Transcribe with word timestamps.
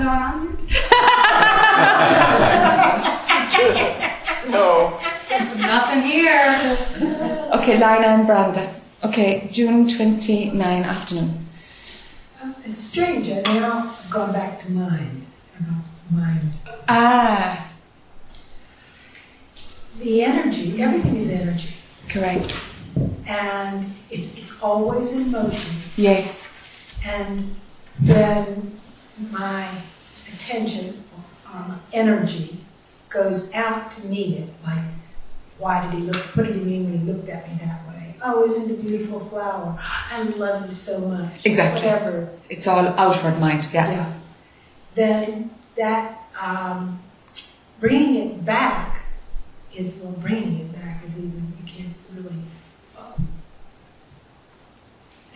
something 0.00 0.06
going 0.06 0.22
on 0.22 0.56
here? 0.68 0.76
No. 4.48 5.00
Nothing 5.56 6.02
here. 6.02 6.78
Okay, 7.54 7.74
Lina 7.74 8.06
and 8.14 8.28
Branda. 8.28 8.72
Okay, 9.04 9.48
June 9.50 9.88
29 9.92 10.84
afternoon. 10.84 11.48
It's 12.64 12.80
strange. 12.80 13.28
I 13.28 13.42
now 13.42 13.80
have 13.88 14.08
gone 14.10 14.32
back 14.32 14.60
to 14.60 14.70
mind. 14.70 15.26
About 15.58 15.82
mind. 16.12 16.52
Ah, 16.88 17.68
The 19.98 20.22
energy. 20.22 20.80
Everything 20.80 21.16
is 21.16 21.30
energy, 21.30 21.70
correct. 22.08 22.60
and 23.26 23.92
it's, 24.10 24.28
it's 24.36 24.62
always 24.62 25.10
in 25.12 25.30
motion. 25.32 25.74
Yes. 25.96 26.46
And 27.04 27.56
when 28.00 28.78
my 29.30 29.68
attention 30.32 31.02
or 31.52 31.60
my 31.60 31.76
energy 31.92 32.58
goes 33.08 33.52
out 33.54 33.90
to 33.92 34.06
meet 34.06 34.38
it, 34.38 34.48
like, 34.64 34.82
why 35.58 35.84
did 35.84 35.94
he 35.98 36.06
look, 36.06 36.24
what 36.36 36.46
did 36.46 36.56
he 36.56 36.62
mean 36.62 36.84
when 36.90 36.98
he 36.98 37.12
looked 37.12 37.28
at 37.28 37.48
me 37.50 37.58
that 37.64 37.86
way? 37.88 38.14
Oh, 38.22 38.44
isn't 38.44 38.70
it 38.70 38.78
a 38.78 38.82
beautiful 38.82 39.20
flower? 39.28 39.78
I 40.10 40.22
love 40.22 40.66
you 40.66 40.72
so 40.72 40.98
much. 41.00 41.44
Exactly. 41.44 41.86
Whatever. 41.86 42.28
It's 42.50 42.66
all 42.66 42.86
outward 42.86 43.38
mind, 43.40 43.66
yeah. 43.72 43.90
Yeah. 43.90 44.12
Then 44.94 45.50
that, 45.76 46.20
um, 46.40 47.00
bringing 47.80 48.30
it 48.30 48.44
back 48.44 49.02
is, 49.74 49.96
well, 50.02 50.12
bringing 50.12 50.60
it 50.60 50.72
back 50.74 51.02
is 51.06 51.18
even, 51.18 51.52
you 51.62 51.70
can't 51.72 51.92
really, 52.14 52.42
um, 52.98 53.28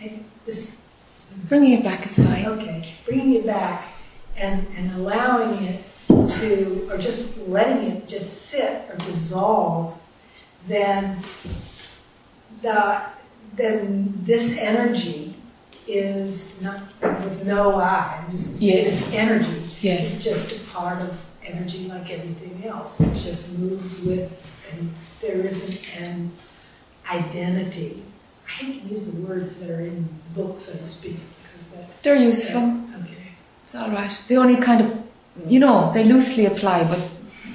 I- 0.01 0.19
this, 0.45 0.81
Bringing 1.47 1.79
it 1.79 1.83
back 1.83 2.05
is 2.05 2.17
fine. 2.17 2.45
Okay, 2.45 2.90
bringing 3.05 3.35
it 3.35 3.45
back 3.45 3.87
and, 4.37 4.67
and 4.77 4.91
allowing 4.93 5.63
it 5.63 5.83
to, 6.29 6.87
or 6.91 6.97
just 6.97 7.37
letting 7.39 7.91
it 7.91 8.07
just 8.07 8.43
sit 8.47 8.83
or 8.89 8.95
dissolve, 8.97 9.97
then 10.67 11.23
the, 12.61 13.01
then 13.55 14.13
this 14.23 14.55
energy 14.57 15.35
is 15.87 16.59
not, 16.61 16.81
with 17.01 17.45
no 17.45 17.75
I, 17.75 18.23
just 18.31 18.61
Yes. 18.61 19.01
this 19.01 19.13
energy 19.13 19.69
Yes. 19.81 20.17
is 20.17 20.23
just 20.23 20.51
a 20.51 20.59
part 20.71 21.01
of 21.01 21.17
energy 21.43 21.87
like 21.87 22.09
everything 22.11 22.63
else. 22.65 22.99
It 22.99 23.15
just 23.15 23.49
moves 23.49 23.99
with, 24.01 24.31
and 24.71 24.93
there 25.21 25.37
isn't 25.37 25.79
an 25.97 26.31
identity. 27.09 28.03
I 28.47 28.51
hate 28.51 28.83
to 28.83 28.89
use 28.89 29.05
the 29.05 29.19
words 29.21 29.55
that 29.55 29.69
are 29.69 29.81
in 29.81 30.07
books, 30.35 30.63
so 30.63 30.73
to 30.73 30.85
speak, 30.85 31.17
because 31.41 31.67
that. 31.69 32.03
They're 32.03 32.15
useful. 32.15 32.61
It's 33.71 33.77
all 33.79 33.89
right. 33.89 34.11
They 34.27 34.35
only 34.35 34.57
kind 34.57 34.81
of, 34.81 35.01
you 35.47 35.57
know, 35.57 35.93
they 35.93 36.03
loosely 36.03 36.45
apply, 36.45 36.83
but 36.83 37.07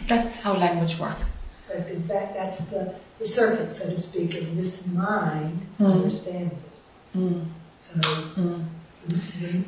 that's 0.08 0.40
how 0.40 0.54
language 0.56 0.98
works. 0.98 1.36
But 1.68 1.88
is 1.88 2.06
that, 2.06 2.32
that's 2.32 2.60
the, 2.70 2.94
the 3.18 3.26
circuit, 3.26 3.70
so 3.70 3.90
to 3.90 3.96
speak, 3.98 4.34
is 4.34 4.54
this 4.54 4.86
mind 4.86 5.60
Mm. 5.78 5.92
understands 5.92 6.54
it. 6.64 7.18
Mm. 7.18 7.44
So, 7.80 8.00
mhm. 8.00 9.64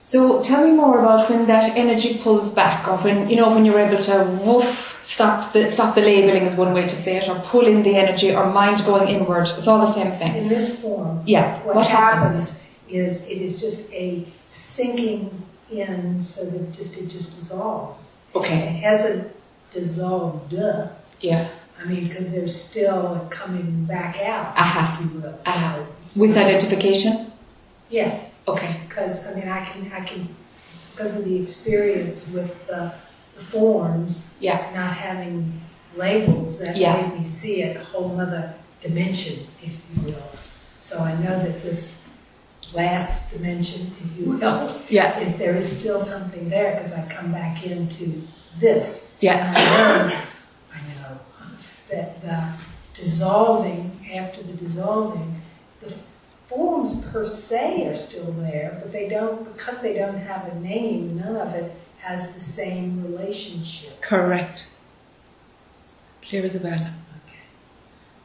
So 0.00 0.42
tell 0.42 0.64
me 0.66 0.72
more 0.72 0.98
about 1.00 1.28
when 1.28 1.46
that 1.46 1.76
energy 1.76 2.16
pulls 2.24 2.48
back, 2.48 2.88
or 2.88 2.96
when 3.04 3.28
you 3.28 3.36
know 3.36 3.50
when 3.54 3.66
you're 3.66 3.78
able 3.78 4.02
to 4.02 4.16
woof 4.46 4.98
stop 5.04 5.52
the 5.52 5.70
stop 5.70 5.94
the 5.94 6.00
labeling 6.00 6.44
is 6.46 6.56
one 6.56 6.72
way 6.72 6.84
to 6.88 6.96
say 6.96 7.16
it, 7.18 7.28
or 7.28 7.34
pull 7.40 7.66
in 7.66 7.82
the 7.82 7.94
energy, 7.96 8.34
or 8.34 8.46
mind 8.50 8.82
going 8.86 9.08
inward. 9.08 9.46
It's 9.58 9.66
all 9.68 9.78
the 9.80 9.92
same 9.92 10.12
thing. 10.12 10.34
in 10.36 10.48
this 10.48 10.80
form, 10.80 11.20
Yeah. 11.26 11.58
what, 11.64 11.76
What 11.76 11.86
happens, 11.86 12.48
happens? 12.48 12.60
is 12.88 13.22
it 13.32 13.38
is 13.46 13.60
just 13.60 13.92
a 13.92 14.24
sinking 14.48 15.30
in 15.80 16.20
so 16.20 16.44
that 16.44 16.60
it 16.60 16.72
just, 16.72 16.96
it 16.98 17.08
just 17.08 17.38
dissolves. 17.38 18.16
Okay. 18.34 18.68
It 18.68 18.82
hasn't 18.82 19.34
dissolved, 19.72 20.50
duh. 20.50 20.88
Yeah. 21.20 21.48
I 21.80 21.84
mean, 21.84 22.08
because 22.08 22.30
there's 22.30 22.58
still 22.58 23.26
coming 23.30 23.84
back 23.84 24.16
out, 24.20 24.56
Aha. 24.56 24.62
if 24.62 25.00
uh-huh. 25.00 25.02
you 25.02 25.20
will. 25.20 25.38
So 25.38 25.50
uh-huh. 25.50 25.84
it's 26.06 26.16
With 26.16 26.36
identification. 26.36 27.32
Yes. 27.90 28.32
Okay. 28.48 28.80
because 28.88 29.26
I 29.26 29.34
mean 29.34 29.48
I 29.48 29.64
can 29.64 29.92
I 29.92 30.00
can 30.04 30.28
because 30.92 31.16
of 31.16 31.24
the 31.24 31.40
experience 31.40 32.26
with 32.28 32.66
the, 32.66 32.92
the 33.36 33.42
forms 33.44 34.34
Yeah. 34.40 34.70
not 34.74 34.96
having 34.96 35.60
labels 35.96 36.58
that 36.58 36.76
Yeah. 36.76 37.02
made 37.02 37.20
me 37.20 37.24
see 37.24 37.62
it 37.62 37.76
a 37.76 37.84
whole 37.84 38.20
other 38.20 38.54
dimension, 38.80 39.46
if 39.62 39.72
you 39.72 40.02
will. 40.02 40.30
So 40.82 40.98
I 40.98 41.14
know 41.14 41.38
that 41.38 41.62
this 41.62 41.96
last 42.74 43.30
dimension, 43.30 43.94
if 44.00 44.18
you 44.18 44.26
mm-hmm. 44.32 44.40
will, 44.40 44.80
Yeah. 44.88 45.18
is 45.20 45.36
there 45.36 45.56
is 45.56 45.78
still 45.78 46.00
something 46.00 46.48
there 46.48 46.72
because 46.74 46.92
I 46.92 47.06
come 47.08 47.32
back 47.32 47.64
into 47.64 48.22
this. 48.58 49.14
Yeah. 49.20 49.48
And 49.48 49.56
I 49.56 49.78
learn, 49.78 50.22
I 50.74 50.80
know 50.94 51.18
that 51.90 52.20
the 52.22 52.48
dissolving 52.94 53.90
after 54.14 54.42
the 54.42 54.52
dissolving, 54.54 55.40
the 55.80 55.92
forms 56.48 57.04
per 57.06 57.24
se 57.26 57.86
are 57.88 57.96
still 57.96 58.32
there, 58.32 58.78
but 58.82 58.92
they 58.92 59.08
don't, 59.08 59.52
because 59.52 59.80
they 59.80 59.94
don't 59.94 60.18
have 60.18 60.46
a 60.48 60.60
name, 60.60 61.18
none 61.18 61.36
of 61.36 61.54
it 61.54 61.72
has 62.00 62.32
the 62.32 62.40
same 62.40 63.02
relationship. 63.04 64.00
Correct. 64.02 64.66
Clear 66.20 66.44
as 66.44 66.54
a 66.54 66.60
bell. 66.60 66.74
Okay. 66.74 67.38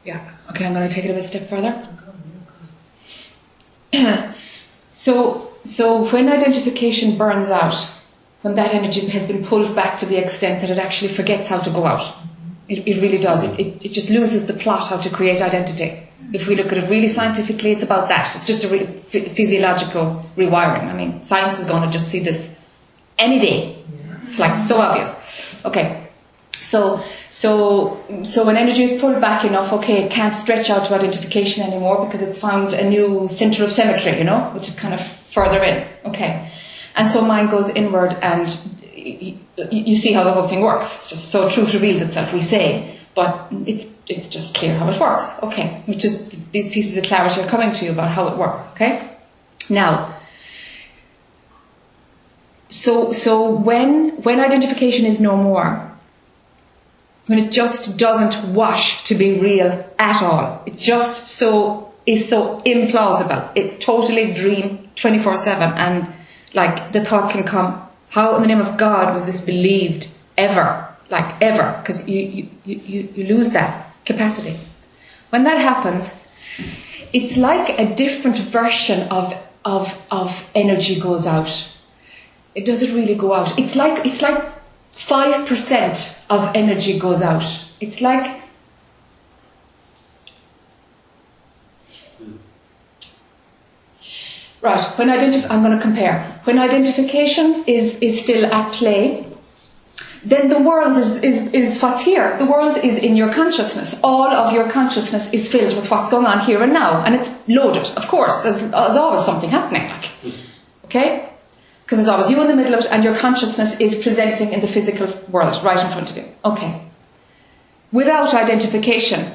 Yeah. 0.03 0.31
Okay. 0.50 0.66
I'm 0.66 0.74
going 0.74 0.88
to 0.88 0.94
take 0.94 1.06
it 1.06 1.12
a 1.12 1.22
step 1.22 1.50
further. 1.50 1.69
I'm 1.69 1.75
going, 1.75 1.96
you're 1.96 2.44
going. 2.46 2.69
So, 4.98 5.53
so 5.64 6.12
when 6.12 6.28
identification 6.28 7.20
burns 7.20 7.52
out, 7.52 7.88
when 8.42 8.56
that 8.56 8.74
energy 8.74 9.06
has 9.06 9.28
been 9.28 9.46
pulled 9.46 9.75
back 9.75 10.00
to 10.00 10.08
the 10.08 10.18
extent 10.18 10.62
that 10.62 10.72
it 10.72 10.80
actually 10.80 11.14
forgets 11.14 11.48
how 11.48 11.59
to 11.59 11.70
go 11.70 11.86
out, 11.86 12.16
it, 12.68 12.88
it 12.88 13.00
really 13.00 13.20
does. 13.20 13.44
It, 13.44 13.59
it, 13.59 13.86
it 13.86 13.90
just 13.90 14.09
loses 14.09 14.48
the 14.48 14.56
plot 14.56 14.88
how 14.88 14.98
to 14.98 15.09
create 15.12 15.40
identity. 15.40 16.02
If 16.34 16.48
we 16.48 16.56
look 16.56 16.72
at 16.72 16.80
it 16.80 16.90
really 16.90 17.09
scientifically, 17.09 17.74
it's 17.74 17.84
about 17.84 18.09
that. 18.09 18.36
It's 18.36 18.48
just 18.48 18.64
a 18.64 18.88
physiological 19.36 20.25
rewiring. 20.36 20.86
I 20.86 20.94
mean, 20.94 21.24
science 21.24 21.59
is 21.59 21.66
going 21.66 21.84
to 21.84 21.90
just 21.90 22.08
see 22.08 22.19
this 22.19 22.52
any 23.19 23.38
day. 23.38 23.86
It's 24.28 24.40
like 24.40 24.58
so 24.68 24.78
obvious. 24.78 25.16
Okay. 25.64 26.06
So, 26.59 27.03
so, 27.29 28.03
so 28.23 28.45
when 28.45 28.57
energy 28.57 28.84
is 28.84 29.00
pulled 29.00 29.22
back 29.22 29.45
enough, 29.45 29.72
okay, 29.73 30.03
it 30.03 30.12
can't 30.12 30.34
stretch 30.34 30.69
out 30.69 30.88
to 30.88 30.95
identification 30.95 31.63
anymore 31.63 32.06
because 32.06 32.22
it's 32.22 32.38
found 32.38 32.73
a 32.73 32.90
new 32.90 33.28
center 33.28 33.63
of 33.63 33.72
symmetry, 33.72 34.18
you 34.18 34.23
know, 34.23 34.50
which 34.53 34.68
is 34.68 34.75
kind 34.75 34.94
of 34.94 35.06
further 35.34 35.63
in. 35.63 35.88
Okay. 36.06 36.51
And 36.95 37.09
so 37.12 37.22
mind 37.22 37.51
goes 37.51 37.69
inward 37.69 38.16
and 38.22 38.57
you 38.95 39.95
see 39.95 40.12
how 40.13 40.23
the 40.23 40.34
whole 40.34 40.47
thing 40.47 40.62
works. 40.62 40.95
It's 40.95 41.09
just 41.12 41.31
so 41.31 41.50
truth 41.50 41.73
reveals 41.73 42.01
itself, 42.01 42.34
we 42.34 42.41
say, 42.41 42.97
but 43.16 43.47
it's, 43.66 43.88
it's 44.07 44.28
just 44.28 44.56
clear 44.56 44.78
how 44.78 44.89
it 44.89 45.00
works. 45.00 45.25
Okay. 45.44 45.81
Which 45.85 46.03
is, 46.03 46.28
these 46.51 46.69
pieces 46.69 46.97
of 46.97 47.03
clarity 47.03 47.41
are 47.41 47.47
coming 47.47 47.72
to 47.72 47.85
you 47.85 47.91
about 47.91 48.12
how 48.12 48.28
it 48.28 48.38
works. 48.38 48.66
Okay. 48.74 49.09
Now, 49.69 50.16
so, 52.69 53.13
so 53.13 53.50
when, 53.51 54.22
when 54.24 54.39
identification 54.39 55.06
is 55.06 55.19
no 55.19 55.38
more, 55.38 55.87
when 57.28 57.40
it 57.40 57.52
just 57.52 57.98
doesn't 57.98 58.54
wash 58.54 59.04
to 59.04 59.16
be 59.16 59.40
real 59.40 59.86
at 60.00 60.24
all, 60.24 60.64
it 60.66 60.78
just 60.78 61.28
so, 61.28 61.94
is 62.06 62.28
so 62.28 62.62
implausible. 62.66 63.52
It's 63.56 63.78
totally 63.78 64.34
dream 64.34 64.90
24-7 64.96 65.78
and 65.78 66.08
like 66.54 66.94
the 66.94 67.04
thought 67.04 67.32
can 67.32 67.44
come, 67.44 67.82
how 68.10 68.36
in 68.36 68.42
the 68.42 68.48
name 68.48 68.62
of 68.62 68.78
God 68.78 69.14
was 69.14 69.26
this 69.26 69.42
believed 69.42 70.10
ever? 70.38 70.88
Like 71.10 71.42
ever? 71.42 71.78
Because 71.80 72.08
you, 72.08 72.20
you, 72.20 72.50
you, 72.66 72.76
you 72.76 73.10
you 73.16 73.24
lose 73.26 73.52
that 73.52 73.94
capacity. 74.06 74.58
When 75.30 75.44
that 75.44 75.60
happens, 75.60 76.14
it's 77.14 77.38
like 77.38 77.78
a 77.78 77.94
different 77.96 78.38
version 78.38 79.08
of, 79.10 79.34
of, 79.66 79.94
of 80.10 80.50
energy 80.56 81.00
goes 81.00 81.28
out. 81.28 81.70
It 82.56 82.66
doesn't 82.66 82.94
really 82.94 83.16
go 83.16 83.34
out. 83.34 83.57
It's 83.60 83.75
like, 83.75 84.06
it's 84.06 84.22
like 84.22 84.44
5% 84.98 86.16
of 86.30 86.56
energy 86.56 87.00
goes 87.00 87.22
out. 87.22 87.64
It's 87.80 88.02
like, 88.02 88.42
right, 94.62 94.82
when 94.98 95.08
identif- 95.10 95.48
I'm 95.50 95.64
going 95.64 95.78
to 95.78 95.82
compare. 95.82 96.42
When 96.46 96.58
identification 96.58 97.64
is, 97.68 97.96
is 98.00 98.20
still 98.20 98.46
at 98.48 98.74
play, 98.74 99.28
then 100.26 100.50
the 100.50 100.60
world 100.60 100.98
is, 100.98 101.22
is, 101.24 101.54
is 101.54 101.80
what's 101.80 102.04
here. 102.04 102.36
The 102.40 102.46
world 102.46 102.78
is 102.84 102.98
in 102.98 103.16
your 103.16 103.32
consciousness. 103.32 103.96
All 104.04 104.28
of 104.28 104.52
your 104.52 104.70
consciousness 104.72 105.32
is 105.32 105.48
filled 105.50 105.76
with 105.76 105.90
what's 105.92 106.10
going 106.10 106.26
on 106.26 106.40
here 106.44 106.62
and 106.64 106.74
now. 106.74 107.04
And 107.06 107.14
it's 107.14 107.30
loaded, 107.48 107.86
of 107.96 108.08
course. 108.08 108.42
There's, 108.42 108.60
there's 108.60 108.72
always 108.74 109.24
something 109.24 109.50
happening. 109.50 109.90
Okay? 110.86 111.30
Because 111.88 112.00
there's 112.00 112.10
always 112.10 112.30
you 112.30 112.39
in 112.42 112.48
the 112.48 112.56
middle 112.56 112.74
of 112.74 112.81
it 112.81 112.92
and 112.92 113.01
your 113.01 113.18
consciousness 113.18 113.80
is 113.80 113.95
presenting 113.95 114.51
in 114.51 114.60
the 114.60 114.68
physical 114.68 115.07
world 115.30 115.63
right 115.63 115.84
in 115.84 115.89
front 115.92 116.12
of 116.12 116.18
you. 116.18 116.25
Okay. 116.44 116.81
Without 117.94 118.34
identification, 118.34 119.31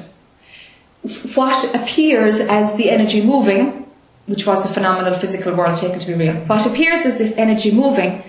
what 1.33 1.75
appears 1.75 2.39
as 2.39 2.75
the 2.75 2.91
energy 2.91 3.25
moving, 3.25 3.91
which 4.27 4.45
was 4.45 4.61
the 4.61 4.71
phenomenal 4.71 5.19
physical 5.19 5.55
world 5.55 5.77
taken 5.79 5.97
to 5.99 6.07
be 6.07 6.13
real, 6.13 6.35
what 6.45 6.65
appears 6.67 7.07
as 7.07 7.17
this 7.17 7.33
energy 7.37 7.71
moving 7.71 8.23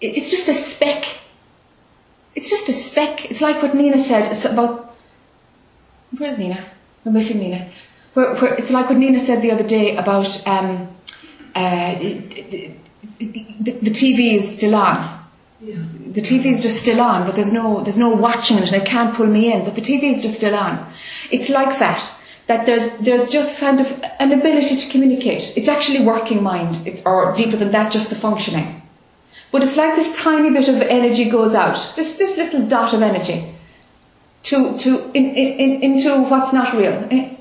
it's 0.00 0.30
just 0.30 0.48
a 0.48 0.54
speck. 0.54 1.04
It's 2.34 2.48
just 2.48 2.68
a 2.68 2.72
speck. 2.72 3.30
It's 3.30 3.40
like 3.40 3.62
what 3.62 3.74
Nina 3.74 3.98
said 3.98 4.44
about. 4.46 4.96
Where's 6.16 6.38
Nina? 6.38 6.64
We're 7.04 7.12
missing 7.12 7.38
Nina. 7.38 7.68
Where, 8.14 8.34
where, 8.36 8.54
it's 8.54 8.70
like 8.70 8.88
what 8.88 8.98
Nina 8.98 9.18
said 9.18 9.42
the 9.42 9.52
other 9.52 9.66
day 9.66 9.96
about 9.96 10.46
um, 10.46 10.88
uh, 11.54 11.94
the, 13.60 13.72
the, 13.72 13.90
TV 13.90 14.34
is 14.34 14.56
still 14.56 14.74
on. 14.74 15.22
Yeah. 15.60 15.76
The 16.06 16.22
TV 16.22 16.46
is 16.46 16.62
just 16.62 16.78
still 16.78 17.00
on, 17.00 17.26
but 17.26 17.36
there's 17.36 17.52
no 17.52 17.82
there's 17.82 17.98
no 17.98 18.08
watching 18.08 18.58
it, 18.58 18.72
it 18.72 18.86
can't 18.86 19.14
pull 19.14 19.26
me 19.26 19.52
in. 19.52 19.64
But 19.64 19.74
the 19.74 19.82
TV 19.82 20.04
is 20.04 20.22
just 20.22 20.36
still 20.36 20.54
on. 20.54 20.90
It's 21.30 21.48
like 21.50 21.78
that. 21.78 22.12
That 22.46 22.66
there's 22.66 22.88
there's 22.98 23.28
just 23.28 23.60
kind 23.60 23.80
of 23.80 23.86
an 24.18 24.32
ability 24.32 24.76
to 24.76 24.88
communicate. 24.88 25.52
It's 25.56 25.68
actually 25.68 26.04
working 26.04 26.42
mind, 26.42 26.86
it, 26.86 27.02
or 27.04 27.34
deeper 27.36 27.56
than 27.56 27.70
that, 27.72 27.92
just 27.92 28.08
the 28.08 28.16
functioning. 28.16 28.82
But 29.52 29.62
it's 29.62 29.76
like 29.76 29.94
this 29.96 30.16
tiny 30.16 30.50
bit 30.50 30.68
of 30.68 30.80
energy 30.80 31.28
goes 31.28 31.54
out, 31.54 31.92
just 31.94 32.18
this 32.18 32.36
little 32.36 32.66
dot 32.66 32.94
of 32.94 33.02
energy, 33.02 33.54
to 34.44 34.78
to 34.78 35.10
in, 35.12 35.34
in, 35.34 35.82
into 35.82 36.22
what's 36.22 36.52
not 36.52 36.72
real, 36.72 37.06
Eh, 37.10 37.36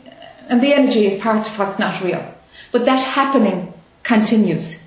and 0.49 0.61
the 0.61 0.73
energy 0.73 1.05
is 1.05 1.17
part 1.17 1.47
of 1.47 1.57
what's 1.57 1.79
not 1.79 2.03
real. 2.03 2.23
But 2.71 2.85
that 2.85 3.01
happening 3.01 3.73
continues. 4.03 4.79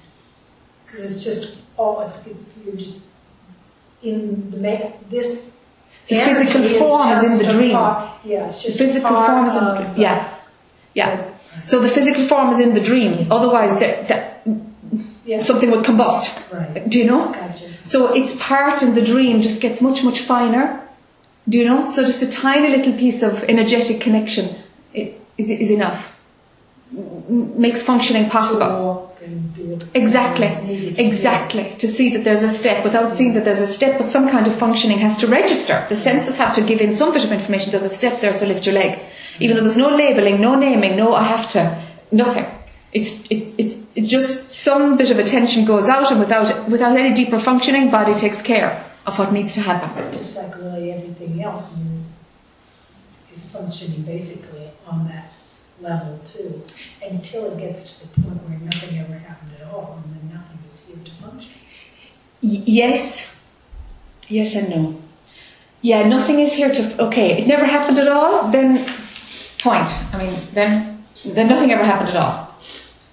Because 0.93 1.11
it's 1.17 1.25
just 1.25 1.57
all, 1.79 2.03
it's, 2.03 2.25
it's, 2.27 2.53
you're 2.67 2.77
just 2.77 3.01
in 4.03 4.51
the, 4.51 4.59
ma- 4.59 4.91
this. 5.09 5.57
The 6.09 6.17
physical 6.17 6.69
form 6.79 7.09
is 7.25 7.41
in 7.41 7.47
the 7.47 7.53
dream. 7.53 7.71
part- 7.73 8.11
Yeah, 8.25 8.49
it's 8.49 8.59
The 8.59 8.69
just. 8.69 8.79
physical 8.79 9.11
form 9.25 9.47
is 9.47 9.57
in 9.57 9.65
the 9.65 9.75
dream. 9.77 9.95
Yeah, 9.97 10.35
yeah. 10.95 11.31
So 11.63 11.81
the 11.81 11.89
physical 11.89 12.29
form 12.29 12.51
is 12.51 12.61
in 12.61 12.75
the 12.75 12.81
dream. 12.81 13.31
Otherwise, 13.33 13.73
the, 13.75 13.89
the, 14.45 14.61
Yeah, 15.25 15.41
something 15.41 15.71
would 15.71 15.85
combust. 15.85 16.29
right, 16.53 16.89
Do 16.89 16.99
you 16.99 17.07
know? 17.07 17.33
gotcha. 17.33 17.69
So 17.85 18.13
its 18.15 18.35
part 18.39 18.83
in 18.83 18.95
the 18.95 19.03
dream 19.05 19.41
just 19.41 19.61
gets 19.61 19.81
much, 19.81 20.03
much 20.05 20.21
finer. 20.21 20.81
Do 21.49 21.59
you 21.59 21.65
know? 21.65 21.91
So 21.91 22.03
just 22.05 22.21
a 22.23 22.29
tiny 22.29 22.69
little 22.77 22.93
piece 22.93 23.23
of 23.23 23.43
energetic 23.45 24.01
connection 24.01 24.55
is, 24.95 25.15
is 25.39 25.71
enough. 25.71 26.05
Makes 26.93 27.83
functioning 27.83 28.29
possible. 28.29 28.61
walk 28.69 28.69
and 28.69 29.07
do 29.07 29.09
it. 29.09 29.12
Exactly, 29.95 30.47
It's 30.47 30.63
needed 30.63 30.97
to 30.97 31.03
do. 31.03 31.09
exactly. 31.09 31.75
To 31.79 31.89
see 31.89 32.13
that 32.17 32.25
there's 32.25 32.43
a 32.43 32.49
step 32.49 32.85
without 32.85 33.13
seeing 33.15 33.35
that 33.35 33.45
there's 33.45 33.61
a 33.61 33.67
step, 33.67 33.99
but 33.99 34.09
some 34.11 34.29
kind 34.29 34.47
of 34.47 34.59
functioning 34.59 34.99
has 34.99 35.17
to 35.19 35.27
register. 35.27 35.85
The 35.89 35.97
senses 35.97 36.37
have 36.37 36.55
to 36.57 36.63
give 36.63 36.81
in 36.81 36.93
some 36.93 37.13
bit 37.13 37.25
of 37.25 37.33
information. 37.33 37.71
There's 37.71 37.85
a 37.85 37.89
step 37.89 38.21
there, 38.21 38.33
so 38.33 38.47
lift 38.47 38.67
your 38.67 38.75
leg. 38.75 38.99
Even 39.41 39.57
though 39.57 39.63
there's 39.63 39.77
no 39.77 39.91
labeling, 39.91 40.41
no 40.41 40.55
naming, 40.55 40.97
no 40.97 41.15
I 41.15 41.23
have 41.25 41.49
to, 41.51 41.83
nothing. 42.11 42.47
It's 42.93 43.13
it, 43.31 43.55
it, 43.59 43.79
it 43.95 44.03
just 44.03 44.51
some 44.53 44.97
bit 44.99 45.11
of 45.11 45.19
attention 45.19 45.65
goes 45.65 45.89
out, 45.89 46.11
and 46.11 46.21
without 46.21 46.69
without 46.69 46.97
any 46.97 47.15
deeper 47.15 47.39
functioning, 47.39 47.91
body 47.91 48.15
takes 48.15 48.43
care 48.43 48.85
of 49.07 49.19
what 49.19 49.33
needs 49.33 49.55
to 49.55 49.61
happen. 49.61 50.13
Just 50.13 50.37
like 50.37 50.55
really 50.57 50.93
everything 50.93 51.43
else 51.43 51.69
this 51.91 52.13
is 53.35 53.47
functioning 53.47 54.03
basically 54.03 54.69
on 54.87 55.09
that 55.09 55.32
level 55.83 56.19
too, 56.27 56.63
until 57.09 57.47
it 57.53 57.59
gets 57.59 57.99
to 57.99 58.07
the 58.09 58.21
point 58.23 58.37
where 58.49 58.59
nothing 58.59 58.99
ever 58.99 59.15
happened 59.15 59.53
at 59.61 59.67
all, 59.67 60.01
and 60.05 60.15
then 60.15 60.39
nothing 60.39 60.59
is 60.71 60.85
here 60.87 60.97
to 61.05 61.11
function. 61.23 61.53
Y- 62.43 62.63
yes, 62.67 63.25
yes 64.29 64.55
and 64.55 64.69
no. 64.71 65.01
Yeah, 65.81 66.07
nothing 66.07 66.39
is 66.41 66.53
here 66.53 66.71
to. 66.71 67.03
Okay, 67.07 67.43
it 67.43 67.47
never 67.47 67.65
happened 67.65 67.99
at 67.99 68.09
all. 68.09 68.51
Then, 68.51 68.87
point. 69.59 69.91
I 70.15 70.19
mean, 70.19 70.47
then, 70.55 71.05
then 71.25 71.49
nothing 71.49 71.73
ever 71.73 71.85
happened 71.85 72.11
at 72.11 72.17
all. 72.17 72.49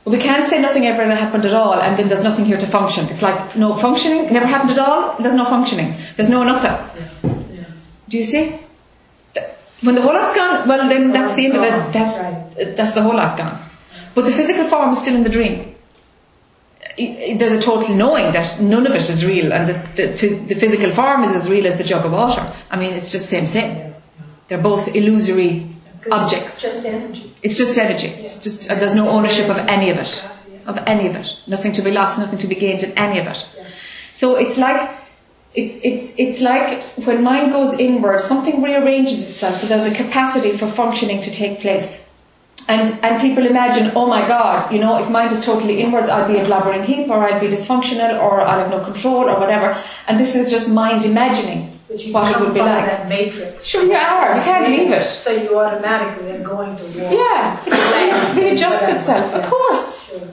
But 0.04 0.12
we 0.12 0.20
can't 0.20 0.48
say 0.50 0.60
nothing 0.62 0.86
ever 0.86 1.04
happened 1.16 1.46
at 1.46 1.54
all, 1.54 1.74
and 1.74 1.98
then 1.98 2.08
there's 2.08 2.24
nothing 2.24 2.46
here 2.46 2.58
to 2.58 2.68
function. 2.68 3.08
It's 3.10 3.22
like 3.24 3.56
no 3.56 3.76
functioning, 3.76 4.32
never 4.32 4.46
happened 4.46 4.72
at 4.72 4.78
all. 4.80 5.16
There's 5.20 5.34
no 5.34 5.46
functioning. 5.46 5.96
There's 6.16 6.30
no 6.30 6.44
nothing. 6.44 6.72
Yeah. 6.72 7.66
Do 8.08 8.18
you 8.18 8.24
see? 8.24 8.60
When 9.82 9.96
the 9.96 10.02
whole 10.02 10.14
lot's 10.14 10.34
gone, 10.36 10.68
well, 10.68 10.90
then 10.90 11.12
that's 11.12 11.36
the 11.36 11.46
end 11.46 11.56
of 11.56 11.64
it. 11.64 11.94
That's 11.94 12.18
that's 12.76 12.94
the 12.94 13.02
whole 13.02 13.16
lot 13.16 13.38
gone. 13.38 13.64
But 14.14 14.26
the 14.26 14.32
physical 14.34 14.68
form 14.68 14.92
is 14.92 15.00
still 15.00 15.16
in 15.16 15.24
the 15.24 15.30
dream. 15.30 15.76
There's 16.98 17.54
a 17.54 17.62
total 17.62 17.96
knowing 17.96 18.34
that 18.34 18.60
none 18.60 18.86
of 18.86 18.94
it 18.94 19.10
is 19.10 19.26
real, 19.26 19.54
and 19.54 19.70
that 19.70 19.96
the, 19.96 20.08
the, 20.08 20.54
the 20.54 20.56
physical 20.56 20.92
form 20.92 21.24
is 21.24 21.34
as 21.34 21.50
real 21.50 21.66
as 21.66 21.78
the 21.78 21.84
jug 21.86 22.06
of 22.06 22.12
water. 22.12 22.54
I 22.70 22.78
mean, 22.78 22.94
it's 22.94 23.12
just 23.12 23.30
same 23.30 23.46
same. 23.46 23.94
They're 24.50 24.62
both 24.62 24.94
illusory 24.94 25.68
objects. 26.12 26.56
It's 26.56 26.62
just 26.62 26.86
energy. 26.86 27.34
It's 27.42 27.56
just 27.56 27.78
energy. 27.78 28.08
It's 28.08 28.38
just 28.38 28.70
uh, 28.70 28.76
there's 28.76 28.96
no 28.96 29.08
ownership 29.10 29.50
of 29.50 29.58
any 29.70 29.92
of 29.92 29.98
it, 29.98 30.24
of 30.66 30.78
any 30.88 31.08
of 31.08 31.16
it. 31.16 31.38
Nothing 31.48 31.72
to 31.74 31.82
be 31.82 31.92
lost, 31.92 32.18
nothing 32.18 32.40
to 32.40 32.48
be 32.48 32.56
gained 32.56 32.84
in 32.84 32.92
any 32.98 33.20
of 33.20 33.28
it. 33.28 33.46
So 34.14 34.36
it's 34.36 34.58
like 34.58 34.90
it's 35.54 35.78
it's 35.84 36.14
it's 36.18 36.42
like 36.42 36.84
when 37.08 37.24
mind 37.24 37.52
goes 37.52 37.74
inward, 37.80 38.20
something 38.20 38.62
rearranges 38.62 39.28
itself. 39.28 39.56
So 39.56 39.68
there's 39.68 39.86
a 39.86 39.94
capacity 39.94 40.56
for 40.58 40.72
functioning 40.72 41.22
to 41.24 41.32
take 41.32 41.60
place. 41.60 42.06
And 42.68 42.94
and 43.04 43.20
people 43.20 43.48
imagine, 43.48 43.92
oh 43.96 44.06
my 44.06 44.28
God, 44.28 44.72
you 44.72 44.80
know, 44.80 45.02
if 45.04 45.10
mind 45.10 45.32
is 45.34 45.44
totally 45.44 45.82
inwards, 45.82 46.08
I'd 46.08 46.28
be 46.28 46.38
a 46.38 46.46
blubbering 46.46 46.84
heap, 46.84 47.10
or 47.10 47.24
I'd 47.24 47.42
be 47.42 47.48
dysfunctional, 47.48 48.22
or 48.22 48.42
I'd 48.42 48.60
have 48.60 48.70
no 48.70 48.84
control, 48.84 49.28
or 49.28 49.40
whatever. 49.40 49.76
And 50.08 50.20
this 50.20 50.36
is 50.36 50.52
just 50.52 50.70
mind 50.70 51.04
imagining 51.04 51.72
what 52.12 52.32
it 52.32 52.40
would 52.40 52.54
be 52.54 52.60
like. 52.60 52.86
that 52.86 53.10
matrix. 53.10 53.66
Sure, 53.66 53.84
you 53.84 53.94
are. 53.94 54.36
You 54.36 54.42
can't 54.44 54.70
leave 54.70 54.92
it. 54.92 55.04
So 55.04 55.32
you 55.32 55.58
automatically 55.58 56.32
are 56.32 56.44
going 56.44 56.78
to 56.78 56.84
walk. 56.84 57.12
Yeah, 57.12 57.64
it 57.66 57.72
just 57.72 58.38
readjusts 58.38 58.88
itself. 58.90 59.34
Of 59.34 59.50
course. 59.50 60.04
Sure. 60.04 60.28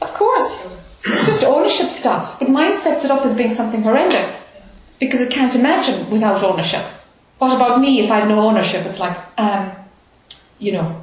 Of 0.00 0.14
course. 0.14 0.66
It's 1.20 1.26
just 1.26 1.44
ownership 1.44 1.90
stops. 1.90 2.34
But 2.36 2.48
mind 2.48 2.74
sets 2.82 3.04
it 3.04 3.10
up 3.10 3.24
as 3.24 3.34
being 3.34 3.50
something 3.50 3.82
horrendous. 3.82 4.38
Because 4.98 5.20
it 5.20 5.30
can't 5.30 5.54
imagine 5.54 6.10
without 6.10 6.42
ownership. 6.42 6.84
What 7.38 7.54
about 7.56 7.80
me 7.80 8.00
if 8.00 8.10
I 8.10 8.20
have 8.20 8.28
no 8.28 8.40
ownership? 8.40 8.84
It's 8.86 8.98
like, 8.98 9.16
um, 9.38 9.70
you 10.58 10.72
know, 10.72 11.00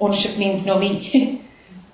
ownership 0.00 0.36
means 0.38 0.64
no 0.64 0.78
me. 0.78 1.42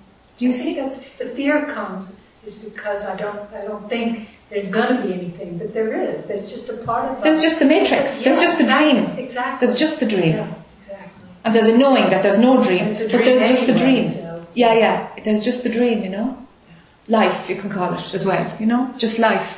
Do 0.37 0.45
you 0.45 0.51
I 0.51 0.55
see? 0.55 0.75
that's, 0.75 0.95
the 1.17 1.29
fear 1.29 1.65
comes 1.65 2.11
is 2.43 2.55
because 2.55 3.03
I 3.03 3.15
don't, 3.15 3.39
I 3.53 3.65
don't 3.65 3.87
think 3.89 4.29
there's 4.49 4.69
gonna 4.69 5.01
be 5.05 5.13
anything, 5.13 5.57
but 5.57 5.73
there 5.73 5.93
is. 5.99 6.25
There's 6.25 6.49
just 6.49 6.69
a 6.69 6.77
part 6.77 7.05
of 7.09 7.17
us. 7.17 7.23
There's 7.23 7.41
just 7.41 7.59
the 7.59 7.65
matrix. 7.65 8.17
Yeah, 8.19 8.23
There's 8.29 8.41
just 8.41 8.57
the 8.57 8.65
dream. 8.65 9.05
Exactly. 9.17 9.65
There's 9.67 9.79
just 9.79 9.99
the 9.99 10.05
dream. 10.07 10.35
Yeah, 10.35 10.53
exactly. 10.79 11.23
And 11.45 11.55
there's 11.55 11.67
a 11.67 11.77
knowing 11.77 12.09
that 12.11 12.21
there's 12.23 12.37
no 12.39 12.61
dream. 12.63 12.85
It's 12.85 12.99
a 13.01 13.03
But 13.05 13.11
dream 13.11 13.25
there's 13.25 13.49
just 13.49 13.67
the 13.67 13.77
dream. 13.77 14.11
so- 14.13 14.45
Yeah, 14.55 14.73
yeah. 14.73 15.09
There's 15.23 15.43
just 15.43 15.63
the 15.63 15.69
dream, 15.69 16.03
you 16.03 16.09
know? 16.09 16.37
Life, 17.07 17.49
you 17.49 17.59
can 17.59 17.69
call 17.69 17.93
it 17.93 18.13
as 18.13 18.25
well, 18.25 18.55
you 18.59 18.65
know? 18.65 18.93
Just 18.97 19.19
life. 19.19 19.57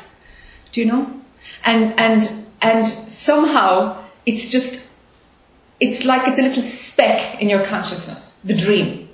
Do 0.72 0.82
you 0.82 0.88
know? 0.88 1.22
And, 1.66 2.00
and, 2.00 2.46
and 2.62 2.88
somehow 3.10 4.04
it's 4.26 4.50
just, 4.50 4.86
it's 5.80 6.04
like 6.06 6.28
it's 6.28 6.40
a 6.40 6.42
little 6.42 6.64
speck 6.64 7.42
in 7.42 7.50
your 7.50 7.66
consciousness, 7.66 8.36
the 8.44 8.56
dream. 8.56 9.10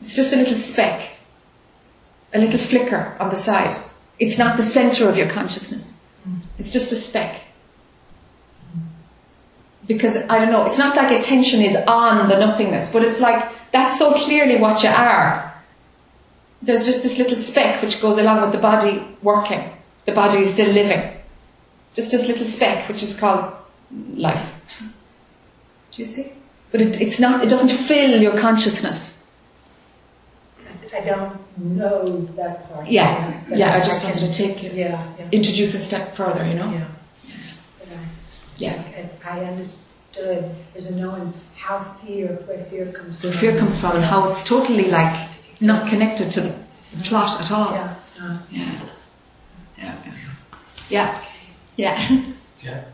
It's 0.00 0.14
just 0.14 0.32
a 0.32 0.36
little 0.36 0.54
speck, 0.54 1.10
a 2.34 2.38
little 2.38 2.58
flicker 2.58 3.16
on 3.18 3.30
the 3.30 3.36
side. 3.36 3.82
It's 4.18 4.38
not 4.38 4.56
the 4.56 4.62
center 4.62 5.08
of 5.08 5.16
your 5.16 5.30
consciousness. 5.30 5.92
It's 6.58 6.70
just 6.70 6.92
a 6.92 6.96
speck. 6.96 7.40
Because, 9.86 10.16
I 10.16 10.38
don't 10.38 10.52
know, 10.52 10.66
it's 10.66 10.78
not 10.78 10.94
like 10.96 11.10
attention 11.10 11.62
is 11.62 11.76
on 11.88 12.28
the 12.28 12.38
nothingness, 12.38 12.88
but 12.90 13.02
it's 13.02 13.18
like, 13.18 13.50
that's 13.72 13.98
so 13.98 14.12
clearly 14.14 14.58
what 14.60 14.82
you 14.82 14.90
are. 14.90 15.51
There's 16.62 16.86
just 16.86 17.02
this 17.02 17.18
little 17.18 17.36
speck 17.36 17.82
which 17.82 18.00
goes 18.00 18.18
along 18.18 18.40
with 18.42 18.52
the 18.52 18.58
body 18.58 19.02
working. 19.22 19.62
The 20.04 20.12
body 20.12 20.42
is 20.42 20.52
still 20.52 20.70
living. 20.72 21.10
Just 21.94 22.10
this 22.12 22.26
little 22.26 22.46
speck 22.46 22.88
which 22.88 23.02
is 23.02 23.14
called 23.14 23.52
life. 24.14 24.48
Do 24.80 26.02
you 26.02 26.04
see? 26.04 26.32
But 26.70 26.80
it, 26.80 27.00
it's 27.00 27.18
not, 27.18 27.44
it 27.44 27.48
doesn't 27.50 27.76
fill 27.86 28.20
your 28.22 28.38
consciousness. 28.38 29.10
I- 30.92 30.98
I 30.98 31.00
don't 31.04 31.38
know 31.58 32.20
that 32.36 32.70
part. 32.72 32.86
Yeah, 32.86 33.40
but 33.48 33.58
yeah, 33.58 33.74
I 33.74 33.78
just 33.80 34.02
can- 34.02 34.10
wanted 34.12 34.26
to 34.30 34.32
take 34.32 34.62
it, 34.64 34.72
Yeah, 34.74 35.06
yeah. 35.18 35.28
introduce 35.32 35.74
a 35.74 35.80
step 35.80 36.14
further, 36.16 36.46
you 36.46 36.54
know? 36.54 36.70
Yeah. 36.70 36.84
I- 37.80 37.96
Yeah. 38.56 38.82
I 39.24 39.38
I 39.40 39.44
understood, 39.44 40.54
there's 40.72 40.86
a 40.88 40.94
knowing 40.94 41.32
how 41.56 41.78
fear, 42.04 42.28
where 42.46 42.64
fear 42.70 42.86
comes 42.92 43.20
from. 43.20 43.30
Where 43.30 43.38
fear 43.38 43.58
comes 43.58 43.76
from 43.78 43.96
and 43.96 44.04
how 44.04 44.28
it's 44.28 44.42
totally 44.44 44.88
like 44.88 45.28
not 45.62 45.88
connected 45.88 46.30
to 46.32 46.40
the 46.40 46.54
plot 47.04 47.40
at 47.40 47.50
all. 47.50 47.72
Yeah, 47.72 47.96
it's 48.00 48.18
not. 48.18 48.42
Yeah. 48.50 48.82
Yeah. 49.78 50.02
Yeah. 50.88 51.22
Yeah. 51.76 52.22
Yeah. 52.60 52.84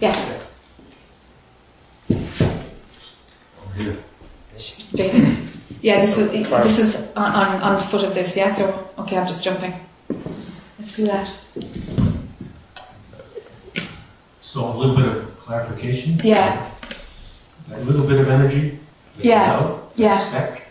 Yeah. 0.00 0.40
Over 2.10 2.20
oh, 3.60 3.72
here. 3.74 3.96
David. 4.92 5.48
Yeah, 5.80 6.04
this 6.04 6.16
was 6.16 6.30
this 6.30 6.78
is 6.78 6.96
on, 7.16 7.32
on, 7.32 7.62
on 7.62 7.76
the 7.76 7.82
foot 7.82 8.02
of 8.02 8.14
this, 8.14 8.36
yeah, 8.36 8.52
so 8.52 8.90
okay, 8.98 9.16
I'm 9.16 9.26
just 9.26 9.44
jumping. 9.44 9.74
Let's 10.78 10.94
do 10.94 11.06
that. 11.06 11.34
So 14.40 14.66
a 14.66 14.74
little 14.74 14.96
bit 14.96 15.06
of 15.06 15.38
clarification. 15.38 16.20
Yeah. 16.24 16.70
That 17.68 17.84
little 17.86 18.06
bit 18.06 18.18
of 18.18 18.28
energy. 18.28 18.78
that 19.16 19.24
Yeah, 19.24 19.60
goes 19.60 19.62
out, 19.62 19.96
that 19.96 20.02
yeah. 20.02 20.28
Speck. 20.28 20.67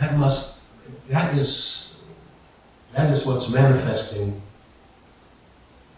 That 0.00 0.16
must, 0.16 0.56
that 1.08 1.36
is, 1.38 1.94
that 2.94 3.10
is 3.12 3.24
what's 3.24 3.48
manifesting 3.48 4.40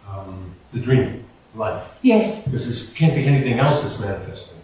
um, 0.08 0.54
the 0.72 0.80
dream 0.80 1.24
life. 1.54 1.84
Yes, 2.02 2.42
Because 2.44 2.86
there 2.92 2.96
can't 2.96 3.14
be 3.14 3.24
anything 3.26 3.58
else 3.58 3.82
that's 3.82 3.98
manifesting. 3.98 4.58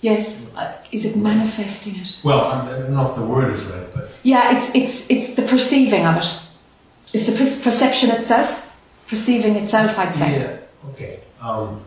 yes. 0.00 0.34
Uh, 0.56 0.72
is 0.90 1.04
it 1.04 1.16
manifesting 1.16 1.96
it? 1.96 2.18
Well, 2.24 2.40
I 2.40 2.62
I 2.66 2.78
don't 2.80 2.94
know 2.94 3.08
if 3.10 3.14
the 3.16 3.22
word 3.24 3.54
is 3.54 3.64
right, 3.66 3.86
but 3.94 4.10
Yeah, 4.22 4.58
it's 4.58 4.70
it's 4.74 5.06
it's 5.08 5.36
the 5.36 5.42
perceiving 5.42 6.04
of 6.06 6.16
it. 6.22 6.40
It's 7.12 7.26
the 7.26 7.32
per- 7.32 7.62
perception 7.62 8.10
itself, 8.10 8.50
perceiving 9.06 9.54
itself. 9.56 9.96
I'd 9.98 10.14
say. 10.14 10.40
yeah, 10.40 10.56
okay. 10.90 11.20
Um, 11.40 11.82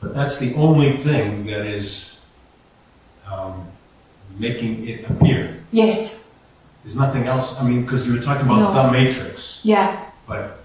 but 0.00 0.14
that's 0.14 0.38
the 0.38 0.54
only 0.54 0.96
thing 0.98 1.46
that 1.46 1.64
is 1.66 2.18
um, 3.30 3.66
making 4.38 4.88
it 4.88 5.08
appear. 5.10 5.56
Yes. 5.72 6.14
There's 6.84 6.96
nothing 6.96 7.26
else. 7.26 7.54
I 7.58 7.64
mean, 7.64 7.82
because 7.82 8.06
you 8.06 8.12
were 8.14 8.20
talking 8.24 8.46
about 8.46 8.74
No. 8.74 8.86
the 8.86 8.90
matrix, 8.92 9.60
Yeah. 9.62 9.96
but 10.26 10.58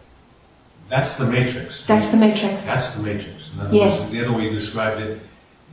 that's 0.89 1.15
the 1.15 1.25
matrix. 1.25 1.85
That's 1.85 2.09
the 2.09 2.17
matrix. 2.17 2.63
That's 2.63 2.91
the 2.91 3.01
matrix. 3.03 3.49
In 3.53 3.61
other 3.61 3.75
Yes. 3.75 3.99
words, 3.99 4.11
the 4.11 4.21
other 4.25 4.33
way 4.33 4.43
you 4.45 4.49
described 4.51 5.01
it 5.01 5.19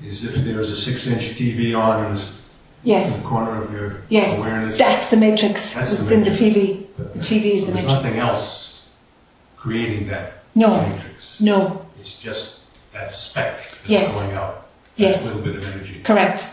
is 0.04 0.24
if 0.24 0.34
there 0.44 0.58
was 0.58 0.70
a 0.70 0.76
six-inch 0.76 1.36
TV 1.36 1.74
on 1.74 2.04
in 2.06 2.12
this- 2.12 2.40
in 2.84 3.10
the 3.10 3.18
corner 3.26 3.62
of 3.62 3.72
your 3.72 3.96
Yes. 4.10 4.36
awareness. 4.38 4.76
That's 4.76 5.08
the 5.08 5.16
matrix 5.16 5.72
That's 5.72 5.96
the 5.96 6.04
within 6.04 6.20
matrix. 6.20 6.38
the 6.38 6.44
TV. 6.50 6.86
but 6.98 7.14
The 7.14 7.20
TV 7.20 7.52
is 7.56 7.66
the 7.66 7.72
matrix. 7.72 7.86
There's 7.86 8.04
nothing 8.04 8.18
else 8.20 8.82
creating 9.56 10.08
that 10.08 10.42
No. 10.54 10.82
matrix. 10.82 11.40
No. 11.40 11.80
It's 12.00 12.16
just 12.16 12.56
that 12.92 13.14
speck 13.16 13.70
that's 13.70 13.88
Yes. 13.88 14.12
going 14.12 14.32
out. 14.36 14.66
Yes. 14.96 15.22
A 15.22 15.26
little 15.28 15.40
bit 15.42 15.56
of 15.56 15.64
energy. 15.64 16.00
Correct. 16.04 16.46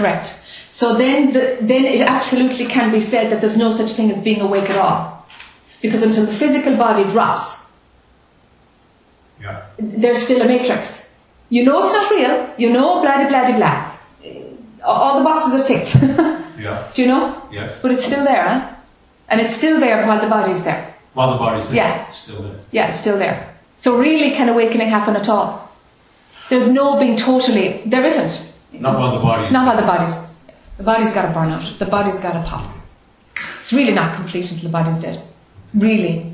Correct. 0.00 0.34
So 0.72 0.96
then, 0.96 1.32
the, 1.34 1.58
then 1.60 1.84
it 1.84 2.00
absolutely 2.00 2.64
can 2.66 2.90
be 2.90 3.00
said 3.00 3.30
that 3.30 3.40
there's 3.42 3.56
no 3.56 3.70
such 3.70 3.92
thing 3.92 4.10
as 4.10 4.22
being 4.22 4.40
awake 4.40 4.70
at 4.70 4.76
all. 4.78 5.26
Because 5.82 6.02
until 6.02 6.24
the 6.26 6.32
physical 6.34 6.74
body 6.76 7.04
drops, 7.04 7.44
Yeah. 9.42 9.62
there's 9.78 10.22
still 10.22 10.40
a 10.42 10.46
matrix. 10.48 11.02
You 11.50 11.64
know 11.64 11.82
it's 11.84 11.92
not 11.92 12.10
real. 12.10 12.54
You 12.56 12.72
know 12.72 13.00
blah 13.02 13.16
de 13.18 13.28
blah 13.28 13.44
de 13.50 13.54
blah. 13.58 13.92
All 14.84 15.18
the 15.18 15.24
boxes 15.24 15.52
are 15.60 15.66
ticked. 15.66 15.96
Yeah. 16.60 16.92
Do 16.94 17.00
you 17.00 17.08
know? 17.08 17.42
Yes. 17.50 17.78
But 17.80 17.92
it's 17.92 18.04
still 18.04 18.22
there, 18.22 18.42
huh? 18.46 18.74
And 19.30 19.40
it's 19.40 19.56
still 19.56 19.80
there 19.80 20.06
while 20.06 20.20
the 20.20 20.28
body's 20.28 20.62
there. 20.62 20.94
While 21.14 21.32
the 21.32 21.38
body's 21.38 21.64
there. 21.68 21.76
Yeah. 21.76 22.08
It's 22.10 22.18
still 22.18 22.42
there. 22.42 22.56
Yeah, 22.70 22.90
it's 22.90 23.00
still 23.00 23.16
there. 23.18 23.54
So 23.78 23.96
really, 23.96 24.28
can 24.30 24.50
awakening 24.50 24.88
happen 24.90 25.16
at 25.16 25.26
all? 25.30 25.70
There's 26.50 26.68
no 26.68 26.98
being 27.00 27.16
totally. 27.16 27.80
There 27.86 28.04
isn't. 28.04 28.49
Not 28.72 28.98
while 28.98 29.14
the 29.18 29.20
body's 29.22 29.52
Not 29.52 29.66
while 29.66 29.76
the 29.76 29.86
body's. 29.86 30.14
The 30.76 30.82
body's 30.84 31.12
got 31.12 31.26
to 31.28 31.34
burn 31.34 31.50
out. 31.50 31.78
The 31.78 31.86
body's 31.86 32.18
got 32.20 32.32
to 32.32 32.42
pop. 32.48 32.74
It's 33.58 33.72
really 33.72 33.92
not 33.92 34.14
complete 34.16 34.50
until 34.50 34.70
the 34.70 34.72
body's 34.72 34.98
dead. 35.02 35.22
Really. 35.74 36.32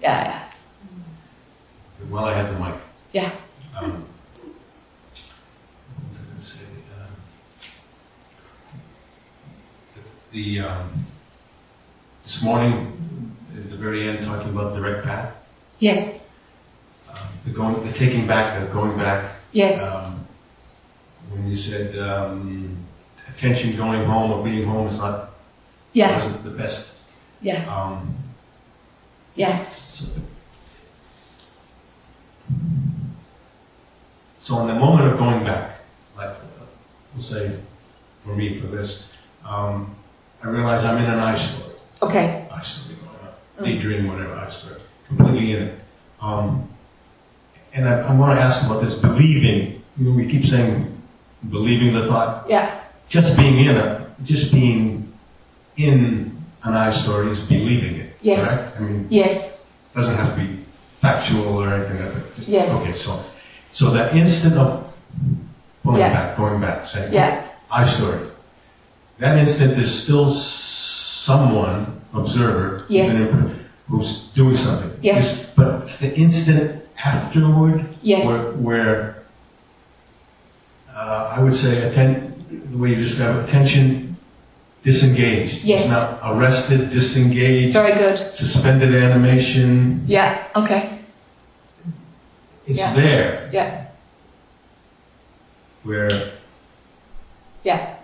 Yeah, 0.00 0.24
yeah, 0.24 2.08
Well, 2.10 2.24
I 2.26 2.36
had 2.36 2.52
the 2.54 2.58
mic. 2.58 2.74
yeah. 3.12 3.30
Um, 3.78 4.04
what 5.94 6.10
was 6.10 6.18
I 6.18 6.24
going 6.26 6.40
to 6.40 6.44
say? 6.46 6.58
The 10.32 10.60
um, 10.60 11.06
this 12.24 12.42
morning, 12.42 13.36
at 13.56 13.70
the 13.70 13.76
very 13.76 14.08
end, 14.08 14.24
talking 14.26 14.48
about 14.50 14.74
the 14.74 14.80
direct 14.80 15.04
path, 15.04 15.34
Yes, 15.78 16.18
um, 17.10 17.16
the 17.44 17.50
going, 17.50 17.84
the 17.86 17.92
taking 17.92 18.26
back, 18.26 18.60
the 18.60 18.66
going 18.72 18.96
back. 18.98 19.32
yes, 19.52 19.82
Um, 19.82 20.21
when 21.32 21.48
you 21.50 21.56
said 21.56 21.98
um, 21.98 22.76
attention 23.36 23.76
going 23.76 24.04
home 24.04 24.32
or 24.32 24.44
being 24.44 24.66
home 24.68 24.88
is 24.88 24.98
not 24.98 25.30
yeah, 25.92 26.14
wasn't 26.14 26.44
the 26.44 26.50
best. 26.50 26.96
yeah, 27.42 27.64
Um, 27.74 28.14
yeah, 29.34 29.68
so, 29.70 30.06
so 34.40 34.60
in 34.60 34.66
the 34.68 34.74
moment 34.74 35.12
of 35.12 35.18
going 35.18 35.44
back, 35.44 35.80
like 36.16 36.34
we'll 37.14 37.22
say 37.22 37.56
for 38.24 38.34
me 38.34 38.58
for 38.60 38.66
this, 38.68 39.08
um, 39.44 39.94
I 40.42 40.48
realize 40.48 40.84
I'm 40.84 40.98
in 41.02 41.10
an 41.10 41.18
I 41.18 41.34
story. 41.36 41.74
okay, 42.02 42.48
I 42.50 42.62
story 42.62 42.96
going 42.96 43.10
on, 43.18 43.64
daydream, 43.64 44.08
whatever 44.08 44.34
I 44.34 44.50
story, 44.50 44.80
completely 45.08 45.52
in 45.52 45.62
it. 45.62 45.78
Um, 46.20 46.68
and 47.74 47.88
I, 47.88 48.00
I 48.02 48.14
want 48.14 48.36
to 48.38 48.42
ask 48.42 48.64
about 48.66 48.82
this 48.82 48.94
believing. 48.94 49.82
You 49.98 50.06
know, 50.06 50.12
we 50.16 50.26
keep 50.30 50.46
saying 50.46 51.01
believing 51.50 51.92
the 51.94 52.06
thought. 52.06 52.46
yeah, 52.48 52.80
Just 53.08 53.36
being 53.36 53.58
in 53.66 53.76
a, 53.76 54.06
just 54.24 54.52
being 54.52 55.12
in 55.76 56.36
an 56.64 56.74
I 56.74 56.90
story 56.90 57.30
is 57.30 57.44
believing 57.46 57.96
it. 57.96 58.14
Yes. 58.22 58.44
Correct? 58.46 58.76
I 58.76 58.80
mean, 58.80 59.06
yes, 59.10 59.50
doesn't 59.94 60.14
have 60.16 60.36
to 60.36 60.40
be 60.44 60.58
factual 61.00 61.58
or 61.62 61.74
anything 61.74 62.04
like 62.04 62.14
that. 62.36 62.48
Yes. 62.48 62.70
Okay, 62.70 62.94
so, 62.94 63.22
so 63.72 63.90
that 63.90 64.14
instant 64.14 64.54
of 64.56 64.92
going 65.84 65.98
Yeah. 65.98 66.12
back, 66.12 66.36
going 66.36 66.60
back, 66.60 66.86
saying, 66.86 67.12
yeah, 67.12 67.42
I 67.70 67.84
story. 67.86 68.20
That 69.18 69.38
instant 69.38 69.72
is 69.78 69.90
still 70.02 70.30
someone, 70.30 72.00
observer, 72.14 72.84
Yes. 72.88 73.12
if- 73.12 73.34
who's 73.88 74.28
doing 74.34 74.56
something. 74.56 74.90
Yes. 75.02 75.32
It's- 75.32 75.50
But 75.56 75.82
it's 75.82 75.98
the 75.98 76.14
instant 76.16 76.82
afterward 77.04 77.84
Yes. 78.02 78.24
where, 78.26 78.38
where 78.66 79.21
uh, 81.02 81.34
I 81.36 81.42
would 81.42 81.54
say, 81.54 81.82
atten- 81.88 82.30
the 82.70 82.78
way 82.78 82.90
you 82.90 82.96
describe 82.96 83.36
it, 83.36 83.48
attention 83.48 84.16
disengaged. 84.84 85.64
Yes. 85.64 85.82
It's 85.82 85.90
not 85.90 86.20
arrested, 86.24 86.90
disengaged, 86.90 87.72
very 87.72 87.92
good. 87.92 88.34
suspended 88.34 88.94
animation. 88.94 90.04
Yeah, 90.06 90.44
okay, 90.56 90.98
It's 92.66 92.78
Yeah. 92.78 92.94
there 92.94 93.50
yeah, 93.52 93.84
where, 95.82 96.30
yeah, 97.64 97.94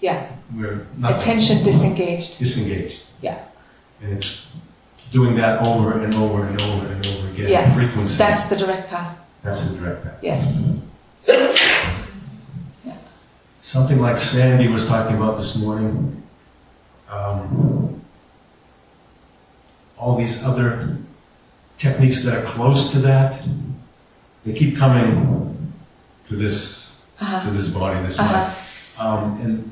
yeah. 0.00 0.26
where 0.54 0.86
nothing. 0.96 1.16
Attention 1.18 1.62
disengaged. 1.62 2.38
Disengaged. 2.38 3.00
Yeah. 3.20 3.38
And 4.02 4.14
it's 4.18 4.46
doing 5.12 5.36
that 5.36 5.60
over 5.60 6.00
and 6.00 6.14
over 6.14 6.44
and 6.46 6.60
over 6.60 6.86
and 6.86 7.06
over 7.06 7.28
again. 7.28 7.48
Yeah. 7.48 7.74
Frequency. 7.74 8.16
That's 8.16 8.48
the 8.48 8.56
direct 8.56 8.88
path. 8.88 9.16
That's 9.44 9.64
the 9.68 9.78
direct 9.78 10.04
path. 10.04 10.18
Yes. 10.22 10.44
Something 13.60 14.00
like 14.00 14.18
Sandy 14.20 14.68
was 14.68 14.86
talking 14.86 15.16
about 15.16 15.38
this 15.38 15.56
morning. 15.56 16.22
Um, 17.10 18.02
all 19.98 20.16
these 20.16 20.42
other 20.42 20.96
techniques 21.78 22.22
that 22.24 22.34
are 22.36 22.44
close 22.46 22.90
to 22.92 22.98
that, 23.00 23.40
they 24.44 24.52
keep 24.52 24.76
coming 24.76 25.72
to 26.28 26.36
this 26.36 26.90
to 27.18 27.24
Uh-huh. 27.24 27.50
this 27.50 27.68
body, 27.68 28.04
this 28.06 28.18
Uh-huh. 28.18 28.52
mind, 28.98 29.14
um, 29.14 29.40
and 29.42 29.70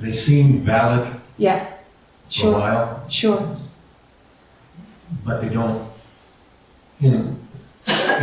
they 0.00 0.12
seem 0.12 0.64
valid 0.64 1.06
Yeah. 1.36 1.66
for 2.34 2.48
a 2.48 2.58
while, 2.58 3.04
Sure. 3.10 3.56
but 5.24 5.42
they 5.42 5.48
don't. 5.50 5.88
You 7.00 7.10
know, 7.10 7.36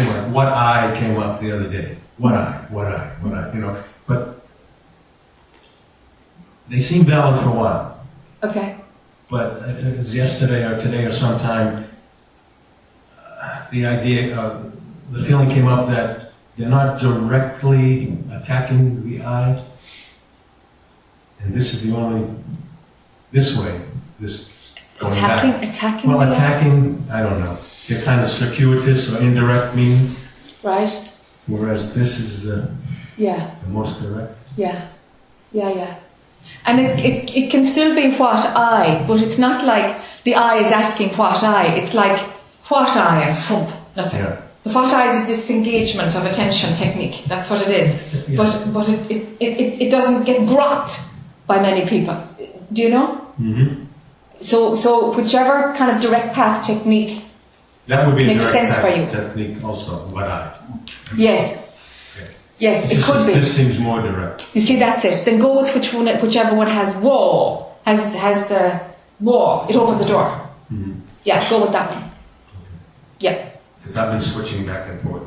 like 0.05 0.33
what 0.33 0.47
I 0.47 0.95
came 0.99 1.17
up 1.17 1.41
the 1.41 1.51
other 1.51 1.69
day. 1.69 1.97
What 2.17 2.33
I, 2.33 2.51
what 2.69 2.87
I, 2.87 3.07
what 3.21 3.33
I, 3.33 3.53
you 3.53 3.61
know, 3.61 3.83
but 4.07 4.41
they 6.67 6.79
seem 6.79 7.05
valid 7.05 7.41
for 7.43 7.49
a 7.49 7.53
while. 7.53 8.05
Okay. 8.43 8.77
But 9.29 9.61
it 9.69 9.99
was 9.99 10.15
yesterday 10.15 10.63
or 10.65 10.79
today 10.81 11.05
or 11.05 11.11
sometime, 11.11 11.87
uh, 13.19 13.69
the 13.71 13.85
idea, 13.85 14.39
uh, 14.39 14.63
the 15.11 15.23
feeling 15.23 15.49
came 15.49 15.67
up 15.67 15.89
that 15.89 16.33
they're 16.57 16.69
not 16.69 16.99
directly 16.99 18.17
attacking 18.31 19.07
the 19.07 19.21
I. 19.23 19.63
And 21.41 21.53
this 21.53 21.73
is 21.73 21.83
the 21.83 21.95
only, 21.95 22.27
this 23.31 23.55
way, 23.55 23.79
this 24.19 24.49
going 24.97 25.13
Attacking, 25.13 25.51
back. 25.51 25.63
attacking. 25.63 26.09
Well, 26.09 26.31
attacking, 26.31 27.05
I 27.11 27.21
don't 27.21 27.39
know. 27.39 27.57
They're 27.87 28.01
kind 28.03 28.21
of 28.21 28.29
circuitous 28.29 29.13
or 29.13 29.19
indirect 29.21 29.75
means, 29.75 30.19
Right. 30.63 30.91
whereas 31.47 31.93
this 31.93 32.19
is 32.19 32.43
the, 32.43 32.69
Yeah. 33.17 33.51
the 33.63 33.69
most 33.69 34.01
direct. 34.01 34.35
Yeah. 34.57 34.87
Yeah. 35.53 35.69
Yeah. 35.73 35.95
And 36.65 36.79
it, 36.79 36.99
it, 36.99 37.35
it 37.35 37.51
can 37.51 37.65
still 37.65 37.95
be 37.95 38.15
what 38.17 38.39
I, 38.55 39.03
but 39.07 39.21
it's 39.21 39.37
not 39.37 39.63
like 39.65 39.97
the 40.23 40.35
I 40.35 40.59
is 40.65 40.71
asking 40.71 41.09
what 41.17 41.43
I. 41.43 41.67
It's 41.75 41.93
like 41.93 42.19
what 42.67 42.89
I 42.89 43.29
and 43.29 43.37
thump, 43.37 43.69
nothing. 43.95 44.19
Yeah. 44.21 44.41
The 44.63 44.71
what 44.73 44.93
I 44.93 45.23
is 45.23 45.29
a 45.29 45.33
disengagement 45.35 46.13
of 46.15 46.25
attention 46.25 46.73
technique. 46.73 47.23
That's 47.27 47.49
what 47.49 47.61
it 47.61 47.69
is. 47.69 48.13
Yeah. 48.27 48.37
But 48.37 48.73
but 48.73 48.89
it, 48.89 49.11
it, 49.11 49.27
it, 49.39 49.81
it- 49.83 49.89
doesn't 49.91 50.23
get 50.25 50.41
grokked 50.41 50.97
by 51.47 51.61
many 51.61 51.87
people. 51.87 52.21
Do 52.73 52.81
you 52.81 52.89
know? 52.89 53.15
hmm 53.37 53.85
So 54.41 54.75
so 54.75 55.11
whichever 55.15 55.73
kind 55.77 55.95
of 55.95 56.01
direct 56.01 56.33
path 56.33 56.65
technique. 56.67 57.23
That 57.87 58.05
would 58.05 58.17
be 58.17 58.23
a 58.23 58.27
Makes 58.27 58.41
direct 58.41 58.55
sense 58.57 58.75
for 58.81 58.89
you. 58.89 59.05
technique 59.09 59.63
also, 59.63 59.91
what 60.09 60.25
I. 60.25 60.53
Yes. 61.15 61.57
Okay. 62.17 62.31
Yes, 62.59 62.91
it 62.91 62.95
Just- 62.95 63.07
could 63.09 63.27
be. 63.27 63.33
This 63.33 63.55
seems 63.55 63.79
more 63.79 64.01
direct. 64.01 64.45
You 64.53 64.61
see, 64.61 64.77
that's 64.77 65.05
it. 65.05 65.23
Then 65.25 65.39
go 65.39 65.61
with 65.61 65.73
which 65.73 65.93
one, 65.93 66.07
whichever 66.21 66.55
one 66.55 66.67
has 66.67 66.93
wall, 66.95 67.77
has 67.85 68.13
has 68.15 68.47
the 68.49 68.81
wall. 69.21 69.65
It 69.69 69.75
opens 69.75 70.01
the 70.01 70.07
door. 70.09 70.41
Mhm. 70.73 70.99
Yeah, 71.23 71.49
go 71.49 71.61
with 71.61 71.71
that 71.71 71.89
one. 71.91 72.03
Yeah. 73.19 73.37
Because 73.81 73.97
I've 73.97 74.11
been 74.11 74.21
switching 74.21 74.65
back 74.65 74.87
and 74.89 74.99
forth. 75.01 75.23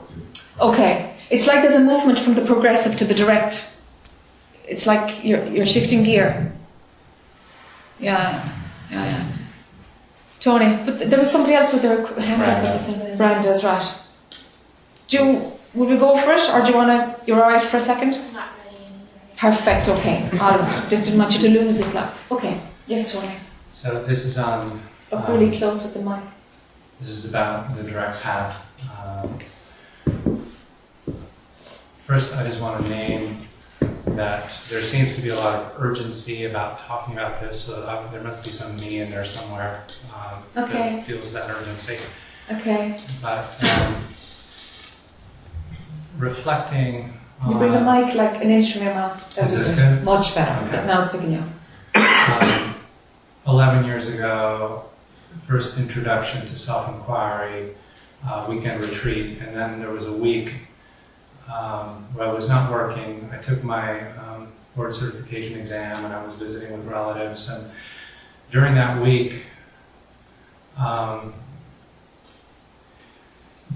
Okay. 0.61 1.15
It's 1.31 1.47
like 1.47 1.63
there's 1.63 1.77
a 1.77 1.81
movement 1.81 2.19
from 2.19 2.35
the 2.35 2.43
progressive 2.43 2.97
to 2.99 3.05
the 3.05 3.15
direct. 3.15 3.71
It's 4.69 4.87
like 4.87 5.25
you're 5.25 5.45
you're 5.47 5.67
shifting 5.67 6.05
gear. 6.05 6.53
Yeah, 7.99 8.49
yeah, 8.91 9.05
yeah. 9.05 9.25
Tony, 10.41 10.83
but 10.87 11.11
there 11.11 11.19
was 11.19 11.31
somebody 11.31 11.55
else 11.55 11.73
with 11.73 11.83
their 11.83 12.05
hand 12.07 12.43
up 12.43 12.63
with 12.89 12.97
this. 12.97 13.21
Branda's 13.21 13.63
right. 13.63 13.95
Do 15.07 15.17
you, 15.19 15.53
will 15.75 15.87
we 15.87 15.97
go 15.99 16.17
for 16.23 16.33
it, 16.33 16.49
or 16.51 16.61
do 16.65 16.71
you 16.71 16.77
want 16.77 16.89
to? 16.91 17.27
You're 17.27 17.43
all 17.43 17.51
right 17.51 17.69
for 17.71 17.77
a 17.77 17.81
second? 17.81 18.13
Not 18.33 18.49
ready 18.65 18.77
anymore. 18.77 19.07
Perfect. 19.37 19.89
Okay. 19.89 20.31
All 20.39 20.59
right. 20.59 20.89
Just 20.89 21.05
didn't 21.05 21.19
want 21.19 21.33
you 21.33 21.41
to 21.41 21.51
lose 21.61 21.81
it. 21.81 21.93
Now. 21.93 22.15
Okay. 22.31 22.61
Yes, 22.87 23.13
Tony. 23.13 23.37
So 23.75 24.03
this 24.05 24.25
is 24.25 24.39
on, 24.39 24.81
Up 25.13 25.29
um, 25.29 25.39
really 25.39 25.57
close 25.59 25.83
with 25.83 25.95
the 25.95 26.01
mic. 26.01 26.21
this 27.01 27.11
is 27.11 27.25
about 27.27 27.77
the 27.77 27.83
direct 27.83 28.21
path. 28.23 28.57
Um, 28.99 29.39
First, 32.07 32.35
I 32.35 32.47
just 32.49 32.61
want 32.61 32.83
to 32.83 32.89
name 32.89 33.39
that 34.07 34.53
there 34.69 34.83
seems 34.83 35.15
to 35.15 35.21
be 35.23 35.29
a 35.31 35.37
lot 35.37 35.55
of 35.63 35.83
urgency 35.83 36.45
about 36.45 36.81
talking 36.81 37.15
about 37.15 37.41
this, 37.41 37.63
so 37.65 37.75
uh, 37.83 38.11
there 38.11 38.23
must 38.23 38.43
be 38.43 38.51
some 38.53 38.77
me 38.77 39.01
in 39.01 39.11
there 39.11 39.27
somewhere 39.27 39.85
um, 40.15 40.43
Okay. 40.65 40.97
that 40.97 41.07
feels 41.07 41.33
that 41.33 41.51
urgency. 41.51 41.99
Okay. 42.51 43.01
But 43.23 43.63
um, 43.63 44.05
reflecting 46.19 47.13
You 47.49 47.55
bring 47.55 47.73
the 47.73 47.81
mic 47.81 48.15
like 48.15 48.43
an 48.43 48.51
inch 48.51 48.73
from 48.73 48.83
your 48.83 48.95
mouth. 48.95 49.35
That 49.37 49.51
Is 49.51 49.59
this 49.59 49.75
good? 49.75 50.05
Much 50.05 50.35
better. 50.35 50.67
Okay. 50.67 50.87
Now 50.87 51.03
it's 51.03 51.13
picking 51.13 51.37
up. 51.37 52.43
um, 52.43 52.75
11 53.47 53.85
years 53.85 54.09
ago, 54.09 54.85
first 55.47 55.79
introduction 55.79 56.43
to 56.47 56.59
self-inquiry, 56.59 57.75
uh, 58.29 58.47
weekend 58.49 58.81
retreat, 58.85 59.39
and 59.41 59.57
then 59.57 59.81
there 59.81 59.91
was 59.91 60.07
a 60.07 60.13
week 60.13 60.53
um, 61.53 62.05
where 62.15 62.29
I 62.29 62.33
was 62.33 62.49
not 62.49 62.71
working. 62.71 63.29
I 63.33 63.39
took 63.39 63.63
my 63.65 64.11
um, 64.19 64.49
board 64.77 64.95
certification 64.95 65.59
exam 65.59 66.05
and 66.05 66.15
I 66.15 66.25
was 66.25 66.35
visiting 66.37 66.73
with 66.73 66.87
relatives. 66.87 67.49
And 67.49 67.71
during 68.51 68.75
that 68.75 69.01
week, 69.03 69.43
um, 70.79 71.33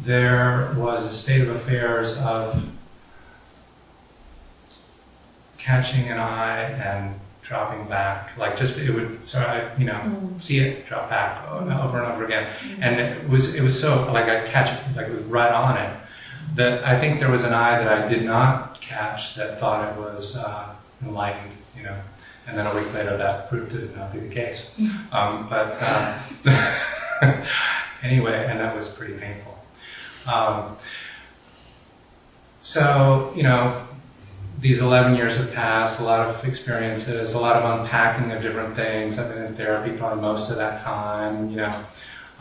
there 0.02 0.74
was 0.76 1.04
a 1.04 1.12
state 1.14 1.40
of 1.42 1.50
affairs 1.56 2.16
of 2.18 2.64
catching 5.58 6.08
an 6.08 6.18
I 6.18 6.60
and 6.62 7.14
dropping 7.42 7.86
back, 7.88 8.36
like 8.38 8.56
just 8.58 8.76
it 8.76 8.90
would, 8.90 9.26
so 9.26 9.38
I, 9.38 9.74
you 9.78 9.84
know, 9.86 9.92
Mm. 9.94 10.42
see 10.42 10.58
it 10.60 10.86
drop 10.88 11.08
back 11.10 11.46
over 11.50 12.02
and 12.02 12.12
over 12.12 12.24
again, 12.24 12.48
and 12.80 12.98
it 13.00 13.28
was 13.28 13.54
it 13.54 13.60
was 13.62 13.78
so 13.78 14.10
like 14.12 14.26
I 14.26 14.46
catch 14.48 14.70
it 14.78 14.96
like 14.96 15.08
it 15.08 15.12
was 15.14 15.22
right 15.24 15.52
on 15.52 15.76
it 15.76 15.90
that 16.54 16.84
I 16.84 17.00
think 17.00 17.20
there 17.20 17.30
was 17.30 17.44
an 17.44 17.52
I 17.52 17.78
that 17.82 17.88
I 17.88 18.08
did 18.08 18.24
not 18.24 18.80
catch 18.80 19.34
that 19.34 19.58
thought 19.58 19.92
it 19.92 19.98
was 19.98 20.36
uh, 20.36 20.74
enlightened, 21.02 21.52
you 21.76 21.82
know, 21.82 21.98
and 22.46 22.56
then 22.56 22.66
a 22.66 22.74
week 22.74 22.92
later 22.92 23.16
that 23.16 23.48
proved 23.48 23.70
to 23.72 23.96
not 23.96 24.12
be 24.12 24.20
the 24.20 24.32
case. 24.32 24.70
Um, 25.12 25.48
but 25.48 25.76
uh, 25.80 26.18
anyway, 28.02 28.46
and 28.48 28.60
that 28.60 28.76
was 28.76 28.88
pretty 28.88 29.14
painful. 29.14 29.58
Um, 30.26 30.76
so 32.60 33.32
you 33.36 33.42
know, 33.42 33.86
these 34.60 34.80
11 34.80 35.16
years 35.16 35.36
have 35.36 35.52
passed, 35.52 36.00
a 36.00 36.04
lot 36.04 36.20
of 36.20 36.44
experiences, 36.46 37.34
a 37.34 37.38
lot 37.38 37.56
of 37.56 37.80
unpacking 37.80 38.32
of 38.32 38.42
different 38.42 38.74
things. 38.76 39.18
I've 39.18 39.28
been 39.32 39.44
in 39.44 39.54
therapy 39.56 39.96
probably 39.96 40.22
most 40.22 40.50
of 40.50 40.56
that 40.56 40.82
time, 40.82 41.50
you 41.50 41.56
know. 41.56 41.84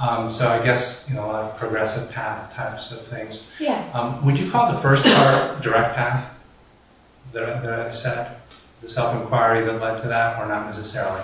Um, 0.03 0.29
so 0.29 0.49
I 0.49 0.61
guess, 0.61 1.01
you 1.07 1.15
know, 1.15 1.25
a 1.25 1.31
lot 1.31 1.43
of 1.45 1.57
progressive 1.57 2.11
path 2.11 2.53
types 2.53 2.91
of 2.91 3.07
things. 3.07 3.43
Yeah. 3.57 3.89
Um, 3.93 4.25
would 4.25 4.37
you 4.37 4.51
call 4.51 4.73
the 4.73 4.79
first 4.81 5.05
part 5.05 5.61
direct 5.61 5.95
path 5.95 6.29
that, 7.31 7.63
that 7.63 7.79
I 7.79 7.93
said? 7.93 8.35
The 8.81 8.89
self-inquiry 8.89 9.65
that 9.65 9.79
led 9.79 10.01
to 10.01 10.09
that, 10.09 10.37
or 10.37 10.45
not 10.45 10.67
necessarily? 10.67 11.21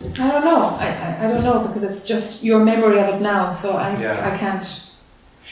I 0.00 0.06
don't 0.30 0.44
know. 0.44 0.64
I, 0.80 0.86
I, 0.86 1.24
I 1.26 1.30
don't 1.30 1.44
know 1.44 1.66
because 1.68 1.82
it's 1.82 2.00
just 2.00 2.42
your 2.42 2.64
memory 2.64 2.98
of 2.98 3.14
it 3.14 3.20
now. 3.20 3.52
So 3.52 3.72
I 3.72 4.00
Yeah. 4.00 4.32
I 4.34 4.38
can't 4.38 4.90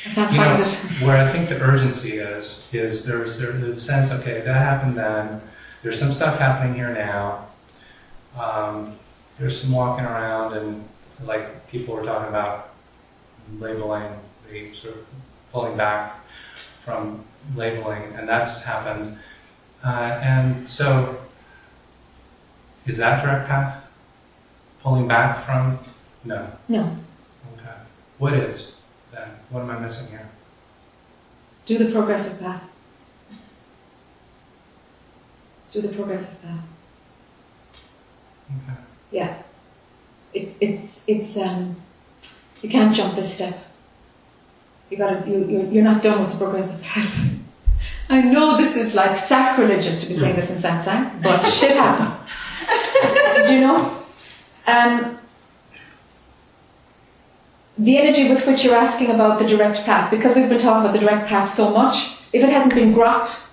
I 0.07 0.15
can't 0.15 0.33
You 0.33 0.39
find 0.39 0.59
know, 0.59 0.67
it. 0.67 1.03
where 1.07 1.19
I 1.19 1.31
think 1.31 1.51
the 1.51 1.61
urgency 1.61 2.19
is, 2.19 2.67
is 2.73 3.05
there's, 3.05 3.37
there's 3.39 3.61
the 3.61 3.77
sense, 3.77 4.11
okay, 4.11 4.41
that 4.41 4.57
happened 4.57 4.97
then, 4.97 5.43
there's 5.83 5.99
some 5.99 6.13
stuff 6.13 6.39
happening 6.39 6.75
here 6.75 6.93
now, 6.93 7.47
um, 8.41 8.97
there's 9.39 9.61
some 9.61 9.71
walking 9.71 10.07
around 10.07 10.55
and 10.57 10.83
like 11.25 11.47
people 11.73 11.95
were 11.95 12.05
talking 12.05 12.29
about 12.29 12.75
labeling, 13.59 14.13
the 14.49 14.73
sort 14.75 14.95
of 14.95 15.07
pulling 15.51 15.77
back 15.77 16.21
from 16.85 17.25
labeling, 17.57 18.15
and 18.15 18.29
that's 18.29 18.63
happened. 18.63 19.19
Uh, 19.83 20.21
and 20.23 20.69
so, 20.69 21.19
is 22.87 22.99
that 22.99 23.25
direct 23.25 23.49
path? 23.49 23.85
Pulling 24.83 25.09
back 25.09 25.45
from? 25.47 25.79
No. 26.25 26.47
No. 26.69 26.97
Okay. 27.55 27.75
What 28.19 28.35
is 28.35 28.73
then? 29.11 29.29
What 29.51 29.63
am 29.63 29.71
I 29.71 29.79
missing 29.79 30.09
here? 30.09 30.29
Do 31.65 31.79
the 31.79 31.91
progressive 31.91 32.39
path. 32.39 32.63
Do 35.71 35.81
the 35.81 35.89
progressive 35.89 36.41
path. 36.43 36.65
Okay. 38.51 38.79
Yeah. 39.11 39.43
It, 40.35 40.55
it's 40.61 41.01
it's 41.07 41.37
um 41.37 41.77
you 42.63 42.69
can't 42.69 42.95
jump 42.95 43.17
this 43.17 43.35
step. 43.35 43.59
You 44.91 44.99
gotta 44.99 45.29
you 45.29 45.45
you're, 45.47 45.65
you're 45.65 45.85
not 45.85 46.03
done 46.03 46.23
with 46.23 46.33
the 46.33 46.39
progressive 46.39 46.81
path. 46.83 47.31
I 48.09 48.21
know 48.21 48.57
this 48.57 48.77
is 48.77 48.95
like 48.95 49.19
sacrilegious 49.19 50.01
to 50.03 50.07
be 50.07 50.15
saying 50.15 50.37
this 50.37 50.51
in 50.51 50.59
satsang, 50.59 51.23
but 51.23 51.43
shit 51.59 51.73
happens. 51.73 52.15
Do 53.49 53.55
you 53.55 53.61
know? 53.61 53.99
Um, 54.67 55.19
the 57.79 57.99
energy 57.99 58.29
with 58.29 58.47
which 58.47 58.65
you're 58.65 58.75
asking 58.75 59.11
about 59.11 59.41
the 59.41 59.47
direct 59.47 59.85
path, 59.85 60.11
because 60.11 60.37
we've 60.37 60.49
been 60.49 60.61
talking 60.61 60.83
about 60.83 60.93
the 60.93 61.01
direct 61.01 61.29
path 61.29 61.53
so 61.53 61.71
much, 61.71 62.13
if 62.33 62.43
it 62.43 62.51
hasn't 62.51 62.75
been 62.75 62.95
grokked 62.95 63.45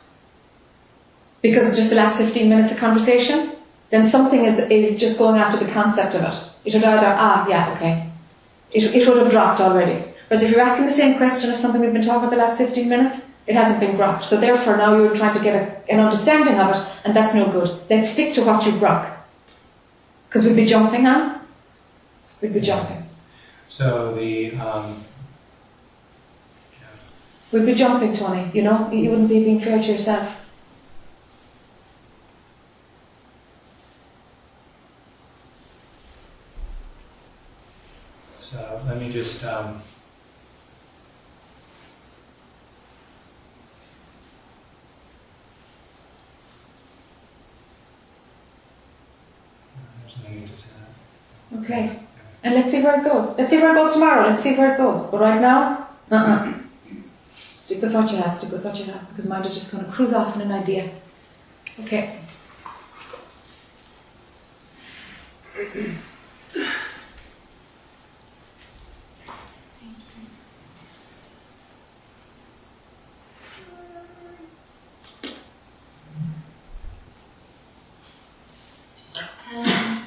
because 1.42 1.70
of 1.70 1.76
just 1.76 1.90
the 1.90 1.96
last 1.96 2.18
15 2.18 2.50
minutes 2.50 2.72
of 2.72 2.78
conversation, 2.78 3.52
then 3.92 4.08
something 4.08 4.46
is, 4.46 4.60
is 4.70 5.00
just 5.00 5.18
going 5.18 5.40
after 5.40 5.64
the 5.64 5.72
concept 5.72 6.16
of 6.16 6.24
it. 6.24 6.49
It 6.66 6.74
would 6.74 6.84
either, 6.84 7.16
ah, 7.18 7.48
yeah, 7.48 7.74
okay. 7.76 8.10
It, 8.72 8.96
it 8.96 9.08
would 9.08 9.18
have 9.18 9.32
dropped 9.32 9.62
already. 9.62 10.04
Whereas 10.28 10.44
if 10.44 10.52
you're 10.52 10.62
asking 10.62 10.88
the 10.88 10.94
same 10.94 11.18
question 11.18 11.52
of 11.52 11.58
something 11.58 11.82
we've 11.82 11.94
been 11.94 12.04
talking 12.04 12.28
about 12.28 12.32
the 12.32 12.38
last 12.38 12.58
15 12.58 12.88
minutes, 12.88 13.26
it 13.48 13.56
hasn't 13.56 13.80
been 13.80 13.98
grokked. 13.98 14.26
So 14.26 14.40
therefore 14.40 14.78
now 14.78 14.96
you're 14.96 15.16
trying 15.16 15.36
to 15.36 15.44
get 15.44 15.56
a, 15.56 15.92
an 15.92 16.00
understanding 16.00 16.60
of 16.60 16.76
it, 16.76 16.88
and 17.04 17.16
that's 17.16 17.34
no 17.34 17.52
good. 17.52 17.80
Let's 17.90 18.12
stick 18.12 18.34
to 18.36 18.44
what 18.44 18.66
you 18.66 18.74
grok. 18.74 19.12
Because 20.28 20.46
we'd 20.46 20.56
be 20.56 20.66
jumping 20.66 21.08
on. 21.08 21.42
We'd 22.42 22.54
be 22.54 22.62
jumping. 22.62 23.04
So 23.68 24.14
the 24.14 24.56
um, 24.58 25.04
yeah. 26.80 26.88
We'd 27.52 27.66
be 27.66 27.74
jumping, 27.74 28.16
Tony, 28.16 28.52
you 28.54 28.62
know? 28.62 28.92
You 28.92 29.10
wouldn't 29.10 29.30
be 29.30 29.44
being 29.44 29.62
fair 29.62 29.82
to 29.82 29.92
yourself. 29.92 30.30
so 38.50 38.82
let 38.88 38.98
just 39.12 39.44
um. 39.44 39.82
Okay. 51.62 52.00
And 52.44 52.56
let's 52.56 52.72
see 52.72 52.82
where 52.82 53.00
it 53.00 53.04
goes. 53.04 53.38
Let's 53.38 53.50
see 53.50 53.58
where 53.58 53.72
it 53.72 53.76
goes 53.76 53.94
tomorrow. 53.94 54.30
Let's 54.30 54.44
see 54.44 54.56
where 54.56 54.74
it 54.74 54.78
goes. 54.78 55.10
But 55.10 55.20
right 55.20 55.42
now, 55.42 55.88
uh-uh. 56.10 56.54
Stick 57.60 57.82
with 57.82 57.94
what 57.94 58.12
you 58.12 58.18
have. 58.18 58.38
Stick 58.38 58.52
with 58.52 58.64
what 58.64 58.76
you 58.78 58.86
have. 58.86 59.08
Because 59.10 59.26
mind 59.26 59.46
is 59.46 59.54
just 59.54 59.72
going 59.72 59.86
to 59.86 59.92
cruise 59.92 60.14
off 60.14 60.36
in 60.36 60.42
an 60.42 60.52
idea. 60.52 60.90
Okay. 61.82 62.20
Um, 79.52 80.04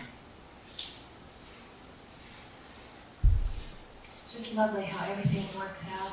it's 4.09 4.33
just 4.33 4.55
lovely 4.55 4.85
how 4.85 5.11
everything 5.11 5.47
works 5.59 5.81
out. 5.93 6.13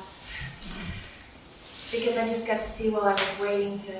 Because 2.00 2.16
I 2.16 2.28
just 2.28 2.46
got 2.46 2.62
to 2.62 2.66
see 2.70 2.88
while 2.88 3.04
I 3.04 3.12
was 3.12 3.38
waiting 3.38 3.78
to 3.80 3.92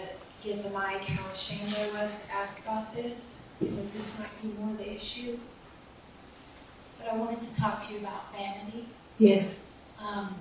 get 0.43 0.63
the 0.63 0.71
mic 0.71 1.03
how 1.03 1.31
ashamed 1.35 1.75
I 1.79 1.87
was 1.89 2.11
to 2.11 2.33
ask 2.35 2.59
about 2.61 2.95
this, 2.95 3.19
because 3.59 3.77
this 3.91 4.19
might 4.19 4.41
be 4.41 4.49
more 4.59 4.75
the 4.79 4.91
issue. 4.95 5.37
But 6.99 7.13
I 7.13 7.17
wanted 7.19 7.43
to 7.43 7.61
talk 7.61 7.87
to 7.87 7.93
you 7.93 7.99
about 8.01 8.33
vanity, 8.33 8.87
Yes. 9.19 9.59
um, 10.03 10.35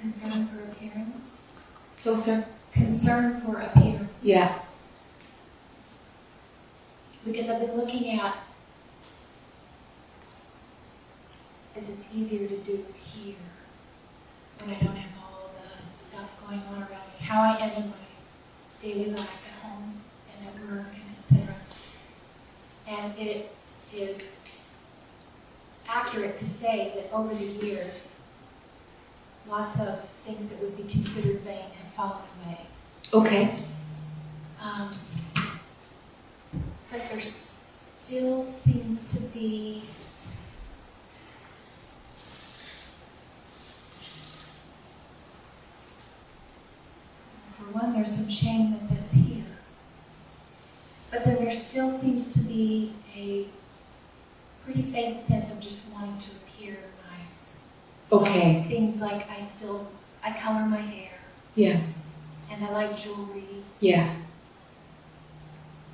concern 0.00 0.46
for 0.46 0.62
appearance, 0.70 1.40
Closer. 2.00 2.44
concern 2.72 3.40
for 3.40 3.60
appearance. 3.60 4.08
Yeah. 4.22 4.60
Because 7.24 7.48
I've 7.48 7.58
been 7.60 7.76
looking 7.76 8.20
at, 8.20 8.36
as 11.76 11.88
it's 11.88 12.04
easier 12.14 12.46
to 12.46 12.56
do 12.58 12.84
here, 13.12 13.34
when 14.60 14.76
I 14.76 14.78
don't 14.78 14.94
have 14.94 14.94
all 14.94 14.96
the 14.96 15.00
stuff 15.00 15.11
going 16.52 16.64
on 16.74 16.82
around 16.82 16.90
me, 16.90 17.26
how 17.26 17.40
I 17.40 17.56
am 17.56 17.82
in 17.82 17.88
my 17.88 17.96
daily 18.82 19.10
life 19.10 19.20
at 19.20 19.64
home 19.64 20.00
and 20.38 20.48
at 20.48 20.70
work 20.70 20.86
and 20.94 21.40
etc. 21.40 21.54
And 22.86 23.18
it 23.18 23.54
is 23.94 24.36
accurate 25.88 26.36
to 26.38 26.44
say 26.44 26.92
that 26.94 27.14
over 27.14 27.34
the 27.34 27.44
years, 27.44 28.14
lots 29.48 29.78
of 29.80 30.00
things 30.26 30.50
that 30.50 30.60
would 30.60 30.76
be 30.76 30.84
considered 30.84 31.40
vain 31.40 31.64
have 31.82 31.94
fallen 31.94 32.22
away. 32.44 32.60
Okay. 33.14 33.58
Um, 34.60 34.94
but 36.90 37.00
there 37.10 37.20
still 37.20 38.44
seems 38.44 39.10
to 39.14 39.20
be 39.20 39.84
for 47.62 47.78
one, 47.78 47.92
there's 47.94 48.14
some 48.14 48.28
shame 48.28 48.72
that 48.72 48.88
that's 48.88 49.12
here. 49.12 49.44
But 51.10 51.24
then 51.24 51.36
there 51.36 51.54
still 51.54 51.96
seems 51.98 52.32
to 52.34 52.40
be 52.40 52.92
a 53.16 53.46
pretty 54.64 54.81
faint 54.92 55.26
sense 55.26 55.50
of 55.50 55.58
just 55.60 55.90
wanting 55.92 56.16
to 56.18 56.26
appear 56.36 56.76
nice. 57.10 58.12
Okay. 58.12 58.64
Things 58.68 59.00
like 59.00 59.28
I 59.30 59.44
still, 59.56 59.88
I 60.22 60.32
color 60.32 60.66
my 60.66 60.76
hair 60.80 61.08
Yeah. 61.54 61.80
and 62.50 62.64
I 62.64 62.70
like 62.70 62.98
jewelry 62.98 63.44
Yeah. 63.80 64.14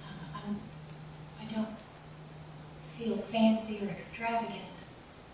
Uh, 0.03 0.39
I'm, 0.47 0.59
I 1.41 1.53
don't 1.55 1.69
feel 2.99 3.17
fancy 3.19 3.79
or 3.83 3.89
extravagant, 3.89 4.59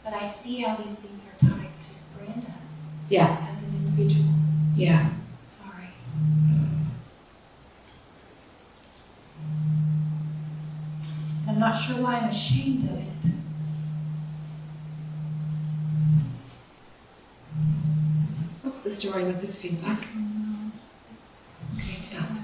but 0.05 0.12
I 0.12 0.27
see 0.27 0.61
how 0.61 0.77
these 0.77 0.96
things 0.96 1.22
are 1.24 1.48
tied 1.48 1.66
to 1.66 2.18
Brenda 2.18 2.53
Yeah. 3.09 3.48
as 3.50 3.59
an 3.59 3.74
individual. 3.77 4.29
Yeah. 4.77 5.09
Sorry. 5.62 5.88
I'm 11.48 11.59
not 11.59 11.74
sure 11.81 11.96
why 12.03 12.16
I'm 12.16 12.29
ashamed 12.29 12.90
of 12.90 12.98
it. 12.98 13.34
The 18.85 18.94
story 18.94 19.25
with 19.25 19.40
this 19.40 19.57
feedback? 19.57 19.99
Okay, 21.77 21.97
it 21.99 22.05
stopped. 22.05 22.38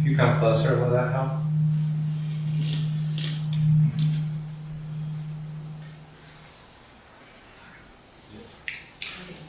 If 0.00 0.06
you 0.06 0.16
come 0.16 0.38
closer, 0.38 0.78
will 0.78 0.90
that 0.90 1.12
help? 1.12 1.32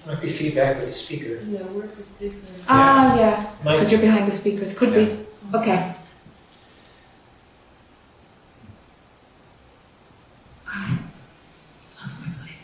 Might 0.06 0.22
be 0.22 0.30
feedback 0.30 0.78
with 0.78 0.88
the 0.88 0.94
speaker. 0.94 1.40
Ah, 2.68 3.18
yeah. 3.18 3.52
Might- 3.64 3.74
Because 3.78 3.92
you're 3.92 4.02
behind 4.02 4.28
the 4.28 4.32
speakers. 4.32 4.78
Could 4.78 4.94
be. 4.94 5.26
Okay. 5.54 5.94
Lost 12.00 12.16
my 12.22 12.32
place. 12.40 12.56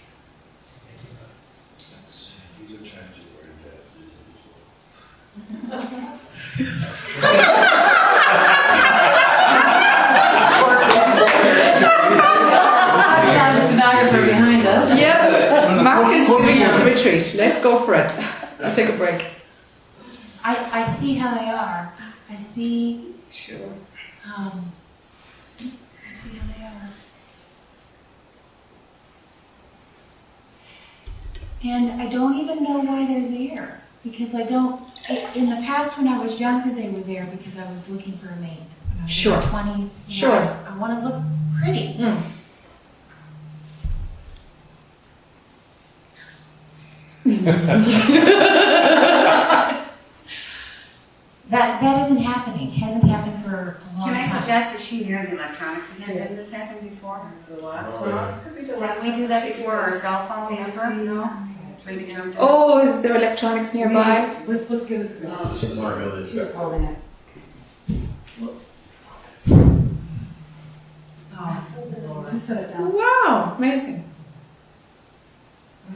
Sound 12.25 13.67
stenographer 13.69 14.25
behind 14.25 14.67
us. 14.67 14.97
Yep. 14.99 15.83
Mark 15.83 16.13
is 16.13 16.27
giving 16.27 16.63
us 16.63 16.79
the 16.79 16.85
retreat. 17.11 17.35
Let's 17.37 17.59
go 17.61 17.85
for 17.85 17.95
it. 17.95 18.09
I'll 18.63 18.75
take 18.75 18.89
a 18.89 18.93
break. 18.97 19.25
I, 20.43 20.81
I 20.81 20.97
see 20.99 21.15
how 21.15 21.35
they 21.37 21.49
are. 21.49 21.93
I 22.29 22.35
see, 22.37 23.13
Sure. 23.31 23.69
um, 24.35 24.71
I 25.59 25.63
see 25.63 26.37
how 26.37 26.47
they 26.57 26.63
are. 26.65 26.89
And 31.63 32.01
I 32.01 32.07
don't 32.11 32.35
even 32.37 32.63
know 32.63 32.79
why 32.79 33.05
they're 33.07 33.29
there. 33.29 33.81
Because 34.03 34.35
I 34.35 34.43
don't, 34.43 34.81
i- 35.09 35.31
in 35.33 35.49
the 35.49 35.55
past 35.57 35.97
when 35.97 36.07
I 36.07 36.19
was 36.23 36.39
younger, 36.39 36.64
they 36.75 36.89
were 36.89 37.01
there 37.01 37.25
because 37.25 37.57
I 37.57 37.71
was 37.71 37.87
looking 37.89 38.17
for 38.17 38.29
a 38.29 38.35
mate. 38.37 38.59
When 38.89 38.99
I 38.99 39.03
was 39.03 39.11
Sure. 39.11 39.41
in 39.41 39.51
my 39.51 39.63
20s. 39.63 39.77
you 39.77 39.83
know, 39.83 39.89
Sure. 40.07 40.31
I, 40.39 40.65
I 40.69 40.77
want 40.77 40.99
to 41.01 41.07
look 41.07 41.21
pretty. 41.61 41.95
Mm. 41.97 42.31
That, 51.49 51.79
that 51.79 52.05
isn't 52.09 52.23
happening. 52.23 52.71
Hasn't 52.71 53.03
happened 53.03 53.45
for 53.45 53.77
a 53.79 53.99
long 53.99 54.09
Can 54.09 54.17
I 54.17 54.27
time. 54.27 54.41
suggest 54.41 54.73
that 54.75 54.81
she 54.81 55.03
hear 55.03 55.23
the 55.29 55.33
electronics 55.33 55.85
again? 55.95 56.15
Didn't 56.17 56.37
this 56.37 56.51
happen 56.51 56.87
before? 56.89 57.21
Oh, 57.61 58.41
Didn't 58.43 59.03
we 59.03 59.15
do 59.15 59.27
that 59.27 59.55
before, 59.55 59.73
our 59.75 59.99
cell 59.99 60.27
phone 60.27 60.55
number? 60.59 60.89
No? 61.05 61.29
Three 61.85 62.05
to. 62.07 62.33
Oh, 62.39 62.79
is 62.87 63.01
there 63.01 63.15
electronics 63.15 63.73
nearby? 63.73 64.35
Let's, 64.47 64.67
let's 64.71 64.85
give 64.87 65.01
us, 65.01 65.11
uh, 65.23 65.49
It's 65.51 65.77
in 65.77 65.85
our 65.85 65.95
village. 65.95 66.31
she's 66.31 66.51
holding 66.55 66.83
it. 66.83 66.97
Oh, 71.37 72.27
Just 72.31 72.47
set 72.47 72.57
it 72.63 72.71
down. 72.73 72.93
Wow, 72.93 73.53
amazing. 73.57 74.03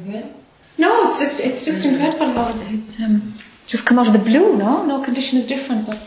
We're 0.06 0.12
good? 0.21 0.34
No, 0.78 1.08
it's 1.08 1.19
just 1.19 1.39
it's 1.41 1.65
just 1.65 1.84
incredible 1.86 2.32
how 2.34 2.54
it's 2.69 2.99
um 3.02 3.34
just 3.65 3.86
come 3.86 3.97
out 3.99 4.08
of 4.08 4.13
the 4.13 4.19
blue. 4.19 4.56
No, 4.56 4.86
no 4.86 5.02
condition 5.04 5.39
is 5.39 5.47
different, 5.47 5.88
but 5.88 5.97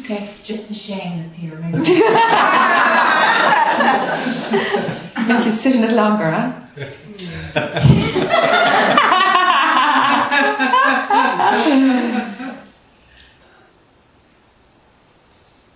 okay. 0.00 0.30
Just 0.44 0.68
the 0.68 0.74
shame 0.74 1.22
that's 1.22 1.34
here. 1.36 1.54
Maybe. 1.56 1.78
Make 5.28 5.44
you 5.46 5.52
sit 5.52 5.74
in 5.76 5.84
it 5.84 5.92
longer, 5.92 6.30
huh? 6.30 6.52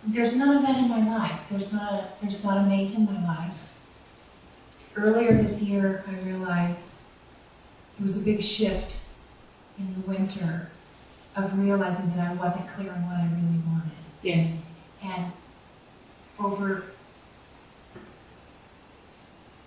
There's 0.07 0.37
none 0.37 0.57
of 0.57 0.63
that 0.63 0.77
in 0.79 0.89
my 0.89 1.05
life. 1.19 1.41
There's 1.51 1.73
not 1.73 1.93
a, 1.93 2.09
there's 2.23 2.45
not 2.45 2.59
a 2.59 2.63
mate 2.63 2.95
in 2.95 3.05
my 3.07 3.27
life. 3.27 3.55
Earlier 4.95 5.33
this 5.43 5.61
year, 5.61 6.05
I 6.07 6.13
realized 6.25 6.79
there 7.99 8.07
was 8.07 8.23
a 8.23 8.25
big 8.25 8.45
shift 8.45 8.99
in 9.77 9.93
the 9.95 10.09
winter 10.09 10.69
of 11.35 11.59
realizing 11.59 12.15
that 12.15 12.31
I 12.31 12.35
wasn't 12.35 12.69
clear 12.69 12.93
on 12.93 13.05
what 13.07 13.17
I 13.17 13.25
really 13.25 13.61
wanted. 13.67 13.91
Yes. 14.23 14.61
And 15.03 15.33
over 16.39 16.85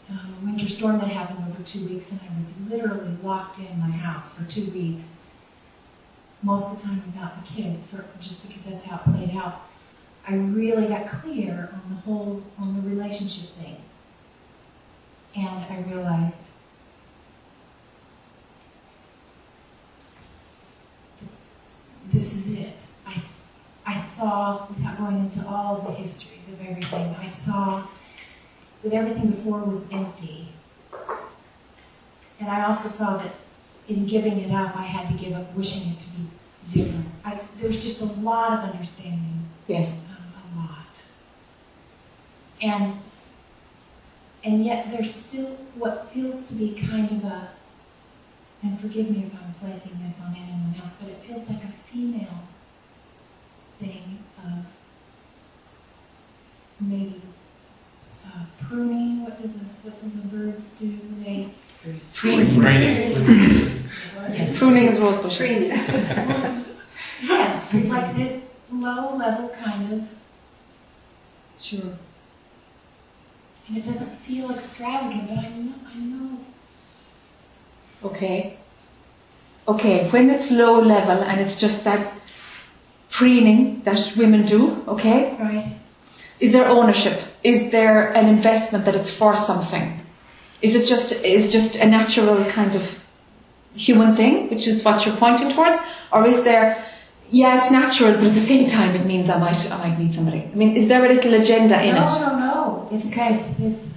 uh, 0.09 0.13
a 0.13 0.45
winter 0.45 0.69
storm 0.69 0.99
that 0.99 1.09
happened 1.09 1.39
over 1.49 1.63
two 1.63 1.85
weeks, 1.85 2.09
and 2.11 2.21
I 2.21 2.37
was 2.37 2.53
literally 2.69 3.17
locked 3.21 3.59
in 3.59 3.77
my 3.77 3.89
house 3.89 4.33
for 4.33 4.49
two 4.49 4.69
weeks, 4.71 5.07
most 6.43 6.71
of 6.71 6.81
the 6.81 6.87
time 6.87 7.03
without 7.05 7.45
the 7.45 7.53
kids, 7.53 7.87
for, 7.87 8.05
just 8.21 8.47
because 8.47 8.63
that's 8.63 8.83
how 8.83 8.97
it 8.97 9.15
played 9.15 9.35
out. 9.35 9.61
I 10.27 10.35
really 10.35 10.87
got 10.87 11.07
clear 11.07 11.69
on 11.73 11.81
the 11.89 12.01
whole, 12.01 12.43
on 12.59 12.75
the 12.75 12.89
relationship 12.89 13.49
thing. 13.51 13.77
And 15.35 15.47
I 15.47 15.83
realized 15.87 16.35
this 22.11 22.33
is 22.33 22.51
it. 22.51 22.73
I, 23.05 23.21
I 23.85 23.97
saw, 23.97 24.67
without 24.67 24.97
going 24.97 25.19
into 25.19 25.47
all 25.47 25.81
the 25.81 25.93
histories 25.93 26.47
of 26.51 26.59
everything, 26.61 27.15
I 27.19 27.29
saw 27.45 27.87
that 28.83 28.93
everything 28.93 29.31
before 29.31 29.61
was 29.61 29.81
empty. 29.91 30.49
And 32.39 32.49
I 32.49 32.65
also 32.65 32.89
saw 32.89 33.17
that 33.17 33.31
in 33.87 34.05
giving 34.05 34.39
it 34.39 34.51
up, 34.51 34.75
I 34.75 34.83
had 34.83 35.07
to 35.17 35.23
give 35.23 35.33
up 35.33 35.53
wishing 35.55 35.83
it 35.93 35.99
to 35.99 36.09
be 36.09 36.83
different. 36.83 37.05
I, 37.23 37.39
there 37.59 37.69
was 37.69 37.81
just 37.81 38.01
a 38.01 38.05
lot 38.05 38.59
of 38.59 38.71
understanding 38.71 39.45
Yes. 39.67 39.89
a, 39.91 40.57
a 40.57 40.59
lot. 40.59 40.87
And 42.61 42.93
and 44.43 44.63
yet 44.65 44.91
there's 44.91 45.13
still 45.13 45.47
what 45.75 46.09
feels 46.13 46.47
to 46.49 46.53
be 46.55 46.71
kind 46.89 47.11
of 47.11 47.23
a, 47.25 47.49
and 48.63 48.79
forgive 48.79 49.09
me 49.09 49.25
if 49.25 49.33
I'm 49.33 49.53
placing 49.59 49.97
this 50.03 50.15
on 50.23 50.33
anyone 50.35 50.75
else, 50.81 50.93
but 51.01 51.09
it 51.09 51.17
feels 51.25 51.47
like 51.49 51.63
a 51.63 51.71
female 51.91 52.43
thing 53.79 54.19
of 54.45 54.65
maybe 56.79 57.21
uh, 58.25 58.45
pruning. 58.67 59.23
What 59.23 59.41
do 59.41 59.47
the 59.47 59.65
what 59.83 60.01
do 60.01 60.09
the 60.21 60.27
birds 60.37 60.79
do? 60.79 60.97
They 61.23 61.49
Raining. 62.23 63.13
Pruning 63.13 63.76
is 64.61 64.99
rose 64.99 65.19
bushes. 65.19 65.49
yes, 67.23 67.73
like 67.73 68.15
this 68.15 68.43
low 68.71 69.15
level 69.15 69.49
kind 69.49 69.93
of, 69.93 70.03
Sure. 71.59 71.97
and 73.67 73.77
it 73.77 73.85
doesn't 73.85 74.15
feel 74.19 74.51
extravagant, 74.51 75.29
but 75.29 75.37
I 75.39 75.49
know 75.49 75.73
I 75.93 75.97
know 75.99 76.37
it's 76.39 76.51
Okay. 78.03 78.57
Okay, 79.67 80.09
when 80.11 80.29
it's 80.29 80.49
low 80.51 80.79
level 80.81 81.21
and 81.23 81.41
it's 81.41 81.59
just 81.59 81.83
that 81.83 82.13
preening 83.09 83.81
that 83.83 84.13
women 84.15 84.45
do, 84.45 84.83
okay? 84.87 85.35
right. 85.39 85.75
Is 86.39 86.51
there 86.51 86.67
ownership? 86.67 87.19
Is 87.43 87.71
there 87.71 88.11
an 88.13 88.27
investment 88.29 88.85
that 88.85 88.95
it's 88.95 89.09
for 89.09 89.35
something? 89.35 89.99
Is 90.61 90.75
it 90.75 90.85
just 90.87 91.11
is 91.23 91.51
just 91.51 91.75
a 91.75 91.85
natural 91.85 92.45
kind 92.45 92.75
of 92.75 93.03
human 93.77 94.15
thing, 94.15 94.49
which 94.49 94.67
is 94.67 94.83
what 94.83 95.05
you're 95.05 95.15
pointing 95.17 95.51
towards, 95.51 95.79
or 96.11 96.25
is 96.27 96.43
there? 96.43 96.83
Yeah, 97.29 97.57
it's 97.59 97.69
natural, 97.71 98.13
but 98.13 98.23
at 98.27 98.33
the 98.33 98.39
same 98.39 98.67
time, 98.67 98.95
it 98.95 99.05
means 99.05 99.29
I 99.29 99.37
might 99.37 99.71
I 99.71 99.77
might 99.89 99.99
meet 99.99 100.13
somebody. 100.13 100.41
I 100.51 100.55
mean, 100.55 100.75
is 100.77 100.87
there 100.87 101.05
a 101.05 101.13
little 101.13 101.33
agenda 101.33 101.81
in 101.83 101.95
no, 101.95 102.01
it? 102.01 102.19
no, 102.21 102.29
no. 102.29 102.37
No. 102.39 102.89
It's 102.91 103.07
Okay. 103.07 103.35
it's 103.35 103.59
it's 103.59 103.93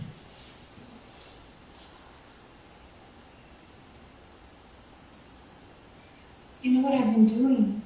You 6.63 6.73
know 6.73 6.89
what 6.89 6.95
I've 7.01 7.15
been 7.15 7.27
doing 7.29 7.83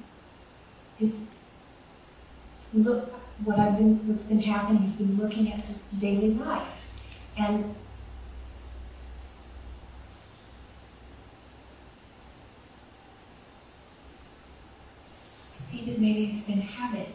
is 0.99 1.13
look 2.73 3.09
what 3.43 3.57
I've 3.59 3.77
been 3.77 3.95
what's 4.07 4.23
been 4.23 4.41
happening 4.41 4.81
has 4.83 4.95
been 4.95 5.15
looking 5.17 5.51
at 5.53 5.61
the 5.67 5.95
daily 5.99 6.31
life 6.33 6.67
and 7.37 7.73
see 15.75 15.85
that 15.91 15.99
maybe 15.99 16.31
it's 16.31 16.41
been 16.47 16.61
habit 16.61 17.09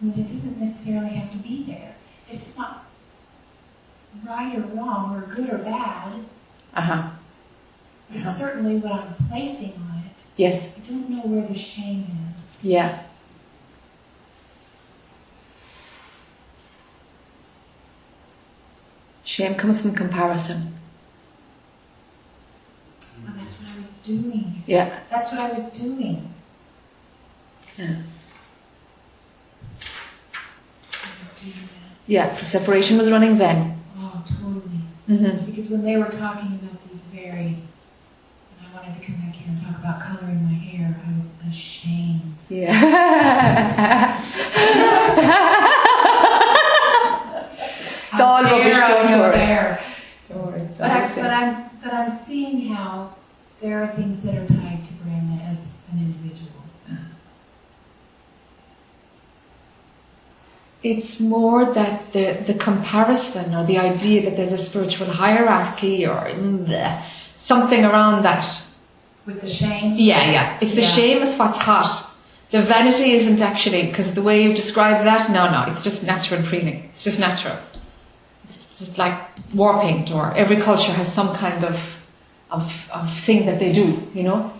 and 0.00 0.12
that 0.14 0.18
it 0.20 0.32
doesn't 0.34 0.60
necessarily 0.60 1.10
have 1.10 1.30
to 1.32 1.38
be 1.38 1.64
there. 1.64 1.94
It's 2.30 2.42
just 2.42 2.58
not 2.58 2.84
right 4.26 4.56
or 4.56 4.62
wrong 4.62 5.16
or 5.16 5.34
good 5.34 5.52
or 5.52 5.58
bad. 5.58 6.12
Uh 6.74 6.80
huh. 6.80 7.10
It's 8.12 8.24
Uh-huh. 8.26 8.32
certainly 8.34 8.76
what 8.76 8.92
I'm 8.92 9.14
placing 9.28 9.72
on 9.74 10.02
it. 10.06 10.12
Yes. 10.36 10.72
I 10.76 10.90
don't 10.90 11.08
know 11.10 11.22
where 11.22 11.46
the 11.46 11.58
shame 11.58 12.06
is. 12.36 12.42
Yeah. 12.62 13.02
Shame 19.24 19.54
comes 19.56 19.82
from 19.82 19.94
comparison. 19.94 20.74
Well, 23.24 23.34
that's 23.36 23.54
what 23.60 23.68
I 23.76 23.80
was 23.80 23.90
doing. 24.04 24.62
Yeah. 24.66 25.00
That's 25.10 25.30
what 25.32 25.40
I 25.40 25.52
was 25.52 25.72
doing. 25.72 26.32
Yeah. 27.78 27.96
I 30.92 31.08
was 31.20 31.40
doing 31.40 31.54
that. 31.54 31.96
Yeah. 32.06 32.34
The 32.34 32.44
separation 32.44 32.96
was 32.98 33.10
running 33.10 33.38
then. 33.38 33.78
Oh, 33.98 34.24
totally. 34.28 34.80
Mm-hmm. 35.08 35.46
Because 35.46 35.70
when 35.70 35.82
they 35.82 35.96
were 35.96 36.10
talking 36.10 36.58
about 36.62 36.90
these 36.90 37.00
very, 37.12 37.46
and 37.46 38.60
I 38.62 38.74
wanted 38.74 38.98
to 38.98 39.06
come 39.06 39.16
back 39.16 39.34
here 39.34 39.48
and 39.48 39.60
talk 39.62 39.78
about 39.78 40.00
coloring 40.00 40.42
my 40.44 40.52
hair, 40.52 41.00
I 41.06 41.12
was 41.18 41.52
ashamed. 41.52 42.34
Yeah. 42.48 44.22
It's 48.12 48.22
all 48.22 48.42
rubbish, 48.42 48.78
don't 48.78 49.20
worry. 49.20 49.78
Don't 50.26 50.46
worry. 50.46 50.68
But, 50.78 50.90
I, 50.90 51.14
but 51.14 51.30
I'm 51.30 51.70
but 51.84 51.92
I'm 51.92 52.18
seeing 52.24 52.68
how 52.72 53.14
there 53.60 53.82
are 53.82 53.88
things 53.88 54.22
that 54.22 54.34
are 54.36 54.46
tied 54.46 54.86
to 54.86 54.92
Brenda 54.94 55.42
as 55.44 55.74
an 55.92 55.98
individual. 55.98 56.52
It's 60.86 61.18
more 61.18 61.74
that 61.74 62.12
the, 62.12 62.24
the 62.46 62.54
comparison 62.54 63.52
or 63.56 63.64
the 63.64 63.78
idea 63.78 64.22
that 64.26 64.36
there's 64.36 64.52
a 64.52 64.58
spiritual 64.58 65.08
hierarchy 65.08 66.06
or 66.06 66.20
bleh, 66.68 67.02
something 67.34 67.84
around 67.84 68.22
that. 68.22 68.46
With 69.26 69.40
the 69.40 69.48
shame. 69.48 69.96
Yeah, 69.96 70.30
yeah. 70.30 70.58
It's 70.60 70.74
the 70.74 70.82
Yeah. 70.82 70.98
shame 70.98 71.22
is 71.22 71.34
what's 71.34 71.58
hot. 71.58 71.90
The 72.52 72.62
vanity 72.62 73.10
isn't 73.18 73.40
actually, 73.42 73.82
because 73.88 74.14
the 74.14 74.22
way 74.22 74.44
you've 74.44 74.54
described 74.54 75.04
that, 75.04 75.28
no, 75.28 75.50
no, 75.50 75.64
it's 75.72 75.82
just 75.82 76.04
natural 76.04 76.40
preening. 76.44 76.84
It's 76.92 77.02
just 77.02 77.18
natural. 77.18 77.56
It's 78.44 78.78
just 78.78 78.96
like 78.96 79.16
war 79.52 79.80
paint 79.80 80.12
or 80.12 80.32
every 80.34 80.58
culture 80.58 80.92
has 80.92 81.12
some 81.12 81.34
kind 81.34 81.64
of, 81.64 81.80
of, 82.52 82.88
of 82.92 83.12
thing 83.26 83.46
that 83.46 83.58
they 83.58 83.72
do, 83.72 83.86
you 84.14 84.22
know? 84.22 84.52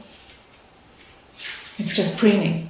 It's 1.78 1.94
just 1.94 2.18
preening 2.18 2.65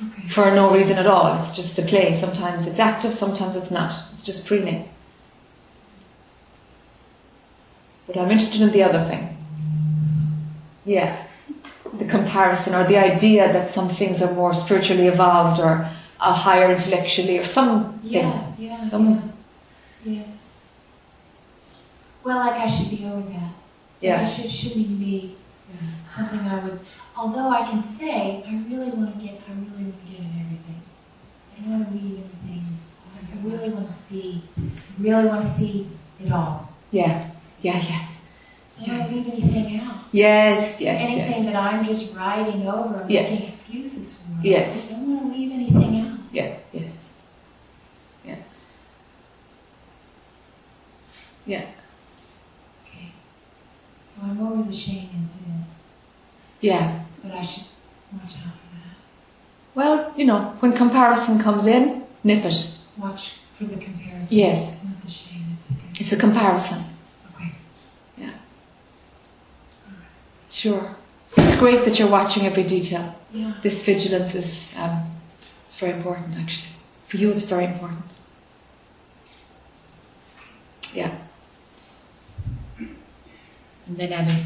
Okay. 0.00 0.28
for 0.28 0.50
no 0.52 0.72
reason 0.72 0.96
at 0.98 1.06
all. 1.06 1.42
It's 1.42 1.56
just 1.56 1.78
a 1.78 1.82
play. 1.82 2.14
Sometimes 2.14 2.66
it's 2.66 2.78
active, 2.78 3.12
sometimes 3.14 3.56
it's 3.56 3.70
not. 3.70 4.04
It's 4.14 4.24
just 4.24 4.46
preening. 4.46 4.88
But 8.06 8.16
I'm 8.18 8.30
interested 8.30 8.60
in 8.62 8.70
the 8.70 8.82
other 8.84 9.04
thing. 9.08 9.36
Yeah. 10.84 11.26
The 11.94 12.06
comparison 12.06 12.74
or 12.74 12.86
the 12.86 12.96
idea 12.96 13.52
that 13.52 13.70
some 13.70 13.88
things 13.88 14.22
are 14.22 14.32
more 14.32 14.54
spiritually 14.54 15.08
evolved 15.08 15.60
or 15.60 15.90
higher 16.18 16.72
intellectually 16.72 17.38
or 17.38 17.44
something. 17.44 17.98
Yeah, 18.02 18.52
yeah, 18.58 18.88
Some- 18.90 19.32
yeah. 20.04 20.14
Yes. 20.20 20.28
Well, 22.24 22.38
like 22.38 22.60
I 22.60 22.70
should 22.70 22.90
be 22.90 23.04
over 23.04 23.28
that. 23.30 23.52
Yeah. 24.00 24.28
It 24.28 24.34
should, 24.34 24.50
shouldn't 24.50 24.98
be 24.98 25.36
something 26.16 26.40
I 26.40 26.64
would, 26.64 26.80
although 27.18 27.48
I 27.50 27.68
can 27.68 27.82
say, 27.82 28.44
I 28.46 28.52
really 28.70 28.90
want 28.90 29.18
to 29.18 29.24
get, 29.26 29.40
I 29.48 29.52
really 29.52 29.84
want 29.84 30.06
to 30.06 30.10
get 30.10 30.20
at 30.20 30.40
everything. 30.40 30.82
I 31.56 31.60
don't 31.60 31.70
want 31.72 31.88
to 31.88 31.94
leave 31.94 32.18
anything. 32.44 32.78
I 33.16 33.46
really 33.48 33.70
want 33.70 33.88
to 33.88 33.94
see, 34.08 34.42
really 34.98 35.26
want 35.26 35.44
to 35.44 35.50
see 35.50 35.88
it 36.24 36.32
all. 36.32 36.72
Yeah. 36.92 37.30
Yeah, 37.60 37.76
yeah. 37.82 38.08
I 38.80 38.86
don't 38.86 38.98
want 38.98 39.10
to 39.10 39.16
leave 39.16 39.26
anything 39.44 39.80
out. 39.80 39.94
Yes, 40.12 40.80
yes, 40.80 41.00
Anything 41.02 41.44
yes. 41.44 41.52
that 41.52 41.56
I'm 41.56 41.84
just 41.84 42.14
riding 42.16 42.66
over 42.66 43.04
Yes. 43.08 43.30
making 43.30 43.48
excuses 43.48 44.14
for. 44.14 44.40
Yes. 44.42 44.76
I 44.86 44.92
don't 44.92 45.16
want 45.16 45.32
to 45.32 45.38
leave 45.38 45.52
anything 45.52 46.00
out. 46.00 46.18
Yeah, 46.32 46.56
yes. 46.72 46.92
Yeah. 48.24 48.36
Yeah. 51.46 51.66
Okay. 52.86 53.08
So 54.14 54.22
I'm 54.22 54.40
over 54.40 54.62
the 54.62 54.74
shame 54.76 55.08
incident, 55.12 55.64
Yeah. 56.60 57.04
But 57.28 57.38
I 57.38 57.44
should 57.44 57.64
watch 58.12 58.34
out 58.36 58.54
for 58.54 58.74
that. 58.74 58.96
Well, 59.74 60.12
you 60.16 60.24
know, 60.24 60.56
when 60.60 60.76
comparison 60.76 61.40
comes 61.40 61.66
in, 61.66 62.04
nip 62.24 62.44
it. 62.44 62.68
Watch 62.96 63.34
for 63.56 63.64
the 63.64 63.76
comparison. 63.76 64.26
Yes. 64.30 64.72
It's 64.72 64.84
not 64.84 65.04
the 65.04 65.10
shame, 65.10 65.44
it's 65.52 65.66
the 65.98 66.02
It's 66.04 66.12
a 66.12 66.16
comparison. 66.16 66.84
Okay. 67.34 67.52
Yeah. 68.16 68.30
Sure. 70.50 70.96
It's 71.36 71.56
great 71.56 71.84
that 71.84 71.98
you're 71.98 72.10
watching 72.10 72.46
every 72.46 72.64
detail. 72.64 73.14
Yeah. 73.32 73.54
This 73.62 73.84
vigilance 73.84 74.34
is, 74.34 74.72
um, 74.76 75.04
it's 75.66 75.76
very 75.76 75.92
important 75.92 76.36
actually. 76.36 76.68
For 77.08 77.16
you 77.16 77.30
it's 77.30 77.42
very 77.42 77.66
important. 77.66 78.04
Yeah. 80.94 81.14
And 82.78 83.96
then 83.96 84.12
Abby. 84.12 84.44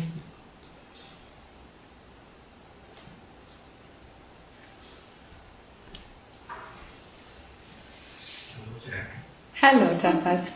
Hello, 9.63 9.95
Tapas. 9.97 10.51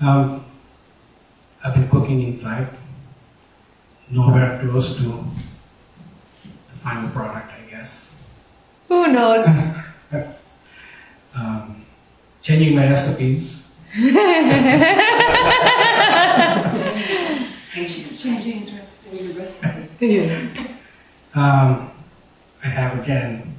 Um, 0.00 0.44
I've 1.62 1.74
been 1.74 1.88
cooking 1.90 2.22
inside, 2.22 2.68
nowhere 4.10 4.58
close 4.62 4.96
to 4.96 5.02
the 5.02 6.78
final 6.82 7.10
product, 7.10 7.50
I 7.52 7.70
guess. 7.70 8.14
Who 8.88 9.06
knows? 9.08 9.46
Um, 11.36 11.84
changing 12.40 12.74
my 12.74 12.88
recipes. 12.88 13.68
Um, 21.34 21.90
I 22.64 22.68
have 22.68 22.98
again 22.98 23.58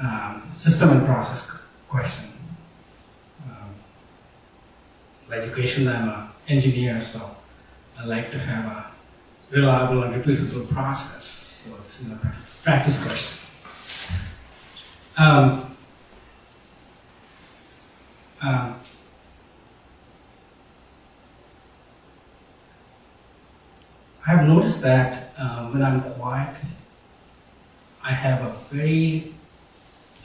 um, 0.00 0.42
system 0.52 0.90
and 0.90 1.04
process 1.06 1.50
question. 1.88 2.26
Um, 3.44 3.74
by 5.34 5.40
education 5.42 5.88
I'm 5.88 6.08
an 6.08 6.28
engineer, 6.48 7.02
so 7.02 7.36
I 7.98 8.04
like 8.04 8.30
to 8.30 8.38
have 8.38 8.64
a 8.66 8.90
reliable 9.50 10.02
and 10.04 10.22
repeatable 10.22 10.68
process. 10.70 11.24
So 11.24 11.70
it's 11.84 12.06
a 12.06 12.34
practice 12.62 13.02
question. 13.02 13.38
Um, 15.16 15.76
um, 18.42 18.80
I've 24.26 24.46
noticed 24.46 24.82
that 24.82 25.32
uh, 25.38 25.68
when 25.68 25.82
I'm 25.82 26.00
quiet, 26.00 26.56
I 28.02 28.12
have 28.12 28.42
a 28.42 28.56
very 28.70 29.32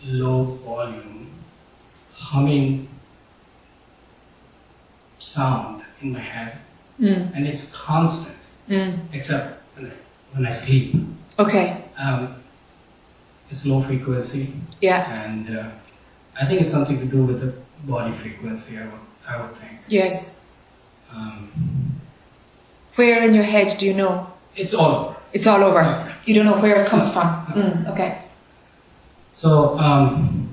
low 0.03 0.43
volume 0.65 1.31
humming 2.13 2.87
sound 5.19 5.83
in 6.01 6.13
my 6.13 6.19
head, 6.19 6.57
Mm, 6.99 7.33
and 7.33 7.47
it's 7.47 7.71
constant, 7.71 8.35
mm. 8.67 8.97
except 9.13 9.61
when 9.75 9.85
I, 9.85 9.91
when 10.33 10.45
I 10.45 10.51
sleep. 10.51 10.95
Okay. 11.37 11.77
Um, 11.97 12.35
it's 13.49 13.65
low 13.65 13.81
frequency, 13.83 14.51
Yeah. 14.81 15.09
and 15.23 15.57
uh, 15.57 15.69
I 16.41 16.45
think 16.45 16.61
it's 16.61 16.71
something 16.71 16.99
to 16.99 17.05
do 17.05 17.23
with 17.23 17.39
the 17.39 17.53
body 17.89 18.11
frequency. 18.17 18.77
I 18.77 18.83
would, 18.83 18.99
I 19.27 19.41
would 19.41 19.55
think. 19.57 19.79
Yes. 19.87 20.31
Um, 21.13 21.49
Where 22.95 23.23
in 23.23 23.33
your 23.33 23.45
head 23.45 23.77
do 23.77 23.85
you 23.85 23.93
know? 23.93 24.27
it's 24.57 24.73
all 24.73 24.91
over. 24.95 25.15
It's 25.31 25.47
all 25.47 25.63
over. 25.63 26.13
You 26.25 26.35
don't 26.35 26.45
know 26.45 26.59
where 26.61 26.83
it 26.83 26.89
comes 26.89 27.09
from. 27.13 27.27
Mm, 27.55 27.89
okay. 27.93 28.17
So, 29.35 29.79
um, 29.79 30.49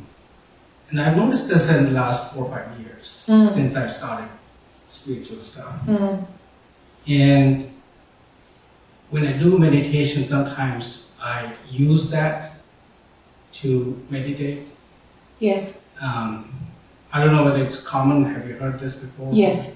and 0.90 1.00
I've 1.00 1.16
noticed 1.16 1.48
this 1.48 1.68
in 1.68 1.86
the 1.86 1.90
last 1.90 2.32
four 2.32 2.44
or 2.44 2.50
five 2.56 2.78
years 2.78 3.24
Mm. 3.28 3.50
since 3.52 3.74
I've 3.74 3.92
started 3.92 4.28
spiritual 4.88 5.40
stuff. 5.40 5.74
Mm. 5.86 6.26
And 7.08 7.70
when 9.10 9.26
I 9.26 9.32
do 9.32 9.58
meditation, 9.58 10.24
sometimes 10.24 11.10
I 11.20 11.52
use 11.70 12.10
that 12.10 12.54
to 13.54 14.02
meditate. 14.10 14.66
Yes. 15.38 15.80
Um, 16.00 16.52
I 17.12 17.24
don't 17.24 17.34
know 17.34 17.44
whether 17.44 17.62
it's 17.64 17.80
common. 17.80 18.24
Have 18.24 18.46
you 18.48 18.54
heard 18.54 18.78
this 18.80 18.94
before? 18.94 19.32
Yes. 19.32 19.74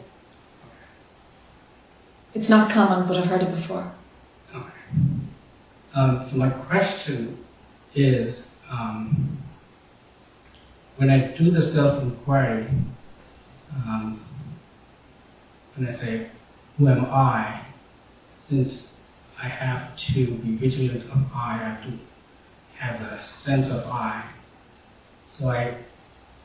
It's 2.35 2.49
not 2.49 2.71
common, 2.71 3.09
but 3.09 3.17
I've 3.17 3.27
heard 3.27 3.43
it 3.43 3.55
before. 3.55 3.91
Okay. 4.55 4.69
Um, 5.95 6.29
so 6.29 6.37
my 6.37 6.51
question 6.51 7.39
is, 7.95 8.57
um, 8.71 9.39
when 10.97 11.11
I 11.11 11.19
do 11.37 11.51
the 11.51 11.63
self-inquiry, 11.63 12.67
um, 13.75 14.21
when 15.75 15.89
I 15.89 15.91
say, 15.91 16.27
who 16.79 16.89
am 16.89 17.07
I, 17.07 17.61
since 18.29 19.01
I 19.43 19.49
have 19.49 19.97
to 19.97 20.27
be 20.27 20.57
vigilant 20.57 21.05
of 21.11 21.27
I, 21.35 21.55
I 21.55 21.57
have 21.59 21.83
to 21.85 21.93
have 22.79 23.01
a 23.13 23.23
sense 23.25 23.71
of 23.71 23.87
I. 23.89 24.23
So 25.31 25.49
I, 25.49 25.75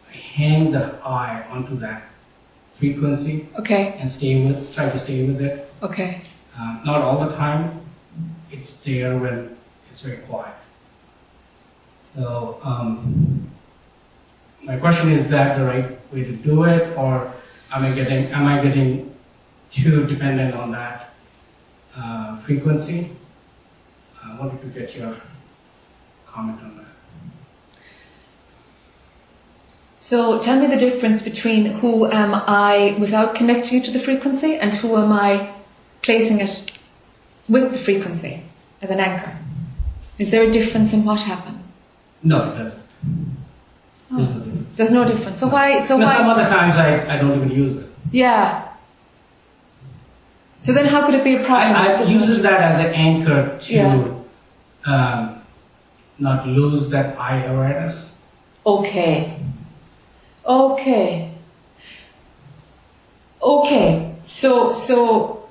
I 0.10 0.14
hang 0.16 0.72
the 0.72 0.96
I 1.04 1.44
onto 1.50 1.78
that 1.80 2.04
frequency 2.78 3.48
Okay. 3.60 3.96
and 4.00 4.10
stay 4.10 4.46
with, 4.46 4.74
try 4.74 4.90
to 4.90 5.00
stay 5.00 5.26
with 5.26 5.42
it. 5.42 5.72
Okay. 5.82 6.22
Uh, 6.58 6.80
not 6.86 7.02
all 7.02 7.28
the 7.28 7.36
time. 7.36 7.80
It's 8.52 8.78
there 8.82 9.18
when 9.18 9.56
it's 9.92 10.02
very 10.02 10.18
quiet. 10.18 10.54
So 12.00 12.60
um, 12.64 13.50
my 14.64 14.78
question 14.78 15.12
is 15.12 15.28
that 15.30 15.58
the 15.58 15.66
right 15.66 16.14
way 16.14 16.24
to 16.24 16.32
do 16.32 16.64
it, 16.64 16.96
or 16.98 17.34
am 17.72 17.84
I 17.84 17.92
getting 17.94 18.26
am 18.28 18.46
I 18.48 18.62
getting 18.64 19.14
too 19.76 20.06
dependent 20.08 20.56
on 20.56 20.72
that 20.72 21.10
uh, 21.98 22.38
frequency? 22.40 23.12
I 24.24 24.40
wanted 24.40 24.62
to 24.62 24.68
get 24.68 24.96
your 24.96 25.16
comment 26.26 26.60
on 26.64 26.78
that. 26.78 26.86
So 29.98 30.40
tell 30.40 30.60
me 30.60 30.68
the 30.68 30.78
difference 30.78 31.22
between 31.22 31.66
who 31.66 32.06
am 32.12 32.34
I 32.34 32.96
without 33.00 33.36
connecting 33.36 33.80
it 33.80 33.86
to 33.86 33.92
the 33.92 34.00
frequency 34.00 34.56
and 34.56 34.74
who 34.74 34.96
am 34.98 35.12
I 35.12 35.54
placing 36.02 36.40
it 36.40 36.72
with 37.48 37.72
the 37.72 37.80
frequency 37.80 38.44
as 38.82 38.90
an 38.90 39.00
anchor. 39.00 39.38
Is 40.18 40.32
there 40.32 40.44
a 40.44 40.52
difference 40.52 40.94
in 40.94 41.04
what 41.06 41.20
happens? 41.22 41.74
No, 42.24 42.52
it 42.52 42.58
doesn't. 42.58 42.84
There's 44.12 44.22
no 44.22 44.28
difference. 44.28 44.76
There's 44.78 44.92
no 44.92 45.06
difference. 45.08 45.40
So 45.40 45.48
why? 45.48 45.82
So 45.82 45.98
No, 45.98 46.08
some 46.08 46.28
other 46.28 46.44
times 46.44 46.76
I, 46.76 47.16
I 47.16 47.18
don't 47.18 47.36
even 47.38 47.52
use 47.52 47.78
it. 47.78 47.90
Yeah. 48.12 48.75
So 50.58 50.74
then, 50.74 50.86
how 50.86 51.06
could 51.06 51.16
it 51.16 51.24
be 51.24 51.36
a 51.36 51.44
problem? 51.44 51.76
I, 51.76 51.96
I 51.96 52.04
use 52.04 52.28
that 52.42 52.62
as 52.62 52.86
an 52.86 52.94
anchor 52.94 53.58
to 53.62 53.74
Yeah. 53.74 54.14
um, 54.86 55.42
not 56.18 56.48
lose 56.48 56.90
that 56.90 57.20
I 57.20 57.44
awareness. 57.44 58.20
Okay. 58.66 59.38
Okay. 60.46 61.32
Okay. 63.42 64.16
So, 64.24 64.74
so, 64.74 65.50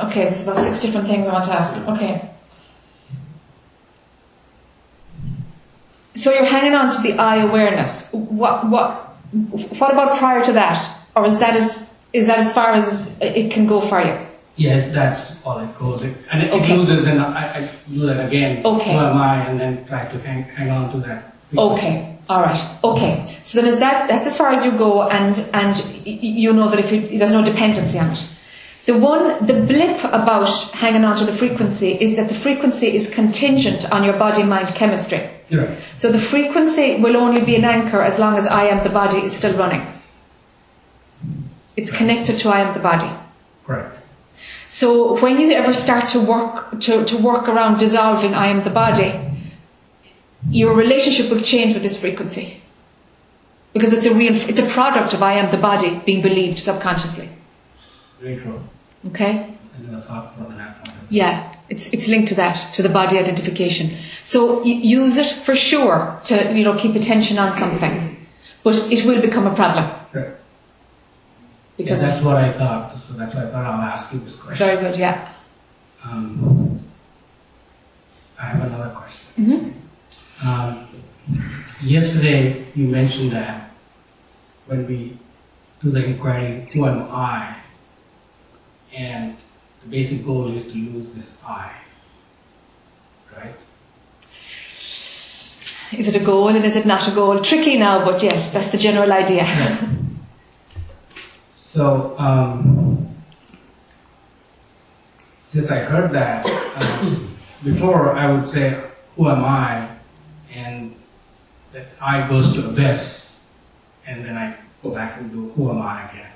okay, 0.00 0.24
there's 0.24 0.42
about 0.42 0.62
six 0.64 0.80
different 0.80 1.06
things 1.06 1.26
I 1.26 1.32
want 1.32 1.44
to 1.46 1.52
ask. 1.52 1.74
Okay. 1.88 2.30
So 6.14 6.32
you're 6.32 6.46
hanging 6.46 6.74
on 6.74 6.94
to 6.94 7.02
the 7.02 7.14
I 7.14 7.36
awareness. 7.42 8.08
What, 8.12 8.68
what, 8.68 8.92
what 9.32 9.92
about 9.92 10.18
prior 10.18 10.44
to 10.44 10.52
that? 10.52 10.96
Or 11.14 11.26
is 11.26 11.38
that 11.38 11.56
as, 11.56 11.82
is 12.12 12.26
that 12.26 12.38
as 12.38 12.52
far 12.52 12.72
as 12.72 13.16
it 13.20 13.50
can 13.50 13.66
go 13.66 13.80
for 13.88 14.00
you? 14.00 14.16
Yeah, 14.56 14.88
that's 14.92 15.36
all 15.44 15.60
it 15.60 15.78
goes. 15.78 16.02
It, 16.02 16.16
and 16.32 16.42
it, 16.42 16.50
Okay. 16.52 16.72
it 16.74 16.76
loses, 16.76 17.04
then 17.04 17.20
I, 17.20 17.58
I 17.58 17.70
do 17.92 18.06
that 18.06 18.26
again. 18.26 18.64
Okay. 18.66 18.92
Who 18.92 18.98
am 18.98 19.16
I? 19.16 19.46
And 19.48 19.60
then 19.60 19.86
try 19.86 20.06
to 20.10 20.18
hang, 20.20 20.42
hang 20.42 20.70
on 20.70 20.90
to 20.92 20.98
that. 21.06 21.32
Okay, 21.56 22.18
all 22.28 22.42
right, 22.42 22.78
okay. 22.84 23.38
So 23.42 23.60
then 23.62 23.72
is 23.72 23.78
that 23.78 24.08
that's 24.08 24.26
as 24.26 24.36
far 24.36 24.50
as 24.50 24.64
you 24.64 24.72
go, 24.72 25.08
and 25.08 25.38
and 25.54 25.74
you 26.04 26.52
know 26.52 26.68
that 26.70 26.78
if 26.78 26.92
you, 26.92 27.18
there's 27.18 27.32
no 27.32 27.42
dependency 27.42 27.98
on 27.98 28.10
it. 28.10 28.28
The 28.84 28.98
one, 28.98 29.46
the 29.46 29.54
blip 29.70 30.02
about 30.04 30.48
hanging 30.72 31.04
on 31.04 31.16
to 31.18 31.24
the 31.24 31.32
frequency 31.36 31.92
is 31.92 32.16
that 32.16 32.28
the 32.28 32.34
frequency 32.34 32.94
is 32.94 33.08
contingent 33.08 33.90
on 33.92 34.02
your 34.04 34.18
body-mind 34.18 34.68
chemistry. 34.74 35.28
Right. 35.50 35.78
So 35.96 36.10
the 36.12 36.20
frequency 36.20 37.00
will 37.00 37.16
only 37.16 37.42
be 37.44 37.54
an 37.56 37.64
anchor 37.64 38.02
as 38.02 38.18
long 38.18 38.36
as 38.36 38.46
I 38.46 38.64
am 38.66 38.82
the 38.84 38.90
body 38.90 39.20
is 39.20 39.32
still 39.34 39.56
running. 39.56 39.86
It's 41.78 41.92
connected 41.92 42.38
to 42.38 42.48
I 42.48 42.60
am 42.64 42.74
the 42.74 42.84
body. 42.90 43.10
Right. 43.68 43.92
So 44.68 45.20
when 45.22 45.38
you 45.40 45.50
ever 45.52 45.72
start 45.72 46.08
to 46.14 46.20
work 46.20 46.80
to, 46.80 47.04
to 47.04 47.16
work 47.16 47.44
around 47.48 47.78
dissolving 47.78 48.34
I 48.34 48.46
am 48.48 48.64
the 48.64 48.74
body, 48.84 49.10
your 50.50 50.74
relationship 50.74 51.30
will 51.30 51.40
change 51.40 51.74
with 51.74 51.84
this 51.84 51.96
frequency. 51.96 52.46
Because 53.74 53.92
it's 53.92 54.06
a 54.06 54.14
real, 54.14 54.34
it's 54.50 54.58
a 54.58 54.66
product 54.66 55.14
of 55.14 55.22
I 55.22 55.34
am 55.34 55.52
the 55.52 55.62
body 55.70 55.90
being 56.04 56.20
believed 56.20 56.58
subconsciously. 56.58 57.28
Very 58.20 58.40
true. 58.40 58.60
Okay? 59.10 59.32
I 59.32 59.82
never 59.82 60.02
thought 60.02 60.34
from 60.34 60.56
that 60.56 60.76
point 60.78 60.88
of 60.88 61.08
view. 61.08 61.20
Yeah, 61.20 61.54
it's, 61.68 61.88
it's 61.94 62.08
linked 62.08 62.28
to 62.28 62.34
that, 62.36 62.74
to 62.74 62.82
the 62.82 62.88
body 62.88 63.18
identification. 63.18 63.90
So 64.22 64.58
y- 64.60 64.80
use 65.00 65.16
it 65.16 65.30
for 65.46 65.54
sure 65.54 66.18
to, 66.24 66.52
you 66.52 66.64
know, 66.64 66.76
keep 66.76 66.96
attention 66.96 67.38
on 67.38 67.56
something. 67.56 68.26
But 68.64 68.90
it 68.90 69.04
will 69.06 69.20
become 69.20 69.46
a 69.46 69.54
problem. 69.54 69.84
Yeah, 70.14 70.30
Because 71.78 72.00
that's 72.00 72.22
what 72.24 72.36
I 72.36 72.52
thought. 72.52 73.00
So 73.00 73.14
that's 73.14 73.32
why 73.34 73.44
I 73.44 73.46
thought 73.46 73.64
I'll 73.64 73.80
ask 73.80 74.12
you 74.12 74.18
this 74.18 74.36
question. 74.36 74.66
very 74.66 74.80
good, 74.82 74.98
yeah. 74.98 75.32
Um, 76.04 76.80
I 78.38 78.46
have 78.46 78.62
another 78.66 78.90
question. 78.94 79.44
hmm 79.44 80.48
Um, 80.48 80.88
yesterday, 81.82 82.66
you 82.74 82.88
mentioned 82.88 83.32
that 83.32 83.70
when 84.66 84.86
we 84.88 85.16
do 85.80 85.90
the 85.92 86.04
inquiry, 86.04 86.68
who 86.72 86.84
am 86.86 87.06
I? 87.10 87.56
And 88.92 89.36
the 89.84 89.88
basic 89.88 90.24
goal 90.26 90.52
is 90.54 90.66
to 90.66 90.74
lose 90.74 91.08
this 91.10 91.36
I. 91.46 91.70
Right? 93.36 93.54
Is 95.92 96.08
it 96.08 96.16
a 96.16 96.24
goal 96.24 96.48
and 96.48 96.64
is 96.64 96.74
it 96.76 96.86
not 96.86 97.06
a 97.08 97.12
goal? 97.12 97.40
Tricky 97.40 97.78
now, 97.78 98.04
but 98.04 98.22
yes, 98.22 98.50
that's 98.50 98.70
the 98.70 98.78
general 98.78 99.12
idea. 99.12 99.46
So, 101.68 102.16
um, 102.16 103.14
since 105.44 105.70
I 105.70 105.80
heard 105.80 106.12
that, 106.12 106.46
um, 106.80 107.36
before 107.62 108.14
I 108.14 108.32
would 108.32 108.48
say, 108.48 108.82
who 109.14 109.28
am 109.28 109.44
I? 109.44 109.86
And 110.50 110.96
that 111.74 111.88
I 112.00 112.26
goes 112.26 112.54
to 112.54 112.70
abyss, 112.70 113.44
and 114.06 114.24
then 114.24 114.38
I 114.38 114.56
go 114.82 114.92
back 114.92 115.20
and 115.20 115.30
do 115.30 115.50
who 115.50 115.68
am 115.68 115.82
I 115.82 116.10
again. 116.10 116.32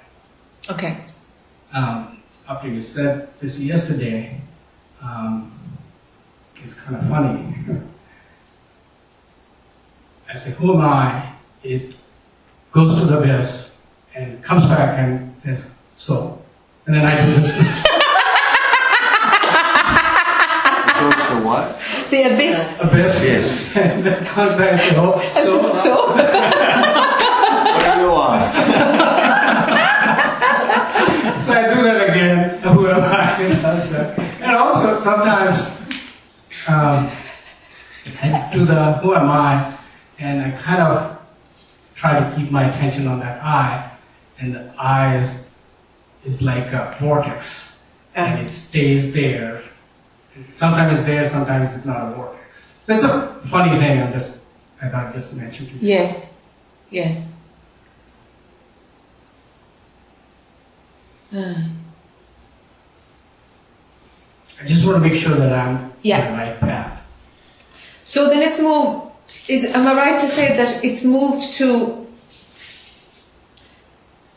Okay. 0.69 0.99
um, 1.73 2.19
after 2.47 2.69
you 2.69 2.83
said 2.83 3.31
this 3.41 3.59
yesterday, 3.59 4.39
um, 5.01 5.51
it's 6.57 6.75
kind 6.75 6.97
of 6.97 7.09
funny. 7.09 7.81
I 10.29 10.37
say, 10.37 10.51
who 10.51 10.75
am 10.75 10.83
I? 10.83 11.33
It 11.63 11.95
goes 12.71 12.99
to 12.99 13.07
the 13.07 13.19
abyss 13.19 13.72
and 14.15 14.43
comes 14.43 14.65
back 14.67 14.99
and 14.99 15.33
says, 15.41 15.65
so. 15.97 16.41
And 16.87 16.95
then 16.97 17.05
I 17.07 17.27
do 17.27 17.33
this. 17.41 17.53
Goes 21.03 21.15
to 21.31 21.37
what? 21.47 21.79
The 22.11 22.23
abyss. 22.23 22.81
abyss. 22.81 23.25
Yes. 23.25 23.69
And 23.77 24.05
then 24.05 24.25
comes 24.25 24.57
back 24.59 24.73
and 24.73 24.81
says, 24.81 24.99
oh, 24.99 25.21
so. 25.35 25.61
So, 25.83 26.07
What 27.75 27.95
do 27.95 28.01
you 28.01 28.11
want? 28.11 28.55
So 31.43 31.53
I 31.53 31.75
do 31.75 31.83
that 31.83 32.09
again. 32.09 32.59
Who 32.63 32.87
am 32.89 33.03
I? 33.03 33.43
And 34.41 34.55
also 34.57 35.03
sometimes 35.03 35.77
um, 36.69 37.11
I 38.23 38.51
do 38.53 38.65
the 38.65 38.93
who 39.03 39.15
am 39.15 39.29
I, 39.31 39.77
and 40.19 40.41
I 40.43 40.51
kind 40.63 40.83
of 40.83 41.19
try 41.97 42.21
to 42.21 42.37
keep 42.37 42.51
my 42.53 42.73
attention 42.73 43.07
on 43.09 43.19
that 43.21 43.43
I, 43.43 43.91
and 44.43 44.55
the 44.57 44.75
I 44.77 45.25
is 46.25 46.43
like 46.43 46.67
a 46.73 46.97
vortex, 47.01 47.81
and 48.15 48.35
uh-huh. 48.35 48.47
it 48.47 48.51
stays 48.51 49.15
there. 49.15 49.63
Sometimes 50.53 50.99
it's 50.99 51.07
there, 51.07 51.29
sometimes 51.31 51.77
it's 51.77 51.87
not 51.87 52.13
a 52.13 52.15
vortex. 52.15 52.79
So 52.87 52.95
it's 52.95 53.05
a 53.05 53.41
funny 53.49 53.79
thing. 53.79 54.03
I'm 54.03 54.13
just 54.13 54.35
I 54.83 54.89
thought 54.89 55.07
I'd 55.07 55.15
just 55.15 55.35
mentioned. 55.35 55.69
to 55.69 55.75
you. 55.75 55.81
yes, 55.89 56.29
yes. 56.91 57.33
I 61.33 61.69
just 64.67 64.85
want 64.85 65.03
to 65.03 65.09
make 65.09 65.21
sure 65.23 65.37
that 65.37 65.53
I'm 65.53 65.93
Yeah. 66.03 66.27
on 66.27 66.33
the 66.33 66.39
right 66.39 66.61
path. 66.61 67.01
So 68.03 68.29
then 68.29 68.43
it's 68.43 68.59
moved. 68.59 69.07
Is 69.49 69.65
am 69.67 69.87
I 69.87 69.95
right 69.95 70.19
to 70.21 70.27
say 70.27 70.57
that 70.57 70.85
it's 70.85 71.03
moved 71.05 71.53
to 71.55 72.02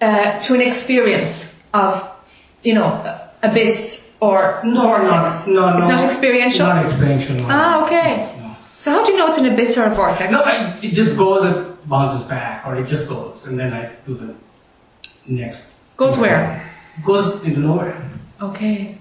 uh, 0.02 0.40
to 0.40 0.54
an 0.54 0.62
experience 0.62 1.48
of, 1.74 2.08
you 2.64 2.74
know, 2.74 3.20
abyss 3.44 4.02
or 4.20 4.62
vortex? 4.64 5.48
No, 5.48 5.54
no, 5.72 5.78
It's 5.78 5.88
no. 5.90 5.96
not 5.96 6.06
experiential. 6.06 6.68
Not 6.68 6.86
experiential. 6.86 7.36
No. 7.36 7.46
Ah, 7.50 7.86
okay. 7.86 8.36
No. 8.40 8.56
So 8.78 8.92
how 8.92 9.06
do 9.06 9.12
you 9.12 9.18
know 9.18 9.28
it's 9.28 9.38
an 9.38 9.46
abyss 9.46 9.78
or 9.78 9.84
a 9.86 9.94
vortex? 9.96 10.32
No, 10.32 10.42
I, 10.42 10.78
it 10.82 10.92
just 10.94 11.16
goes 11.18 11.46
and 11.46 11.78
bounces 11.90 12.28
back, 12.28 12.66
or 12.68 12.76
it 12.78 12.88
just 12.88 13.08
goes, 13.08 13.46
and 13.48 13.60
then 13.60 13.74
I 13.74 13.92
do 14.06 14.16
the 14.16 14.34
next. 15.28 15.72
Goes 15.98 16.18
where? 16.18 16.70
Goes 17.06 17.44
into 17.44 17.60
nowhere. 17.60 17.96
Okay. 18.42 18.98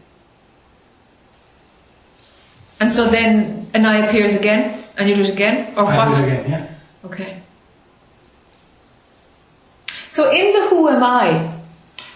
And 2.81 2.93
so 2.93 3.09
then 3.11 3.67
an 3.75 3.87
I 3.87 4.07
appears 4.07 4.35
again, 4.35 4.85
and 4.99 5.09
you 5.09 5.15
do 5.17 5.23
it 5.23 5.31
again, 5.31 5.75
or 5.77 5.85
I 5.87 5.97
what? 6.09 6.17
do 6.19 6.25
it 6.25 6.29
again, 6.29 6.51
yeah. 6.51 7.09
Okay. 7.09 7.41
So 10.15 10.31
in 10.31 10.53
the 10.53 10.69
who 10.69 10.89
am 10.89 11.03
I, 11.03 11.59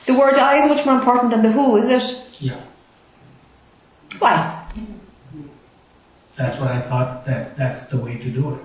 the 0.07 0.14
word 0.14 0.34
I 0.34 0.62
is 0.62 0.68
much 0.68 0.86
more 0.86 0.94
important 0.94 1.32
than 1.32 1.42
the 1.42 1.51
who, 1.51 1.76
is 1.78 1.88
it? 1.88 2.16
Yeah. 2.38 2.61
Why? 4.20 4.64
That's 6.36 6.61
what 6.61 6.70
I 6.70 6.80
thought 6.82 7.26
that 7.26 7.57
that's 7.57 7.86
the 7.86 7.96
way 7.96 8.16
to 8.16 8.30
do 8.30 8.55
it. 8.55 8.61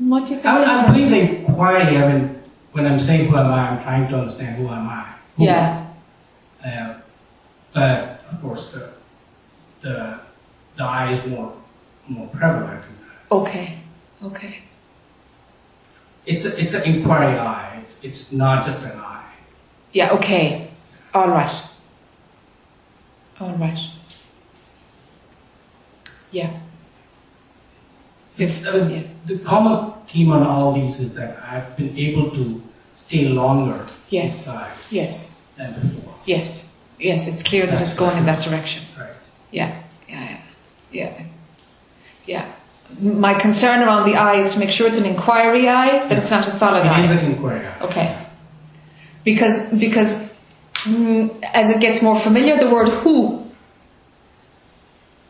What 0.00 0.26
do 0.26 0.34
you 0.34 0.40
think? 0.42 0.44
I'm, 0.44 0.68
I'm 0.68 0.94
doing 0.94 1.10
the 1.10 1.46
inquiry, 1.46 1.96
I 1.96 2.12
mean, 2.12 2.42
when 2.72 2.86
I'm 2.86 3.00
saying 3.00 3.30
who 3.30 3.36
am 3.38 3.46
I, 3.46 3.70
I'm 3.70 3.82
trying 3.82 4.06
to 4.10 4.18
understand 4.18 4.56
who 4.56 4.68
am 4.68 4.86
I. 4.86 5.14
Who? 5.38 5.44
Yeah. 5.44 5.86
Uh, 6.62 6.94
but, 7.72 8.20
of 8.30 8.42
course, 8.42 8.70
the, 8.70 8.90
the, 9.80 10.20
the 10.76 10.84
I 10.84 11.14
is 11.14 11.30
more, 11.30 11.56
more 12.06 12.28
prevalent. 12.28 12.84
Okay. 13.32 13.78
Okay. 14.22 14.58
It's 16.26 16.44
a, 16.44 16.58
it's 16.60 16.74
an 16.74 16.82
inquiry 16.84 17.36
I. 17.38 17.80
it's, 17.82 18.02
it's 18.02 18.32
not 18.32 18.64
just 18.66 18.82
an 18.82 18.92
I. 18.98 19.22
Yeah. 19.92 20.12
Okay. 20.14 20.68
All 21.12 21.28
right. 21.28 21.62
All 23.40 23.54
right. 23.56 23.78
Yeah. 26.30 26.58
If- 28.38 28.66
I 28.66 28.70
mean, 28.72 28.90
yeah. 28.90 29.02
The 29.26 29.38
common 29.38 29.92
theme 30.08 30.32
on 30.32 30.42
all 30.46 30.72
these 30.72 31.00
is 31.00 31.14
that 31.14 31.38
I've 31.42 31.76
been 31.76 31.96
able 31.96 32.30
to 32.32 32.62
stay 32.94 33.28
longer 33.28 33.86
Yes. 34.10 34.34
inside 34.46 34.72
Yes. 34.90 35.30
than 35.56 35.72
before. 35.74 36.14
Yes. 36.26 36.66
Yes. 36.98 37.26
It's 37.26 37.42
clear 37.42 37.66
that 37.66 37.80
it's 37.82 37.94
going 37.94 38.16
in 38.18 38.26
that 38.26 38.42
direction. 38.42 38.82
Right. 38.98 39.08
Yeah, 39.50 39.82
yeah, 40.08 40.40
yeah, 40.90 41.22
yeah. 42.26 42.52
My 43.00 43.34
concern 43.34 43.82
around 43.82 44.08
the 44.08 44.16
I 44.16 44.40
is 44.40 44.52
to 44.54 44.60
make 44.60 44.70
sure 44.70 44.86
it's 44.86 44.98
an 44.98 45.06
inquiry 45.06 45.68
I, 45.68 46.06
that 46.08 46.18
it's 46.18 46.30
not 46.30 46.46
a 46.46 46.50
solid 46.50 46.80
It 46.86 47.04
is 47.04 47.10
I. 47.10 47.14
an 47.14 47.32
inquiry 47.32 47.66
I. 47.66 47.80
Okay. 47.84 48.26
Because 49.24 49.56
because 49.78 50.14
mm, 50.84 51.30
as 51.42 51.70
it 51.70 51.80
gets 51.80 52.02
more 52.02 52.18
familiar, 52.20 52.58
the 52.58 52.70
word 52.70 52.88
who. 52.88 53.42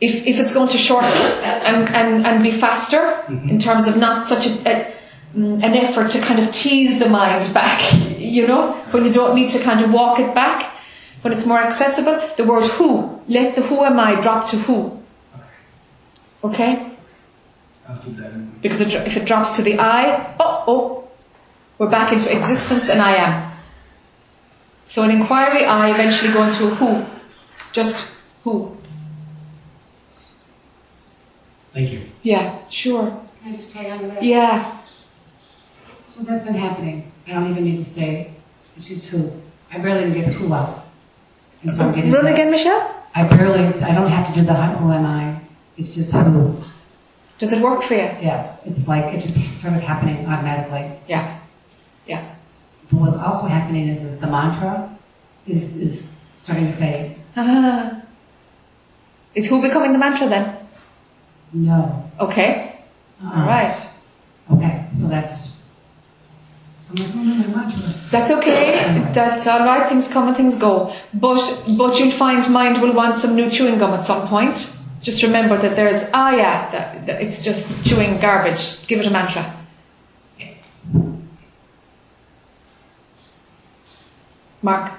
If 0.01 0.27
if 0.27 0.39
it's 0.39 0.53
going 0.53 0.69
to 0.69 0.77
shorten 0.79 1.11
and 1.13 1.89
and, 1.89 2.27
and 2.27 2.43
be 2.43 2.51
faster 2.51 3.23
in 3.29 3.59
terms 3.59 3.87
of 3.87 3.97
not 3.97 4.27
such 4.27 4.47
a, 4.47 4.51
a 4.69 4.93
mm, 5.37 5.63
an 5.65 5.75
effort 5.75 6.11
to 6.11 6.21
kind 6.21 6.41
of 6.41 6.51
tease 6.51 6.99
the 6.99 7.09
mind 7.09 7.53
back, 7.55 7.81
you 8.19 8.47
know, 8.47 8.73
when 8.91 9.05
you 9.07 9.13
don't 9.13 9.35
need 9.35 9.51
to 9.51 9.61
kind 9.61 9.81
of 9.83 9.91
walk 9.93 10.19
it 10.19 10.35
back, 10.35 10.71
when 11.23 11.33
it's 11.33 11.47
more 11.47 11.61
accessible, 11.61 12.21
the 12.37 12.45
word 12.45 12.65
who, 12.65 13.19
let 13.29 13.55
the 13.55 13.63
who 13.63 13.83
am 13.85 13.99
I 13.99 14.21
drop 14.21 14.49
to 14.49 14.59
who. 14.59 15.01
Okay? 16.43 16.73
I'll 16.75 16.83
do 16.83 16.83
that. 16.83 16.83
in- 16.83 16.95
Because 18.63 18.81
if 18.81 19.17
it 19.17 19.25
drops 19.27 19.57
to 19.57 19.63
the 19.63 19.79
I, 19.79 20.35
oh, 20.41 20.65
oh, 20.67 21.09
we're 21.79 21.91
back 21.91 22.13
into 22.13 22.35
existence 22.35 22.89
and 22.89 23.01
I 23.01 23.15
am. 23.17 23.53
So 24.87 25.03
an 25.03 25.11
inquiry 25.11 25.65
I 25.65 25.93
eventually 25.93 26.33
go 26.33 26.45
into 26.45 26.69
a 26.69 26.75
who. 26.75 27.05
Just 27.73 28.11
who. 28.43 28.77
Thank 31.73 31.91
you. 31.91 32.03
Yeah, 32.23 32.59
sure. 32.69 33.11
Can 33.43 33.53
I 33.53 33.57
just 33.57 33.73
tag 33.73 33.87
on 33.91 33.99
to 34.01 34.07
that? 34.07 34.23
Yeah. 34.23 34.79
So 36.05 36.23
that's 36.23 36.45
been 36.45 36.55
happening. 36.55 37.11
I 37.27 37.33
don't 37.33 37.51
even 37.51 37.65
need 37.65 37.85
to 37.85 37.91
say, 37.91 38.33
it's 38.77 38.89
just 38.89 39.07
who. 39.07 39.33
I 39.73 39.79
barely 39.79 40.09
even 40.11 40.15
get 40.23 40.33
who 40.35 40.55
out. 40.55 40.85
And 41.63 41.73
so 41.73 41.87
I'm 41.87 41.95
getting 41.95 42.13
Run 42.13 42.25
that. 42.25 42.35
again, 42.35 42.51
Michelle? 42.51 43.03
I 43.15 43.27
barely, 43.27 43.83
I 43.83 43.95
don't 43.95 44.11
have 44.11 44.29
to 44.29 44.41
do 44.41 44.47
the 44.47 44.55
who 44.55 44.93
am 44.93 45.07
I. 45.07 45.41
It's 45.77 45.95
just 45.95 46.13
who. 46.13 46.63
Does 47.39 47.53
it 47.53 47.61
work 47.61 47.83
for 47.83 47.95
you? 47.95 48.01
Yes, 48.01 48.61
it's 48.65 48.87
like, 48.87 49.13
it 49.13 49.21
just 49.21 49.35
started 49.59 49.81
happening 49.81 50.25
automatically. 50.27 50.91
Yeah. 51.09 51.41
Yeah. 52.07 52.35
But 52.91 53.01
what's 53.01 53.17
also 53.17 53.47
happening 53.47 53.89
is, 53.89 54.03
is 54.03 54.19
the 54.21 54.27
mantra 54.27 54.97
is, 55.47 55.77
is 55.77 56.11
starting 56.45 56.71
to 56.71 56.77
fade. 56.77 57.17
Ah. 57.37 58.03
Is 59.35 59.49
who 59.49 59.61
becoming 59.61 59.93
the 59.93 59.99
mantra 59.99 60.29
then? 60.29 60.57
No. 61.53 62.11
Okay. 62.21 62.77
Uh-uh. 63.23 63.41
All 63.41 63.47
right. 63.47 63.91
Okay, 64.53 64.87
so 64.93 65.09
that's, 65.09 65.61
so 66.83 66.95
like, 67.03 67.15
oh 67.15 67.23
no, 67.23 67.49
mantra. 67.57 67.95
That's 68.11 68.31
okay. 68.31 69.11
That's 69.13 69.47
all 69.47 69.61
right. 69.61 69.89
Things 69.89 70.07
come 70.07 70.29
and 70.29 70.37
things 70.37 70.55
go. 70.55 70.93
But 71.15 71.63
but 71.79 71.99
you'll 71.99 72.13
find 72.13 72.53
mind 72.53 72.81
will 72.81 72.93
want 72.93 73.17
some 73.17 73.35
new 73.35 73.51
chewing 73.51 73.79
gum 73.79 73.95
at 73.95 74.05
some 74.07 74.29
point. 74.29 74.71
Just 75.05 75.23
remember 75.23 75.61
that 75.61 75.77
there's 75.77 76.03
ah 76.15 76.35
yeah, 76.35 76.71
that, 76.71 77.07
that 77.07 77.23
it's 77.23 77.45
just 77.45 77.69
chewing 77.85 78.19
garbage. 78.21 78.87
Give 78.87 79.01
it 79.01 79.07
a 79.07 79.11
mantra. 79.11 79.55
Mark. 84.63 84.93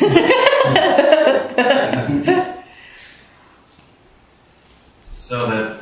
So 5.30 5.48
that 5.48 5.78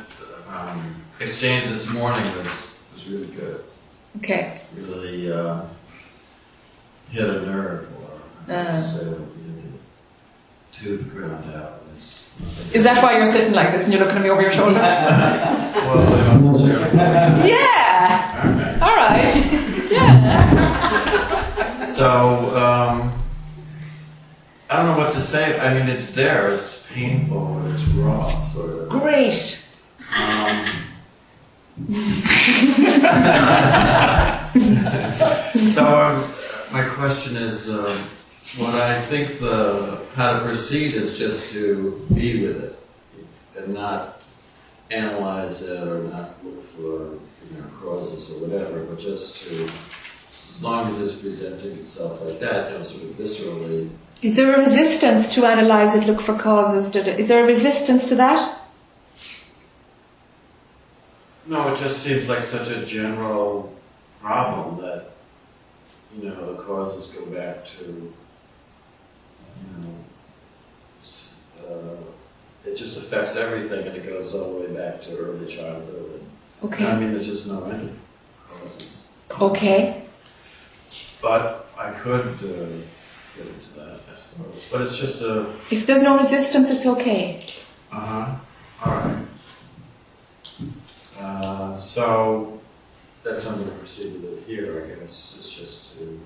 um, 0.47 0.95
exchange 1.19 1.69
this 1.69 1.89
morning 1.89 2.23
was, 2.37 2.45
was 2.93 3.07
really 3.07 3.25
good. 3.33 3.63
Okay. 4.17 4.61
Really 4.77 5.31
uh, 5.31 5.63
hit 7.09 7.23
a 7.27 7.41
nerve 7.41 7.89
or 8.47 8.53
Uh. 8.53 8.79
so 8.79 9.03
the 9.05 9.71
tooth 10.71 11.11
ground 11.11 11.51
out. 11.55 11.78
Was 12.39 12.57
nothing. 12.57 12.73
Is 12.75 12.83
that 12.83 13.01
why 13.03 13.17
you're 13.17 13.25
sitting 13.25 13.53
like 13.53 13.71
this 13.71 13.85
and 13.85 13.93
you're 13.93 14.01
looking 14.03 14.17
at 14.17 14.23
me 14.23 14.29
over 14.29 14.41
your 14.41 14.51
shoulder? 14.51 14.73
well, 14.73 16.29
I'm 16.29 16.45
not 16.45 16.59
sure. 16.59 16.79
yeah. 17.47 18.79
All 18.81 18.95
right. 18.95 19.35
yeah. 19.91 21.79
So 21.99 22.55
um, 22.55 23.11
I 24.69 24.77
don't 24.77 24.85
know 24.85 24.97
what 25.03 25.13
to 25.15 25.21
say. 25.21 25.59
I 25.59 25.73
mean, 25.73 25.89
it's 25.89 26.13
there. 26.13 26.53
It's 26.55 26.85
painful. 26.93 27.61
It's 27.73 27.83
raw, 27.87 28.45
sort 28.45 28.69
of. 28.69 28.87
Great. 28.89 29.65
Um, 30.15 30.65
so 35.73 35.85
um, 35.85 36.33
my 36.71 36.85
question 36.95 37.35
is, 37.35 37.69
um, 37.69 38.05
what 38.57 38.73
I 38.75 39.05
think 39.07 39.39
the 39.39 39.99
how 40.15 40.39
to 40.39 40.45
proceed 40.45 40.93
is 40.95 41.17
just 41.17 41.51
to 41.53 42.05
be 42.13 42.45
with 42.45 42.63
it 42.63 42.75
and 43.57 43.73
not 43.73 44.21
analyze 44.91 45.61
it 45.61 45.87
or 45.87 45.99
not 46.03 46.43
look 46.43 46.65
for 46.75 47.13
you 47.51 47.61
know 47.61 47.67
causes 47.81 48.31
or 48.31 48.39
whatever, 48.47 48.83
but 48.83 48.99
just 48.99 49.43
to 49.45 49.69
as 50.29 50.63
long 50.63 50.91
as 50.91 50.99
it's 50.99 51.15
presenting 51.21 51.71
itself 51.77 52.21
like 52.23 52.39
that, 52.39 52.71
you 52.71 52.77
know, 52.77 52.83
sort 52.83 53.03
of 53.03 53.09
viscerally, 53.11 53.89
Is 54.21 54.35
there 54.35 54.53
a 54.53 54.59
resistance 54.59 55.33
to 55.35 55.45
analyze 55.45 55.95
it, 55.95 56.05
look 56.05 56.21
for 56.21 56.37
causes? 56.37 56.89
da- 56.89 57.03
da- 57.03 57.15
Is 57.17 57.27
there 57.27 57.43
a 57.43 57.47
resistance 57.47 58.09
to 58.09 58.15
that? 58.15 58.59
No, 61.47 61.73
it 61.73 61.79
just 61.79 62.03
seems 62.03 62.27
like 62.27 62.41
such 62.43 62.69
a 62.69 62.85
general 62.85 63.73
problem 64.21 64.81
that, 64.85 65.11
you 66.17 66.29
know, 66.29 66.53
the 66.53 66.61
causes 66.63 67.07
go 67.07 67.25
back 67.27 67.65
to, 67.79 68.13
you 69.61 69.83
know, 69.83 69.95
uh, 71.69 71.97
it 72.65 72.75
just 72.77 72.97
affects 72.97 73.35
everything 73.35 73.87
and 73.87 73.95
it 73.97 74.05
goes 74.05 74.35
all 74.35 74.53
the 74.53 74.59
way 74.67 74.73
back 74.75 75.01
to 75.03 75.17
early 75.17 75.47
childhood. 75.47 76.21
And, 76.83 76.87
I 76.87 76.99
mean, 76.99 77.13
there's 77.13 77.27
just 77.27 77.47
no 77.47 77.63
end. 77.65 77.97
Okay. 79.39 80.03
But 81.21 81.69
I 81.77 81.91
could 81.91 82.25
uh, 82.35 82.67
get 83.37 83.47
into 83.47 83.73
that, 83.77 83.99
I 84.11 84.15
suppose. 84.17 84.63
But 84.71 84.81
it's 84.81 84.97
just 84.97 85.21
a, 85.21 85.53
If 85.71 85.85
there's 85.87 86.03
no 86.03 86.17
resistance, 86.17 86.69
it's 86.69 86.85
okay. 86.85 87.45
uh-huh, 87.91 88.35
all 88.85 88.91
right. 88.91 89.25
Uh, 91.19 91.77
so 91.77 92.59
that's 93.23 93.45
I'm 93.45 93.55
going 93.57 93.69
to 93.69 93.75
proceed 93.77 94.21
with 94.21 94.45
here, 94.47 94.83
I 94.83 95.01
guess. 95.01 95.35
It's 95.37 95.51
just 95.51 95.97
to 95.97 96.19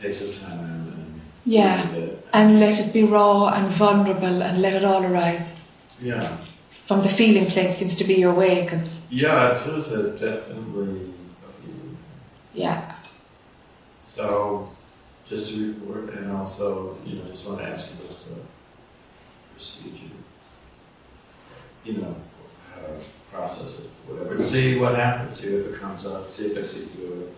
take 0.00 0.14
some 0.14 0.32
time 0.34 0.58
and 0.58 1.11
Yeah. 1.44 1.82
at. 1.82 1.94
Uh, 1.98 2.06
and 2.34 2.60
let 2.60 2.78
it 2.80 2.92
be 2.92 3.04
raw 3.04 3.48
and 3.48 3.72
vulnerable 3.74 4.42
and 4.42 4.62
let 4.62 4.74
it 4.74 4.84
all 4.84 5.04
arise. 5.04 5.54
Yeah, 6.00 6.36
From 6.86 7.02
the 7.02 7.08
feeling 7.08 7.46
place 7.46 7.76
seems 7.76 7.94
to 7.96 8.04
be 8.04 8.14
your 8.14 8.34
way, 8.34 8.62
because, 8.64 9.02
yeah, 9.10 9.52
it 9.54 9.66
is 9.68 9.92
a 9.92 10.10
definitely 10.18 11.12
a 11.46 11.62
feeling. 11.62 11.96
yeah. 12.54 12.94
So 14.06 14.68
just 15.28 15.50
to 15.54 15.72
report, 15.74 16.14
and 16.14 16.32
also, 16.32 16.96
you 17.06 17.16
know, 17.16 17.24
just 17.30 17.46
want 17.46 17.60
to 17.60 17.66
ask 17.68 17.90
you 17.90 18.04
about 18.04 18.18
the 18.24 19.54
procedure. 19.54 20.14
You 21.84 21.92
know, 21.94 22.16
how 22.74 22.80
to 22.82 22.94
process 23.32 23.78
it, 23.80 23.90
whatever. 24.06 24.42
See 24.42 24.78
what 24.78 24.94
happens. 24.96 25.38
See 25.40 25.48
if 25.48 25.66
it 25.74 25.80
comes 25.80 26.04
up. 26.06 26.30
See 26.30 26.46
if 26.46 26.58
I 26.58 26.62
see 26.62 26.80
through 26.80 27.22
it. 27.22 27.34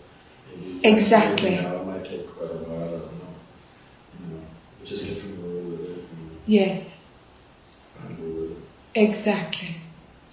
Maybe, 0.58 0.80
Exactly. 0.88 1.54
You 1.56 1.62
know, 1.62 1.80
it 1.82 1.86
might 1.86 2.04
take 2.04 2.26
quite 2.34 2.50
a 2.50 2.54
while. 2.54 2.82
I 2.88 2.90
don't 2.90 3.00
know. 3.00 3.34
You 4.20 4.34
know, 4.34 4.42
but 4.73 4.73
just 4.84 5.04
get 5.06 5.18
familiar 5.18 5.70
with 5.70 5.98
it 5.98 6.04
Yes, 6.46 7.00
with 8.18 8.52
it. 8.52 8.56
exactly. 9.00 9.76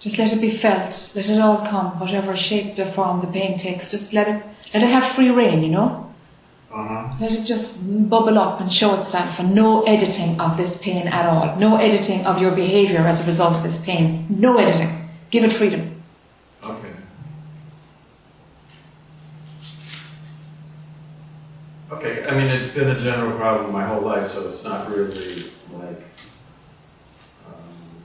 Just 0.00 0.18
let 0.18 0.32
it 0.32 0.40
be 0.40 0.50
felt. 0.56 1.10
Let 1.14 1.28
it 1.30 1.40
all 1.40 1.58
come, 1.66 1.98
whatever 2.00 2.36
shape 2.36 2.78
or 2.78 2.90
form 2.90 3.20
the 3.20 3.28
pain 3.28 3.56
takes. 3.56 3.90
Just 3.90 4.12
let 4.12 4.26
it, 4.28 4.42
let 4.74 4.82
it 4.82 4.90
have 4.90 5.12
free 5.12 5.30
reign, 5.30 5.62
you 5.62 5.70
know? 5.70 6.12
Uh-huh. 6.74 7.14
Let 7.20 7.32
it 7.32 7.44
just 7.44 7.76
bubble 8.10 8.38
up 8.38 8.60
and 8.60 8.72
show 8.72 8.98
itself 9.00 9.38
and 9.38 9.54
no 9.54 9.82
editing 9.82 10.40
of 10.40 10.56
this 10.56 10.76
pain 10.78 11.06
at 11.06 11.26
all. 11.26 11.54
No 11.56 11.76
editing 11.76 12.24
of 12.26 12.40
your 12.40 12.50
behaviour 12.52 13.00
as 13.06 13.20
a 13.20 13.24
result 13.24 13.56
of 13.58 13.62
this 13.62 13.78
pain. 13.84 14.26
No 14.28 14.56
editing. 14.56 15.08
Give 15.30 15.44
it 15.44 15.52
freedom. 15.52 16.02
Okay. 16.64 16.88
Okay, 22.02 22.26
I 22.26 22.34
mean, 22.34 22.48
it's 22.48 22.74
been 22.74 22.88
a 22.88 22.98
general 22.98 23.38
problem 23.38 23.72
my 23.72 23.84
whole 23.84 24.00
life, 24.00 24.32
so 24.32 24.48
it's 24.48 24.64
not 24.64 24.90
really 24.90 25.52
like, 25.72 26.02
um, 27.46 28.02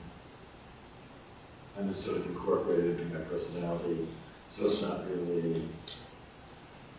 I'm 1.76 1.88
just 1.92 2.04
sort 2.04 2.18
of 2.18 2.26
incorporated 2.26 3.00
in 3.00 3.12
my 3.12 3.18
personality, 3.22 4.06
so 4.50 4.66
it's 4.66 4.82
not 4.82 5.00
really 5.10 5.62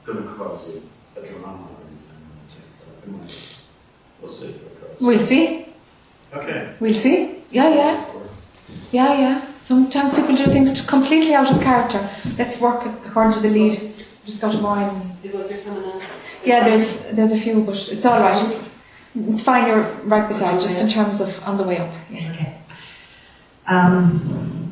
gonna 0.06 0.24
cause 0.36 0.76
a, 0.76 1.22
a 1.22 1.26
drama 1.26 1.70
or 1.70 1.78
anything. 1.88 2.20
I 2.36 2.52
think, 2.52 2.66
but 2.80 3.08
it 3.08 3.12
might, 3.14 3.56
we'll 4.22 4.30
see 4.30 4.48
if 4.50 4.56
it 4.58 4.82
goes. 4.82 5.00
We'll 5.00 5.20
see. 5.22 5.68
Okay. 6.34 6.74
We'll 6.82 7.00
see. 7.00 7.44
Yeah, 7.50 7.70
yeah. 7.70 8.06
Yeah, 8.92 9.14
yeah. 9.18 9.48
Sometimes 9.62 10.14
people 10.14 10.36
do 10.36 10.48
things 10.48 10.82
completely 10.82 11.34
out 11.34 11.50
of 11.50 11.62
character. 11.62 12.10
Let's 12.38 12.60
work 12.60 12.86
according 13.06 13.32
to 13.34 13.40
the 13.40 13.50
lead. 13.50 13.94
Just 14.26 14.42
got 14.42 14.52
to 14.52 14.58
mind. 14.58 15.16
Was 15.34 15.48
there 15.48 15.58
someone 15.58 15.86
else? 15.86 16.04
Yeah, 16.44 16.64
there's 16.68 17.06
there's 17.16 17.32
a 17.32 17.40
few, 17.40 17.62
but 17.62 17.76
it's 17.90 18.06
all 18.06 18.20
right. 18.20 18.46
It's, 18.46 18.66
it's 19.16 19.44
fine. 19.44 19.68
You're 19.68 19.92
right 20.04 20.28
beside, 20.28 20.62
just 20.62 20.82
in 20.82 20.88
terms 20.88 21.22
of 21.22 21.42
on 21.44 21.58
the 21.58 21.64
way 21.64 21.78
up. 21.78 21.94
Yeah. 22.10 22.32
Okay. 22.32 22.58
Um, 23.68 24.72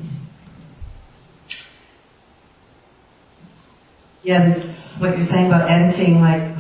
yeah, 4.23 4.45
this 4.45 4.95
what 4.99 5.11
you're 5.11 5.25
saying 5.25 5.47
about 5.47 5.69
editing, 5.69 6.21
like 6.21 6.51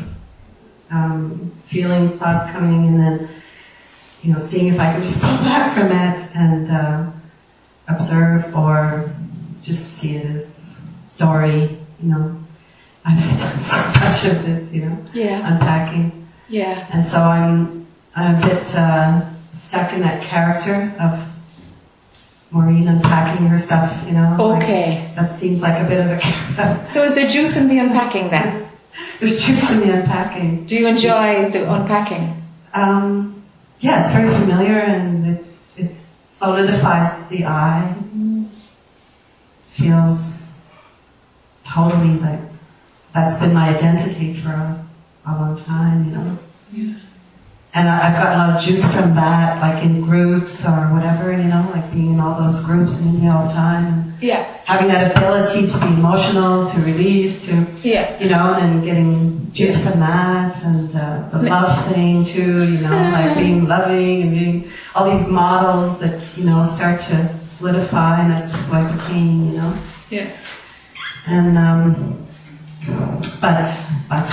um, 0.91 1.51
feelings, 1.65 2.11
thoughts 2.19 2.51
coming, 2.51 2.87
and 2.87 2.99
then 2.99 3.29
you 4.21 4.33
know, 4.33 4.39
seeing 4.39 4.73
if 4.73 4.79
I 4.79 4.93
can 4.93 5.01
just 5.03 5.21
pull 5.21 5.29
back 5.37 5.73
from 5.73 5.91
it 5.91 6.35
and 6.35 6.69
uh, 6.69 7.11
observe, 7.87 8.55
or 8.55 9.09
just 9.61 9.97
see 9.97 10.17
it 10.17 10.25
as 10.25 10.77
story. 11.09 11.77
You 12.01 12.09
know, 12.09 12.37
I've 13.07 13.39
done 13.39 13.59
so 13.59 13.77
much 13.99 14.25
of 14.25 14.45
this. 14.45 14.73
You 14.73 14.85
know, 14.85 14.97
Yeah. 15.13 15.53
unpacking. 15.53 16.27
Yeah. 16.49 16.87
And 16.93 17.05
so 17.05 17.19
I'm, 17.21 17.87
I'm 18.15 18.35
a 18.43 18.47
bit 18.47 18.75
uh, 18.75 19.21
stuck 19.53 19.93
in 19.93 20.01
that 20.01 20.21
character 20.23 20.93
of 20.99 21.19
Maureen 22.51 22.87
unpacking 22.87 23.47
her 23.47 23.57
stuff, 23.59 23.91
you 24.05 24.13
know. 24.13 24.35
like, 24.39 24.63
Okay. 24.63 25.11
that 25.15 25.37
seems 25.37 25.61
like 25.61 25.83
a 25.83 25.87
bit 25.87 25.99
of 25.99 26.11
a. 26.11 26.87
So 26.91 27.03
is 27.03 27.13
there 27.13 27.27
juice 27.27 27.55
in 27.57 27.67
the 27.67 27.79
unpacking 27.79 28.29
then? 28.29 28.67
There's 29.19 29.45
juice 29.45 29.69
in 29.71 29.79
the 29.81 29.91
unpacking. 30.01 30.65
Do 30.65 30.75
you 30.75 30.87
enjoy 30.87 31.49
the 31.51 31.71
unpacking? 31.71 32.41
Um, 32.73 33.43
yeah, 33.79 34.03
it's 34.03 34.11
very 34.13 34.29
familiar 34.33 34.79
and 34.79 35.27
it's 35.37 35.77
it 35.77 35.91
solidifies 35.91 37.27
the 37.27 37.45
I. 37.45 37.93
Feels 39.71 40.49
totally 41.63 42.15
like 42.19 42.46
that's 43.17 43.39
been 43.39 43.53
my 43.53 43.69
identity 43.75 44.33
for 44.35 44.49
a, 44.49 44.85
a 45.25 45.31
long 45.31 45.57
time, 45.57 46.05
you 46.05 46.11
know. 46.11 46.37
Yeah. 46.71 46.99
And 47.73 47.89
I, 47.89 48.07
I've 48.07 48.15
got 48.15 48.33
a 48.33 48.37
lot 48.37 48.49
of 48.57 48.61
juice 48.65 48.83
from 48.93 49.13
that, 49.15 49.61
like 49.61 49.83
in 49.83 50.01
groups 50.01 50.65
or 50.65 50.87
whatever, 50.93 51.31
you 51.31 51.43
know, 51.43 51.69
like 51.75 51.91
being 51.91 52.13
in 52.13 52.19
all 52.19 52.39
those 52.41 52.63
groups 52.63 52.99
in 53.01 53.09
India 53.09 53.31
all 53.31 53.47
the 53.47 53.53
time. 53.53 54.13
Yeah. 54.19 54.45
having 54.65 54.87
that 54.87 55.15
ability 55.15 55.67
to 55.67 55.79
be 55.79 55.87
emotional, 55.87 56.65
to 56.67 56.79
release, 56.81 57.45
to, 57.45 57.65
Yeah. 57.83 58.19
you 58.19 58.29
know, 58.29 58.55
and 58.55 58.83
getting 58.83 59.51
juice 59.51 59.77
from 59.83 59.99
that 59.99 60.61
and 60.63 60.89
uh, 60.95 61.29
the 61.29 61.43
love 61.43 61.93
thing 61.93 62.25
too, 62.25 62.63
you 62.63 62.79
know, 62.79 62.89
like 62.89 63.37
being 63.41 63.67
loving 63.67 64.21
and 64.23 64.31
being 64.31 64.71
all 64.95 65.09
these 65.11 65.27
models 65.27 65.99
that, 65.99 66.19
you 66.35 66.45
know, 66.45 66.65
start 66.65 66.99
to 67.01 67.29
solidify 67.45 68.21
and 68.21 68.31
that's 68.31 68.53
who 68.53 68.73
I 68.73 68.91
became, 68.91 69.51
you 69.51 69.57
know. 69.57 69.77
Yeah. 70.09 70.29
And, 71.27 71.57
um, 71.57 72.26
but, 73.41 73.65
but, 74.09 74.31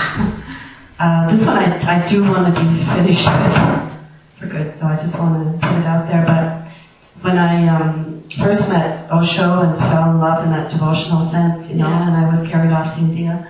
uh, 0.99 1.29
this 1.29 1.45
one 1.45 1.57
I, 1.57 2.01
I 2.03 2.07
do 2.07 2.23
want 2.23 2.53
to 2.55 2.61
be 2.61 2.77
finished 2.83 3.27
with 3.27 3.85
for 4.39 4.47
good, 4.47 4.77
so 4.77 4.85
I 4.85 4.95
just 4.97 5.17
want 5.19 5.59
to 5.61 5.67
put 5.67 5.77
it 5.77 5.85
out 5.85 6.07
there. 6.07 6.25
But 6.25 6.71
when 7.21 7.37
I 7.37 7.67
um, 7.67 8.23
first 8.37 8.69
met 8.69 9.11
Osho 9.11 9.61
and 9.61 9.77
fell 9.79 10.11
in 10.11 10.19
love 10.19 10.43
in 10.45 10.51
that 10.51 10.71
devotional 10.71 11.21
sense, 11.21 11.69
you 11.69 11.77
know, 11.77 11.87
Yeah. 11.87 12.07
and 12.07 12.25
I 12.25 12.29
was 12.29 12.47
carried 12.47 12.71
off 12.71 12.95
to 12.95 13.01
India, 13.01 13.47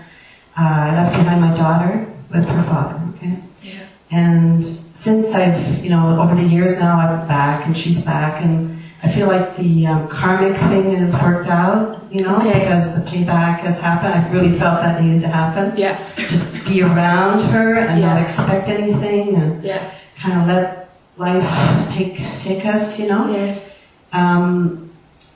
uh, 0.58 0.62
I 0.62 0.92
left 0.96 1.16
behind 1.16 1.42
my 1.42 1.56
daughter 1.56 2.08
with 2.32 2.46
her 2.46 2.64
father, 2.64 3.00
okay? 3.16 3.38
Yeah. 3.62 3.74
And 4.12 4.64
since 4.66 5.34
I've, 5.34 5.84
you 5.84 5.90
know, 5.90 6.20
over 6.20 6.36
the 6.36 6.44
years 6.48 6.80
now, 6.80 7.00
I'm 7.00 7.28
back 7.28 7.66
and 7.66 7.78
she's 7.78 8.04
back, 8.04 8.42
and 8.44 8.82
I 9.06 9.12
feel 9.12 9.28
like 9.28 9.56
the 9.56 9.86
um, 9.86 10.08
karmic 10.08 10.58
thing 10.58 10.96
has 10.96 11.14
worked 11.22 11.48
out, 11.48 12.02
you 12.12 12.26
know, 12.26 12.38
Okay. 12.38 12.62
because 12.62 12.96
the 12.96 13.08
payback 13.10 13.60
has 13.60 13.80
happened. 13.80 14.16
I 14.16 14.30
really 14.32 14.58
felt 14.58 14.82
that 14.82 15.00
needed 15.02 15.22
to 15.22 15.28
happen. 15.28 15.78
Yeah. 15.78 16.00
Just 16.18 16.54
be 16.66 16.82
around 16.82 17.44
her 17.52 17.76
and 17.76 18.00
Yeah. 18.00 18.14
not 18.14 18.22
expect 18.22 18.68
anything, 18.68 19.36
and 19.36 19.64
Yeah. 19.64 19.80
kind 20.20 20.42
of 20.42 20.48
let 20.48 20.90
life 21.18 21.48
take 21.94 22.18
take 22.40 22.66
us, 22.66 23.00
you 23.00 23.08
know. 23.08 23.30
Yes. 23.32 23.76
Um, 24.12 24.90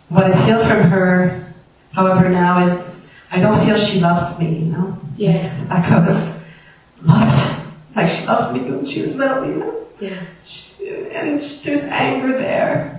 what 0.10 0.26
I 0.26 0.32
feel 0.46 0.60
from 0.66 0.90
her, 0.90 1.46
however, 1.94 2.28
now 2.30 2.64
is 2.66 2.96
I 3.32 3.40
don't 3.40 3.60
feel 3.64 3.78
she 3.78 4.00
loves 4.02 4.40
me, 4.40 4.50
you 4.66 4.72
know. 4.72 4.98
Yes. 5.16 5.62
Like 5.70 5.86
I 5.92 6.00
was 6.00 6.28
loved, 7.04 7.54
like 7.96 8.10
she 8.10 8.26
loved 8.26 8.54
me 8.56 8.62
when 8.72 8.86
she 8.88 9.04
was 9.04 9.16
little, 9.16 9.46
you 9.46 9.56
know. 9.58 9.74
Yes. 10.00 10.40
She- 10.44 10.90
And 11.14 11.40
there's 11.64 11.84
anger 11.84 12.32
there. 12.32 12.99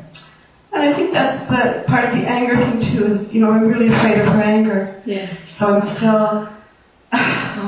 And 0.73 0.83
I 0.83 0.93
think 0.93 1.13
that's 1.13 1.49
the 1.51 1.85
part 1.89 2.05
of 2.07 2.15
the 2.15 2.25
anger 2.29 2.57
thing 2.57 2.81
too 2.81 3.07
is, 3.07 3.35
you 3.35 3.41
know, 3.41 3.51
I'm 3.53 3.67
really 3.67 3.89
afraid 3.89 4.19
of 4.21 4.27
her 4.29 4.41
anger. 4.41 5.01
Yes. 5.05 5.39
So 5.39 5.75
I'm 5.75 5.81
still 5.81 6.49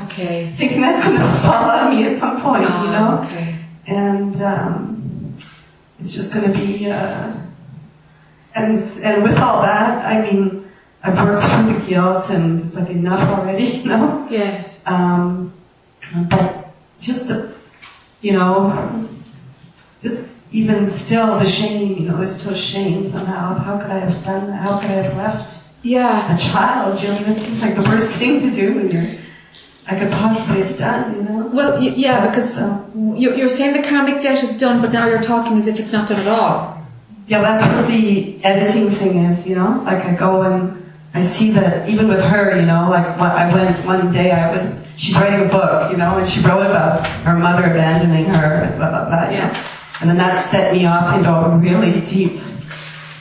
Okay. 0.05 0.55
thinking 0.59 0.81
that's 0.81 1.03
going 1.05 1.19
to 1.19 1.27
fall 1.41 1.69
on 1.71 1.91
me 1.95 2.07
at 2.07 2.17
some 2.19 2.41
point, 2.41 2.63
you 2.63 2.69
Ah, 2.71 3.21
know. 3.21 3.27
Okay. 3.27 3.57
And 3.89 4.35
um, 4.43 5.35
it's 5.99 6.13
just 6.15 6.33
going 6.33 6.51
to 6.53 6.57
be, 6.57 6.89
uh, 6.91 7.33
and 8.55 8.79
and 9.03 9.23
with 9.25 9.37
all 9.39 9.63
that, 9.63 10.05
I 10.07 10.23
mean, 10.31 10.71
I've 11.03 11.17
worked 11.27 11.43
through 11.43 11.73
the 11.75 11.87
guilt 11.87 12.31
and 12.31 12.61
just 12.61 12.77
like 12.77 12.91
enough 12.91 13.21
already, 13.37 13.65
you 13.83 13.89
know. 13.89 14.27
Yes. 14.31 14.81
Um, 14.87 15.53
but 16.31 16.71
just 17.01 17.27
the, 17.27 17.53
you 18.21 18.35
know, 18.35 19.09
just 20.03 20.32
even 20.53 20.89
still 20.91 21.39
the 21.39 21.49
shame, 21.49 21.99
you 21.99 22.09
know, 22.09 22.17
there's 22.19 22.41
still 22.41 22.55
shame 22.55 23.07
somehow. 23.07 23.55
How 23.55 23.79
could 23.79 23.91
I 23.91 23.99
have 24.01 24.25
done 24.25 24.49
that? 24.49 24.61
How 24.63 24.79
could 24.79 24.91
I 24.91 24.95
have 25.03 25.17
left 25.17 25.65
Yeah. 25.83 26.35
a 26.35 26.39
child? 26.39 27.03
You 27.03 27.09
know, 27.09 27.23
this 27.25 27.43
seems 27.45 27.61
like 27.61 27.75
the 27.75 27.83
worst 27.83 28.11
thing 28.13 28.41
to 28.41 28.51
do 28.51 28.75
when 28.75 28.91
you're, 28.91 29.07
I 29.89 29.99
could 29.99 30.13
possibly 30.13 30.63
have 30.63 30.77
done, 30.77 31.15
you 31.17 31.23
know. 31.23 31.51
Well, 31.53 31.73
y- 31.81 31.95
yeah, 31.97 32.27
because 32.27 32.55
So, 32.55 32.85
you're, 33.17 33.49
saying 33.49 33.73
the 33.81 33.83
karmic 33.89 34.23
debt 34.23 34.43
is 34.43 34.53
done, 34.53 34.81
but 34.83 34.93
now 34.93 35.07
you're 35.09 35.23
talking 35.23 35.57
as 35.57 35.67
if 35.67 35.79
it's 35.81 35.93
not 35.93 36.07
done 36.09 36.21
at 36.21 36.29
all. 36.29 36.79
yeah, 37.27 37.41
that's 37.41 37.65
what 37.75 37.87
the 37.89 38.37
editing 38.45 38.91
thing 38.91 39.25
is, 39.25 39.47
you 39.49 39.55
know. 39.57 39.83
Like 39.87 40.05
I 40.05 40.15
go 40.15 40.43
and 40.43 40.77
I 41.15 41.21
see 41.23 41.51
that 41.53 41.89
even 41.89 42.09
with 42.09 42.21
her, 42.21 42.57
you 42.57 42.67
know, 42.67 42.89
like 42.91 43.07
I 43.07 43.53
went 43.55 43.87
one 43.87 44.13
day, 44.13 44.33
I 44.33 44.55
was 44.55 44.85
she's 44.97 45.15
writing 45.17 45.47
a 45.47 45.49
book, 45.51 45.91
you 45.91 45.97
know, 45.97 46.19
and 46.19 46.29
she 46.29 46.41
wrote 46.41 46.67
about 46.67 47.07
her 47.25 47.37
mother 47.39 47.65
abandoning 47.65 48.27
her 48.27 48.63
and 48.65 48.77
blah 48.77 48.91
blah 48.91 49.05
blah. 49.09 49.31
Yeah. 49.31 49.53
know. 49.53 49.59
And 50.03 50.11
then 50.11 50.17
that 50.19 50.45
set 50.45 50.73
me 50.73 50.85
off 50.85 51.15
into 51.17 51.31
a 51.33 51.57
really 51.59 52.01
deep 52.01 52.41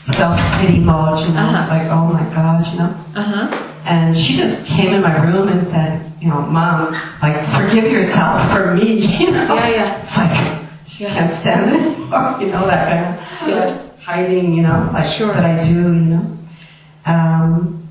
self 0.08 0.36
pity 0.60 0.80
mode, 0.80 1.20
you 1.20 1.28
know, 1.30 1.42
Uh-huh. 1.46 1.68
like 1.70 1.88
oh 1.92 2.06
my 2.12 2.24
god, 2.34 2.66
you 2.74 2.80
know. 2.80 2.96
Uh 3.16 3.22
huh. 3.22 3.68
And 3.86 4.18
she 4.18 4.36
just 4.36 4.66
came 4.66 4.92
in 4.96 5.02
my 5.04 5.16
room 5.24 5.48
and 5.48 5.68
said, 5.68 6.12
you 6.20 6.30
know, 6.30 6.42
mom, 6.42 6.94
like 7.22 7.46
forgive 7.46 7.86
yourself 7.92 8.52
for 8.52 8.74
me, 8.74 8.96
you 9.20 9.30
know. 9.32 9.54
Yeah, 9.54 9.70
yeah. 9.70 10.02
It's 10.02 10.18
like 10.18 10.60
she 10.88 11.04
Yeah. 11.04 11.14
can't 11.14 11.32
stand 11.32 11.70
it 11.70 11.82
anymore, 11.82 12.38
you 12.42 12.48
know, 12.48 12.66
that 12.66 12.90
kind 12.90 13.06
of 13.06 13.48
Yeah. 13.48 13.78
hiding, 14.00 14.54
you 14.56 14.64
know, 14.64 14.90
like 14.92 15.06
Sure. 15.08 15.32
that 15.34 15.46
I 15.46 15.64
do, 15.64 15.94
you 15.94 16.10
know. 16.18 16.38
Um, 17.06 17.88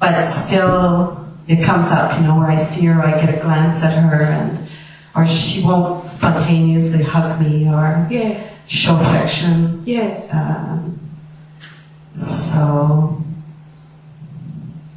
but 0.00 0.28
still, 0.32 1.24
it 1.46 1.64
comes 1.64 1.88
up, 1.92 2.18
you 2.20 2.26
know, 2.26 2.36
where 2.36 2.48
I 2.48 2.56
see 2.56 2.86
her, 2.86 3.00
I 3.00 3.12
get 3.24 3.32
a 3.38 3.40
glance 3.40 3.82
at 3.84 3.92
her, 3.96 4.22
and 4.22 4.67
or 5.14 5.26
she 5.26 5.62
won't 5.64 6.08
spontaneously 6.08 7.02
hug 7.02 7.40
me 7.40 7.68
or 7.68 8.06
Yes. 8.10 8.54
show 8.68 8.96
affection. 9.00 9.82
Yes. 9.86 10.32
Um, 10.32 10.98
so, 12.16 13.22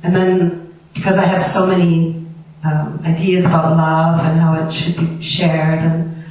and 0.03 0.15
then 0.15 0.73
because 0.93 1.17
I 1.17 1.25
have 1.25 1.41
so 1.41 1.65
many 1.67 2.25
um, 2.63 3.01
ideas 3.05 3.45
about 3.45 3.75
love 3.77 4.19
and 4.25 4.39
how 4.39 4.53
it 4.67 4.71
should 4.71 4.97
be 4.97 5.21
shared 5.21 5.79
and 5.79 6.23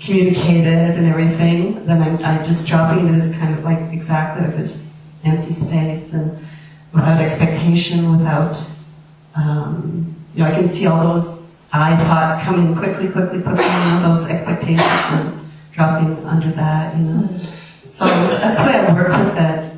communicated 0.00 0.96
and 0.96 1.06
everything, 1.06 1.84
then 1.86 2.02
I'm, 2.02 2.24
I'm 2.24 2.44
just 2.44 2.66
dropping 2.66 3.06
into 3.06 3.20
this 3.20 3.36
kind 3.38 3.56
of 3.58 3.64
like 3.64 3.92
exactly 3.92 4.46
this 4.56 4.92
empty 5.24 5.52
space 5.52 6.12
and 6.12 6.38
without 6.92 7.20
expectation, 7.20 8.16
without, 8.18 8.56
um, 9.34 10.14
you 10.34 10.42
know, 10.42 10.50
I 10.50 10.52
can 10.54 10.68
see 10.68 10.86
all 10.86 11.14
those 11.14 11.40
I 11.74 11.96
thoughts 12.06 12.42
coming 12.44 12.74
quickly, 12.76 13.08
quickly, 13.08 13.42
quickly, 13.42 13.64
you 13.64 13.70
know, 13.70 14.14
those 14.14 14.28
expectations 14.28 14.80
and 15.10 15.40
dropping 15.72 16.24
under 16.24 16.50
that, 16.52 16.96
you 16.96 17.02
know. 17.02 17.28
So 17.90 18.04
that's 18.06 18.58
the 18.60 18.66
way 18.66 18.76
I 18.78 18.92
work 18.94 19.08
with 19.08 19.36
it. 19.38 19.72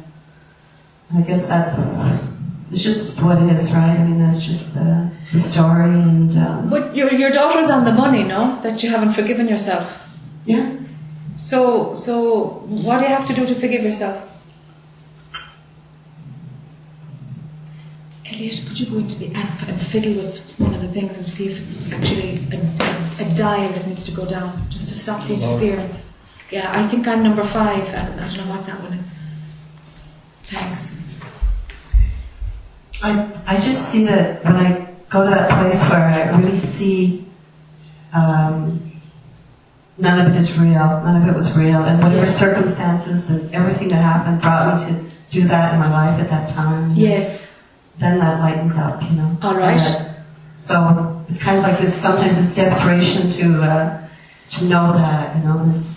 I 1.17 1.21
guess 1.23 1.47
that's 1.47 2.21
it's 2.71 2.83
just 2.83 3.23
what 3.23 3.41
it 3.41 3.51
is, 3.55 3.73
right? 3.73 3.97
I 3.99 4.05
mean, 4.05 4.19
that's 4.19 4.45
just 4.45 4.75
the, 4.75 5.09
the 5.33 5.41
story, 5.41 5.91
and 5.91 6.37
um, 6.37 6.69
But 6.69 6.95
your 6.97 7.13
your 7.15 7.31
daughter's 7.31 7.71
on 7.71 7.85
the 7.85 7.93
money, 7.93 8.25
no? 8.25 8.61
That 8.63 8.83
you 8.83 8.91
haven't 8.91 9.13
forgiven 9.15 9.49
yourself. 9.49 9.99
yeah, 10.45 10.77
So 11.37 11.95
so 11.95 12.15
what 12.69 12.99
do 12.99 13.05
you 13.05 13.15
have 13.15 13.27
to 13.29 13.35
do 13.35 13.47
to 13.47 13.55
forgive 13.55 13.83
yourself? 13.83 14.17
Elliot, 18.33 18.65
could 18.67 18.79
you 18.81 18.87
go 18.87 18.99
into 18.99 19.19
the 19.19 19.33
app 19.35 19.69
and 19.69 19.81
fiddle 19.81 20.15
with 20.15 20.39
one 20.59 20.75
of 20.75 20.81
the 20.83 20.89
things 20.89 21.17
and 21.17 21.25
see 21.27 21.49
if 21.49 21.61
it's 21.63 21.93
actually 21.93 22.41
a, 22.53 22.57
a, 22.57 23.31
a 23.31 23.35
dial 23.35 23.73
that 23.73 23.87
needs 23.87 24.05
to 24.05 24.11
go 24.11 24.27
down, 24.27 24.67
just 24.71 24.89
to 24.89 24.95
stop 24.95 25.27
the 25.29 25.35
interference? 25.35 26.11
Yeah, 26.51 26.71
I 26.71 26.87
think 26.89 27.07
I'm 27.07 27.23
number 27.23 27.45
five, 27.45 27.85
and 27.89 28.21
I 28.21 28.27
don't 28.29 28.47
know 28.47 28.53
what 28.57 28.67
that 28.67 28.81
one 28.83 28.93
is. 28.93 29.09
Thanks. 30.45 30.95
I 33.03 33.29
I 33.47 33.61
just 33.61 33.91
see 33.91 34.05
that 34.05 34.45
when 34.45 34.57
I 34.57 34.89
go 35.11 35.25
to 35.25 35.31
that 35.31 35.51
place 35.61 35.83
where 35.91 36.01
I 36.01 36.37
really 36.39 36.57
see 36.57 37.27
um, 38.13 38.93
none 39.99 40.21
of 40.27 40.35
it 40.35 40.39
is 40.39 40.57
real, 40.59 40.73
none 40.75 41.23
of 41.23 41.29
it 41.29 41.35
was 41.35 41.57
real, 41.57 41.83
and 41.85 41.99
whatever 42.03 42.21
Yes. 42.23 42.39
circumstances 42.39 43.29
and 43.31 43.53
everything 43.55 43.89
that 43.89 43.97
happened 44.03 44.41
brought 44.41 44.81
me 44.81 44.87
to 44.87 45.11
do 45.31 45.47
that 45.49 45.75
in 45.75 45.81
my 45.81 45.91
life 45.91 46.19
at 46.21 46.31
that 46.31 46.49
time. 46.51 46.93
Yes. 46.95 47.47
Then 47.99 48.19
that 48.19 48.41
lightens 48.41 48.77
up, 48.77 49.03
you 49.03 49.11
know. 49.11 49.37
All 49.43 49.57
right. 49.57 49.81
Uh, 49.81 50.13
so 50.59 51.25
it's 51.29 51.39
kind 51.43 51.59
of 51.59 51.65
like 51.65 51.79
this. 51.81 51.95
Sometimes 51.95 52.37
this 52.37 52.55
desperation 52.55 53.31
to 53.33 53.63
uh, 53.63 54.09
to 54.53 54.65
know 54.65 54.93
that, 54.93 55.37
you 55.37 55.43
know, 55.45 55.65
this. 55.67 55.97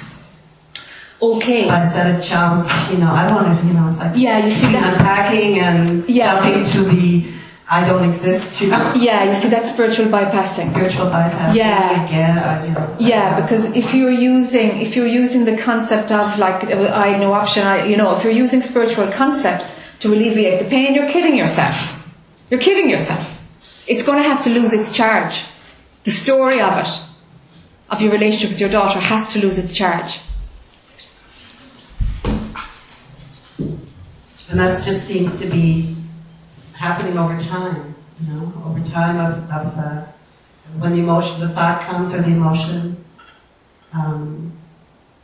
Okay. 1.22 1.68
But 1.68 1.84
instead 1.84 2.16
of 2.16 2.24
jump, 2.24 2.70
you 2.92 2.98
know, 2.98 3.12
I 3.12 3.28
want 3.34 3.60
to, 3.60 3.68
you 3.68 3.74
know, 3.74 3.88
it's 3.90 4.00
like 4.00 4.14
Yeah, 4.16 4.46
you 4.46 4.52
see 4.52 4.72
that's 4.72 4.98
unpacking 4.98 5.60
and 5.60 6.08
Yeah. 6.10 6.42
jumping 6.42 6.66
to 6.66 6.84
the 6.84 7.26
I 7.72 7.86
don't 7.88 8.04
exist, 8.10 8.62
you 8.62 8.70
know, 8.72 8.94
yeah, 8.96 9.26
you 9.26 9.34
see 9.36 9.48
that's 9.48 9.70
spiritual 9.70 10.08
bypassing. 10.08 10.72
spiritual 10.72 11.06
bypass. 11.06 11.56
Yeah. 11.56 12.06
Again, 12.06 12.36
you 12.68 12.74
like 12.74 12.90
Yeah, 13.00 13.42
because 13.42 13.66
if 13.76 13.94
you're 13.94 14.10
using 14.12 14.82
if 14.82 14.96
you're 14.96 15.06
using 15.24 15.46
the 15.46 15.56
concept 15.58 16.12
of 16.12 16.40
like 16.40 16.64
I 16.64 17.18
no 17.18 17.34
option, 17.34 17.68
I 17.68 17.86
you 17.86 17.98
know 17.98 18.16
if 18.18 18.24
you're 18.24 18.34
using 18.46 18.62
spiritual 18.64 19.08
concepts 19.12 19.76
to 20.00 20.14
alleviate 20.14 20.64
the 20.64 20.70
pain, 20.70 20.96
you're 20.96 21.10
kidding 21.10 21.36
yourself. 21.36 21.96
You're 22.50 22.60
kidding 22.60 22.90
yourself. 22.90 23.28
It's 23.88 24.04
going 24.04 24.22
to 24.22 24.28
have 24.28 24.44
to 24.44 24.50
lose 24.50 24.74
its 24.74 24.96
charge. 24.96 25.44
The 26.04 26.12
story 26.12 26.62
of 26.62 26.78
it, 26.86 27.02
of 27.90 28.02
your 28.02 28.12
relationship 28.12 28.50
with 28.50 28.60
your 28.60 28.70
daughter, 28.70 29.00
has 29.00 29.28
to 29.34 29.40
lose 29.40 29.58
its 29.58 29.74
charge. 29.74 30.20
And 34.52 34.60
that 34.60 34.84
just 34.84 35.06
seems 35.06 35.38
to 35.40 35.46
be 35.46 35.96
happening 36.74 37.18
over 37.18 37.40
time, 37.40 37.94
you 38.20 38.34
know, 38.34 38.52
over 38.66 38.80
time 38.90 39.20
of, 39.20 39.44
of 39.52 39.78
uh, 39.78 40.06
when 40.80 40.94
the 40.94 41.00
emotion, 41.00 41.40
the 41.42 41.50
thought 41.50 41.82
comes 41.84 42.14
or 42.14 42.22
the 42.22 42.32
emotion, 42.32 43.04
um, 43.94 44.52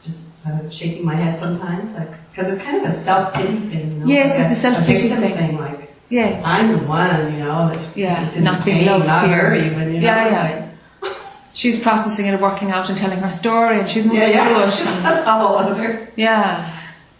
just 0.04 0.26
uh, 0.46 0.70
shaking 0.70 1.06
my 1.06 1.16
head 1.16 1.40
sometimes, 1.40 1.94
like, 1.94 2.12
because 2.36 2.54
it's 2.54 2.64
kind 2.64 2.86
of 2.86 2.92
a 2.92 2.94
self-pity 2.94 3.58
thing, 3.70 4.02
you. 4.02 4.08
Yes, 4.14 4.38
like 4.38 4.48
it's 4.50 4.58
a 4.58 4.62
self-pity 4.62 5.08
victim 5.08 5.22
thing. 5.22 5.58
like, 5.58 5.94
Yes. 6.10 6.44
I'm 6.46 6.72
the 6.74 6.78
one, 6.86 7.34
you 7.34 7.40
know, 7.40 7.70
that's, 7.70 7.98
Yeah, 7.98 8.30
in 8.34 8.44
not 8.44 8.64
being 8.66 8.86
loved 8.86 9.08
not 9.08 9.26
here. 9.28 9.50
her 9.50 9.56
even, 9.56 9.94
you 9.96 10.00
know. 10.02 10.06
Yeah, 10.06 10.24
it's 10.26 10.72
yeah. 11.04 11.12
She's 11.54 11.80
processing 11.80 12.26
it, 12.26 12.40
working 12.42 12.72
out, 12.72 12.90
and 12.90 12.98
telling 12.98 13.20
her 13.20 13.32
story, 13.32 13.80
and 13.80 13.88
she's 13.88 14.06
moving 14.06 14.20
yeah, 14.22 14.44
through 14.44 14.58
yeah, 14.58 14.68
it. 14.68 15.16
just 15.16 15.26
a 15.28 15.32
whole 15.32 15.58
other. 15.58 16.10
Yeah, 16.18 16.78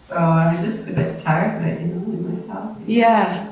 So 0.08 0.16
I'm 0.16 0.62
just 0.62 0.86
a 0.88 0.92
bit 0.92 1.18
tired 1.20 1.56
of 1.62 1.66
it, 1.66 1.80
you 1.80 1.86
know, 1.86 2.12
in 2.12 2.30
myself. 2.30 2.76
yeah. 2.86 3.50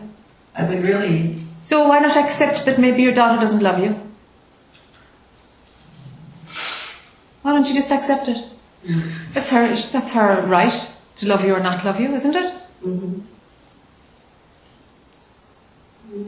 I've 0.57 0.69
been 0.69 0.83
really 0.83 1.41
So 1.59 1.89
why 1.89 1.99
not 2.01 2.17
accept 2.17 2.67
that 2.67 2.79
maybe 2.79 3.03
your 3.03 3.13
daughter 3.13 3.41
doesn't 3.41 3.61
love 3.61 3.81
you? 3.83 3.97
Why 7.43 7.53
don't 7.53 7.67
you 7.67 7.75
just 7.75 7.91
accept 7.91 8.29
it? 8.29 8.45
Mm. 8.87 9.13
That's 9.35 9.51
her. 9.51 9.67
That's 9.93 10.13
her 10.13 10.43
right 10.47 10.91
to 11.17 11.29
love 11.29 11.45
you 11.45 11.55
or 11.55 11.61
not 11.61 11.85
love 11.85 12.01
you, 12.01 12.13
isn't 12.13 12.35
it? 12.35 12.53
hmm 12.83 13.21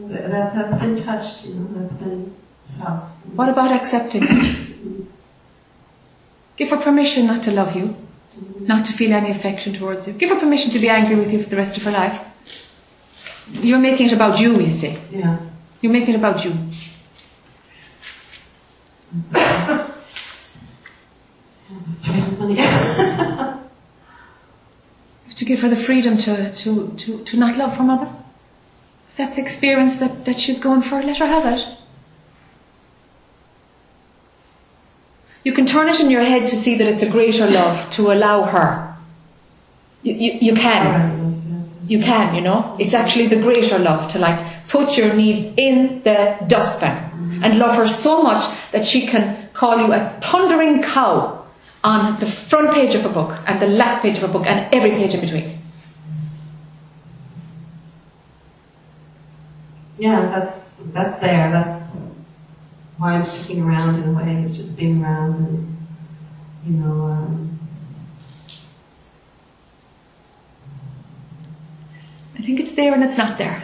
That, 0.09 0.53
that's 0.53 0.77
been 0.77 0.97
touched, 1.01 1.45
you 1.45 1.53
know, 1.55 1.67
that's 1.79 1.93
been 1.93 2.33
felt. 2.79 3.07
What 3.35 3.49
about 3.49 3.71
accepting 3.71 4.23
it? 4.23 4.29
Mm-hmm. 4.29 5.03
Give 6.57 6.69
her 6.69 6.77
permission 6.77 7.27
not 7.27 7.43
to 7.43 7.51
love 7.51 7.75
you, 7.75 7.85
mm-hmm. 7.85 8.65
not 8.65 8.85
to 8.85 8.93
feel 8.93 9.13
any 9.13 9.31
affection 9.31 9.73
towards 9.73 10.07
you. 10.07 10.13
Give 10.13 10.29
her 10.29 10.39
permission 10.39 10.71
to 10.71 10.79
be 10.79 10.89
angry 10.89 11.15
with 11.15 11.31
you 11.31 11.43
for 11.43 11.49
the 11.49 11.57
rest 11.57 11.77
of 11.77 11.83
her 11.83 11.91
life. 11.91 12.19
You're 13.51 13.79
making 13.79 14.07
it 14.07 14.13
about 14.13 14.39
you, 14.39 14.59
you 14.59 14.71
see. 14.71 14.97
Yeah. 15.11 15.39
You 15.81 15.89
make 15.89 16.09
it 16.09 16.15
about 16.15 16.43
you. 16.43 16.51
Mm-hmm. 19.15 19.33
That's 21.93 22.07
really 22.09 22.55
funny. 22.55 23.43
To 25.37 25.45
give 25.45 25.59
her 25.61 25.69
the 25.69 25.77
freedom 25.77 26.17
to, 26.17 26.51
to, 26.51 26.93
to, 26.97 27.23
to 27.23 27.37
not 27.37 27.57
love 27.57 27.73
her 27.77 27.83
mother. 27.83 28.11
If 29.07 29.15
that's 29.15 29.35
the 29.35 29.41
experience 29.41 29.97
that, 29.97 30.25
that 30.25 30.39
she's 30.39 30.59
going 30.59 30.81
for, 30.81 31.01
let 31.01 31.17
her 31.17 31.27
have 31.27 31.45
it. 31.45 31.77
You 35.43 35.53
can 35.53 35.65
turn 35.65 35.87
it 35.89 35.99
in 35.99 36.09
your 36.09 36.23
head 36.23 36.47
to 36.49 36.55
see 36.55 36.75
that 36.77 36.87
it's 36.87 37.03
a 37.03 37.09
greater 37.09 37.47
love 37.49 37.89
to 37.91 38.11
allow 38.11 38.43
her. 38.43 38.97
You, 40.01 40.13
you, 40.13 40.31
you 40.41 40.53
can. 40.55 41.71
You 41.87 41.99
can, 42.03 42.35
you 42.35 42.41
know. 42.41 42.75
It's 42.79 42.93
actually 42.93 43.27
the 43.27 43.39
greater 43.41 43.79
love 43.79 44.11
to 44.11 44.19
like 44.19 44.67
put 44.67 44.97
your 44.97 45.13
needs 45.13 45.53
in 45.55 46.01
the 46.03 46.37
dustbin 46.47 47.41
and 47.43 47.59
love 47.59 47.75
her 47.75 47.87
so 47.87 48.23
much 48.23 48.43
that 48.71 48.85
she 48.85 49.07
can 49.07 49.49
call 49.53 49.77
you 49.77 49.93
a 49.93 50.19
thundering 50.21 50.81
cow 50.81 51.36
on 51.87 52.19
the 52.19 52.29
front 52.29 52.73
page 52.73 52.93
of 52.95 53.05
a 53.05 53.09
book 53.09 53.31
and 53.47 53.61
the 53.61 53.71
last 53.81 54.01
page 54.01 54.17
of 54.17 54.23
a 54.23 54.27
book 54.27 54.45
and 54.45 54.73
every 54.73 54.91
page 54.91 55.13
in 55.13 55.21
between. 55.21 55.57
yeah, 59.97 60.21
that's 60.29 60.75
that's 60.93 61.19
there. 61.21 61.51
That's 61.51 61.95
why 62.97 63.13
I'm 63.13 63.23
sticking 63.23 63.63
around 63.63 64.03
in 64.03 64.09
a 64.09 64.13
way. 64.13 64.43
It's 64.43 64.55
just 64.55 64.77
being 64.77 65.03
around 65.03 65.35
and 65.35 65.77
you 66.65 66.73
know. 66.73 67.01
Um, 67.05 67.59
I 72.37 72.41
think 72.43 72.59
it's 72.59 72.73
there 72.73 72.93
and 72.93 73.03
it's 73.03 73.17
not 73.17 73.37
there. 73.37 73.63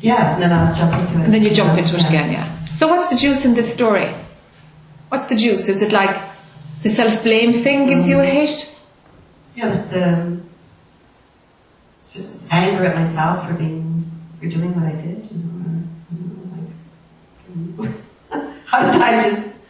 yeah, 0.00 0.34
and 0.34 0.42
then 0.42 0.52
I'll 0.52 0.74
jump 0.74 0.94
into 0.94 1.20
it. 1.20 1.24
And 1.24 1.34
then 1.34 1.42
you 1.42 1.50
jump 1.50 1.78
into 1.78 1.96
it 1.98 2.06
again, 2.06 2.32
yeah. 2.32 2.74
So 2.74 2.88
what's 2.88 3.08
the 3.08 3.16
juice 3.16 3.44
in 3.44 3.54
this 3.54 3.70
story? 3.72 4.08
What's 5.10 5.26
the 5.26 5.36
juice? 5.36 5.68
Is 5.68 5.82
it 5.82 5.92
like 5.92 6.16
the 6.82 6.88
self-blame 6.88 7.52
thing 7.52 7.86
gives 7.86 8.08
you 8.08 8.20
a 8.20 8.24
hit? 8.24 8.72
Yeah, 9.54 9.70
the, 9.70 10.40
just 12.12 12.42
anger 12.50 12.84
at 12.86 12.94
myself 12.94 13.46
for 13.48 13.54
being 13.54 14.10
for 14.38 14.46
doing 14.46 14.74
what 14.74 14.84
I 14.84 14.92
did. 14.92 15.30
You 15.30 15.38
know, 15.38 15.64
or, 15.64 16.58
you 17.56 17.58
know 17.58 17.82
like 17.82 18.52
how 18.66 18.92
did 18.92 19.00
I 19.00 19.30
just 19.30 19.62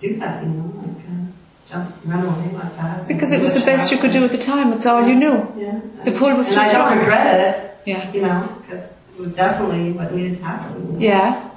do 0.00 0.16
that? 0.18 0.42
You 0.42 0.48
know, 0.50 0.72
like 0.76 1.04
uh, 1.06 1.26
jump, 1.68 1.96
run 2.04 2.24
away 2.24 2.52
like 2.52 2.76
that. 2.76 3.08
Because 3.08 3.32
it 3.32 3.40
was 3.40 3.52
the 3.54 3.60
best 3.60 3.90
you 3.90 3.98
could 3.98 4.12
do 4.12 4.24
at 4.24 4.30
the 4.30 4.38
time. 4.38 4.72
It's 4.72 4.86
all 4.86 5.06
you 5.06 5.14
knew. 5.14 5.46
Yeah. 5.56 5.80
The 6.04 6.12
pull 6.12 6.34
was 6.36 6.46
and 6.48 6.54
too 6.56 6.60
I 6.62 6.68
strong. 6.68 6.88
don't 6.90 6.98
regret 6.98 7.40
it. 7.40 7.76
Yeah. 7.86 8.12
You 8.12 8.22
know, 8.22 8.56
because 8.62 8.84
it 9.16 9.20
was 9.20 9.34
definitely 9.34 9.92
what 9.92 10.12
needed 10.14 10.38
to 10.38 10.44
happen. 10.44 10.86
you 10.86 10.92
know. 10.92 10.98
Yeah. 10.98 11.50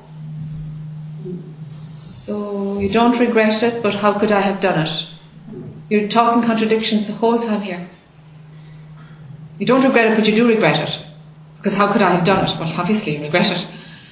So 2.21 2.77
you 2.77 2.87
don't 2.87 3.17
regret 3.17 3.63
it, 3.63 3.81
but 3.81 3.95
how 3.95 4.13
could 4.19 4.31
I 4.31 4.41
have 4.41 4.61
done 4.61 4.85
it? 4.85 5.07
You're 5.89 6.07
talking 6.07 6.43
contradictions 6.43 7.07
the 7.07 7.13
whole 7.13 7.39
time 7.39 7.61
here. 7.61 7.89
You 9.57 9.65
don't 9.65 9.83
regret 9.83 10.11
it, 10.11 10.15
but 10.17 10.27
you 10.27 10.35
do 10.35 10.47
regret 10.47 10.87
it. 10.87 10.99
Because 11.57 11.73
how 11.73 11.91
could 11.91 12.03
I 12.03 12.11
have 12.11 12.23
done 12.23 12.45
it? 12.45 12.59
Well, 12.59 12.71
obviously 12.77 13.17
you 13.17 13.23
regret 13.23 13.49
it. 13.49 13.65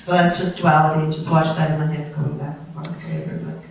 So 0.06 0.14
that's 0.14 0.40
just 0.40 0.58
duality. 0.58 1.14
Just 1.14 1.30
watch 1.30 1.56
that 1.56 1.70
in 1.70 1.80
my 1.80 1.86
head 1.86 2.12
coming 2.16 2.36
back 2.40 2.58
and 2.58 2.74
forth. 2.74 2.88
Whatever, 2.88 3.46
like, 3.46 3.62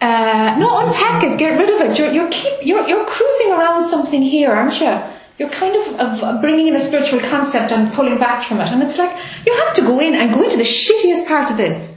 uh, 0.00 0.56
no, 0.58 0.78
unpack 0.78 1.22
it. 1.22 1.38
Get 1.38 1.56
rid 1.56 1.70
of 1.70 1.80
it. 1.88 1.96
You're 1.96 2.10
you're 2.10 2.30
keep 2.30 2.66
you're 2.66 2.84
you're 2.88 3.06
cruising 3.06 3.52
around 3.52 3.84
something 3.84 4.22
here, 4.22 4.50
aren't 4.50 4.80
you? 4.80 5.00
You're 5.38 5.50
kind 5.50 5.76
of, 5.76 6.00
of, 6.00 6.24
of 6.24 6.40
bringing 6.40 6.66
in 6.66 6.74
a 6.74 6.80
spiritual 6.80 7.20
concept 7.20 7.70
and 7.70 7.92
pulling 7.92 8.18
back 8.18 8.44
from 8.44 8.60
it, 8.60 8.72
and 8.72 8.82
it's 8.82 8.98
like 8.98 9.16
you 9.46 9.54
have 9.64 9.72
to 9.74 9.82
go 9.82 10.00
in 10.00 10.16
and 10.16 10.34
go 10.34 10.42
into 10.42 10.56
the 10.56 10.64
shittiest 10.64 11.28
part 11.28 11.52
of 11.52 11.56
this. 11.56 11.93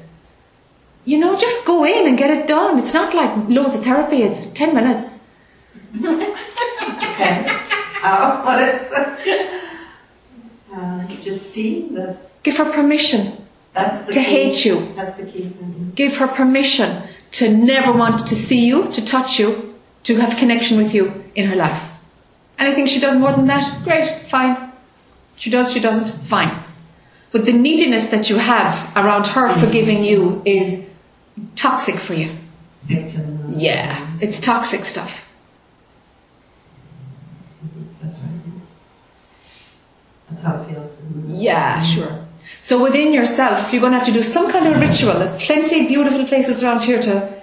You 1.07 1.17
know, 1.19 1.37
just 1.37 1.63
go 1.65 1.85
in 1.85 2.05
and 2.05 2.17
get 2.17 2.29
it 2.29 2.47
done. 2.47 2.77
It's 2.79 2.93
not 2.93 3.13
like 3.15 3.31
loads 3.47 3.75
of 3.75 3.83
therapy. 3.83 4.23
It's 4.23 4.45
ten 4.47 4.75
minutes. 4.75 5.19
okay. 5.95 7.35
Uh, 8.03 8.41
what 8.45 8.59
is 8.61 8.81
uh, 10.73 11.07
just 11.21 11.51
see 11.53 11.87
that 11.93 12.17
Give 12.43 12.57
her 12.57 12.71
permission 12.71 13.21
that's 13.73 14.05
the 14.05 14.11
to 14.13 14.19
key. 14.19 14.25
hate 14.25 14.65
you. 14.65 14.93
That's 14.95 15.17
the 15.17 15.25
key 15.25 15.49
thing. 15.49 15.91
Give 15.95 16.17
her 16.17 16.27
permission 16.27 17.03
to 17.31 17.49
never 17.55 17.91
want 17.93 18.27
to 18.27 18.35
see 18.35 18.65
you, 18.65 18.91
to 18.91 19.03
touch 19.03 19.39
you, 19.39 19.75
to 20.03 20.15
have 20.17 20.37
connection 20.37 20.77
with 20.77 20.93
you 20.93 21.23
in 21.35 21.47
her 21.49 21.55
life. 21.55 21.81
Anything 22.59 22.85
she 22.87 22.99
does 22.99 23.15
more 23.17 23.31
than 23.31 23.47
that, 23.47 23.83
great, 23.83 24.27
fine. 24.29 24.71
She 25.35 25.49
does, 25.49 25.71
she 25.71 25.79
doesn't, 25.79 26.09
fine. 26.27 26.63
But 27.31 27.45
the 27.45 27.53
neediness 27.53 28.07
that 28.07 28.29
you 28.29 28.37
have 28.37 28.75
around 28.97 29.27
her 29.27 29.53
forgiving 29.59 30.03
you 30.03 30.41
is 30.45 30.86
toxic 31.57 31.99
for 31.99 32.13
you. 32.13 32.31
Victim. 32.83 33.53
Yeah, 33.57 34.07
it's 34.21 34.39
toxic 34.39 34.85
stuff. 34.85 35.11
That's 38.01 38.19
right. 38.19 38.31
That's 40.29 40.43
how 40.43 40.61
it 40.61 40.69
feels. 40.69 40.91
Yeah, 41.25 41.83
sure. 41.83 42.25
So 42.61 42.81
within 42.81 43.13
yourself, 43.13 43.73
you're 43.73 43.81
going 43.81 43.91
to 43.91 43.97
have 43.97 44.07
to 44.07 44.13
do 44.13 44.23
some 44.23 44.49
kind 44.51 44.67
of 44.67 44.79
ritual. 44.79 45.13
There's 45.13 45.35
plenty 45.45 45.81
of 45.81 45.87
beautiful 45.87 46.25
places 46.25 46.63
around 46.63 46.83
here 46.83 47.01
to 47.01 47.37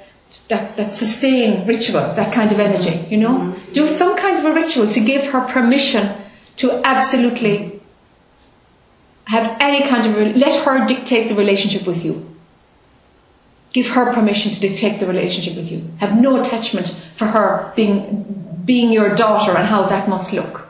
that, 0.49 0.77
that 0.77 0.93
sustain 0.95 1.67
ritual, 1.67 2.01
that 2.15 2.33
kind 2.33 2.51
of 2.51 2.59
energy. 2.59 3.07
You 3.11 3.19
know, 3.19 3.35
mm-hmm. 3.39 3.73
do 3.73 3.87
some 3.87 4.17
kind 4.17 4.39
of 4.39 4.45
a 4.45 4.55
ritual 4.55 4.89
to 4.89 5.01
give 5.01 5.25
her 5.27 5.43
permission 5.43 6.17
to 6.57 6.81
absolutely 6.87 7.81
have 9.27 9.57
any 9.61 9.89
kind 9.89 10.07
of 10.07 10.17
re- 10.17 10.33
let 10.35 10.65
her 10.65 10.87
dictate 10.87 11.29
the 11.29 11.35
relationship 11.35 11.87
with 11.87 12.05
you. 12.05 12.34
Give 13.75 13.89
her 13.89 14.15
permission 14.15 14.53
to 14.53 14.61
dictate 14.61 15.01
the 15.01 15.07
relationship 15.07 15.57
with 15.57 15.71
you. 15.71 15.83
Have 15.99 16.19
no 16.19 16.41
attachment 16.41 16.97
for 17.17 17.27
her 17.27 17.73
being 17.75 18.63
being 18.65 18.93
your 18.93 19.15
daughter 19.15 19.51
and 19.51 19.67
how 19.67 19.87
that 19.89 20.09
must 20.09 20.33
look. 20.33 20.69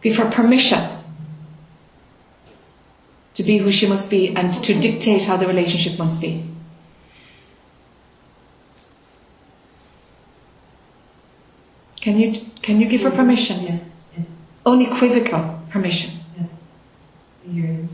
Give 0.00 0.16
her 0.16 0.30
permission 0.30 0.88
to 3.34 3.42
be 3.42 3.58
who 3.58 3.72
she 3.72 3.86
must 3.88 4.08
be 4.08 4.34
and 4.34 4.54
to 4.62 4.80
dictate 4.80 5.24
how 5.24 5.36
the 5.36 5.48
relationship 5.48 5.98
must 5.98 6.20
be. 6.20 6.44
Can 12.00 12.16
you 12.16 12.40
can 12.62 12.80
you 12.80 12.86
give 12.86 13.02
her 13.02 13.10
permission? 13.10 13.60
Yes. 13.64 13.82
Yes. 14.16 14.26
Unequivocal 14.64 15.58
permission. 15.68 16.12
Yes. 16.38 16.48
I 17.44 17.52
hear 17.52 17.66
you. 17.66 17.88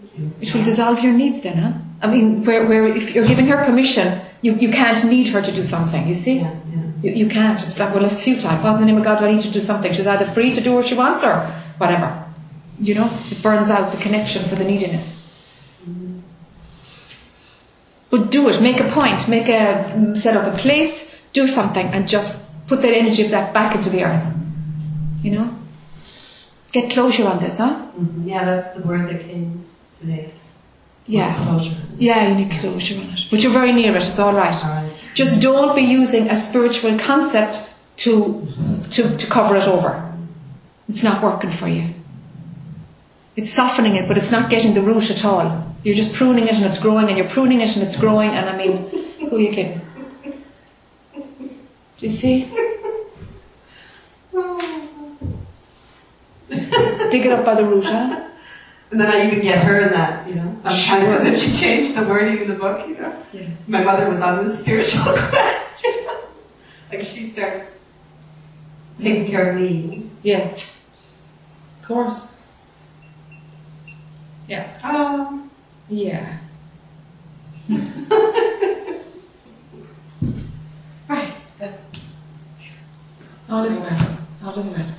Thank 0.00 0.18
you. 0.18 0.33
It 0.48 0.54
will 0.54 0.64
dissolve 0.64 1.00
your 1.00 1.12
needs 1.12 1.40
then, 1.40 1.56
huh? 1.56 1.72
I 2.02 2.10
mean, 2.10 2.44
where, 2.44 2.66
where 2.66 2.86
if 2.86 3.14
you're 3.14 3.26
giving 3.26 3.46
her 3.46 3.64
permission, 3.64 4.20
you, 4.42 4.54
you 4.54 4.70
can't 4.70 5.02
need 5.08 5.28
her 5.28 5.40
to 5.40 5.52
do 5.52 5.62
something, 5.62 6.06
you 6.06 6.14
see? 6.14 6.36
Yeah. 6.36 6.54
Yeah. 6.72 6.82
You, 7.02 7.10
you 7.12 7.28
can't. 7.28 7.62
It's 7.62 7.78
like, 7.78 7.94
well, 7.94 8.04
it's 8.04 8.22
futile. 8.22 8.56
What 8.58 8.74
in 8.74 8.80
the 8.80 8.86
name 8.86 8.98
of 8.98 9.04
God 9.04 9.18
do 9.20 9.24
I 9.24 9.32
need 9.32 9.42
to 9.42 9.50
do 9.50 9.60
something? 9.60 9.92
She's 9.92 10.06
either 10.06 10.30
free 10.32 10.52
to 10.52 10.60
do 10.60 10.74
what 10.74 10.84
she 10.84 10.94
wants 10.94 11.24
or 11.24 11.40
whatever. 11.78 12.24
You 12.78 12.94
know, 12.94 13.18
it 13.30 13.42
burns 13.42 13.70
out 13.70 13.92
the 13.92 13.98
connection 13.98 14.46
for 14.48 14.56
the 14.56 14.64
neediness. 14.64 15.14
But 18.10 18.30
do 18.30 18.48
it. 18.48 18.60
Make 18.60 18.80
a 18.80 18.90
point. 18.90 19.26
Make 19.28 19.48
a 19.48 19.92
mm, 19.96 20.18
set 20.18 20.36
up 20.36 20.52
a 20.52 20.56
place. 20.56 21.10
Do 21.32 21.48
something, 21.48 21.86
and 21.88 22.06
just 22.06 22.40
put 22.68 22.80
that 22.82 22.94
energy 22.94 23.24
of 23.24 23.30
that 23.30 23.52
back 23.52 23.74
into 23.74 23.90
the 23.90 24.04
earth. 24.04 24.24
You 25.22 25.32
know. 25.32 25.58
Get 26.70 26.92
closure 26.92 27.26
on 27.26 27.40
this, 27.40 27.58
huh? 27.58 27.86
Mhm. 27.98 28.26
Yeah, 28.26 28.44
that's 28.44 28.76
the 28.76 28.86
word 28.86 29.08
that 29.08 29.20
came 29.22 29.63
Yeah. 31.06 31.34
Closure. 31.44 31.76
Yeah, 31.98 32.28
you 32.28 32.34
need 32.34 32.50
closure 32.50 32.98
on 32.98 33.10
it. 33.10 33.20
But 33.30 33.42
you're 33.42 33.52
very 33.52 33.72
near 33.72 33.94
it. 33.96 34.08
It's 34.08 34.18
all 34.18 34.32
right. 34.32 34.54
All 34.64 34.70
right. 34.70 34.92
Just 35.14 35.40
don't 35.40 35.74
be 35.74 35.82
using 35.82 36.28
a 36.28 36.36
spiritual 36.36 36.98
concept 36.98 37.68
to, 37.98 38.46
to, 38.90 39.16
to 39.16 39.26
cover 39.26 39.56
it 39.56 39.68
over. 39.68 40.00
It's 40.88 41.02
not 41.02 41.22
working 41.22 41.50
for 41.50 41.68
you. 41.68 41.90
It's 43.36 43.52
softening 43.52 43.96
it, 43.96 44.08
but 44.08 44.16
it's 44.16 44.30
not 44.30 44.48
getting 44.48 44.74
the 44.74 44.82
root 44.82 45.10
at 45.10 45.24
all. 45.24 45.74
You're 45.82 45.94
just 45.94 46.14
pruning 46.14 46.46
it 46.46 46.54
and 46.54 46.64
it's 46.64 46.78
growing 46.78 47.08
and 47.08 47.18
you're 47.18 47.28
pruning 47.28 47.60
it 47.60 47.76
and 47.76 47.84
it's 47.84 47.96
growing 47.96 48.30
and 48.30 48.48
I 48.48 48.56
mean, 48.56 48.88
who 49.28 49.36
are 49.36 49.40
you 49.40 49.50
kidding? 49.50 49.80
Do 51.98 52.06
you 52.06 52.10
see? 52.10 52.50
Dig 57.10 57.26
it 57.26 57.32
up 57.32 57.44
by 57.44 57.54
the 57.54 57.64
root, 57.64 57.84
huh? 57.84 58.28
And 58.94 59.00
then 59.00 59.10
I 59.10 59.26
even 59.26 59.40
get 59.40 59.58
her 59.64 59.80
in 59.80 59.90
that, 59.90 60.28
you 60.28 60.36
know, 60.36 60.56
sometimes 60.62 61.18
because 61.24 61.42
she 61.42 61.52
changed 61.52 61.96
the 61.96 62.06
wording 62.06 62.38
in 62.38 62.46
the 62.46 62.54
book, 62.54 62.86
you 62.86 62.94
know. 62.96 63.12
Yeah. 63.32 63.48
My 63.66 63.82
mother 63.82 64.08
was 64.08 64.20
on 64.20 64.44
this 64.44 64.60
spiritual 64.60 65.02
quest, 65.16 65.82
you 65.82 66.06
know. 66.06 66.20
Like 66.92 67.02
she 67.02 67.28
starts 67.28 67.66
taking 69.00 69.26
care 69.26 69.50
of 69.50 69.60
me. 69.60 70.08
Yes. 70.22 70.64
Of 71.80 71.88
course. 71.88 72.28
Yeah. 74.46 74.78
Oh. 74.84 75.50
Yeah. 75.88 76.38
right. 81.08 81.34
All 83.50 83.64
is 83.64 83.76
well. 83.76 84.18
All 84.44 84.56
is 84.56 84.68
well. 84.68 84.94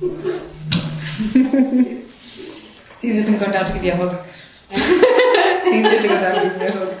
It's 0.00 0.54
easier 3.02 3.24
than 3.24 3.38
going 3.38 3.52
down 3.52 3.64
to 3.64 3.72
give 3.74 3.84
you 3.84 3.92
a 3.92 3.96
hug. 3.96 4.26
it's 4.70 5.66
easier 5.68 6.02
to 6.02 6.08
go 6.08 6.14
down 6.20 6.34
to 6.34 6.40
give 6.50 6.62
you 6.62 6.68
a 6.68 6.72
hug. 6.72 6.94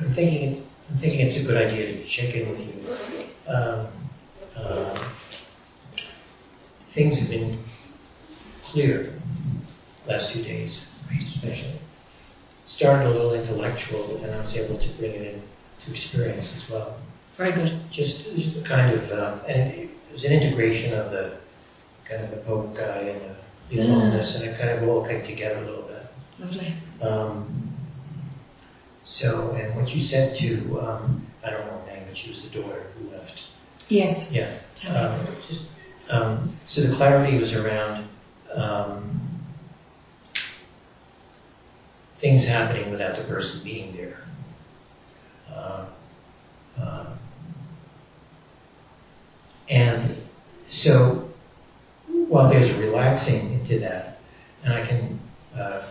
I'm 0.00 0.12
thinking, 0.14 0.66
I'm 0.88 0.96
thinking 0.96 1.20
it's 1.20 1.36
a 1.36 1.42
good 1.42 1.56
idea 1.56 1.92
to 1.92 2.04
check 2.04 2.34
in 2.34 2.48
with 2.48 2.60
you. 2.60 3.52
Um, 3.52 3.86
um, 4.56 4.98
things 6.84 7.18
have 7.18 7.28
been 7.28 7.62
clear 8.64 9.19
last 10.10 10.32
two 10.32 10.42
days, 10.42 10.88
especially. 11.22 11.78
Started 12.64 13.06
a 13.06 13.10
little 13.10 13.34
intellectual, 13.34 14.06
but 14.08 14.22
then 14.22 14.36
I 14.36 14.40
was 14.40 14.56
able 14.56 14.78
to 14.78 14.88
bring 14.90 15.12
it 15.12 15.34
in 15.34 15.42
to 15.84 15.90
experience 15.90 16.54
as 16.54 16.68
well. 16.68 16.96
Very 17.36 17.52
good. 17.52 17.78
Just, 17.90 18.34
just 18.36 18.58
a 18.58 18.62
kind 18.62 18.94
of, 18.94 19.10
um, 19.12 19.40
and 19.48 19.72
it 19.72 19.90
was 20.12 20.24
an 20.24 20.32
integration 20.32 20.92
of 20.92 21.10
the 21.10 21.32
kind 22.04 22.22
of 22.22 22.30
the 22.30 22.36
Pope 22.38 22.76
guy 22.76 22.98
and 22.98 23.20
the 23.22 23.34
the 23.70 23.80
aloneness, 23.80 24.40
and 24.40 24.50
it 24.50 24.58
kind 24.58 24.70
of 24.70 24.88
all 24.88 25.06
came 25.06 25.24
together 25.24 25.58
a 25.58 25.64
little 25.64 25.82
bit. 25.82 26.06
Lovely. 26.40 26.74
Um, 27.00 27.70
so, 29.04 29.52
and 29.52 29.74
what 29.76 29.94
you 29.94 30.02
said 30.02 30.36
to, 30.36 30.80
um, 30.80 31.26
I 31.44 31.50
don't 31.50 31.64
know 31.66 31.78
her 31.78 31.86
name, 31.86 32.02
but 32.06 32.16
she 32.16 32.30
was 32.30 32.42
the 32.42 32.60
daughter 32.60 32.86
who 32.98 33.10
left. 33.10 33.46
Yes. 33.88 34.30
Yeah. 34.30 34.52
Um, 34.88 35.26
just, 35.46 35.68
um, 36.10 36.52
so 36.66 36.80
the 36.80 36.94
clarity 36.94 37.38
was 37.38 37.54
around 37.54 38.08
um, 38.54 39.20
things 42.20 42.46
happening 42.46 42.90
without 42.90 43.16
the 43.16 43.24
person 43.24 43.62
being 43.64 43.96
there. 43.96 44.18
Uh, 45.50 45.86
uh, 46.78 47.06
and 49.70 50.16
so, 50.68 51.28
while 52.28 52.50
there's 52.50 52.68
a 52.68 52.78
relaxing 52.78 53.52
into 53.52 53.78
that, 53.78 54.20
and 54.64 54.74
I 54.74 54.86
can, 54.86 55.18
uh, 55.56 55.82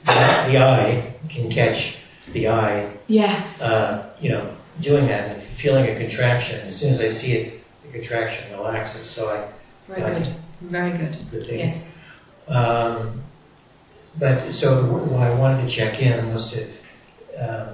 the, 0.00 0.12
the 0.52 0.58
I 0.58 1.14
can 1.28 1.50
catch 1.50 1.96
the 2.32 2.48
I 2.48 2.90
Yeah. 3.06 3.42
uh, 3.60 4.02
you 4.20 4.28
know, 4.30 4.54
doing 4.80 5.06
that 5.06 5.30
and 5.30 5.42
feeling 5.42 5.86
a 5.86 5.98
contraction. 5.98 6.60
As 6.66 6.76
soon 6.78 6.90
as 6.90 7.00
I 7.00 7.08
see 7.08 7.32
it, 7.32 7.64
the 7.86 7.92
contraction 7.92 8.52
relaxes. 8.52 9.08
So 9.08 9.30
I, 9.30 9.48
Very 9.92 10.22
good. 10.22 10.34
Very 10.60 10.90
good. 10.98 11.16
good 11.30 11.46
thing. 11.46 11.58
Yes. 11.58 11.90
Um, 12.48 13.22
but 14.18 14.52
so 14.52 14.84
what 14.84 15.22
I 15.22 15.34
wanted 15.34 15.62
to 15.62 15.68
check 15.68 16.00
in 16.02 16.32
was 16.32 16.50
to, 16.52 16.64
um, 17.38 17.68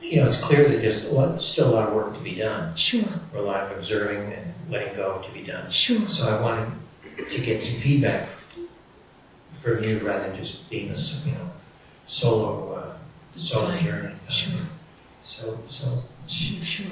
you 0.00 0.16
know, 0.20 0.26
it's 0.26 0.40
clear 0.40 0.68
that 0.68 0.82
there's 0.82 1.04
a 1.06 1.12
lot, 1.14 1.40
still 1.40 1.70
a 1.70 1.74
lot 1.74 1.88
of 1.88 1.94
work 1.94 2.14
to 2.14 2.20
be 2.20 2.34
done, 2.34 2.74
Sure. 2.76 3.04
or 3.32 3.38
a 3.40 3.42
lot 3.42 3.60
of 3.70 3.76
observing 3.78 4.32
and 4.32 4.52
letting 4.70 4.94
go 4.96 5.22
to 5.22 5.30
be 5.32 5.42
done. 5.42 5.70
Sure. 5.70 6.06
So 6.08 6.28
I 6.28 6.40
wanted 6.40 6.70
to 7.30 7.40
get 7.40 7.62
some 7.62 7.76
feedback 7.78 8.28
from 9.54 9.84
you 9.84 9.98
rather 10.00 10.24
than 10.28 10.36
just 10.36 10.68
being 10.70 10.90
a 10.90 10.94
you 10.96 11.32
know 11.32 11.50
solo 12.06 12.72
uh, 12.74 12.94
solo 13.38 13.76
journey. 13.78 14.12
Sure. 14.28 14.60
So 15.22 15.58
so 15.68 16.02
Sure. 16.28 16.62
Sure. 16.62 16.86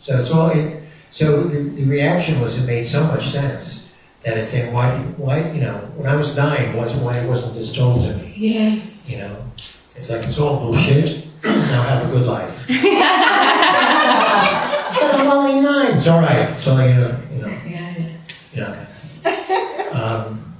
so 0.00 0.16
it's 0.16 0.30
all. 0.30 0.50
It, 0.50 0.82
so 1.10 1.42
the, 1.44 1.58
the 1.60 1.84
reaction 1.84 2.40
was 2.40 2.56
it 2.58 2.66
made 2.66 2.84
so 2.84 3.04
much 3.04 3.28
sense 3.28 3.81
that 4.24 4.36
it's 4.38 4.48
saying 4.50 4.72
why 4.72 4.96
why 5.16 5.50
you 5.52 5.60
know 5.60 5.74
when 5.96 6.06
I 6.08 6.14
was 6.16 6.36
nine 6.36 6.76
wasn't 6.76 7.02
why 7.04 7.18
it 7.18 7.28
wasn't 7.28 7.54
this 7.54 7.72
told 7.72 8.02
to 8.02 8.14
me 8.14 8.32
Yes. 8.36 9.08
you 9.10 9.18
know 9.18 9.36
it's 9.96 10.08
like 10.10 10.24
it's 10.24 10.38
all 10.38 10.58
bullshit. 10.60 11.26
now 11.44 11.82
have 11.82 12.08
a 12.08 12.12
good 12.12 12.24
life. 12.26 12.64
but 12.68 12.76
I'm 15.14 15.30
only 15.30 15.60
nine. 15.60 15.96
It's 15.96 16.06
all 16.06 16.20
right. 16.20 16.48
It's 16.50 16.66
only 16.68 16.88
you 16.88 16.94
know 16.94 17.16
you 17.34 17.42
know 17.42 17.48
Yeah. 17.66 17.94
yeah. 17.98 18.08
you 18.52 18.60
know. 18.60 18.76
Um, 19.92 20.54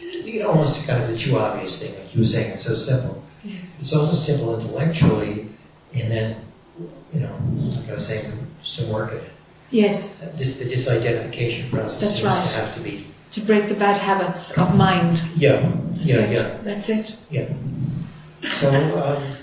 you 0.00 0.40
know, 0.40 0.48
almost 0.48 0.86
kind 0.86 1.02
of 1.02 1.08
the 1.10 1.16
too 1.16 1.38
obvious 1.38 1.80
thing, 1.80 1.94
like 1.94 2.12
you 2.14 2.20
were 2.20 2.26
saying, 2.26 2.52
it's 2.52 2.64
so 2.64 2.74
simple. 2.74 3.22
Yes. 3.44 3.62
It's 3.78 3.92
also 3.94 4.14
simple 4.14 4.58
intellectually, 4.58 5.48
and 5.94 6.10
then, 6.10 6.36
you 7.12 7.20
know, 7.20 7.34
like 7.78 7.88
I 7.90 7.94
was 7.94 8.06
saying, 8.06 8.32
some 8.62 8.88
work 8.90 9.10
at 9.12 9.18
it. 9.18 9.30
Yes. 9.74 10.16
Just 10.36 10.60
the 10.60 10.64
disidentification 10.66 11.68
process 11.68 12.00
That's 12.00 12.14
seems 12.14 12.24
right. 12.26 12.46
to 12.46 12.56
have 12.60 12.74
to 12.74 12.80
be. 12.80 13.06
To 13.32 13.40
break 13.40 13.68
the 13.68 13.74
bad 13.74 13.96
habits 13.96 14.52
of 14.56 14.74
mind. 14.76 15.20
Yeah, 15.36 15.68
That's 15.90 15.98
yeah, 16.04 16.16
it. 16.20 16.36
yeah, 16.36 16.58
That's 16.62 16.88
it. 16.88 17.16
yeah. 17.30 17.48
So, 18.50 18.70
um, 19.02 19.36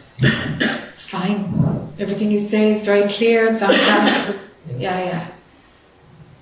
Fine. 1.10 1.94
Everything 2.00 2.32
you 2.32 2.40
say 2.40 2.72
is 2.72 2.82
very 2.82 3.10
clear. 3.10 3.48
It's 3.52 3.62
on 3.62 3.74
track. 3.74 4.36
Yeah, 4.78 5.04
yeah. 5.04 5.28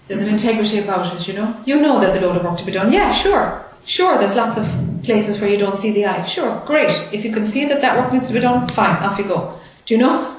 There's 0.07 0.21
an 0.21 0.29
integrity 0.29 0.77
about 0.79 1.11
it, 1.15 1.27
you 1.27 1.33
know. 1.33 1.55
You 1.65 1.81
know 1.81 1.99
there's 1.99 2.15
a 2.15 2.21
load 2.21 2.35
of 2.37 2.43
work 2.43 2.57
to 2.59 2.65
be 2.65 2.71
done. 2.71 2.91
Yeah, 2.93 3.11
sure. 3.11 3.65
Sure, 3.85 4.19
there's 4.19 4.35
lots 4.35 4.57
of 4.57 4.65
places 5.03 5.39
where 5.41 5.49
you 5.49 5.57
don't 5.57 5.77
see 5.77 5.91
the 5.91 6.05
I. 6.05 6.25
Sure, 6.27 6.61
great. 6.67 6.89
If 7.11 7.25
you 7.25 7.31
can 7.33 7.45
see 7.45 7.65
that 7.65 7.81
that 7.81 7.97
work 7.97 8.13
needs 8.13 8.27
to 8.27 8.33
be 8.33 8.39
done, 8.41 8.67
fine, 8.69 8.97
off 8.97 9.17
you 9.17 9.23
go. 9.25 9.57
Do 9.87 9.95
you 9.95 9.99
know? 9.99 10.38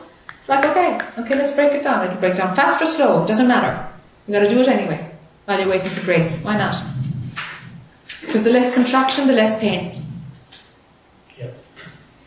Like, 0.50 0.64
okay, 0.64 0.98
okay, 1.16 1.36
let's 1.36 1.52
break 1.52 1.70
it 1.74 1.84
down. 1.84 2.00
I 2.00 2.08
can 2.08 2.18
break 2.18 2.34
down 2.34 2.56
fast 2.56 2.82
or 2.82 2.86
slow, 2.86 3.24
doesn't 3.24 3.46
matter. 3.46 3.88
You 4.26 4.34
gotta 4.34 4.48
do 4.48 4.58
it 4.58 4.66
anyway, 4.66 5.08
while 5.44 5.60
you're 5.60 5.68
waiting 5.68 5.94
for 5.94 6.00
grace. 6.00 6.38
Why 6.38 6.56
not? 6.56 6.74
Because 8.20 8.42
the 8.42 8.50
less 8.50 8.74
contraction, 8.74 9.28
the 9.28 9.32
less 9.32 9.60
pain. 9.60 10.04
Yep. 11.38 11.54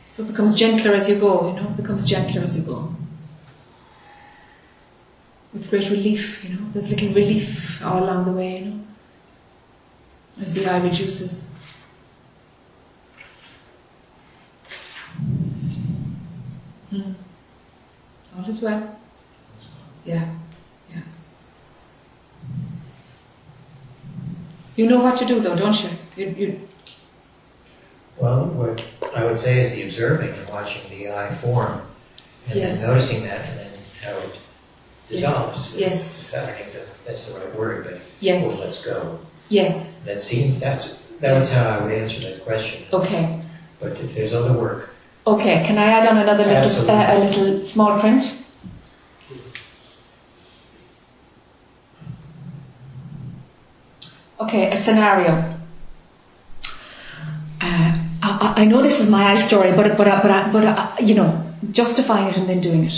So 0.07 0.23
it 0.23 0.27
becomes 0.27 0.55
gentler 0.55 0.93
as 0.93 1.09
you 1.09 1.19
go, 1.19 1.49
you 1.49 1.61
know, 1.61 1.67
it 1.71 1.75
becomes 1.75 2.05
gentler 2.05 2.43
as 2.43 2.57
you 2.57 2.63
go. 2.63 2.95
With 5.51 5.69
great 5.69 5.89
relief, 5.89 6.45
you 6.45 6.55
know, 6.55 6.69
there's 6.71 6.89
little 6.89 7.09
relief 7.09 7.83
all 7.83 8.05
along 8.05 8.23
the 8.23 8.31
way, 8.31 8.59
you 8.59 8.65
know, 8.69 8.79
as 10.39 10.53
the 10.53 10.65
I 10.65 10.81
reduces. 10.81 11.45
Hmm. 16.89 17.11
All 18.37 18.45
as 18.45 18.61
well. 18.61 18.95
Yeah, 20.05 20.27
yeah. 20.89 21.01
You 24.75 24.87
know 24.87 24.99
what 25.01 25.17
to 25.17 25.25
do 25.25 25.39
though, 25.39 25.55
don't 25.55 25.81
you? 25.83 25.89
You, 26.15 26.27
you 26.37 26.59
well, 28.17 28.45
what 28.45 28.83
I 29.15 29.25
would 29.25 29.37
say 29.37 29.59
is 29.61 29.73
the 29.73 29.83
observing 29.83 30.29
and 30.33 30.47
watching 30.47 30.87
the 30.89 31.11
I 31.11 31.29
form, 31.31 31.81
and 32.47 32.55
Yes. 32.59 32.79
then 32.79 32.89
noticing 32.89 33.23
that, 33.23 33.41
and 33.49 33.59
then 33.59 33.71
how 34.03 34.11
it 34.17 34.35
dissolves. 35.09 35.75
Yes. 35.75 36.29
That, 36.31 36.49
I 36.49 36.65
that's 37.05 37.25
the 37.27 37.39
right 37.39 37.55
word, 37.55 37.85
but 37.85 37.99
Yes. 38.19 38.55
or 38.55 38.61
let's 38.61 38.85
go. 38.85 39.19
yes, 39.49 39.89
That 40.05 40.21
seemed 40.21 40.59
that's 40.59 40.95
that 41.19 41.39
was 41.39 41.51
how 41.51 41.69
I 41.69 41.83
would 41.83 41.91
answer 41.91 42.21
that 42.21 42.43
question. 42.43 42.83
okay. 42.93 43.41
But 43.79 43.93
if 43.99 44.15
there's 44.15 44.33
other 44.33 44.53
work, 44.53 44.92
Okay, 45.25 45.63
can 45.65 45.77
I 45.77 45.85
add 45.85 46.07
on 46.07 46.17
another 46.17 46.43
little, 46.43 46.89
uh, 46.89 47.15
a 47.15 47.17
little 47.19 47.63
small 47.63 47.99
print? 47.99 48.43
Okay, 54.39 54.71
a 54.71 54.77
scenario. 54.77 55.31
Uh, 57.61 57.97
I, 58.21 58.29
I- 58.41 58.53
I 58.57 58.65
know 58.65 58.81
this 58.81 58.99
is 58.99 59.09
my 59.09 59.35
story, 59.35 59.71
but 59.71 59.97
but 59.97 60.05
but 60.07 60.23
but, 60.23 60.51
but 60.51 60.63
uh, 60.65 60.95
you 60.99 61.15
know, 61.15 61.41
justifying 61.71 62.27
it 62.29 62.37
and 62.37 62.49
then 62.49 62.59
doing 62.61 62.85
it. 62.85 62.93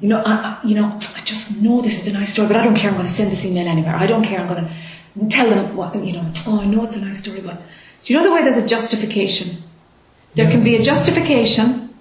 You 0.00 0.08
know, 0.08 0.18
I, 0.26 0.32
I, 0.32 0.66
you 0.66 0.74
know, 0.74 0.98
I 1.16 1.20
just 1.24 1.56
know 1.62 1.80
this 1.80 2.00
is 2.02 2.08
a 2.08 2.12
nice 2.12 2.30
story, 2.32 2.48
but 2.48 2.56
I 2.56 2.64
don't 2.64 2.74
care. 2.74 2.88
I'm 2.90 2.96
going 2.96 3.06
to 3.06 3.12
send 3.12 3.30
this 3.30 3.44
email 3.44 3.68
anywhere. 3.68 3.94
I 3.94 4.06
don't 4.06 4.24
care. 4.24 4.40
I'm 4.40 4.48
going 4.48 4.66
to 4.66 5.28
tell 5.28 5.48
them 5.48 5.76
what 5.76 5.94
you 6.04 6.14
know. 6.14 6.30
Oh, 6.46 6.60
I 6.60 6.66
know 6.66 6.84
it's 6.84 6.96
a 6.96 7.00
nice 7.00 7.18
story, 7.18 7.40
but 7.40 7.56
do 8.02 8.12
you 8.12 8.18
know 8.18 8.24
the 8.24 8.32
way 8.34 8.42
there's 8.42 8.58
a 8.58 8.66
justification? 8.66 9.56
There 10.34 10.50
can 10.50 10.64
be 10.64 10.76
a 10.76 10.82
justification 10.82 11.94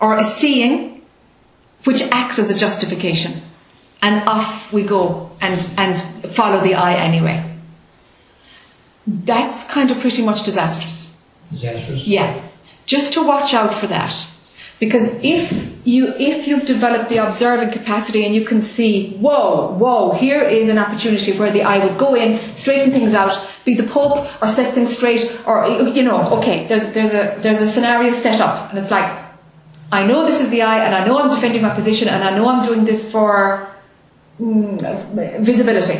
or 0.00 0.16
a 0.16 0.24
seeing 0.24 1.02
which 1.84 2.02
acts 2.12 2.38
as 2.38 2.50
a 2.50 2.54
justification. 2.54 3.40
And 4.02 4.28
off 4.28 4.72
we 4.72 4.84
go 4.84 5.30
and, 5.40 5.58
and 5.78 6.32
follow 6.32 6.62
the 6.62 6.74
I 6.74 6.94
anyway. 6.94 7.42
That's 9.06 9.64
kind 9.64 9.90
of 9.90 10.00
pretty 10.00 10.22
much 10.22 10.42
disastrous. 10.42 11.16
disastrous. 11.50 12.06
Yeah. 12.06 12.42
Just 12.84 13.14
to 13.14 13.22
watch 13.22 13.54
out 13.54 13.74
for 13.74 13.86
that. 13.86 14.26
Because 14.78 15.06
if 15.22 15.65
you, 15.86 16.12
if 16.18 16.48
you've 16.48 16.66
developed 16.66 17.08
the 17.08 17.18
observing 17.18 17.70
capacity 17.70 18.26
and 18.26 18.34
you 18.34 18.44
can 18.44 18.60
see, 18.60 19.12
whoa, 19.18 19.72
whoa, 19.74 20.12
here 20.14 20.42
is 20.42 20.68
an 20.68 20.78
opportunity 20.78 21.38
where 21.38 21.52
the 21.52 21.62
I 21.62 21.84
would 21.86 21.96
go 21.96 22.16
in, 22.16 22.52
straighten 22.54 22.90
things 22.90 23.14
out, 23.14 23.40
be 23.64 23.74
the 23.74 23.84
pope 23.86 24.26
or 24.42 24.48
set 24.48 24.74
things 24.74 24.96
straight 24.96 25.30
or, 25.46 25.64
you 25.68 26.02
know, 26.02 26.38
okay, 26.38 26.66
there's, 26.66 26.92
there's 26.92 27.14
a, 27.14 27.40
there's 27.40 27.60
a 27.60 27.68
scenario 27.68 28.12
set 28.12 28.40
up 28.40 28.70
and 28.70 28.80
it's 28.80 28.90
like, 28.90 29.26
I 29.92 30.04
know 30.04 30.26
this 30.26 30.40
is 30.40 30.50
the 30.50 30.62
I 30.62 30.84
and 30.84 30.92
I 30.92 31.06
know 31.06 31.18
I'm 31.18 31.30
defending 31.32 31.62
my 31.62 31.72
position 31.72 32.08
and 32.08 32.24
I 32.24 32.36
know 32.36 32.48
I'm 32.48 32.66
doing 32.66 32.84
this 32.84 33.08
for 33.08 33.70
mm, 34.40 35.40
visibility. 35.40 35.98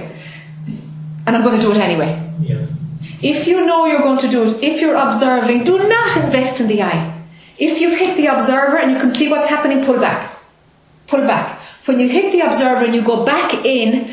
And 1.28 1.36
I'm 1.36 1.42
going 1.42 1.60
to 1.60 1.62
do 1.62 1.70
it 1.70 1.78
anyway. 1.78 2.20
Yeah. 2.40 2.66
If 3.22 3.46
you 3.46 3.64
know 3.64 3.86
you're 3.86 4.02
going 4.02 4.18
to 4.18 4.28
do 4.28 4.42
it, 4.42 4.64
if 4.64 4.80
you're 4.80 4.96
observing, 4.96 5.62
do 5.62 5.78
not 5.88 6.16
invest 6.16 6.60
in 6.60 6.66
the 6.66 6.82
I. 6.82 7.15
If 7.58 7.80
you've 7.80 7.98
hit 7.98 8.16
the 8.16 8.26
observer 8.26 8.76
and 8.76 8.92
you 8.92 8.98
can 8.98 9.14
see 9.14 9.28
what's 9.28 9.48
happening, 9.48 9.84
pull 9.84 9.98
back. 9.98 10.36
Pull 11.06 11.20
back. 11.20 11.60
When 11.86 12.00
you 12.00 12.08
hit 12.08 12.32
the 12.32 12.40
observer 12.40 12.84
and 12.84 12.94
you 12.94 13.02
go 13.02 13.24
back 13.24 13.54
in, 13.64 14.12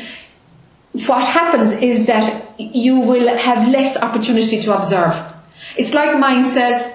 what 1.06 1.24
happens 1.26 1.72
is 1.72 2.06
that 2.06 2.54
you 2.58 3.00
will 3.00 3.36
have 3.36 3.68
less 3.68 3.96
opportunity 3.96 4.60
to 4.60 4.76
observe. 4.76 5.14
It's 5.76 5.92
like 5.92 6.18
mind 6.18 6.46
says, 6.46 6.90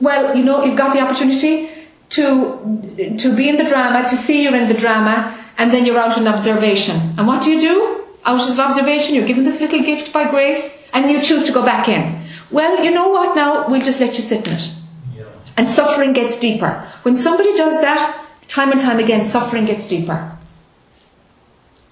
well, 0.00 0.36
you 0.36 0.44
know, 0.44 0.64
you've 0.64 0.78
got 0.78 0.94
the 0.94 1.00
opportunity 1.00 1.68
to, 2.10 3.16
to 3.18 3.36
be 3.36 3.48
in 3.48 3.56
the 3.56 3.64
drama, 3.64 4.08
to 4.08 4.16
see 4.16 4.42
you're 4.42 4.54
in 4.54 4.68
the 4.68 4.74
drama, 4.74 5.36
and 5.58 5.72
then 5.72 5.84
you're 5.84 5.98
out 5.98 6.16
in 6.16 6.26
observation. 6.26 6.96
And 7.18 7.26
what 7.26 7.42
do 7.42 7.50
you 7.52 7.60
do? 7.60 8.04
Out 8.24 8.48
of 8.48 8.58
observation, 8.58 9.14
you're 9.14 9.26
given 9.26 9.44
this 9.44 9.60
little 9.60 9.82
gift 9.82 10.12
by 10.12 10.30
grace, 10.30 10.70
and 10.92 11.10
you 11.10 11.20
choose 11.20 11.44
to 11.46 11.52
go 11.52 11.64
back 11.64 11.88
in. 11.88 12.22
Well, 12.50 12.84
you 12.84 12.90
know 12.90 13.08
what 13.08 13.36
now? 13.36 13.68
We'll 13.68 13.80
just 13.80 14.00
let 14.00 14.16
you 14.16 14.22
sit 14.22 14.46
in 14.46 14.54
it. 14.54 14.70
And 15.60 15.68
suffering 15.68 16.14
gets 16.14 16.38
deeper. 16.38 16.88
When 17.02 17.18
somebody 17.18 17.52
does 17.54 17.76
that, 17.82 18.24
time 18.48 18.72
and 18.72 18.80
time 18.80 18.98
again, 18.98 19.26
suffering 19.26 19.66
gets 19.66 19.86
deeper. 19.86 20.18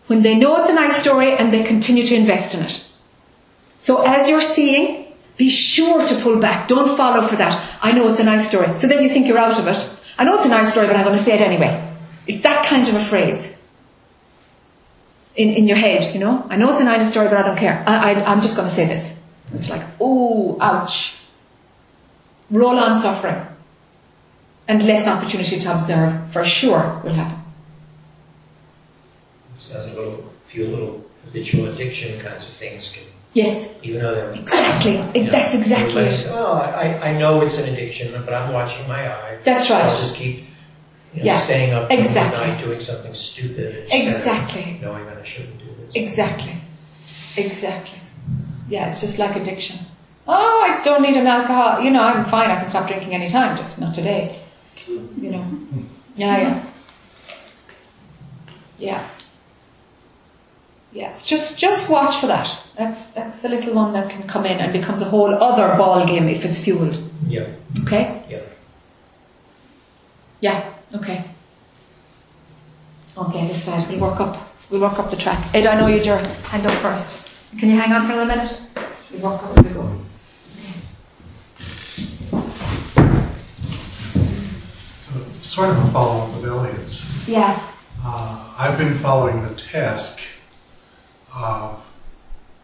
when 0.08 0.22
they 0.22 0.34
know 0.34 0.56
it's 0.56 0.70
a 0.70 0.74
nice 0.74 0.96
story 0.96 1.36
and 1.36 1.52
they 1.52 1.62
continue 1.62 2.02
to 2.02 2.14
invest 2.14 2.54
in 2.54 2.62
it. 2.62 2.82
So 3.76 4.02
as 4.02 4.28
you're 4.28 4.40
seeing, 4.40 5.12
be 5.36 5.50
sure 5.50 6.04
to 6.06 6.14
pull 6.22 6.38
back. 6.40 6.66
Don't 6.66 6.96
follow 6.96 7.28
for 7.28 7.36
that. 7.36 7.78
I 7.80 7.92
know 7.92 8.08
it's 8.08 8.18
a 8.18 8.24
nice 8.24 8.48
story. 8.48 8.66
So 8.80 8.88
then 8.88 9.02
you 9.02 9.08
think 9.10 9.26
you're 9.26 9.38
out 9.38 9.58
of 9.58 9.66
it. 9.68 9.78
I 10.18 10.24
know 10.24 10.34
it's 10.36 10.46
a 10.46 10.48
nice 10.48 10.72
story, 10.72 10.86
but 10.86 10.96
I'm 10.96 11.04
going 11.04 11.16
to 11.16 11.22
say 11.22 11.34
it 11.34 11.40
anyway. 11.40 11.94
It's 12.26 12.40
that 12.40 12.66
kind 12.66 12.88
of 12.88 12.94
a 12.96 13.04
phrase 13.04 13.48
in, 15.36 15.50
in 15.50 15.68
your 15.68 15.76
head, 15.76 16.12
you 16.14 16.20
know. 16.20 16.44
I 16.50 16.56
know 16.56 16.72
it's 16.72 16.80
a 16.80 16.84
nice 16.84 17.08
story, 17.10 17.28
but 17.28 17.36
I 17.36 17.42
don't 17.42 17.58
care. 17.58 17.84
I, 17.86 18.14
I, 18.14 18.32
I'm 18.32 18.40
just 18.40 18.56
going 18.56 18.68
to 18.68 18.74
say 18.74 18.86
this. 18.86 19.14
It's 19.54 19.68
like, 19.68 19.86
oh, 20.00 20.58
ouch. 20.60 21.14
Roll 22.50 22.78
on 22.78 22.98
suffering. 22.98 23.46
And 24.68 24.82
less 24.82 25.06
opportunity 25.08 25.58
to 25.58 25.72
observe, 25.72 26.12
for 26.32 26.44
sure, 26.44 27.00
will 27.02 27.14
happen. 27.14 27.38
Sounds 29.58 29.90
a 29.92 29.94
little, 29.94 30.24
few 30.44 30.66
little 30.66 31.04
habitual 31.24 31.66
addiction 31.68 32.20
kinds 32.20 32.46
of 32.46 32.52
things 32.54 32.92
can, 32.92 33.04
Yes, 33.32 33.68
even 33.82 34.02
though 34.02 34.14
they're. 34.14 34.32
exactly. 34.32 34.96
you 35.14 35.24
know, 35.26 35.30
That's 35.32 35.54
exactly 35.54 36.02
it. 36.04 36.26
Oh, 36.30 36.52
I, 36.52 37.10
I 37.10 37.18
know 37.18 37.40
it's 37.40 37.58
an 37.58 37.72
addiction, 37.72 38.12
but 38.24 38.32
I'm 38.32 38.52
watching 38.52 38.86
my 38.88 39.10
eye. 39.12 39.38
That's 39.44 39.68
So 39.68 39.74
right. 39.74 39.84
I'll 39.84 39.90
just 39.90 40.16
keep, 40.16 40.36
you 41.14 41.20
know, 41.20 41.24
Yeah, 41.24 41.36
staying 41.38 41.72
up 41.72 41.90
exactly. 41.90 42.40
midnight 42.46 42.64
doing 42.64 42.80
something 42.80 43.12
stupid. 43.14 43.86
Exactly. 43.90 44.78
Knowing 44.82 45.04
that 45.06 45.18
I 45.18 45.24
shouldn't 45.24 45.58
do 45.58 45.64
this. 45.66 45.94
Exactly. 45.94 46.56
Exactly. 47.36 47.98
Yeah, 48.68 48.90
it's 48.90 49.00
just 49.00 49.18
like 49.18 49.34
addiction. 49.36 49.78
Oh, 50.26 50.60
I 50.70 50.82
don't 50.84 51.02
need 51.02 51.16
an 51.16 51.26
alcohol. 51.26 51.80
You 51.82 51.90
know, 51.90 52.02
I'm 52.02 52.24
fine. 52.26 52.50
I 52.50 52.56
can 52.56 52.66
stop 52.66 52.86
drinking 52.86 53.14
anytime, 53.14 53.56
just 53.56 53.78
not 53.78 53.94
today. 53.94 54.42
You 54.88 55.30
know. 55.30 55.46
Yeah, 56.16 56.38
yeah. 56.38 56.66
Yeah. 58.78 59.08
Yes, 60.92 61.24
just 61.24 61.58
just 61.58 61.88
watch 61.90 62.16
for 62.20 62.26
that. 62.28 62.48
That's 62.76 63.06
that's 63.08 63.40
the 63.42 63.48
little 63.48 63.74
one 63.74 63.92
that 63.92 64.08
can 64.10 64.26
come 64.26 64.46
in 64.46 64.58
and 64.58 64.72
becomes 64.72 65.02
a 65.02 65.04
whole 65.04 65.32
other 65.34 65.76
ball 65.76 66.06
game 66.06 66.28
if 66.28 66.44
it's 66.44 66.58
fueled. 66.58 66.98
Yeah, 67.26 67.46
Okay? 67.82 68.22
yeah. 68.28 68.40
Yeah, 70.40 70.72
okay. 70.94 71.24
Okay, 73.16 73.48
this 73.48 73.62
side. 73.64 73.88
We'll 73.90 74.00
work 74.00 74.20
up. 74.20 74.48
We'll 74.70 74.80
work 74.80 74.98
up 74.98 75.10
the 75.10 75.16
track. 75.16 75.52
Ed, 75.54 75.66
I 75.66 75.78
know 75.78 75.88
you'd 75.88 76.06
your 76.06 76.18
hand 76.18 76.66
up 76.66 76.80
first. 76.80 77.28
Can 77.58 77.68
you 77.70 77.76
hang 77.76 77.92
on 77.92 78.06
for 78.06 78.12
another 78.12 78.26
minute? 78.36 78.60
We'll 79.12 79.22
work 79.22 79.42
up 79.42 79.58
as 79.58 79.64
we 79.64 79.70
go. 79.72 80.00
So, 85.12 85.20
sort 85.40 85.70
of 85.70 85.84
a 85.88 85.90
follow-up 85.92 86.36
of 86.36 86.44
Elliot's. 86.44 87.26
Yeah. 87.26 87.62
Uh, 88.04 88.52
I've 88.58 88.76
been 88.78 88.98
following 88.98 89.42
the 89.42 89.54
task 89.54 90.20
of 91.34 91.82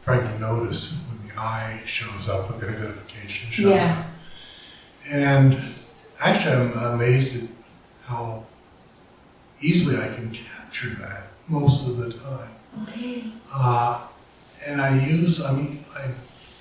trying 0.04 0.20
to 0.20 0.38
notice 0.38 0.92
when 1.08 1.28
the 1.28 1.40
I 1.40 1.80
shows 1.86 2.28
up, 2.28 2.50
when 2.50 2.60
the 2.60 2.68
identification 2.68 3.50
shows 3.50 3.66
Yeah. 3.66 3.98
up. 3.98 4.06
And 5.10 5.74
actually, 6.20 6.52
I'm 6.54 6.78
amazed 6.94 7.42
at 7.42 7.48
how 8.06 8.44
easily 9.60 9.96
I 9.96 10.08
can 10.14 10.30
capture 10.32 10.90
that 11.00 11.28
most 11.48 11.86
of 11.88 11.96
the 11.96 12.12
time. 12.12 12.50
Okay. 12.82 13.24
Uh, 13.52 14.00
and 14.66 14.80
I 14.82 14.98
use, 15.06 15.40
I 15.40 15.52
mean, 15.52 15.84
I 15.96 16.08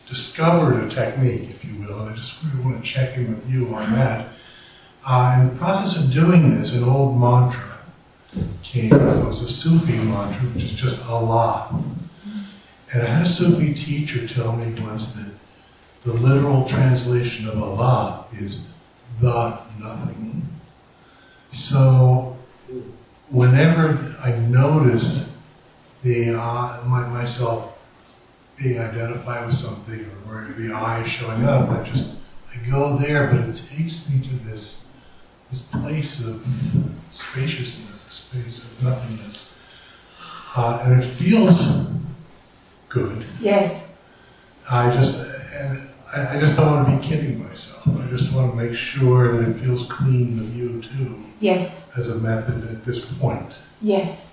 discovered 0.07 0.83
a 0.83 0.89
technique, 0.93 1.49
if 1.49 1.65
you 1.65 1.75
will, 1.81 2.01
and 2.01 2.09
I 2.11 2.13
just 2.15 2.35
really 2.43 2.63
want 2.63 2.83
to 2.83 2.89
check 2.89 3.17
in 3.17 3.29
with 3.35 3.49
you 3.49 3.73
on 3.75 3.91
that. 3.93 4.29
Uh, 5.05 5.37
in 5.37 5.49
the 5.49 5.55
process 5.55 6.01
of 6.01 6.13
doing 6.13 6.57
this, 6.57 6.73
an 6.73 6.83
old 6.83 7.19
mantra 7.19 7.77
came. 8.61 8.93
It 8.93 9.25
was 9.25 9.41
a 9.41 9.49
Sufi 9.49 9.97
mantra, 9.97 10.47
which 10.49 10.63
is 10.63 10.71
just 10.71 11.05
Allah. 11.09 11.83
And 12.93 13.01
I 13.01 13.05
had 13.05 13.25
a 13.25 13.29
Sufi 13.29 13.73
teacher 13.73 14.25
tell 14.25 14.55
me 14.55 14.79
once 14.81 15.11
that 15.13 15.29
the 16.05 16.13
literal 16.13 16.65
translation 16.65 17.49
of 17.49 17.61
Allah 17.61 18.25
is 18.39 18.69
the 19.19 19.59
nothing. 19.77 20.47
So, 21.51 22.37
whenever 23.29 24.15
I 24.21 24.37
notice 24.37 25.35
the 26.03 26.29
uh, 26.29 26.81
my, 26.85 27.07
myself 27.09 27.77
being 28.57 28.79
identified 28.79 29.47
with 29.47 29.55
something 29.55 30.09
or 30.29 30.47
the 30.57 30.71
I 30.71 31.03
is 31.03 31.11
showing 31.11 31.43
up, 31.43 31.69
I 31.71 31.83
just 31.89 32.15
I 32.53 32.69
go 32.69 32.95
there, 32.95 33.27
but 33.27 33.49
it 33.49 33.61
takes 33.69 34.09
me 34.09 34.21
to 34.21 34.35
this 34.45 34.87
this 35.53 35.67
place 35.67 36.25
of 36.25 36.43
spaciousness, 37.11 38.05
this 38.05 38.13
space 38.27 38.63
of 38.65 38.83
nothingness, 38.83 39.53
uh, 40.55 40.81
and 40.83 41.01
it 41.03 41.05
feels 41.05 41.77
good. 42.89 43.23
Yes. 43.39 43.85
I 44.67 44.95
just 44.95 45.19
and 45.53 45.87
I, 46.11 46.37
I 46.37 46.39
just 46.39 46.55
don't 46.57 46.71
want 46.71 46.87
to 46.89 46.97
be 46.97 47.07
kidding 47.07 47.47
myself. 47.47 47.87
I 47.87 48.07
just 48.09 48.33
want 48.33 48.51
to 48.51 48.57
make 48.57 48.75
sure 48.75 49.31
that 49.37 49.47
it 49.47 49.59
feels 49.61 49.85
clean 49.91 50.37
with 50.39 50.55
you 50.55 50.81
too, 50.81 51.23
Yes. 51.39 51.85
as 51.95 52.09
a 52.09 52.15
method 52.15 52.67
at 52.71 52.83
this 52.83 53.05
point. 53.05 53.53
Yes. 53.79 54.25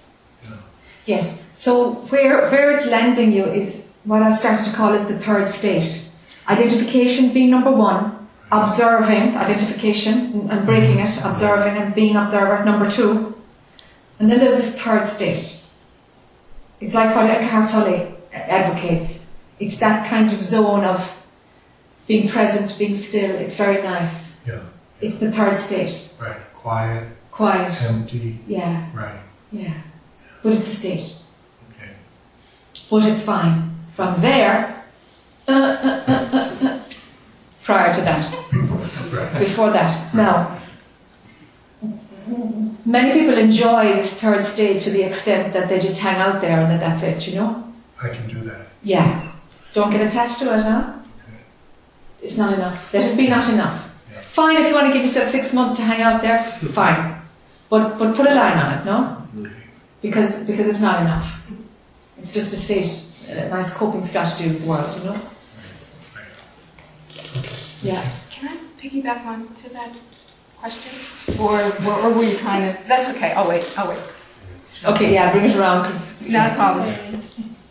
Yeah. 0.42 0.56
Yes. 1.04 1.38
So 1.52 1.92
where 2.08 2.48
where 2.50 2.70
it's 2.72 2.86
landing 2.86 3.32
you 3.32 3.44
is 3.44 3.90
what 4.04 4.22
I 4.22 4.32
started 4.32 4.64
to 4.64 4.72
call 4.72 4.94
is 4.94 5.04
the 5.06 5.18
third 5.18 5.50
state. 5.50 6.06
Identification 6.48 7.34
being 7.34 7.50
number 7.50 7.70
one, 7.70 8.19
observing 8.52 9.36
identification 9.36 10.48
and 10.50 10.66
breaking 10.66 10.98
it, 10.98 11.16
observing 11.24 11.76
and 11.80 11.94
being 11.94 12.16
observer 12.16 12.64
number 12.64 12.90
two, 12.90 13.34
and 14.18 14.30
then 14.30 14.38
there's 14.40 14.60
this 14.60 14.78
third 14.80 15.08
state. 15.08 15.56
It's 16.80 16.94
like 16.94 17.14
what 17.14 17.30
Eckhart 17.30 17.70
Tolle 17.70 18.16
advocates. 18.32 19.24
It's 19.58 19.76
that 19.78 20.08
kind 20.08 20.32
of 20.32 20.42
zone 20.42 20.84
of 20.84 21.10
being 22.06 22.28
present, 22.28 22.76
being 22.78 22.96
still. 22.98 23.30
It's 23.36 23.56
very 23.56 23.82
nice. 23.82 24.34
Yeah. 24.46 24.60
It's 25.00 25.18
the 25.18 25.30
third 25.30 25.58
state. 25.58 26.10
Right. 26.20 26.40
Quiet, 26.54 27.08
Quiet. 27.30 27.82
empty. 27.82 28.38
Yeah. 28.46 28.86
Right. 28.94 29.20
Yeah. 29.52 29.74
But 30.42 30.54
it's 30.54 30.66
a 30.68 30.76
state. 30.76 31.14
Okay. 31.70 31.90
But 32.90 33.04
it's 33.04 33.22
fine. 33.22 33.74
From 33.96 34.20
there, 34.20 34.82
uh, 35.48 35.52
uh, 35.52 35.54
uh, 35.54 36.12
uh, 36.12 36.66
uh, 36.66 36.80
prior 37.64 37.94
to 37.94 38.00
that, 38.00 39.38
before 39.38 39.70
that. 39.70 40.14
Now, 40.14 40.60
many 42.84 43.20
people 43.20 43.36
enjoy 43.36 43.94
this 43.94 44.14
third 44.14 44.46
state 44.46 44.82
to 44.82 44.90
the 44.90 45.02
extent 45.02 45.52
that 45.52 45.68
they 45.68 45.78
just 45.78 45.98
hang 45.98 46.16
out 46.16 46.40
there 46.40 46.60
and 46.60 46.70
that 46.70 46.80
that's 46.80 47.02
it, 47.02 47.28
you 47.28 47.36
know? 47.38 47.72
I 48.02 48.08
can 48.08 48.28
do 48.28 48.40
that. 48.40 48.68
Yeah. 48.82 49.32
Don't 49.74 49.90
get 49.90 50.00
attached 50.00 50.38
to 50.38 50.52
it, 50.58 50.62
huh? 50.62 50.92
It's 52.22 52.36
not 52.36 52.54
enough. 52.54 52.92
Let 52.92 53.10
it 53.10 53.16
be 53.16 53.28
not 53.28 53.48
enough. 53.48 53.88
Yeah. 54.12 54.22
Fine 54.32 54.56
if 54.60 54.66
you 54.68 54.74
want 54.74 54.86
to 54.88 54.92
give 54.92 55.02
yourself 55.02 55.28
six 55.30 55.52
months 55.52 55.76
to 55.76 55.82
hang 55.82 56.00
out 56.00 56.20
there, 56.22 56.44
fine. 56.72 57.16
But 57.68 57.98
but 57.98 58.16
put 58.16 58.26
a 58.26 58.34
line 58.34 58.58
on 58.58 58.78
it, 58.78 58.84
no? 58.84 59.52
Because 60.02 60.44
because 60.44 60.66
it's 60.66 60.80
not 60.80 61.02
enough. 61.02 61.32
It's 62.18 62.32
just 62.34 62.52
a 62.52 62.56
state, 62.56 63.04
a 63.28 63.48
nice 63.48 63.72
coping 63.72 64.04
strategy 64.04 64.50
of 64.50 64.60
the 64.60 64.66
world, 64.66 64.98
you 64.98 65.04
know? 65.04 65.20
Yeah. 67.82 68.10
Can 68.30 68.48
I 68.48 68.56
piggyback 68.80 69.24
on 69.26 69.54
to 69.62 69.68
that 69.70 69.92
question? 70.58 70.92
Or, 71.38 71.60
or 71.86 72.00
or 72.02 72.10
were 72.12 72.24
you 72.24 72.36
trying 72.38 72.72
to, 72.74 72.82
that's 72.88 73.08
okay, 73.16 73.32
I'll 73.32 73.48
wait, 73.48 73.66
I'll 73.78 73.88
wait. 73.88 74.00
Okay, 74.84 75.12
yeah, 75.12 75.32
bring 75.32 75.50
it 75.50 75.56
around 75.56 75.82
because 75.82 76.28
Not 76.28 76.52
a 76.52 76.54
problem. 76.54 77.22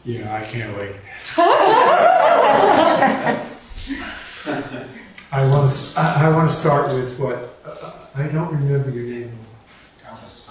Yeah, 0.05 0.33
I 0.33 0.45
can't 0.45 0.77
wait. 0.77 0.95
I 5.31 5.45
want 5.45 5.71
to. 5.73 5.99
I, 5.99 6.25
I 6.25 6.29
want 6.29 6.49
to 6.49 6.55
start 6.55 6.93
with 6.93 7.17
what 7.19 7.55
uh, 7.65 7.91
I 8.15 8.23
don't 8.23 8.51
remember 8.51 8.89
your 8.89 9.03
name. 9.03 9.31
Tapas. 10.03 10.49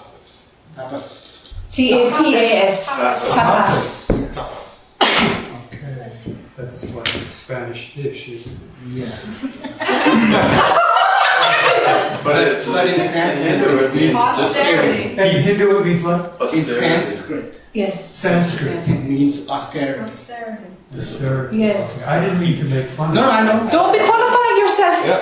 Tapas. 0.75 1.25
T 1.71 1.91
A 1.91 2.09
P 2.17 2.35
A 2.35 2.63
S. 2.63 2.85
Tapas. 2.85 4.09
Okay, 5.71 6.37
that's 6.59 6.83
what 6.91 7.07
a 7.15 7.29
Spanish 7.29 7.95
dish 7.95 8.27
is. 8.27 8.47
Yeah. 8.91 9.15
But 12.23 12.47
it's 12.47 12.65
But 12.67 12.87
in 12.87 12.99
Sanskrit, 12.99 13.61
Hindu, 13.61 13.77
it 13.85 13.93
means 13.95 14.15
Austerity. 14.17 15.15
Hey, 15.15 15.41
Hindu 15.41 15.79
it 15.79 15.85
means 15.85 16.03
what? 16.03 16.35
In 16.53 16.59
austerity. 16.61 17.05
Sanskrit, 17.05 17.53
Yes. 17.73 17.93
Sanskrit. 18.13 18.89
it 18.89 19.03
means 19.05 19.47
austerity. 19.47 20.01
Austerity. 20.01 20.67
There- 20.91 21.49
Yes. 21.53 21.89
okay. 21.95 22.05
I 22.05 22.19
didn't 22.23 22.39
mean 22.41 22.57
to 22.59 22.65
make 22.75 22.87
fun 22.87 23.13
No, 23.15 23.23
of 23.23 23.29
I 23.29 23.43
know. 23.45 23.69
Don't 23.71 23.91
be 23.93 23.99
qualifying 23.99 24.57
yourself. 24.63 25.05
you. 25.07 25.17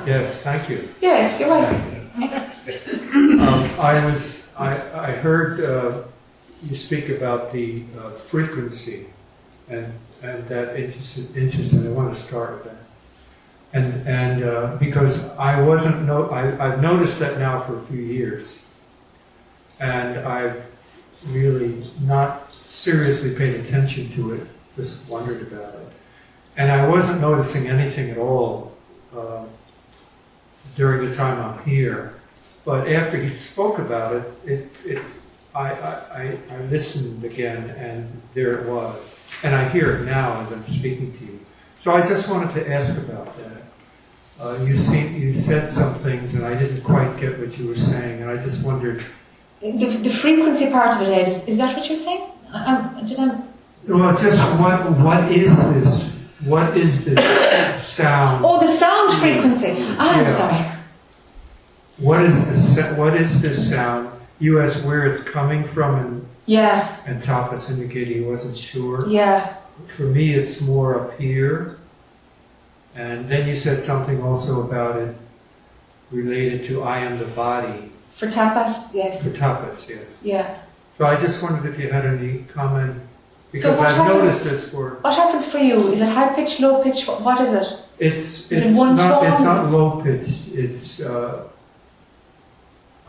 Yes, 0.06 0.38
thank 0.38 0.70
you. 0.70 0.88
Yes, 1.02 1.40
you're 1.40 1.50
right. 1.50 1.76
Um, 3.14 3.70
I 3.80 4.06
was, 4.06 4.41
I, 4.62 5.10
I 5.10 5.12
heard 5.12 5.60
uh, 5.60 6.04
you 6.64 6.76
speak 6.76 7.10
about 7.10 7.52
the 7.52 7.84
uh, 8.00 8.12
frequency, 8.12 9.08
and 9.68 9.94
and 10.22 10.48
that 10.50 10.80
interested, 10.80 11.36
interested. 11.36 11.86
I 11.86 11.90
want 11.90 12.14
to 12.14 12.20
start 12.20 12.54
with 12.54 12.64
that. 12.66 12.82
And, 13.74 14.08
and 14.08 14.44
uh, 14.44 14.76
because 14.80 15.24
I 15.38 15.62
wasn't, 15.62 16.04
no, 16.04 16.30
I, 16.30 16.74
I've 16.74 16.82
noticed 16.82 17.20
that 17.20 17.40
now 17.40 17.62
for 17.62 17.78
a 17.78 17.86
few 17.86 18.02
years. 18.02 18.66
And 19.80 20.20
I've 20.20 20.64
really 21.26 21.84
not 22.02 22.54
seriously 22.64 23.34
paid 23.36 23.56
attention 23.62 24.14
to 24.16 24.34
it, 24.34 24.48
just 24.76 25.08
wondered 25.10 25.42
about 25.42 25.76
it. 25.76 25.88
And 26.58 26.72
I 26.72 26.88
wasn't 26.88 27.22
noticing 27.22 27.68
anything 27.68 28.10
at 28.10 28.18
all 28.18 28.74
uh, 29.16 29.46
during 30.76 31.10
the 31.10 31.16
time 31.16 31.42
I'm 31.42 31.64
here. 31.64 32.21
But 32.64 32.88
after 32.88 33.18
he 33.18 33.38
spoke 33.38 33.80
about 33.80 34.16
it, 34.16 34.34
it, 34.46 34.72
it 34.86 35.02
I, 35.54 35.72
I, 35.72 36.38
I, 36.50 36.62
listened 36.70 37.26
again 37.26 37.72
and 37.72 38.22
there 38.34 38.60
it 38.60 38.68
was. 38.68 39.16
And 39.44 39.54
I 39.54 39.68
hear 39.68 39.98
it 39.98 40.06
now 40.06 40.40
as 40.42 40.52
I'm 40.52 40.66
speaking 40.70 41.12
to 41.18 41.26
you. 41.26 41.40
So 41.80 41.94
I 41.94 42.08
just 42.08 42.30
wanted 42.30 42.54
to 42.54 42.72
ask 42.72 42.98
about 42.98 43.36
that. 43.38 43.62
Uh, 44.40 44.64
you 44.64 44.78
seem, 44.78 45.22
you 45.22 45.36
said 45.36 45.70
some 45.70 45.94
things 45.96 46.36
and 46.36 46.46
I 46.46 46.54
didn't 46.58 46.82
quite 46.82 47.20
get 47.20 47.38
what 47.38 47.58
you 47.58 47.68
were 47.68 47.78
saying 47.78 48.22
and 48.22 48.32
I 48.32 48.38
just 48.38 48.64
wondered, 48.64 49.04
The, 49.60 49.72
the 49.98 50.14
frequency 50.14 50.70
part 50.70 50.96
of 50.96 51.08
it, 51.08 51.12
Ed, 51.12 51.28
is, 51.28 51.48
is 51.50 51.58
that 51.58 51.76
what 51.78 51.86
you're 51.88 51.98
saying? 51.98 52.30
I, 52.54 53.04
did 53.06 53.20
I? 53.20 53.42
well, 53.88 54.18
just 54.22 54.40
what, 54.60 54.92
what 55.00 55.32
is 55.32 55.56
this, 55.74 56.10
what 56.46 56.78
is 56.78 57.04
this 57.04 57.86
sound? 57.86 58.46
Oh, 58.46 58.60
the 58.60 58.74
sound 58.78 59.12
frequency. 59.20 59.76
Ah, 60.00 60.20
I'm 60.20 60.26
Yeah. 60.26 60.38
sorry. 60.38 60.81
What 62.02 62.22
is 62.24 62.76
this, 62.76 62.98
what 62.98 63.16
is 63.16 63.42
this 63.42 63.70
sound? 63.70 64.10
You 64.40 64.60
asked 64.60 64.84
where 64.84 65.06
it's 65.14 65.24
coming 65.30 65.68
from 65.68 65.96
and, 66.00 66.26
Yeah, 66.48 66.96
and 67.06 67.22
Tapas 67.22 67.70
indicated 67.70 68.16
he 68.16 68.22
wasn't 68.22 68.58
sure. 68.58 69.08
yeah. 69.08 69.56
For 69.96 70.04
me, 70.04 70.34
it's 70.34 70.62
more 70.62 71.00
up 71.00 71.20
here. 71.20 71.78
And 72.96 73.30
then 73.30 73.48
you 73.48 73.56
said 73.56 73.84
something 73.84 74.22
also 74.22 74.62
about 74.64 74.98
it 74.98 75.16
related 76.12 76.68
to 76.68 76.84
I 76.84 77.00
am 77.00 77.18
the 77.20 77.26
body. 77.26 77.92
For 78.18 78.28
tapas, 78.28 78.90
yes. 78.94 79.24
For 79.24 79.30
tapas, 79.30 79.88
yes. 79.88 80.04
Yeah. 80.24 80.58
So 80.98 81.06
I 81.06 81.16
just 81.20 81.42
wondered 81.42 81.72
if 81.74 81.80
you 81.80 81.90
had 81.90 82.06
any 82.06 82.40
comment, 82.54 83.00
because 83.52 83.78
what 83.78 83.88
I've 83.88 83.96
happens- 83.96 84.16
noticed 84.18 84.44
this 84.44 84.70
for, 84.70 84.98
What 85.02 85.16
happens 85.16 85.46
for 85.46 85.58
you? 85.60 85.92
Is 85.94 86.02
it 86.02 86.10
high 86.10 86.34
pitch, 86.36 86.60
low 86.60 86.84
pitch? 86.84 87.08
What, 87.08 87.22
what 87.22 87.42
is 87.42 87.54
it? 87.54 87.80
it's, 88.00 88.52
Is 88.52 88.64
it 88.64 88.68
it's 88.70 88.78
one 88.78 88.96
not, 88.98 89.24
it's 89.24 89.42
not 89.42 89.72
low 89.72 90.02
pitch, 90.02 90.28
it's, 90.54 91.00
uh, 91.02 91.48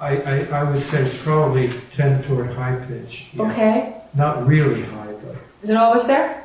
I, 0.03 0.17
I, 0.17 0.37
I 0.61 0.63
would 0.71 0.85
say 0.85 1.11
probably 1.23 1.81
tend 1.95 2.25
toward 2.25 2.51
high 2.51 2.75
pitch. 2.89 3.27
yeah. 3.33 3.43
Okay. 3.45 3.95
Not 4.15 4.47
really 4.47 4.83
high, 4.83 5.13
but, 5.25 5.37
Is 5.63 5.71
it 5.71 5.77
always 5.77 6.05
there? 6.07 6.43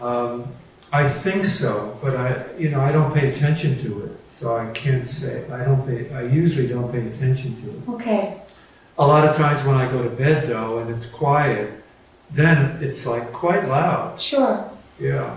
um, 0.00 0.44
I 0.92 1.08
think 1.08 1.44
so, 1.44 1.98
but 2.02 2.16
I, 2.16 2.44
you 2.58 2.70
know, 2.70 2.80
I 2.80 2.90
don't 2.90 3.12
pay 3.14 3.32
attention 3.32 3.78
to 3.80 4.04
it, 4.06 4.12
so 4.28 4.56
I 4.56 4.70
can't 4.72 5.06
say, 5.06 5.48
I 5.50 5.64
don't 5.64 5.86
pay, 5.86 6.12
I 6.12 6.22
usually 6.22 6.66
don't 6.66 6.90
pay 6.90 7.06
attention 7.06 7.60
to 7.62 7.68
it. 7.70 7.94
Okay. 8.00 8.42
A 8.98 9.06
lot 9.06 9.28
of 9.28 9.36
times 9.36 9.64
when 9.66 9.76
I 9.76 9.90
go 9.90 10.02
to 10.02 10.08
bed 10.10 10.48
though, 10.48 10.78
and 10.78 10.90
it's 10.90 11.06
quiet, 11.08 11.70
then 12.30 12.82
it's 12.82 13.06
like 13.06 13.32
quite 13.32 13.68
loud, 13.68 14.20
Sure. 14.20 14.68
yeah. 14.98 15.36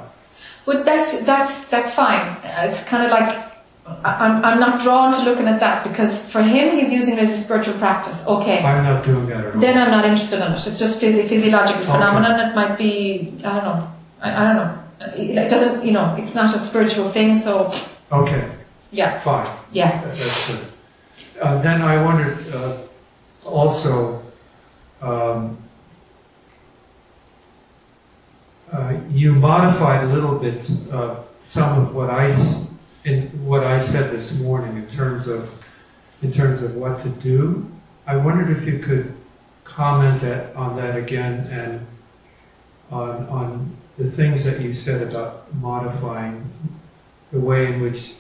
But 0.65 0.86
that's 0.86 1.24
that's 1.26 1.65
that's 1.69 1.93
fine. 1.93 2.38
It's 2.43 2.82
kind 2.86 3.03
of 3.05 3.11
like 3.11 3.43
I'm 3.86 4.43
I'm 4.45 4.59
not 4.59 4.81
drawn 4.81 5.11
to 5.13 5.21
looking 5.29 5.47
at 5.47 5.59
that 5.59 5.84
because 5.84 6.21
for 6.31 6.41
him 6.41 6.77
he's 6.77 6.91
using 6.93 7.17
it 7.17 7.23
as 7.29 7.39
a 7.39 7.41
spiritual 7.41 7.73
practice. 7.75 8.23
Okay. 8.25 8.59
I'm 8.63 8.84
not 8.86 9.03
doing 9.05 9.25
that 9.27 9.43
at 9.45 9.55
all. 9.55 9.59
Then 9.61 9.77
I'm 9.77 9.91
not 9.91 10.05
interested 10.05 10.39
in 10.45 10.53
it. 10.53 10.65
It's 10.67 10.79
just 10.79 11.01
phys- 11.01 11.27
physiological 11.27 11.81
Okay. 11.84 11.91
phenomenon. 11.91 12.39
It 12.39 12.55
might 12.55 12.77
be 12.77 13.34
I 13.43 13.51
don't 13.55 13.63
know. 13.65 13.88
I, 14.21 14.29
I 14.31 14.43
don't 14.47 14.55
know. 14.55 14.79
It 15.17 15.38
it 15.38 15.49
doesn't 15.49 15.86
you 15.86 15.91
know. 15.91 16.15
It's 16.17 16.34
not 16.34 16.55
a 16.55 16.59
spiritual 16.59 17.11
thing. 17.11 17.36
So 17.38 17.73
Okay, 18.11 18.49
yeah, 18.91 19.19
fine. 19.21 19.49
yeah. 19.73 20.01
That- 20.01 20.17
That's 20.17 20.47
good. 20.47 20.59
Uh, 21.41 21.61
then 21.61 21.81
I 21.81 22.01
wondered 22.01 22.38
uh, 22.53 22.77
also, 23.43 24.21
um, 25.01 25.57
uh, 28.71 28.93
you 29.11 29.34
modified 29.34 30.03
a 30.03 30.07
little 30.07 30.38
bit 30.39 30.69
uh, 30.91 31.15
some 31.41 31.79
of 31.81 31.93
what 31.95 32.09
I 32.09 32.31
s- 32.31 32.69
in 33.06 33.28
what 33.45 33.64
I 33.64 33.82
said 33.82 34.12
this 34.12 34.39
morning 34.39 34.78
in 34.78 34.88
terms 34.88 35.28
of 35.28 35.51
in 36.22 36.32
terms 36.32 36.62
of 36.62 36.76
what 36.76 37.01
to 37.04 37.10
do. 37.10 37.70
I 38.08 38.16
wondered 38.16 38.56
if 38.58 38.66
you 38.66 38.80
could 38.80 39.14
comment 39.64 40.22
that, 40.22 40.56
on 40.56 40.76
that 40.78 40.95
again 40.95 41.47
and 41.47 41.86
on 42.91 43.26
on 43.28 43.78
the 43.97 44.10
things 44.10 44.43
that 44.45 44.62
you 44.62 44.74
said 44.74 45.08
about 45.08 45.54
modifying 45.56 46.49
the 47.32 47.39
way 47.39 47.74
in 47.74 47.82
which 47.82 48.14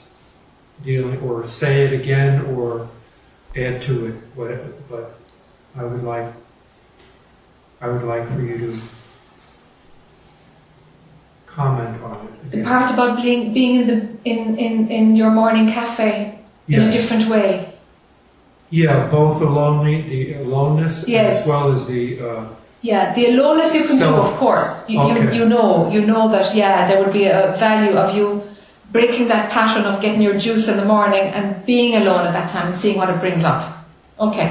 dealing, 0.83 1.19
or 1.21 1.47
say 1.47 1.85
it 1.85 1.93
again, 1.93 2.45
or 2.55 2.89
add 3.55 3.81
to 3.83 4.07
it, 4.07 4.15
whatever, 4.35 4.73
but 4.89 5.19
I 5.75 5.83
would 5.83 6.03
like, 6.03 6.33
I 7.81 7.87
would 7.87 8.03
like 8.03 8.27
for 8.29 8.41
you 8.41 8.57
to 8.57 8.81
comment 11.55 12.01
on 12.03 12.15
it 12.27 12.51
The 12.51 12.63
part 12.63 12.91
about 12.91 13.21
being 13.21 13.53
being 13.53 13.73
in 13.81 13.87
the 13.87 13.97
in 14.31 14.57
in 14.57 14.73
in 14.97 15.05
your 15.15 15.31
morning 15.31 15.65
cafe 15.71 16.37
in 16.67 16.81
a 16.83 16.91
different 16.91 17.27
way. 17.29 17.49
Yeah, 18.69 19.07
both 19.11 19.39
the 19.39 19.45
lonely, 19.45 20.01
the 20.13 20.21
aloneness, 20.43 21.05
Yes. 21.07 21.41
as 21.41 21.47
well 21.47 21.73
as 21.75 21.85
the, 21.85 22.01
uh, 22.27 22.43
Yeah, 22.81 23.13
the 23.13 23.23
aloneness 23.31 23.69
you 23.77 23.83
can 23.89 23.97
do, 23.99 24.09
of 24.25 24.31
course. 24.43 24.69
You, 24.89 24.99
Okay. 24.99 25.13
you, 25.13 25.31
you 25.39 25.45
know, 25.53 25.69
you 25.95 26.01
know 26.11 26.23
that, 26.33 26.55
yeah, 26.55 26.87
there 26.87 26.99
would 27.01 27.13
be 27.13 27.25
a 27.27 27.55
value 27.59 27.93
of 28.03 28.15
you 28.17 28.41
breaking 28.91 29.27
that 29.27 29.51
pattern 29.51 29.83
of 29.85 30.01
getting 30.01 30.21
your 30.27 30.37
juice 30.45 30.67
in 30.67 30.75
the 30.81 30.85
morning 30.85 31.21
and 31.37 31.45
being 31.65 31.91
alone 32.01 32.23
at 32.29 32.33
that 32.33 32.49
time 32.49 32.67
and 32.71 32.75
seeing 32.81 32.97
what 32.97 33.09
it 33.13 33.19
brings 33.19 33.43
up. 33.43 33.61
Okay. 34.19 34.49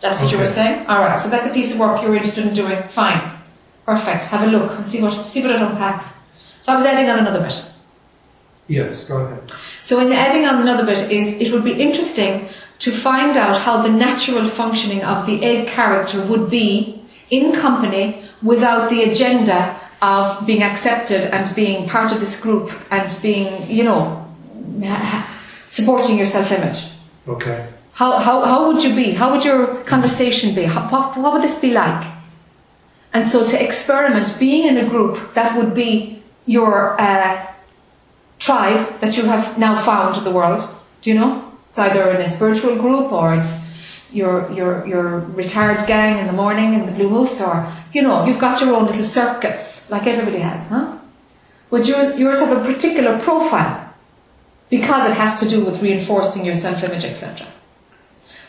That's 0.00 0.20
what 0.20 0.30
you 0.32 0.38
were 0.38 0.46
saying? 0.58 0.86
Alright, 0.86 1.18
so 1.22 1.28
that's 1.28 1.46
a 1.50 1.54
piece 1.58 1.72
of 1.72 1.78
work 1.80 2.00
you're 2.02 2.14
interested 2.14 2.46
in 2.46 2.54
doing. 2.54 2.78
Fine. 2.94 3.20
Perfect. 3.84 4.24
Have 4.26 4.42
a 4.48 4.50
look 4.56 4.70
and 4.78 4.86
see 4.86 5.00
what, 5.02 5.12
see 5.26 5.42
what 5.42 5.50
it 5.50 5.60
unpacks. 5.60 6.06
So 6.66 6.72
I 6.72 6.76
was 6.78 6.84
adding 6.84 7.08
on 7.08 7.20
another 7.20 7.42
bit. 7.46 7.64
yes, 8.66 9.04
go 9.04 9.18
ahead. 9.18 9.52
So 9.84 10.00
in 10.00 10.08
the 10.08 10.16
adding 10.16 10.46
on 10.46 10.60
another 10.62 10.84
bit 10.84 11.12
is 11.12 11.40
it 11.40 11.52
would 11.52 11.62
be 11.62 11.80
interesting 11.80 12.48
to 12.80 12.90
find 12.90 13.36
out 13.36 13.60
how 13.60 13.82
the 13.82 13.88
natural 13.88 14.44
functioning 14.48 15.04
of 15.04 15.26
the 15.26 15.44
egg 15.44 15.68
character 15.68 16.20
would 16.26 16.50
be 16.50 17.00
in 17.30 17.52
company 17.52 18.20
without 18.42 18.90
the 18.90 19.04
agenda 19.04 19.80
of 20.02 20.44
being 20.44 20.64
accepted 20.64 21.32
and 21.32 21.54
being 21.54 21.88
part 21.88 22.10
of 22.10 22.18
this 22.18 22.36
group 22.40 22.72
and 22.90 23.16
being, 23.22 23.70
you 23.70 23.84
know, 23.84 24.26
supporting 25.68 26.18
your 26.18 26.26
self-image. 26.26 26.82
Okay. 27.28 27.68
How, 27.92 28.18
how, 28.18 28.44
how 28.44 28.66
would 28.66 28.82
you 28.82 28.92
be? 28.92 29.12
How 29.12 29.32
would 29.32 29.44
your 29.44 29.84
conversation 29.84 30.52
be? 30.52 30.64
How, 30.64 30.88
what, 30.90 31.16
what 31.16 31.32
would 31.32 31.44
this 31.44 31.60
be 31.60 31.70
like? 31.70 32.12
And 33.12 33.30
so 33.30 33.48
to 33.48 33.64
experiment 33.64 34.36
being 34.40 34.66
in 34.66 34.78
a 34.78 34.88
group 34.88 35.32
that 35.34 35.56
would 35.56 35.72
be 35.72 36.15
your 36.46 37.00
uh, 37.00 37.46
tribe 38.38 39.00
that 39.00 39.16
you 39.16 39.24
have 39.24 39.58
now 39.58 39.82
found 39.84 40.16
in 40.16 40.24
the 40.24 40.30
world. 40.30 40.68
Do 41.02 41.10
you 41.10 41.18
know? 41.18 41.52
It's 41.70 41.78
either 41.78 42.10
in 42.10 42.22
a 42.22 42.30
spiritual 42.30 42.76
group 42.76 43.12
or 43.12 43.34
it's 43.34 43.58
your 44.12 44.50
your 44.52 44.86
your 44.86 45.18
retired 45.42 45.86
gang 45.86 46.18
in 46.18 46.26
the 46.26 46.32
morning 46.32 46.74
in 46.74 46.86
the 46.86 46.92
Blue 46.92 47.10
Moose 47.10 47.40
or 47.40 47.72
you 47.92 48.02
know, 48.02 48.24
you've 48.24 48.38
got 48.38 48.60
your 48.60 48.74
own 48.74 48.86
little 48.86 49.04
circuits 49.04 49.90
like 49.90 50.06
everybody 50.06 50.38
has, 50.38 50.66
huh? 50.68 50.98
But 51.70 51.86
yours 51.86 52.18
yours 52.18 52.38
have 52.38 52.56
a 52.56 52.64
particular 52.72 53.18
profile 53.18 53.92
because 54.70 55.10
it 55.10 55.14
has 55.14 55.40
to 55.40 55.48
do 55.48 55.64
with 55.64 55.82
reinforcing 55.82 56.44
your 56.44 56.54
self 56.54 56.82
image, 56.82 57.04
etc. 57.04 57.46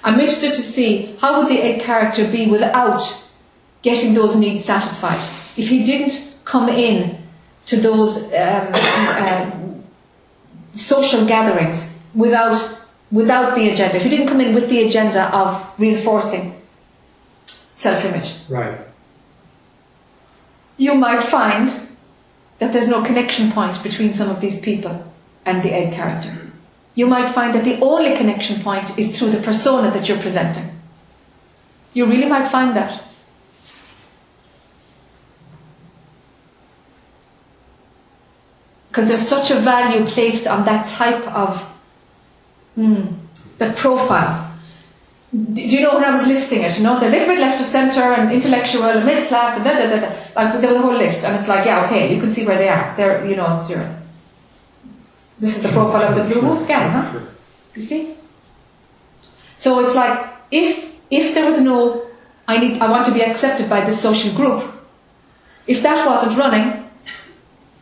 I'm 0.04 0.20
interested 0.20 0.54
to 0.54 0.62
see 0.62 1.18
how 1.20 1.42
would 1.42 1.52
the 1.52 1.62
egg 1.62 1.82
character 1.82 2.30
be 2.30 2.48
without 2.48 3.02
getting 3.82 4.14
those 4.14 4.36
needs 4.36 4.66
satisfied. 4.66 5.22
If 5.58 5.70
he 5.70 5.84
didn't 5.84 6.36
come 6.46 6.70
in 6.70 7.18
to 7.68 7.78
those 7.78 8.18
um, 8.34 8.74
um, 8.74 9.84
social 10.74 11.26
gatherings 11.26 11.86
without 12.16 12.58
without 13.12 13.56
the 13.56 13.70
agenda, 13.70 13.96
if 13.98 14.04
you 14.04 14.10
didn't 14.10 14.28
come 14.28 14.42
in 14.42 14.54
with 14.54 14.68
the 14.70 14.84
agenda 14.86 15.34
of 15.34 15.66
reinforcing 15.78 16.54
self-image, 17.46 18.34
Right. 18.50 18.78
you 20.78 20.94
might 20.96 21.24
find 21.24 21.70
that 22.60 22.74
there's 22.74 22.90
no 22.90 23.02
connection 23.04 23.52
point 23.52 23.82
between 23.82 24.14
some 24.14 24.30
of 24.30 24.42
these 24.42 24.60
people 24.60 25.06
and 25.46 25.64
the 25.64 25.72
egg 25.72 25.94
character. 25.94 26.36
You 26.96 27.08
might 27.08 27.34
find 27.34 27.54
that 27.56 27.64
the 27.64 27.80
only 27.80 28.16
connection 28.18 28.62
point 28.62 28.98
is 29.00 29.18
through 29.18 29.32
the 29.32 29.42
persona 29.42 29.92
that 29.92 30.10
you're 30.10 30.20
presenting. 30.20 30.70
You 31.94 32.06
really 32.08 32.28
might 32.28 32.52
find 32.52 32.76
that. 32.76 33.04
Because 38.98 39.10
there's 39.10 39.28
such 39.28 39.52
a 39.52 39.60
value 39.60 40.08
placed 40.08 40.48
on 40.48 40.66
that 40.66 40.88
type 40.88 41.22
of, 41.28 41.62
hmm, 42.74 43.06
the 43.60 43.72
profile. 43.74 44.52
Do 45.54 45.62
you 45.62 45.82
know 45.82 45.94
when 45.94 46.04
I 46.04 46.18
was 46.18 46.26
listing 46.26 46.64
it? 46.64 46.76
You 46.80 46.84
know, 46.84 47.00
they're 47.00 47.10
a 47.10 47.12
little 47.12 47.28
bit 47.28 47.38
left 47.40 47.62
of 47.62 47.68
centre 47.68 48.02
and 48.02 48.32
intellectual 48.32 48.86
and 48.86 49.06
middle 49.06 49.28
class 49.28 49.56
and 49.56 49.64
da 49.64 49.74
da 49.74 49.88
da 49.88 50.00
da. 50.00 50.16
Like 50.36 50.62
there 50.62 50.72
was 50.72 50.80
a 50.80 50.82
whole 50.82 50.98
list, 50.98 51.24
and 51.24 51.36
it's 51.36 51.48
like, 51.48 51.64
yeah, 51.68 51.86
okay, 51.86 52.12
you 52.12 52.20
can 52.20 52.34
see 52.34 52.44
where 52.44 52.58
they 52.58 52.70
are. 52.70 52.96
They're, 52.98 53.24
you 53.28 53.36
know, 53.36 53.60
it's 53.60 53.70
your 53.70 53.88
This 55.38 55.58
is 55.58 55.62
the 55.62 55.70
profile 55.70 56.10
of 56.10 56.16
the 56.16 56.24
Blue 56.24 56.42
Moose 56.42 56.66
gal, 56.66 56.90
huh? 56.90 57.20
You 57.76 57.82
see? 57.84 58.16
So 59.58 59.80
it's 59.86 59.94
like 59.94 60.28
if 60.50 60.92
if 61.12 61.36
there 61.36 61.46
was 61.46 61.62
no 61.62 62.10
I 62.48 62.58
need 62.58 62.82
I 62.82 62.90
want 62.90 63.06
to 63.06 63.14
be 63.14 63.22
accepted 63.22 63.70
by 63.70 63.86
this 63.86 64.02
social 64.02 64.34
group, 64.34 64.64
if 65.68 65.84
that 65.84 66.04
wasn't 66.04 66.36
running, 66.36 66.87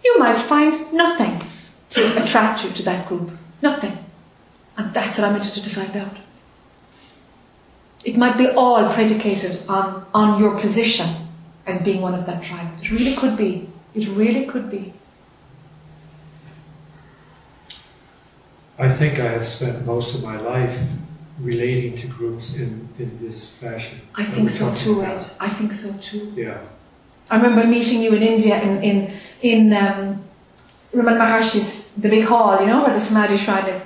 you 0.06 0.20
might 0.20 0.40
find 0.48 0.94
nothing 0.94 1.42
to 1.90 2.24
attract 2.24 2.64
you 2.64 2.72
to 2.72 2.84
that 2.84 3.08
group. 3.08 3.32
Nothing. 3.62 3.98
And 4.78 4.94
that's 4.94 5.18
what 5.18 5.28
I'm 5.28 5.36
interested 5.36 5.64
to 5.64 5.70
find 5.70 5.96
out. 5.98 6.16
It 8.04 8.16
might 8.16 8.38
be 8.38 8.48
all 8.48 8.94
predicated 8.94 9.68
on, 9.68 10.06
on 10.14 10.40
your 10.40 10.60
position 10.60 11.10
as 11.66 11.82
being 11.82 12.02
one 12.02 12.14
of 12.14 12.26
that 12.28 12.44
tribe. 12.44 12.70
It 12.82 12.92
really 12.92 13.16
could 13.16 13.36
be. 13.36 13.68
It 13.96 14.08
really 14.10 14.46
could 14.46 14.70
be. 14.70 14.94
I 18.78 18.94
think 18.94 19.20
I 19.20 19.32
have 19.32 19.48
spent 19.48 19.86
most 19.86 20.14
of 20.16 20.22
my 20.22 20.40
life 20.40 20.78
relating 21.40 21.98
to 21.98 22.08
groups 22.08 22.58
in, 22.58 22.88
in 23.00 23.18
this 23.22 23.50
fashion. 23.50 24.00
I 24.14 24.26
think 24.26 24.50
so 24.52 24.74
too, 24.76 25.02
Ed. 25.02 25.32
I 25.40 25.50
think 25.50 25.74
so 25.74 25.92
too. 25.98 26.32
Yeah. 26.36 26.62
I 27.30 27.38
remember 27.38 27.66
meeting 27.68 28.02
you 28.04 28.14
in 28.14 28.22
India 28.24 28.62
in 28.62 28.84
in 28.84 29.14
in 29.42 29.74
um, 29.74 30.24
Ramana 30.94 31.18
Maharshi's 31.20 31.88
the 31.98 32.10
big 32.10 32.26
hall, 32.26 32.60
you 32.62 32.68
know, 32.68 32.84
where 32.84 32.94
the 32.94 33.04
Samadhi 33.06 33.38
shrine 33.38 33.68
is. 33.68 33.82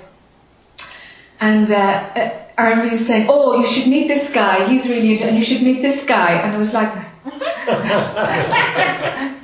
And 1.39 1.71
uh, 1.71 1.75
uh, 1.75 2.31
I 2.57 2.69
remember 2.69 2.91
you 2.91 2.97
saying, 2.97 3.27
"Oh, 3.29 3.59
you 3.59 3.67
should 3.67 3.87
meet 3.87 4.07
this 4.07 4.31
guy. 4.33 4.67
He's 4.67 4.87
really, 4.89 5.13
into- 5.13 5.25
and 5.25 5.37
you 5.37 5.43
should 5.45 5.61
meet 5.61 5.81
this 5.81 6.03
guy." 6.05 6.31
And 6.41 6.53
I 6.55 6.57
was 6.57 6.73
like, 6.73 6.91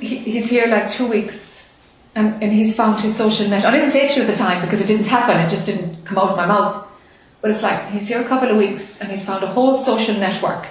he, 0.00 0.18
"He's 0.18 0.50
here 0.50 0.66
like 0.66 0.90
two 0.90 1.06
weeks, 1.06 1.62
and, 2.14 2.42
and 2.42 2.52
he's 2.52 2.74
found 2.74 3.00
his 3.00 3.16
social 3.16 3.48
net." 3.48 3.64
I 3.64 3.70
didn't 3.70 3.92
say 3.92 4.06
it 4.06 4.10
to 4.12 4.16
you 4.20 4.26
at 4.26 4.30
the 4.30 4.36
time 4.36 4.60
because 4.62 4.80
it 4.82 4.86
didn't 4.86 5.06
happen. 5.06 5.40
It 5.40 5.48
just 5.48 5.64
didn't 5.64 6.04
come 6.04 6.18
out 6.18 6.30
of 6.30 6.36
my 6.36 6.46
mouth. 6.46 6.86
But 7.40 7.50
it's 7.52 7.62
like 7.62 7.88
he's 7.90 8.08
here 8.08 8.20
a 8.20 8.28
couple 8.28 8.50
of 8.50 8.56
weeks, 8.58 8.98
and 9.00 9.10
he's 9.10 9.24
found 9.24 9.42
a 9.42 9.46
whole 9.46 9.76
social 9.78 10.14
network 10.16 10.66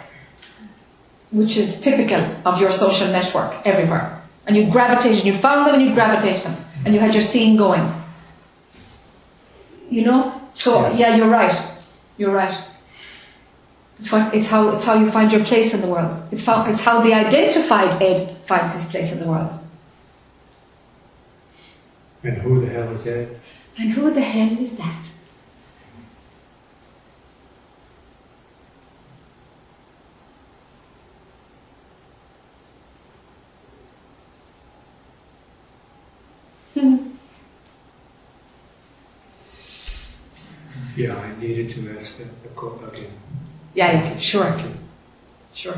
which 1.32 1.58
is 1.58 1.80
typical 1.80 2.22
of 2.46 2.60
your 2.60 2.72
social 2.72 3.08
network 3.08 3.66
everywhere. 3.66 4.22
And 4.48 4.56
you 4.56 4.70
gravitated, 4.70 5.26
you 5.26 5.36
found 5.36 5.68
them 5.68 5.76
and 5.76 5.84
you 5.84 5.94
gravitated 5.94 6.44
them, 6.44 6.58
and 6.86 6.94
you 6.94 7.00
had 7.00 7.14
your 7.14 7.24
scene 7.24 7.58
going. 7.58 7.92
You 9.90 10.04
know? 10.04 10.42
So 10.54 10.92
yeah, 10.94 11.16
you're 11.16 11.30
right. 11.30 11.74
You're 12.18 12.32
right. 12.32 12.58
It's 14.00 14.12
what 14.12 14.34
it's 14.34 14.48
how 14.48 14.70
it's 14.70 14.84
how 14.84 15.00
you 15.00 15.12
find 15.12 15.32
your 15.32 15.44
place 15.46 15.74
in 15.74 15.82
the 15.82 15.88
world. 15.88 16.22
It's 16.32 16.46
how 16.46 16.66
it's 16.66 16.82
how 16.82 17.02
the 17.02 17.14
identified 17.14 18.02
Ed 18.02 18.38
finds 18.46 18.74
his 18.74 18.86
place 18.86 19.12
in 19.12 19.20
the 19.20 19.28
world. 19.28 19.60
And 22.24 22.38
who 22.38 22.62
the 22.62 22.68
hell 22.68 22.94
is 22.94 23.08
Ed? 23.08 23.40
And 23.78 23.92
who 23.92 24.12
the 24.12 24.22
hell 24.22 24.58
is 24.60 24.76
that? 24.78 25.06
Yeah, 40.96 41.16
I 41.18 41.36
needed 41.40 41.76
to 41.76 41.98
ask 41.98 42.18
that 42.18 42.44
the 42.44 42.50
co- 42.50 42.80
again. 42.92 43.12
Yeah, 43.74 43.92
yeah, 44.12 44.18
sure. 44.18 44.58
Sure. 45.54 45.76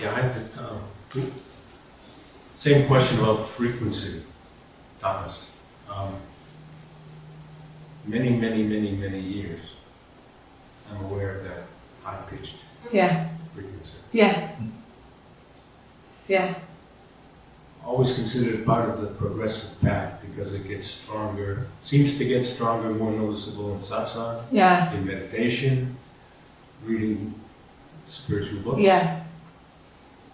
Yeah, 0.00 0.14
I 0.14 0.22
did, 0.32 0.48
um, 0.58 1.32
same 2.54 2.86
question 2.86 3.18
about 3.18 3.48
frequency, 3.50 4.22
Thomas. 5.00 5.50
Um, 5.90 6.14
many, 8.04 8.30
many, 8.30 8.62
many, 8.62 8.92
many 8.92 9.20
years, 9.20 9.60
I'm 10.90 11.04
aware 11.04 11.38
of 11.38 11.44
that 11.44 11.62
high-pitched 12.02 12.56
Yeah. 12.92 13.28
frequency. 13.54 13.97
Yeah. 14.12 14.50
Yeah. 16.26 16.54
Always 17.84 18.14
considered 18.14 18.66
part 18.66 18.88
of 18.90 19.00
the 19.00 19.08
progressive 19.08 19.80
path 19.80 20.20
because 20.22 20.52
it 20.54 20.68
gets 20.68 20.90
stronger, 20.90 21.66
seems 21.82 22.18
to 22.18 22.24
get 22.24 22.44
stronger, 22.46 22.90
more 22.90 23.12
noticeable 23.12 23.72
in 23.74 23.80
satsang, 23.80 24.42
Yeah. 24.52 24.92
in 24.92 25.06
meditation, 25.06 25.96
reading 26.84 27.34
spiritual 28.08 28.60
books. 28.60 28.80
Yeah. 28.80 29.20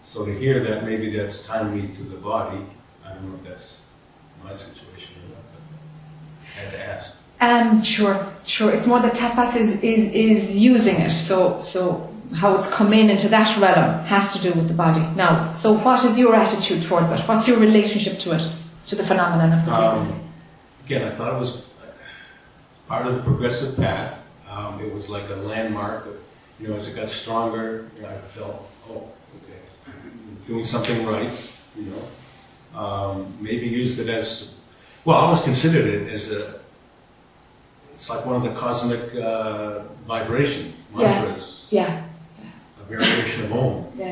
So 0.07 0.25
to 0.25 0.33
hear 0.39 0.63
that 0.65 0.85
maybe 0.85 1.17
that's 1.17 1.43
timely 1.45 1.89
to 1.97 2.03
the 2.03 2.17
body, 2.17 2.61
I 3.05 3.13
don't 3.15 3.29
know 3.29 3.37
if 3.43 3.49
that's 3.49 3.81
my 4.43 4.57
situation 4.57 5.09
or 5.25 5.35
not, 5.35 5.45
but 5.53 6.45
I 6.45 6.65
had 6.65 6.73
to 6.73 6.85
ask. 6.87 7.11
Um, 7.41 7.83
sure, 7.83 8.27
sure. 8.45 8.71
It's 8.71 8.87
more 8.87 9.01
that 9.01 9.15
tapas 9.15 9.57
is, 9.57 9.71
is, 9.83 10.13
is 10.13 10.57
using 10.57 10.97
it. 10.97 11.11
So, 11.11 11.61
so 11.61 12.14
how 12.35 12.57
it's 12.57 12.69
come 12.69 12.93
in 12.93 13.11
into 13.11 13.29
that 13.29 13.57
realm 13.59 14.05
has 14.05 14.33
to 14.35 14.43
do 14.43 14.53
with 14.53 14.69
the 14.69 14.75
body. 14.75 15.01
Now, 15.17 15.53
so 15.53 15.73
what 15.73 16.05
is 16.05 16.19
your 16.19 16.35
attitude 16.35 16.83
towards 16.83 17.13
it? 17.13 17.21
What's 17.29 17.47
your 17.47 17.59
relationship 17.59 18.19
to 18.21 18.33
it, 18.37 18.53
to 18.87 18.97
the 18.97 19.05
phenomenon 19.07 19.59
of 19.59 19.65
the? 19.67 19.73
Um, 19.73 20.21
again, 20.85 21.03
I 21.11 21.15
thought 21.15 21.35
it 21.35 21.41
was 21.41 21.63
part 22.89 23.07
of 23.07 23.15
the 23.17 23.23
progressive 23.23 23.77
path. 23.77 24.19
Um, 24.51 24.81
it 24.81 24.93
was 24.93 25.09
like 25.09 25.29
a 25.31 25.37
landmark. 25.37 26.07
Of, 26.07 26.17
you 26.61 26.69
know, 26.69 26.75
as 26.77 26.89
it 26.89 26.97
got 26.97 27.11
stronger, 27.11 27.91
you 27.97 28.03
know, 28.03 28.09
I 28.09 28.19
felt, 28.37 28.71
oh, 28.89 29.09
okay, 29.43 29.59
I'm 29.87 30.37
doing 30.47 30.65
something 30.65 31.05
right. 31.07 31.51
You 31.77 31.91
know, 32.73 32.79
um, 32.79 33.35
maybe 33.41 33.67
used 33.67 33.99
it 33.99 34.09
as 34.09 34.55
well. 35.05 35.19
I 35.19 35.21
always 35.27 35.43
considered 35.43 35.87
it 35.87 36.13
as 36.13 36.31
a. 36.31 36.61
It's 37.95 38.11
like 38.11 38.27
one 38.27 38.37
of 38.37 38.43
the 38.43 38.59
cosmic 38.61 39.15
uh, 39.15 39.85
vibrations, 40.07 40.75
Yeah. 40.97 41.23
mantras, 41.23 41.65
Yeah, 41.71 42.05
a 42.05 42.14
variation 42.89 43.45
of 43.45 43.53
Om. 43.53 43.87
yeah, 43.97 44.11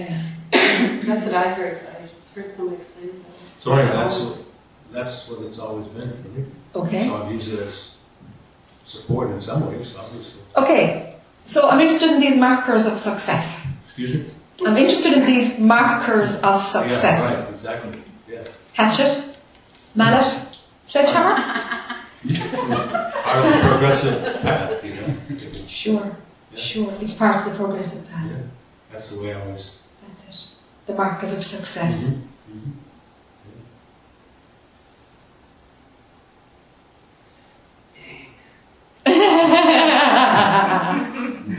yeah. 0.53 1.03
That's 1.07 1.27
what 1.27 1.35
I 1.35 1.55
heard. 1.55 1.81
I 1.86 2.40
heard 2.40 2.55
someone 2.57 2.74
explain 2.74 3.09
that. 3.09 3.62
So 3.62 3.73
anyway, 3.74 3.94
that's 3.94 4.19
what, 4.19 4.39
that's 4.93 5.28
what 5.28 5.43
it's 5.43 5.59
always 5.59 5.86
been 5.89 6.11
for 6.23 6.28
me. 6.28 6.44
Okay. 6.74 7.07
So 7.07 7.23
I've 7.23 7.32
used 7.32 7.53
it 7.53 7.61
as 7.61 7.97
support 8.85 9.31
in 9.31 9.40
some 9.40 9.69
ways, 9.69 9.94
obviously. 9.97 10.40
Okay, 10.57 11.16
so 11.44 11.69
I'm 11.69 11.81
interested 11.81 12.11
in 12.11 12.20
these 12.20 12.36
markers 12.36 12.86
of 12.86 12.99
success. 12.99 13.57
Excuse 13.86 14.15
me? 14.15 14.27
I'm 14.66 14.77
interested 14.77 15.12
in 15.15 15.27
these 15.27 15.59
markers 15.59 16.35
of 16.36 16.62
success. 16.65 17.03
Yeah, 17.03 17.35
right, 17.44 17.55
exactly. 17.55 17.99
Yeah. 18.28 18.44
Hatchet, 18.74 19.36
mallet, 19.94 20.27
sledgehammer. 20.86 21.36
Of 23.32 23.43
the 23.44 23.61
progressive 23.69 24.43
path, 24.43 24.85
you 24.85 24.94
know. 24.94 25.15
Sure, 25.66 26.16
sure. 26.55 26.93
It's 27.01 27.15
part 27.15 27.40
of 27.40 27.53
the 27.53 27.59
progressive 27.59 28.09
path. 28.11 28.31
Yeah. 28.31 28.36
That's 28.93 29.10
the 29.10 29.20
way 29.23 29.32
I 29.35 29.40
always. 29.40 29.70
That's 30.06 30.28
it. 30.44 30.48
The 30.86 30.94
markers 30.94 31.32
of 31.32 31.44
success. 31.44 32.14
Mhm. 32.51 32.73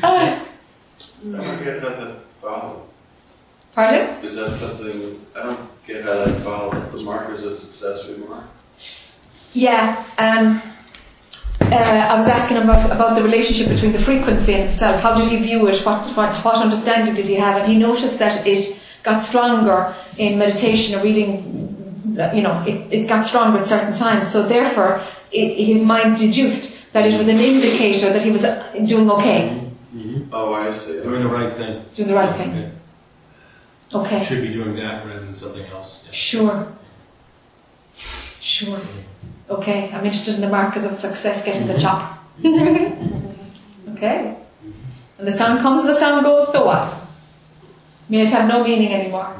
I 0.05 0.41
don't 1.23 1.63
get 1.63 1.81
how 1.81 1.89
that 1.89 2.15
follow. 2.41 2.87
Pardon? 3.73 4.23
Is 4.25 4.35
that 4.35 4.57
something, 4.57 5.25
I 5.35 5.43
don't 5.43 5.69
get 5.87 6.03
how 6.03 6.25
that 6.25 6.43
follow, 6.43 6.89
the 6.91 7.01
markers 7.01 7.43
of 7.43 7.59
success 7.59 8.07
we 8.07 8.17
mark? 8.17 8.45
Yeah. 9.53 10.05
Um, 10.17 10.61
uh, 11.73 12.13
I 12.13 12.19
was 12.19 12.27
asking 12.27 12.57
about 12.57 12.85
about 12.91 13.15
the 13.15 13.23
relationship 13.23 13.67
between 13.69 13.91
the 13.91 13.99
frequency 13.99 14.53
and 14.53 14.63
himself. 14.69 15.01
How 15.01 15.15
did 15.15 15.27
he 15.29 15.37
view 15.41 15.67
it? 15.67 15.85
What 15.85 16.05
what 16.17 16.31
what 16.45 16.55
understanding 16.55 17.13
did 17.15 17.27
he 17.27 17.35
have? 17.35 17.57
And 17.57 17.71
he 17.71 17.77
noticed 17.77 18.19
that 18.19 18.45
it 18.45 18.79
got 19.03 19.21
stronger 19.21 19.93
in 20.17 20.37
meditation 20.37 20.99
or 20.99 21.03
reading. 21.03 21.61
You 22.33 22.43
know, 22.43 22.63
it, 22.67 22.93
it 22.93 23.07
got 23.07 23.25
stronger 23.25 23.59
at 23.59 23.65
certain 23.65 23.93
times. 23.93 24.31
So 24.31 24.47
therefore, 24.47 25.01
it, 25.31 25.65
his 25.65 25.81
mind 25.81 26.17
deduced 26.17 26.93
that 26.93 27.07
it 27.07 27.17
was 27.17 27.27
an 27.27 27.39
indicator 27.39 28.13
that 28.13 28.21
he 28.21 28.29
was 28.31 28.43
uh, 28.43 28.71
doing 28.85 29.09
okay, 29.09 29.63
Oh, 30.31 30.53
I 30.53 30.73
see. 30.73 30.93
Doing 31.03 31.23
the 31.23 31.29
right 31.29 31.53
thing. 31.53 31.85
doing 31.93 32.07
the 32.07 32.15
right 32.15 32.35
thing. 32.35 32.71
Okay. 33.93 34.25
Should 34.25 34.41
be 34.41 34.53
doing 34.53 34.75
that 34.77 35.05
rather 35.05 35.19
than 35.19 35.35
something 35.35 35.65
else. 35.67 35.99
Yeah. 36.05 36.11
Sure. 36.11 36.71
Sure. 38.41 38.79
Okay, 39.49 39.91
I'm 39.91 40.05
interested 40.05 40.35
in 40.35 40.41
the 40.41 40.49
markers 40.49 40.85
of 40.85 40.95
success 40.95 41.43
getting 41.43 41.67
the 41.67 41.77
job. 41.77 42.17
okay. 43.89 44.37
And 45.17 45.27
the 45.27 45.37
sound 45.37 45.59
comes 45.59 45.81
and 45.81 45.89
the 45.89 45.99
sound 45.99 46.23
goes, 46.25 46.51
so 46.51 46.65
what? 46.65 46.93
May 48.09 48.21
it 48.21 48.29
have 48.29 48.47
no 48.47 48.63
meaning 48.63 48.93
anymore. 48.93 49.35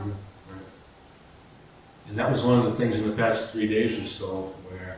And 2.08 2.20
that 2.20 2.32
was 2.32 2.44
one 2.44 2.60
of 2.60 2.66
the 2.66 2.78
things 2.78 2.98
in 2.98 3.10
the 3.10 3.16
past 3.16 3.52
three 3.52 3.68
days 3.68 4.00
or 4.00 4.08
so 4.08 4.54
where, 4.70 4.98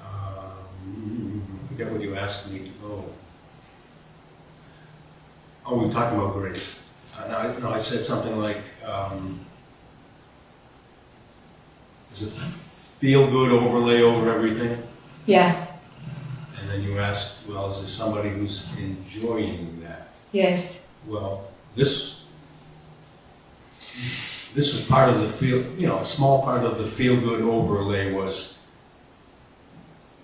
um, 0.00 1.42
I 1.64 1.68
forget 1.68 1.90
what 1.90 2.00
you 2.00 2.14
asked 2.14 2.50
me 2.50 2.60
to 2.60 2.70
go. 2.80 3.04
Oh, 5.66 5.78
we 5.78 5.86
were 5.86 5.92
talking 5.92 6.18
about 6.18 6.34
grace. 6.34 6.78
Uh, 7.16 7.28
no, 7.28 7.36
I, 7.36 7.58
no, 7.58 7.70
I 7.70 7.82
said 7.82 8.04
something 8.04 8.38
like, 8.38 8.58
um, 8.84 9.40
is 12.12 12.24
it 12.24 12.32
feel 13.04 13.30
good 13.30 13.52
overlay 13.52 14.00
over 14.00 14.32
everything? 14.32 14.82
Yeah, 15.26 15.66
And 16.58 16.70
then 16.70 16.82
you 16.82 16.98
ask, 17.00 17.28
well, 17.46 17.72
is 17.74 17.82
there 17.82 17.90
somebody 17.90 18.30
who's 18.30 18.62
enjoying 18.78 19.82
that? 19.82 20.08
yes, 20.32 20.74
Well, 21.06 21.44
this, 21.76 22.22
this 24.54 24.72
was 24.72 24.82
part 24.86 25.10
of 25.10 25.20
the 25.20 25.28
feel, 25.34 25.58
you 25.78 25.86
know, 25.86 25.98
a 25.98 26.06
small 26.06 26.42
part 26.42 26.64
of 26.64 26.78
the 26.78 26.88
feel 26.92 27.20
good 27.20 27.42
overlay 27.42 28.10
was 28.10 28.56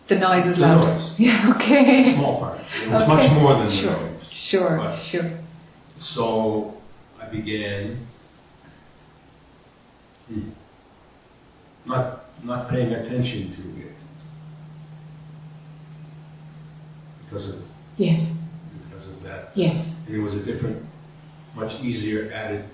the 0.08 0.14
noise 0.18 0.46
is 0.46 0.54
the 0.56 0.62
louder. 0.62 0.94
noise. 0.94 1.12
Yeah, 1.18 1.52
okay. 1.56 2.14
Small 2.14 2.38
part. 2.38 2.60
It 2.82 2.88
was 2.90 3.06
much 3.06 3.24
Okay. 3.26 3.34
more 3.34 3.54
than 3.58 3.66
the 3.66 3.72
Sure. 3.72 3.92
noise. 4.00 4.24
Sure, 4.30 4.76
But- 4.78 5.02
sure. 5.02 5.30
So 5.98 6.80
I 7.20 7.26
began 7.26 7.98
hmm, 10.28 10.48
not 11.84 12.19
not 12.42 12.68
paying 12.70 12.92
attention 12.92 13.52
to 13.54 13.80
it 13.86 13.94
because 17.28 17.48
of 17.50 17.56
Yes, 17.96 18.32
because 18.88 19.06
of 19.08 19.22
that. 19.24 19.50
yes, 19.54 19.94
And 20.06 20.16
it 20.16 20.20
was 20.20 20.34
a 20.34 20.40
different, 20.40 20.82
much 21.54 21.80
easier 21.82 22.32
added, 22.32 22.64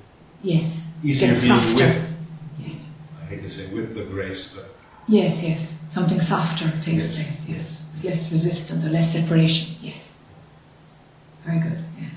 yes. 0.43 0.83
easier 1.03 1.33
Get 1.33 1.41
being 1.43 1.53
softer. 1.61 1.87
with. 1.89 2.03
Yes, 2.67 2.91
I 3.23 3.27
hate 3.27 3.43
to 3.43 3.51
say 3.51 3.67
with 3.75 3.95
the 3.95 4.05
grace, 4.05 4.53
but 4.55 4.67
yes, 5.09 5.43
yes. 5.43 5.73
Something 5.89 6.21
softer 6.21 6.71
takes 6.83 7.07
Yes, 7.07 7.15
place, 7.15 7.49
yes. 7.49 7.77
There's 7.93 8.05
less 8.05 8.33
resistance 8.33 8.85
or 8.85 8.89
less 8.91 9.13
separation, 9.13 9.75
yes. 9.81 10.15
Very 11.45 11.61
good, 11.61 11.79
yes. 12.01 12.11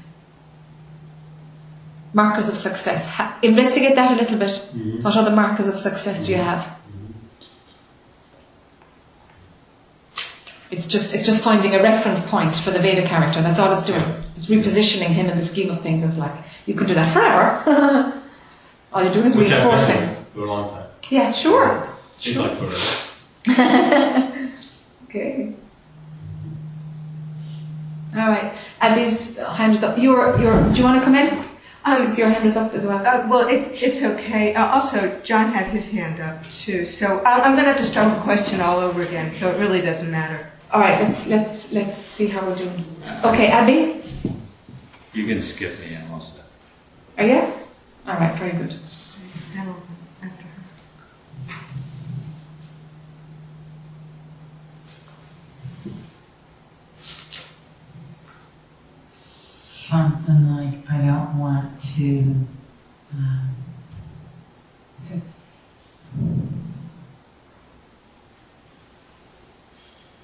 Markers 2.13 2.49
of 2.49 2.57
success. 2.57 3.05
Ha- 3.05 3.37
investigate 3.43 3.95
that 3.95 4.11
a 4.11 4.15
little 4.15 4.37
bit. 4.37 4.49
Mhm. 4.75 5.03
What 5.03 5.15
other 5.15 5.31
markers 5.35 5.67
of 5.67 5.77
success 5.77 6.25
do 6.25 6.31
you 6.31 6.37
have? 6.39 6.67
It's 10.71 10.85
just 10.85 11.13
it's 11.15 11.25
just 11.25 11.43
finding 11.43 11.73
a 11.73 11.81
reference 11.81 12.21
point 12.27 12.55
for 12.55 12.69
the 12.71 12.79
Veda 12.79 13.03
character. 13.07 13.41
That's 13.41 13.57
all 13.59 13.73
it's 13.73 13.83
doing. 13.85 14.03
It's 14.35 14.45
repositioning 14.45 15.07
him 15.07 15.25
in 15.27 15.37
the 15.37 15.43
scheme 15.45 15.69
of 15.71 15.81
things. 15.81 16.03
It's 16.03 16.17
like 16.17 16.31
you 16.65 16.75
can 16.75 16.85
do 16.87 16.93
that 16.93 17.11
forever. 17.13 18.21
all 18.93 19.03
you're 19.03 19.13
doing 19.13 19.25
is 19.27 19.35
which 19.35 19.51
I've 19.51 19.65
reinforcing. 19.65 20.25
for 20.33 20.41
a 20.41 20.45
long 20.45 20.69
time. 20.69 20.87
Yeah, 21.09 21.31
sure. 21.31 21.89
Seems 22.17 22.37
like 22.37 22.57
forever. 22.59 22.77
okay. 25.05 25.53
All 28.15 28.27
right. 28.27 28.53
Abby's 28.81 29.37
hand 29.37 29.73
is 29.73 29.83
up. 29.83 29.97
You're, 29.97 30.39
you're, 30.41 30.71
do 30.71 30.77
you 30.77 30.83
want 30.83 30.99
to 30.99 31.05
come 31.05 31.15
in? 31.15 31.45
Um, 31.85 32.01
Because 32.01 32.17
your 32.17 32.29
hand 32.29 32.47
is 32.47 32.57
up 32.57 32.73
as 32.73 32.85
well. 32.85 33.05
Uh, 33.05 33.27
well, 33.29 33.47
it, 33.47 33.67
it's 33.81 34.01
okay. 34.03 34.53
Uh, 34.55 34.67
also, 34.67 35.19
John 35.23 35.51
had 35.51 35.67
his 35.67 35.89
hand 35.91 36.19
up 36.19 36.43
too, 36.51 36.87
so 36.87 37.19
I- 37.19 37.41
I'm 37.41 37.53
going 37.53 37.65
to 37.65 37.71
have 37.73 37.77
to 37.81 37.85
start 37.85 38.15
the 38.15 38.21
question 38.23 38.61
all 38.61 38.79
over 38.79 39.01
again. 39.01 39.35
So 39.35 39.49
it 39.51 39.59
really 39.59 39.81
doesn't 39.81 40.09
matter. 40.11 40.47
All 40.71 40.79
right. 40.79 41.01
Let's 41.01 41.25
let's 41.27 41.71
let's 41.71 41.97
see 41.97 42.27
how 42.27 42.45
we're 42.45 42.55
doing. 42.55 42.85
Okay, 43.23 43.47
Abby, 43.47 44.03
You 45.13 45.25
can 45.25 45.41
skip 45.41 45.79
me, 45.79 45.95
I'm 45.95 46.11
all 46.11 46.21
set. 46.21 46.45
are 47.17 47.25
you? 47.25 47.39
All 48.07 48.15
right. 48.19 48.37
Very 48.37 48.51
good. 48.51 48.79
After 50.21 50.43
her. 50.43 50.63
something 59.09 60.55
like 60.55 60.89
I 60.91 60.97
don't 61.07 61.39
want 61.39 61.81
to 61.95 62.35
um, 63.13 63.55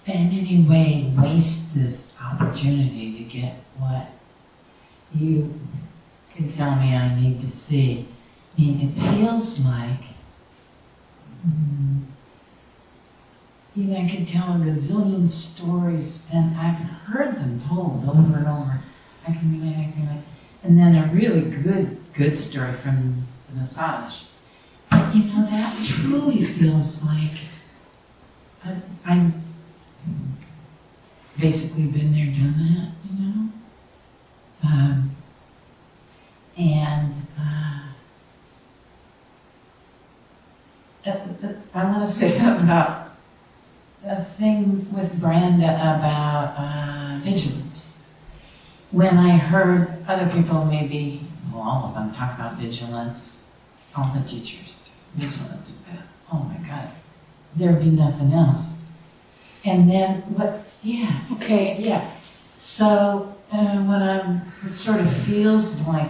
in 0.08 0.30
any 0.32 0.62
way 0.62 1.12
waste 1.18 1.74
this 1.74 2.14
opportunity 2.22 3.18
to 3.18 3.24
get 3.24 3.56
what 3.78 4.08
you 5.14 5.60
can 6.36 6.52
tell 6.54 6.76
me 6.76 6.94
I 6.94 7.20
need 7.20 7.42
to 7.42 7.50
see. 7.50 8.08
I 8.58 8.62
mean, 8.62 8.90
it 8.90 9.02
feels 9.02 9.60
like 9.66 10.02
mm, 11.48 12.02
you 13.76 13.84
know, 13.86 13.98
I 13.98 14.08
can 14.10 14.26
tell 14.26 14.54
a 14.54 14.58
gazillion 14.58 15.30
stories, 15.30 16.26
and 16.34 16.58
I've 16.58 16.78
heard 16.78 17.36
them 17.36 17.62
told 17.68 18.08
over 18.08 18.38
and 18.38 18.48
over. 18.48 18.80
I 19.28 19.34
can 19.34 19.60
relate, 19.60 19.76
I 19.78 19.92
can 19.92 20.08
relate. 20.08 20.24
And 20.64 20.80
then 20.80 20.96
a 20.96 21.14
really 21.14 21.42
good, 21.42 21.98
good 22.14 22.40
story 22.40 22.74
from 22.74 23.28
the 23.50 23.60
massage. 23.60 24.24
But 24.90 25.14
you 25.14 25.26
know, 25.26 25.46
that 25.50 25.86
truly 25.86 26.46
feels 26.46 27.04
like 27.04 27.38
I, 28.64 28.78
I've 29.06 29.34
basically 31.40 31.84
been 31.84 32.14
there, 32.14 32.26
done 32.26 32.56
that, 32.58 32.92
you 33.12 33.26
know? 33.26 33.50
Um, 34.64 35.16
and 36.58 37.28
uh, 37.40 37.80
uh, 41.06 41.10
uh, 41.12 41.54
I 41.74 41.84
want 41.92 42.08
to 42.08 42.14
say 42.14 42.30
something 42.38 42.64
about 42.64 43.12
the 44.04 44.26
thing 44.38 44.88
with 44.94 45.20
Brenda 45.20 45.74
about 45.76 46.56
uh, 46.58 47.20
vigilance. 47.24 47.96
When 48.92 49.18
I 49.18 49.38
heard 49.38 50.06
other 50.08 50.32
people, 50.32 50.64
maybe, 50.66 51.22
well, 51.52 51.64
all 51.64 51.86
of 51.90 51.96
them, 51.96 52.14
talk 52.14 52.36
about 52.36 52.58
vigilance, 52.58 53.42
all 53.96 54.14
the 54.14 54.28
teachers, 54.28 54.76
vigilance, 55.16 55.74
oh 56.32 56.40
my 56.40 56.68
God, 56.68 56.90
there'd 57.56 57.80
be 57.80 57.90
nothing 57.90 58.34
else. 58.34 58.80
And 59.64 59.90
then, 59.90 60.22
what, 60.36 60.65
yeah. 60.86 61.22
Okay. 61.34 61.78
Yeah. 61.80 62.12
So, 62.60 63.36
uh, 63.52 63.78
when 63.84 64.02
I'm, 64.02 64.42
it 64.68 64.74
sort 64.76 65.00
of 65.00 65.12
feels 65.24 65.82
like, 65.82 66.10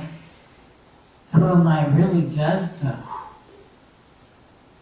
who 1.33 1.45
am 1.45 1.67
I 1.67 1.87
really 1.87 2.21
does 2.35 2.79
though? 2.79 2.97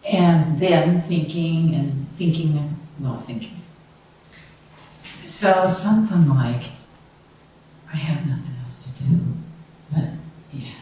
And 0.04 0.60
then 0.60 1.02
thinking 1.02 1.74
and 1.74 2.08
thinking 2.18 2.58
and, 2.58 2.76
well, 2.98 3.22
thinking. 3.26 3.62
So 5.26 5.68
something 5.68 6.28
like, 6.28 6.64
I 7.92 7.96
have 7.96 8.26
nothing 8.26 8.54
else 8.64 8.84
to 8.84 9.04
do. 9.04 9.20
But, 9.92 10.04
yeah. 10.52 10.74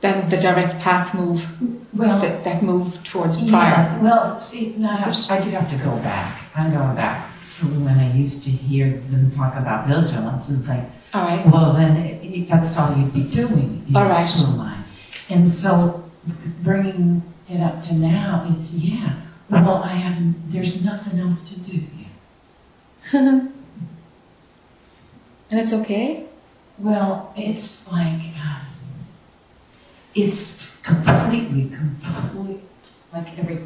Then 0.00 0.28
the 0.28 0.36
direct 0.36 0.80
path 0.80 1.14
move. 1.14 1.46
Well, 1.92 2.20
that, 2.20 2.44
that 2.44 2.62
move 2.62 3.02
towards 3.04 3.36
Yeah, 3.40 4.00
well, 4.00 4.38
see, 4.38 4.74
now 4.78 5.08
Is 5.08 5.28
I 5.28 5.40
do 5.42 5.50
have 5.50 5.68
to 5.70 5.76
go 5.76 5.96
back. 5.96 6.40
I'm 6.54 6.72
going 6.72 6.94
back 6.94 7.30
from 7.58 7.84
when 7.84 7.98
I 7.98 8.12
used 8.12 8.44
to 8.44 8.50
hear 8.50 8.90
them 9.10 9.32
talk 9.32 9.56
about 9.56 9.88
vigilance 9.88 10.48
and 10.50 10.64
think, 10.64 10.84
All 11.12 11.22
right. 11.22 11.44
well, 11.46 11.72
then 11.72 11.96
it- 11.96 12.22
it- 12.24 12.48
that's 12.48 12.76
all 12.78 12.96
you'd 12.96 13.12
be 13.12 13.24
doing. 13.24 13.84
is 13.88 13.96
All 13.96 14.04
right. 14.04 14.30
who 14.30 14.44
am 14.44 14.60
I? 14.60 14.76
And 15.28 15.48
so 15.48 16.04
bringing 16.62 17.22
it 17.48 17.60
up 17.60 17.82
to 17.84 17.94
now, 17.94 18.46
it's, 18.56 18.72
yeah, 18.72 19.14
well, 19.50 19.82
I 19.82 19.94
have, 19.94 20.52
there's 20.52 20.84
nothing 20.84 21.18
else 21.18 21.52
to 21.52 21.60
do 21.60 21.72
here. 21.78 23.10
and 23.12 23.52
it's 25.50 25.72
okay? 25.72 26.24
Well, 26.78 27.32
it's 27.36 27.90
like, 27.90 28.20
uh, 28.42 28.60
it's 30.14 30.59
completely, 30.82 31.70
complete, 32.02 32.60
like 33.12 33.38
every, 33.38 33.64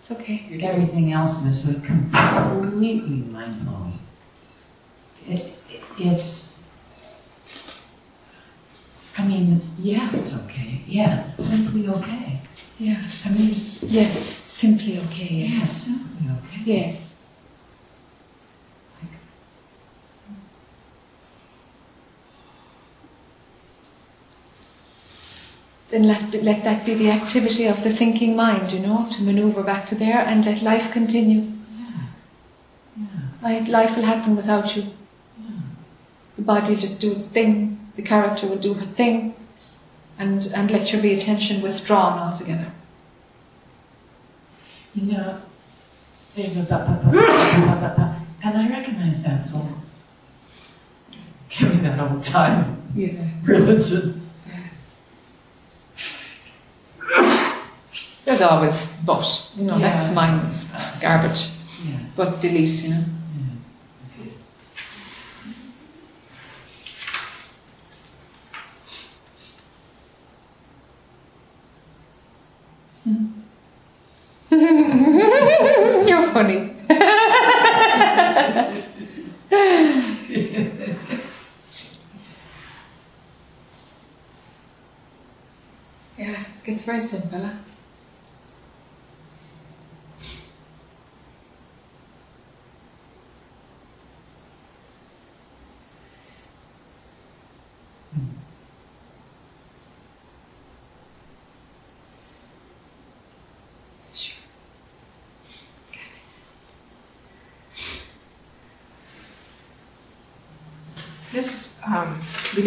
It's 0.00 0.10
okay. 0.10 0.60
everything 0.62 1.12
else 1.12 1.40
in 1.42 1.48
this 1.48 1.64
week, 1.66 1.84
completely 1.84 3.16
mind 3.32 3.64
blowing. 3.64 3.98
It, 5.28 5.56
it, 5.70 5.82
it's, 5.98 6.58
I 9.16 9.26
mean, 9.26 9.60
yeah, 9.78 10.14
it's 10.14 10.34
okay. 10.34 10.82
Yeah, 10.86 11.26
it's 11.28 11.44
simply 11.44 11.88
okay. 11.88 12.40
Yeah. 12.78 13.08
I 13.24 13.28
mean, 13.30 13.70
Yes. 13.80 14.34
Simply 14.48 14.98
okay. 14.98 15.26
Yes. 15.48 15.62
it's 15.70 15.76
simply 15.76 16.30
okay. 16.30 16.62
Yes. 16.64 17.03
Then 25.94 26.08
let, 26.08 26.42
let 26.42 26.64
that 26.64 26.84
be 26.84 26.94
the 26.94 27.08
activity 27.12 27.66
of 27.66 27.84
the 27.84 27.92
thinking 27.94 28.34
mind, 28.34 28.72
you 28.72 28.80
know, 28.80 29.06
to 29.12 29.22
maneuver 29.22 29.62
back 29.62 29.86
to 29.86 29.94
there 29.94 30.18
and 30.18 30.44
let 30.44 30.60
life 30.60 30.90
continue. 30.90 31.52
Yeah. 32.98 33.06
Yeah. 33.48 33.64
Life, 33.68 33.96
will 33.96 34.02
happen 34.02 34.34
without 34.34 34.74
you. 34.74 34.82
Yeah. 34.82 35.50
The 36.34 36.42
body 36.42 36.74
will 36.74 36.80
just 36.80 36.98
do 36.98 37.12
its 37.12 37.28
thing, 37.28 37.78
the 37.94 38.02
character 38.02 38.48
will 38.48 38.58
do 38.58 38.74
her 38.74 38.86
thing, 38.86 39.36
and, 40.18 40.44
and 40.52 40.68
let 40.68 40.92
your 40.92 41.00
be 41.00 41.14
attention 41.14 41.62
withdrawn 41.62 42.18
altogether. 42.18 42.72
You 44.96 45.12
know, 45.12 45.40
there's 46.34 46.56
a 46.56 46.64
ba- 46.64 46.84
ba- 46.88 47.00
ba- 47.04 47.12
ba- 47.12 47.20
ba- 47.22 47.78
ba- 47.80 47.94
ba- 47.96 48.22
And 48.42 48.58
I 48.58 48.68
recognize 48.68 49.22
that, 49.22 49.46
so 49.46 49.64
give 51.50 51.72
me 51.72 51.82
that 51.82 52.00
old 52.00 52.24
time 52.24 52.82
Yeah. 52.96 53.12
religion. 53.44 54.22
There's 58.24 58.40
always 58.40 58.90
but, 59.04 59.26
you 59.56 59.64
know, 59.64 59.76
Yeah. 59.76 59.96
that's 59.96 60.14
mine's 60.14 60.68
garbage. 61.00 61.50
Yeah. 61.84 61.98
But 62.16 62.40
delete, 62.40 62.82
you 62.84 62.90
know. 62.94 63.04
You're 74.50 76.22
funny. 76.22 76.70
yeah, 86.18 86.44
gets 86.64 86.82
very 86.84 87.06
simple. 87.06 87.40
Huh? 87.40 87.52
This 111.32 111.46
is 111.52 111.72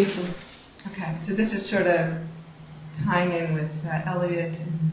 um, 0.05 0.11
close. 0.11 0.43
okay. 0.91 1.15
So 1.25 1.33
this 1.33 1.53
is 1.53 1.67
sort 1.67 1.87
of 1.87 2.13
tying 3.05 3.31
in 3.31 3.53
with 3.53 3.85
uh, 3.85 4.01
Elliot 4.05 4.53
and 4.59 4.91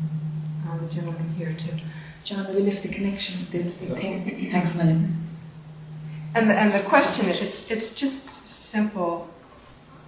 um, 0.69 0.87
the 0.87 0.95
gentleman 0.95 1.35
here 1.37 1.55
too. 1.59 1.77
John, 2.25 2.47
will 2.49 2.55
you 2.61 2.65
lift 2.71 2.83
the 2.83 2.89
connection 2.89 3.47
the, 3.51 3.59
the 3.63 3.95
thing? 3.95 4.51
Thanks 4.51 4.75
a 4.75 4.79
million. 4.79 5.21
And 6.35 6.51
the, 6.51 6.55
and 6.55 6.73
the 6.73 6.89
question 6.89 7.29
is, 7.29 7.41
it's, 7.41 7.57
it's 7.69 7.95
just 7.95 8.47
simple, 8.49 9.29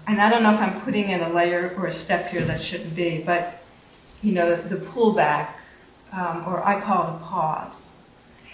and 0.09 0.21
I 0.21 0.29
don't 0.31 0.43
know 0.43 0.55
if 0.55 0.61
I'm 0.61 0.81
putting 0.81 1.11
in 1.11 1.21
a 1.21 1.29
layer 1.29 1.73
or 1.77 1.87
a 1.87 1.95
step 1.95 2.31
here 2.31 2.45
that 2.47 2.63
shouldn't 2.63 2.97
be, 2.97 3.23
but 3.25 3.63
you 4.23 4.33
know, 4.33 4.57
the 4.57 4.77
pullback, 4.77 5.51
um, 6.13 6.43
or 6.47 6.67
I 6.67 6.81
call 6.81 7.03
it 7.09 7.17
a 7.17 7.19
pause, 7.25 7.73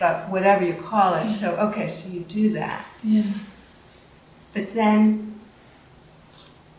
but 0.00 0.28
whatever 0.28 0.64
you 0.66 0.74
call 0.74 1.14
it. 1.14 1.38
So 1.38 1.52
okay, 1.56 1.88
so 1.88 2.08
you 2.08 2.20
do 2.20 2.52
that, 2.54 2.84
Yeah. 3.04 3.22
but 4.52 4.74
then 4.74 5.21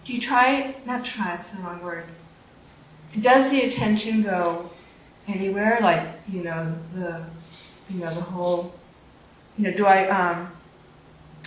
do 0.06 0.14
you 0.14 0.22
try? 0.22 0.76
Not 0.86 1.06
try. 1.06 1.36
It's 1.36 1.50
the 1.52 1.62
wrong 1.62 1.82
word. 1.82 2.06
Does 3.20 3.50
the 3.52 3.62
attention 3.62 4.24
go 4.24 4.70
anywhere? 5.28 5.80
Like 5.82 6.08
you 6.32 6.44
know 6.44 6.76
the, 6.96 7.26
you 7.90 8.00
know 8.00 8.14
the 8.14 8.22
whole, 8.22 8.74
you 9.58 9.66
know, 9.70 9.78
do 9.78 9.86
I 9.86 10.08
um, 10.10 10.52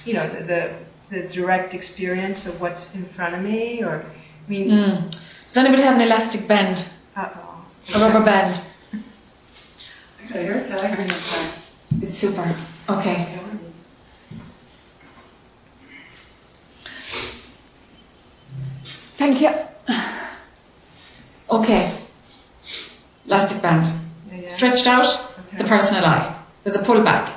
you 0.05 0.15
know, 0.15 0.29
the, 0.29 0.45
the, 0.45 0.75
the 1.11 1.29
direct 1.29 1.75
experience 1.75 2.47
of 2.47 2.61
what's 2.61 2.95
in 2.95 3.05
front 3.05 3.35
of 3.35 3.43
me, 3.43 3.83
or, 3.83 4.05
I 4.47 4.51
mean, 4.51 4.71
Mm. 4.71 5.17
Does 5.47 5.57
anybody 5.57 5.83
have 5.83 5.95
an 5.95 6.03
elastic 6.03 6.47
band? 6.49 6.85
uh-oh. 7.17 7.65
A 7.95 7.99
rubber 8.01 8.25
band? 8.25 8.61
You're 10.35 10.67
tired. 10.67 11.13
It's 12.03 12.15
super. 12.15 12.57
Okay. 12.89 13.39
Thank 19.27 19.41
you. 19.41 19.51
Okay. 21.51 21.99
Elastic 23.25 23.61
band. 23.61 23.87
Yeah, 24.31 24.37
yeah. 24.43 24.49
Stretched 24.49 24.87
out, 24.87 25.09
Okay. 25.49 25.59
the 25.59 25.65
personal 25.65 26.05
I. 26.05 26.41
There's 26.63 26.77
a 26.77 26.83
pullback. 26.85 27.33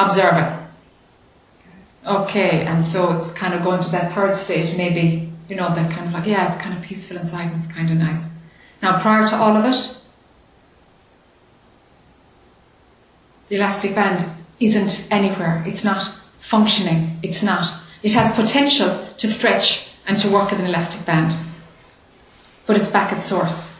Observing. 0.00 0.52
Okay, 2.04 2.64
and 2.66 2.84
so 2.84 3.16
it's 3.16 3.30
kind 3.30 3.54
of 3.54 3.62
going 3.62 3.82
to 3.84 3.90
that 3.90 4.12
third 4.12 4.36
stage, 4.36 4.76
maybe, 4.76 5.30
you 5.48 5.54
know, 5.54 5.72
that 5.74 5.92
kind 5.92 6.08
of 6.08 6.12
like, 6.12 6.26
yeah, 6.26 6.52
it's 6.52 6.60
kind 6.60 6.76
of 6.76 6.82
peaceful 6.82 7.16
inside 7.18 7.52
and 7.52 7.62
it's 7.62 7.72
kind 7.72 7.90
of 7.90 7.96
nice. 7.96 8.24
Now, 8.82 9.00
prior 9.00 9.28
to 9.28 9.36
all 9.36 9.56
of 9.56 9.64
it, 9.64 9.96
the 13.48 13.56
elastic 13.56 13.94
band 13.94 14.28
isn't 14.58 15.06
anywhere. 15.12 15.62
It's 15.68 15.84
not 15.84 16.02
functioning. 16.40 17.18
It's 17.22 17.44
not. 17.44 17.64
It 18.02 18.12
has 18.12 18.34
potential 18.34 19.06
to 19.18 19.26
stretch 19.28 19.87
and 20.08 20.18
to 20.18 20.30
work 20.30 20.52
as 20.52 20.58
an 20.58 20.66
elastic 20.66 21.04
band. 21.06 21.36
But 22.66 22.78
it's 22.78 22.88
back 22.88 23.12
at 23.12 23.22
source. 23.22 23.70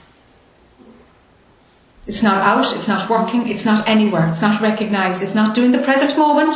It's 2.07 2.23
not 2.23 2.43
out, 2.43 2.75
it's 2.77 2.89
not 2.89 3.11
working, 3.11 3.49
it's 3.49 3.65
not 3.65 3.89
anywhere, 3.89 4.29
it's 4.29 4.41
not 4.41 4.63
recognized, 4.63 5.23
it's 5.23 5.35
not 5.35 5.55
doing 5.55 5.73
the 5.73 5.83
present 5.83 6.17
moment, 6.17 6.55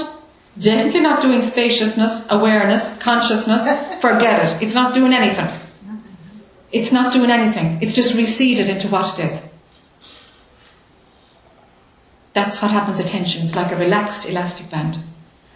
definitely 0.59 1.01
not 1.01 1.21
doing 1.21 1.43
spaciousness, 1.43 2.25
awareness, 2.31 2.97
consciousness, 2.99 3.63
forget 4.01 4.45
it. 4.45 4.63
It's 4.63 4.75
not 4.75 4.95
doing 4.95 5.13
anything. 5.13 5.49
It's 6.71 6.91
not 6.91 7.13
doing 7.13 7.31
anything. 7.31 7.83
It's 7.83 7.95
just 7.95 8.15
receded 8.15 8.69
into 8.71 8.89
what 8.89 9.19
it 9.19 9.27
is. 9.27 9.43
That's 12.33 12.63
what 12.63 12.71
happens 12.71 12.99
at 12.99 13.05
attention. 13.07 13.45
It's 13.45 13.55
like 13.55 13.71
a 13.73 13.77
relaxed 13.77 14.27
elastic 14.27 14.71
band. 14.71 14.97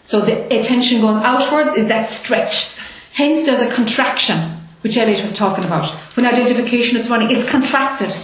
So 0.03 0.21
the 0.21 0.55
attention 0.55 1.01
going 1.01 1.25
outwards 1.25 1.75
is 1.75 1.89
that 1.89 2.07
stretch. 2.07 2.69
Hence 3.17 3.47
there's 3.47 3.63
a 3.63 3.75
contraction, 3.75 4.37
which 4.83 4.99
Elliot 4.99 5.23
was 5.23 5.33
talking 5.33 5.65
about. 5.65 5.89
When 6.17 6.27
identification 6.27 6.99
is 6.99 7.09
running, 7.09 7.31
it's 7.31 7.51
contracted. 7.51 8.15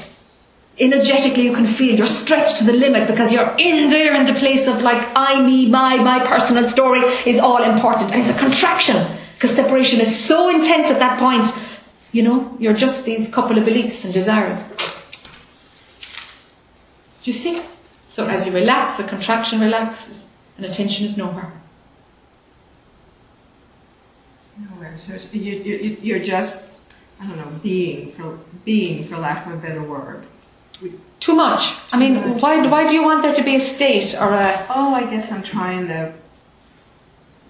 Energetically 0.79 1.45
you 1.45 1.55
can 1.55 1.67
feel 1.67 1.97
you're 1.97 2.07
stretched 2.07 2.59
to 2.59 2.65
the 2.65 2.75
limit 2.75 3.07
because 3.07 3.33
you're 3.33 3.55
in 3.57 3.89
there 3.89 4.15
in 4.15 4.27
the 4.27 4.39
place 4.39 4.69
of 4.69 4.83
like 4.83 5.03
I, 5.17 5.41
me, 5.41 5.67
my, 5.67 5.97
my 5.97 6.27
personal 6.27 6.69
story 6.69 7.01
is 7.25 7.39
all 7.39 7.65
important. 7.65 8.13
And 8.13 8.21
it's 8.21 8.37
a 8.37 8.39
contraction 8.39 9.07
because 9.33 9.57
separation 9.57 9.99
is 9.99 10.15
so 10.15 10.51
intense 10.51 10.89
at 10.91 10.99
that 10.99 11.19
point. 11.19 11.49
You 12.13 12.25
know, 12.25 12.55
you're 12.61 12.75
just 12.75 13.07
these 13.07 13.31
couple 13.31 13.57
of 13.57 13.65
beliefs 13.65 14.05
and 14.05 14.13
desires. 14.13 14.59
Do 17.23 17.31
you 17.31 17.33
see? 17.33 17.63
So 18.09 18.27
as 18.27 18.45
you 18.45 18.53
relax, 18.53 18.97
the 18.97 19.05
contraction 19.05 19.59
relaxes 19.59 20.27
and 20.59 20.67
attention 20.67 21.07
is 21.07 21.17
nowhere. 21.17 21.51
Nowhere. 24.83 24.99
So 24.99 25.15
you, 25.33 25.53
you, 25.53 25.97
you're 26.03 26.25
just, 26.25 26.59
I 27.21 27.27
don't 27.27 27.37
know, 27.37 27.53
being, 27.63 28.13
for, 28.13 28.39
being, 28.65 29.07
for 29.07 29.19
lack 29.19 29.47
of 29.47 29.53
a 29.53 29.57
better 29.57 29.83
word. 29.83 30.27
Too 31.21 31.35
much. 31.35 31.77
I 31.93 31.99
mean, 31.99 32.41
why, 32.41 32.67
why 32.67 32.89
do 32.89 32.95
you 32.95 33.03
want 33.03 33.23
there 33.23 33.35
to 33.35 33.45
be 33.45 33.57
a 33.57 33.61
state 33.61 34.15
or 34.19 34.33
a, 34.33 34.67
Oh, 34.71 34.93
I 34.95 35.09
guess 35.09 35.31
I'm 35.31 35.43
trying 35.43 35.87
to, 35.87 36.13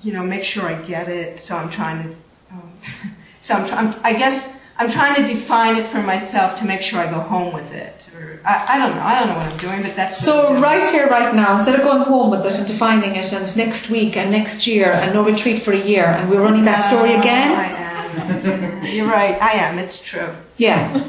you 0.02 0.12
know, 0.12 0.22
make 0.22 0.44
sure 0.44 0.64
I 0.66 0.74
get 0.82 1.09
it. 1.09 1.40
So 1.40 1.56
I'm 1.56 1.70
trying 1.70 2.02
to, 2.02 2.16
um, 2.50 2.72
so 3.42 3.54
I'm, 3.54 3.66
trying. 3.66 3.94
I 4.02 4.12
guess 4.12 4.51
I'm 4.82 4.90
trying 4.90 5.14
to 5.14 5.32
define 5.32 5.76
it 5.76 5.88
for 5.90 6.02
myself 6.02 6.59
to 6.59 6.64
make 6.64 6.82
sure 6.82 6.98
I 6.98 7.09
go 7.09 7.20
home 7.20 7.54
with 7.54 7.70
it. 7.70 8.10
Or 8.16 8.40
I, 8.44 8.74
I 8.74 8.78
don't 8.78 8.96
know. 8.96 9.02
I 9.02 9.16
don't 9.16 9.28
know 9.28 9.36
what 9.36 9.46
I'm 9.46 9.59
doing, 9.59 9.80
but 9.80 9.94
that's 9.94 10.18
So 10.18 10.60
right 10.60 10.92
here, 10.92 11.06
right 11.06 11.32
now, 11.32 11.59
instead 11.59 11.76
of 11.76 11.82
going 11.82 12.02
home 12.02 12.32
with 12.32 12.44
it 12.44 12.59
and 12.59 12.66
defining 12.66 13.14
it, 13.14 13.32
and 13.32 13.56
next 13.56 13.90
week 13.90 14.16
and 14.16 14.32
next 14.32 14.66
year, 14.66 14.90
and 14.90 15.14
no 15.14 15.24
retreat 15.24 15.62
for 15.62 15.70
a 15.70 15.78
year, 15.78 16.04
and 16.04 16.28
we're 16.28 16.42
running 16.42 16.64
that 16.64 16.88
story 16.88 17.14
again. 17.14 17.52
I 17.52 17.66
am. 17.68 18.84
You're 18.86 19.06
right. 19.06 19.40
I 19.40 19.52
am. 19.52 19.78
It's 19.78 20.00
true. 20.00 20.34
Yeah. 20.56 21.09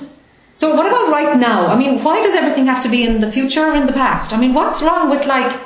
So 0.53 0.75
what 0.75 0.85
about 0.85 1.09
right 1.09 1.35
now? 1.39 1.65
I 1.65 1.75
mean, 1.75 2.03
why 2.03 2.21
does 2.21 2.35
everything 2.35 2.67
have 2.67 2.83
to 2.83 2.89
be 2.89 3.03
in 3.03 3.21
the 3.21 3.31
future 3.31 3.65
or 3.65 3.73
in 3.73 3.87
the 3.87 3.93
past? 3.93 4.33
I 4.33 4.37
mean, 4.37 4.53
what's 4.53 4.83
wrong 4.83 5.09
with 5.09 5.25
like 5.25 5.59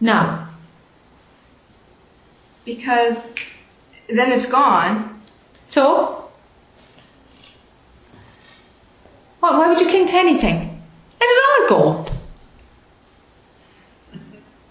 now? 0.00 0.48
Because 2.64 3.16
then 4.08 4.32
it's 4.32 4.46
gone. 4.46 5.22
So, 5.68 6.17
why, 9.40 9.58
why 9.58 9.68
would 9.68 9.80
you 9.80 9.86
cling 9.86 10.06
to 10.06 10.16
anything? 10.16 10.82
Let 11.20 11.28
it 11.28 11.42
all 11.48 11.68
go. 11.68 12.12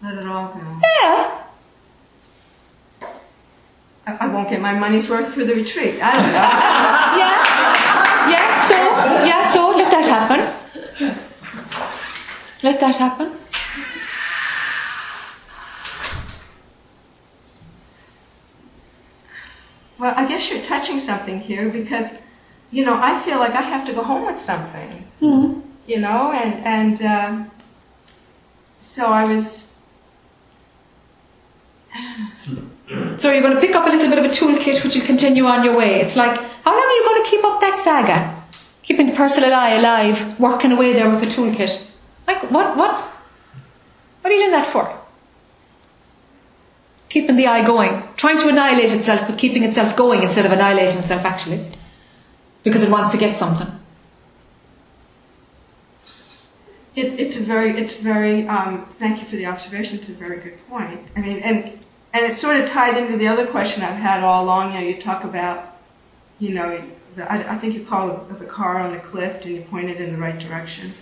Let 0.04 0.18
it 0.18 0.28
all 0.28 0.54
go. 0.54 0.60
Yeah. 0.60 1.44
I, 4.06 4.18
I 4.22 4.28
won't 4.28 4.50
get 4.50 4.62
my 4.62 4.74
money's 4.74 5.10
worth 5.10 5.34
for 5.34 5.44
the 5.44 5.54
retreat. 5.56 6.02
I 6.02 6.14
don't 6.14 6.32
know. 6.32 6.74
Yeah. 7.18 8.30
Yeah. 8.30 8.68
So 8.68 8.76
yeah. 9.26 9.52
So 9.52 9.70
let 9.72 9.90
that 9.90 10.06
happen. 10.06 11.14
Let 12.62 12.80
that 12.80 12.96
happen. 12.96 13.38
Well, 20.00 20.14
I 20.16 20.28
guess 20.28 20.50
you're 20.52 20.62
touching 20.64 21.00
something 21.00 21.40
here 21.40 21.70
because, 21.70 22.10
you 22.72 22.84
know, 22.86 22.96
I 23.02 23.22
feel 23.24 23.38
like 23.40 23.54
I 23.54 23.62
have 23.62 23.86
to 23.88 23.94
go 23.94 24.04
home 24.04 24.26
with 24.26 24.42
something, 24.42 25.06
Mm-hmm. 25.22 25.62
you 25.88 26.00
know, 26.00 26.32
and 26.32 26.54
and 26.66 27.02
uh, 27.02 27.44
so 28.84 29.06
I 29.08 29.24
was, 29.26 29.66
So 33.18 33.32
you're 33.32 33.42
going 33.42 33.56
to 33.56 33.60
pick 33.60 33.76
up 33.76 33.86
a 33.88 33.90
little 33.90 34.10
bit 34.10 34.20
of 34.20 34.26
a 34.26 34.30
toolkit 34.30 34.84
which 34.84 34.96
you 34.96 35.02
continue 35.02 35.46
on 35.46 35.64
your 35.64 35.76
way. 35.76 36.00
It's 36.02 36.16
like, 36.16 36.36
how 36.64 36.72
long 36.72 36.86
are 36.86 36.98
you 37.00 37.04
going 37.04 37.24
to 37.24 37.30
keep 37.30 37.44
up 37.44 37.60
that 37.62 37.80
saga? 37.84 38.44
Keeping 38.84 39.08
the 39.08 39.14
personal 39.14 39.54
I 39.54 39.72
alive, 39.76 40.40
working 40.40 40.72
away 40.72 40.94
there 40.94 41.10
with 41.10 41.24
a 41.24 41.26
toolkit. 41.26 41.82
Like, 42.28 42.44
what, 42.52 42.78
what? 42.78 42.94
What 44.22 44.32
are 44.32 44.32
you 44.32 44.42
doing 44.42 44.52
that 44.52 44.72
for? 44.72 44.94
Keeping 47.10 47.36
the 47.36 47.48
I 47.48 47.66
going. 47.66 48.04
Trying 48.18 48.38
to 48.40 48.50
annihilate 48.50 48.92
itself, 48.92 49.28
but 49.28 49.38
keeping 49.38 49.64
itself 49.64 49.96
going 49.96 50.22
instead 50.24 50.46
of 50.46 50.52
annihilating 50.52 50.98
itself 51.00 51.26
actually. 51.26 51.66
Because 52.68 52.84
it 52.84 52.90
wants 52.90 53.12
to 53.12 53.18
get 53.18 53.38
something. 53.38 53.68
It, 56.98 57.18
it's 57.18 57.38
a 57.38 57.40
very, 57.40 57.72
it's 57.82 57.96
very, 57.96 58.46
um, 58.46 58.86
thank 59.00 59.22
you 59.22 59.26
for 59.26 59.38
the 59.38 59.46
observation, 59.46 60.00
it's 60.00 60.10
a 60.10 60.14
very 60.14 60.42
good 60.42 60.58
point. 60.68 61.00
I 61.16 61.22
mean, 61.22 61.40
and, 61.40 61.80
and 62.12 62.26
it's 62.26 62.42
sort 62.42 62.58
of 62.58 62.70
tied 62.70 62.98
into 62.98 63.18
the 63.18 63.30
other 63.30 63.48
question 63.48 63.84
I've 63.84 63.96
had 63.96 64.22
all 64.22 64.44
along, 64.44 64.74
you 64.74 64.80
know, 64.82 64.86
you 64.86 65.02
talk 65.02 65.24
about, 65.24 65.78
you 66.40 66.56
know, 66.56 66.84
the, 67.16 67.32
I, 67.32 67.54
I 67.54 67.58
think 67.58 67.74
you 67.74 67.86
call 67.86 68.26
the 68.26 68.46
car 68.46 68.80
on 68.80 68.92
the 68.92 69.00
cliff 69.00 69.46
and 69.46 69.56
you 69.56 69.62
point 69.62 69.90
it 69.90 70.02
in 70.02 70.12
the 70.12 70.20
right 70.20 70.38
direction. 70.38 70.94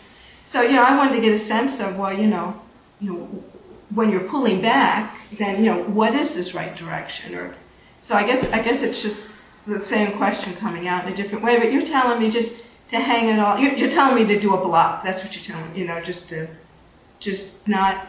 So, 0.52 0.62
you 0.62 0.74
know, 0.74 0.84
I 0.84 0.96
wanted 0.96 1.16
to 1.16 1.22
get 1.22 1.34
a 1.34 1.40
sense 1.40 1.80
of, 1.80 1.98
well, 1.98 2.14
you 2.14 2.28
know, 2.28 2.62
you 3.02 3.12
know, 3.12 3.44
when 3.90 4.12
you're 4.12 4.28
pulling 4.30 4.62
back, 4.62 5.18
then, 5.40 5.64
you 5.64 5.72
know, 5.72 5.82
what 5.86 6.14
is 6.14 6.36
this 6.36 6.54
right 6.54 6.76
direction? 6.78 7.34
Or, 7.34 7.56
so 8.04 8.14
I 8.14 8.24
guess, 8.24 8.46
I 8.54 8.62
guess 8.62 8.84
it's 8.84 9.02
just 9.02 9.24
the 9.68 9.82
same 9.82 10.18
question 10.18 10.56
coming 10.58 10.88
out 10.88 11.06
in 11.08 11.14
a 11.14 11.16
different 11.16 11.44
way, 11.44 11.58
but 11.60 11.72
you're 11.74 11.86
telling 11.86 12.20
me 12.20 12.30
just 12.30 12.54
to 12.92 12.98
hang 13.00 13.30
it 13.30 13.40
all, 13.40 13.58
you're, 13.58 13.74
you're 13.74 13.90
telling 13.90 14.16
me 14.16 14.28
to 14.34 14.40
do 14.40 14.54
a 14.54 14.64
block, 14.64 15.04
that's 15.04 15.24
what 15.24 15.34
you're 15.36 15.44
telling 15.44 15.74
me, 15.74 15.80
you 15.80 15.88
know, 15.88 16.00
just 16.02 16.30
to, 16.30 16.48
just 17.20 17.68
not, 17.68 18.08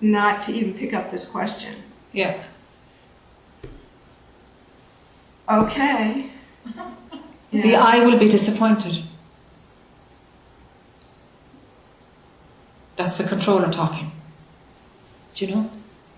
not 0.00 0.44
to 0.44 0.52
even 0.52 0.74
pick 0.74 0.92
up 0.92 1.10
this 1.10 1.24
question. 1.24 1.74
Yeah. 2.12 2.42
Okay. 5.48 6.30
Yeah. 6.66 6.90
The 7.62 7.76
I 7.76 8.04
will 8.04 8.18
be 8.18 8.28
disappointed. 8.28 9.02
That's 12.96 13.16
the 13.16 13.24
controller 13.24 13.70
talking. 13.70 14.10
Do 15.34 15.46
you 15.46 15.54
know? 15.54 15.70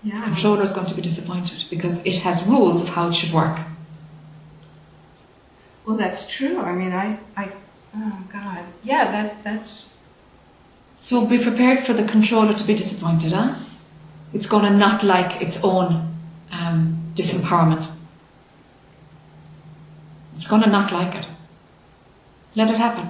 The 0.03 0.09
Yeah. 0.09 0.23
controller 0.23 0.63
is 0.63 0.71
going 0.71 0.87
to 0.87 0.95
be 0.95 1.01
disappointed 1.01 1.65
because 1.69 2.03
it 2.03 2.15
has 2.23 2.43
rules 2.43 2.81
of 2.81 2.89
how 2.89 3.07
it 3.07 3.13
should 3.13 3.31
work. 3.31 3.59
Well, 5.89 5.97
that's 5.97 6.27
true. 6.27 6.59
I 6.59 6.71
mean, 6.71 6.91
I, 6.91 7.17
I, 7.35 7.51
oh 7.95 8.19
God. 8.31 8.63
Yeah, 8.83 9.11
that, 9.11 9.43
that's, 9.43 9.91
So 10.95 11.25
be 11.25 11.39
prepared 11.39 11.83
for 11.83 11.93
the 11.93 12.03
controller 12.03 12.53
to 12.53 12.63
be 12.63 12.75
disappointed, 12.75 13.31
huh? 13.31 13.55
It's 14.31 14.45
going 14.45 14.65
to 14.65 14.69
not 14.69 15.03
like 15.03 15.41
its 15.41 15.57
own 15.63 16.15
um, 16.51 17.11
disempowerment. 17.15 17.89
It's 20.35 20.45
going 20.45 20.61
to 20.61 20.69
not 20.69 20.91
like 20.91 21.15
it. 21.15 21.25
Let 22.53 22.69
it 22.69 22.77
happen. 22.77 23.09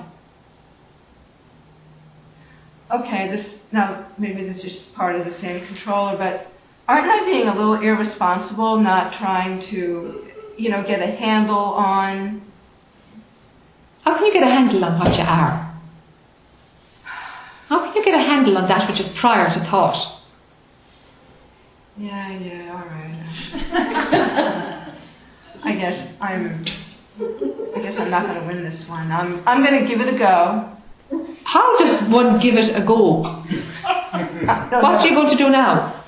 okay, 2.90 3.28
this, 3.28 3.60
now, 3.74 4.06
maybe 4.18 4.46
this 4.46 4.64
is 4.64 4.84
part 4.96 5.18
of 5.18 5.26
the 5.26 5.34
same 5.34 5.66
controller, 5.66 6.16
but 6.16 6.50
aren't 6.88 7.12
I 7.12 7.26
being 7.26 7.50
a 7.50 7.54
little 7.54 7.82
irresponsible 7.82 8.78
not 8.80 9.12
trying 9.12 9.60
to, 9.64 10.32
you 10.58 10.70
know, 10.70 10.82
get 10.82 11.02
a 11.02 11.08
handle 11.08 11.58
on, 11.58 12.42
How 14.10 14.18
can 14.18 14.26
you 14.26 14.34
get 14.34 14.42
a 14.42 14.48
handle 14.48 14.84
on 14.86 14.98
what 14.98 15.16
you 15.16 15.24
are? 15.24 15.72
How 17.68 17.80
can 17.86 17.96
you 17.96 18.04
get 18.04 18.16
a 18.16 18.24
handle 18.24 18.58
on 18.58 18.68
that 18.68 18.90
which 18.90 19.00
is 19.00 19.08
prior 19.08 19.48
to 19.52 19.60
thought? 19.60 20.20
yeah, 21.96 22.32
yeah, 22.32 22.72
all 22.74 22.88
right. 22.90 23.14
I 25.64 25.76
guess 25.76 26.08
I'm, 26.20 26.60
I 27.76 27.82
guess 27.84 28.00
I'm 28.00 28.10
not 28.10 28.26
going 28.26 28.40
to 28.42 28.48
win 28.48 28.64
this 28.64 28.90
one. 28.90 29.12
I'm, 29.12 29.48
I'm 29.48 29.64
going 29.64 29.80
to 29.80 29.88
give 29.88 30.02
it 30.02 30.12
a 30.12 30.18
go. 30.18 30.76
How 31.44 31.78
does 31.78 32.02
one 32.10 32.40
give 32.40 32.56
it 32.56 32.76
a 32.76 32.82
go? 32.82 33.22
What 33.22 34.74
are 34.74 35.08
you 35.08 35.14
going 35.14 35.30
to 35.30 35.36
do 35.36 35.52
now? 35.52 36.04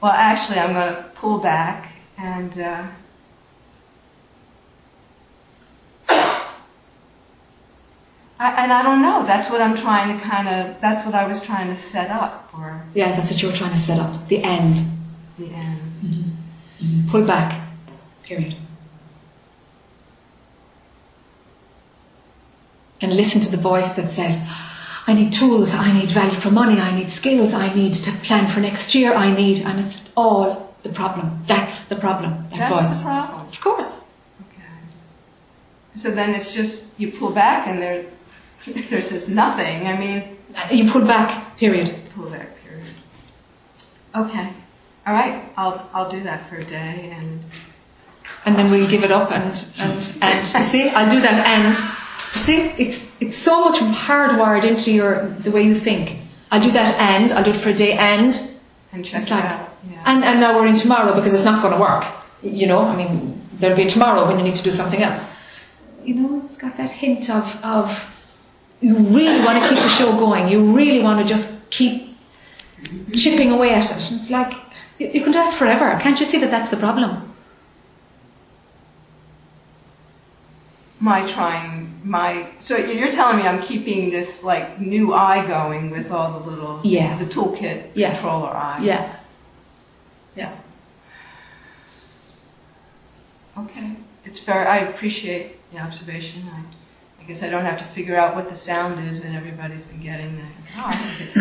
Well, 0.00 0.12
actually, 0.12 0.58
I'm 0.58 0.72
going 0.72 0.94
to 0.94 1.02
pull 1.16 1.36
back 1.36 1.92
and. 2.16 2.58
Uh, 2.58 2.86
I, 8.40 8.64
and 8.64 8.72
I 8.72 8.82
don't 8.82 9.02
know. 9.02 9.26
That's 9.26 9.50
what 9.50 9.60
I'm 9.60 9.76
trying 9.76 10.18
to 10.18 10.24
kind 10.24 10.48
of. 10.48 10.80
That's 10.80 11.04
what 11.04 11.14
I 11.14 11.26
was 11.26 11.42
trying 11.42 11.74
to 11.74 11.80
set 11.80 12.10
up 12.10 12.50
for 12.50 12.82
Yeah, 12.94 13.14
that's 13.14 13.30
what 13.30 13.42
you 13.42 13.48
were 13.48 13.54
trying 13.54 13.72
to 13.72 13.78
set 13.78 14.00
up. 14.00 14.28
The 14.28 14.42
end. 14.42 14.76
the 15.38 15.50
end. 15.50 15.80
Mm-hmm. 16.02 16.84
Mm-hmm. 16.86 17.10
Pull 17.10 17.26
back. 17.26 17.68
Period. 18.22 18.56
And 23.02 23.14
listen 23.14 23.42
to 23.42 23.50
the 23.50 23.58
voice 23.58 23.92
that 23.92 24.10
says, 24.12 24.40
I 25.06 25.12
need 25.12 25.32
tools, 25.32 25.74
I 25.74 25.92
need 25.92 26.10
value 26.10 26.38
for 26.38 26.50
money, 26.50 26.78
I 26.80 26.98
need 26.98 27.10
skills, 27.10 27.52
I 27.52 27.74
need 27.74 27.94
to 27.94 28.12
plan 28.26 28.52
for 28.52 28.60
next 28.60 28.94
year, 28.94 29.12
I 29.14 29.34
need, 29.34 29.64
and 29.64 29.80
it's 29.80 30.02
all 30.16 30.74
the 30.82 30.90
problem. 30.90 31.42
That's 31.46 31.80
the 31.84 31.96
problem, 31.96 32.46
that 32.50 32.58
That's 32.58 32.90
voice. 32.90 32.98
the 32.98 33.04
problem. 33.04 33.48
Of 33.48 33.60
course. 33.60 34.00
So 35.96 36.10
then 36.10 36.34
it's 36.34 36.54
just 36.54 36.84
you 36.98 37.10
pull 37.12 37.30
back 37.30 37.66
and 37.66 37.80
there, 37.82 38.04
there's 38.90 39.08
just 39.10 39.28
nothing. 39.28 39.86
I 39.86 39.98
mean, 39.98 40.36
uh, 40.54 40.68
You 40.72 40.90
pull 40.90 41.02
back, 41.06 41.56
period. 41.56 41.94
pull 42.14 42.28
back. 42.30 42.48
Period. 42.64 42.86
Okay. 44.14 44.52
All 45.06 45.14
right. 45.14 45.44
I'll 45.56 45.88
I'll 45.94 46.10
do 46.10 46.22
that 46.24 46.48
for 46.48 46.56
a 46.56 46.64
day 46.64 47.14
and. 47.16 47.40
And 48.46 48.56
then 48.56 48.70
we'll 48.70 48.88
give 48.88 49.02
it 49.04 49.12
up 49.12 49.30
and, 49.32 49.52
and, 49.78 50.12
and, 50.22 50.46
you 50.54 50.62
see, 50.72 50.88
I'll 50.88 51.10
do 51.10 51.20
that 51.20 51.46
and, 51.48 51.76
you 51.76 52.40
see, 52.40 52.56
it's, 52.82 53.04
it's 53.20 53.36
so 53.36 53.60
much 53.68 53.78
hardwired 53.80 54.64
into 54.64 54.92
your, 54.92 55.28
the 55.40 55.50
way 55.50 55.62
you 55.62 55.74
think. 55.74 56.16
I'll 56.50 56.60
do 56.62 56.70
that 56.72 56.98
and, 56.98 57.32
I'll 57.32 57.44
do 57.44 57.50
it 57.50 57.56
for 57.60 57.68
a 57.68 57.74
day 57.74 57.92
and, 57.92 58.32
And 58.92 59.04
check 59.04 59.20
It's 59.22 59.30
it 59.30 59.34
like- 59.34 59.44
out. 59.44 59.68
Yeah. 59.90 60.02
And, 60.06 60.24
and 60.24 60.40
now 60.40 60.58
we're 60.58 60.68
in 60.68 60.74
tomorrow 60.76 61.14
because 61.14 61.34
it's 61.34 61.44
not 61.44 61.60
going 61.60 61.74
to 61.74 61.80
work. 61.80 62.04
You 62.42 62.66
know, 62.66 62.78
I 62.80 62.96
mean, 62.96 63.42
there'll 63.58 63.76
be 63.76 63.84
tomorrow 63.86 64.26
when 64.26 64.38
you 64.38 64.44
need 64.44 64.56
to 64.56 64.62
do 64.62 64.70
something 64.72 65.02
else. 65.02 65.22
You 66.04 66.14
know, 66.14 66.42
it's 66.46 66.56
got 66.56 66.78
that 66.78 66.90
hint 66.90 67.28
of, 67.28 67.44
of 67.62 67.90
you 68.80 68.96
really 68.96 69.44
want 69.44 69.62
to 69.62 69.68
keep 69.68 69.78
the 69.78 69.88
show 69.88 70.12
going. 70.16 70.48
You 70.48 70.72
really 70.72 71.02
want 71.02 71.22
to 71.22 71.28
just 71.28 71.52
keep 71.70 72.16
chipping 73.14 73.50
away 73.52 73.74
at 73.74 73.84
it. 73.90 74.10
And 74.10 74.20
it's 74.20 74.30
like, 74.30 74.54
you, 74.98 75.08
you 75.08 75.20
can 75.22 75.32
do 75.32 75.38
that 75.38 75.54
forever. 75.58 75.98
Can't 76.00 76.18
you 76.18 76.26
see 76.26 76.38
that 76.38 76.50
that's 76.50 76.68
the 76.70 76.76
problem? 76.76 77.26
my 81.02 81.26
trying 81.32 81.98
my 82.04 82.46
so 82.60 82.76
you're 82.76 83.10
telling 83.10 83.38
me 83.38 83.42
I'm 83.44 83.62
keeping 83.62 84.10
this 84.10 84.42
like 84.42 84.78
new 84.78 85.14
I 85.14 85.46
going 85.46 85.88
with 85.90 86.10
all 86.10 86.38
the 86.38 86.50
little 86.50 86.80
Yeah. 86.84 87.16
the 87.16 87.24
toolkit 87.24 87.92
Yeah. 87.94 88.12
controller 88.12 88.50
I. 88.50 88.82
Yeah. 88.82 89.16
Yeah. 90.36 90.52
Okay. 93.56 93.96
It's 94.26 94.40
very 94.40 94.66
I 94.66 94.78
appreciate 94.90 95.56
the 95.72 95.78
observation. 95.78 96.42
I 96.52 96.60
I 97.30 97.32
guess 97.32 97.42
I 97.44 97.48
don't 97.48 97.64
have 97.64 97.78
to 97.78 97.84
figure 97.94 98.16
out 98.16 98.34
what 98.34 98.48
the 98.48 98.56
sound 98.56 99.08
is 99.08 99.22
that 99.22 99.32
everybody's 99.36 99.84
been 99.84 100.02
getting. 100.02 100.36
That, 100.36 100.50
oh, 100.78 101.16
get 101.16 101.32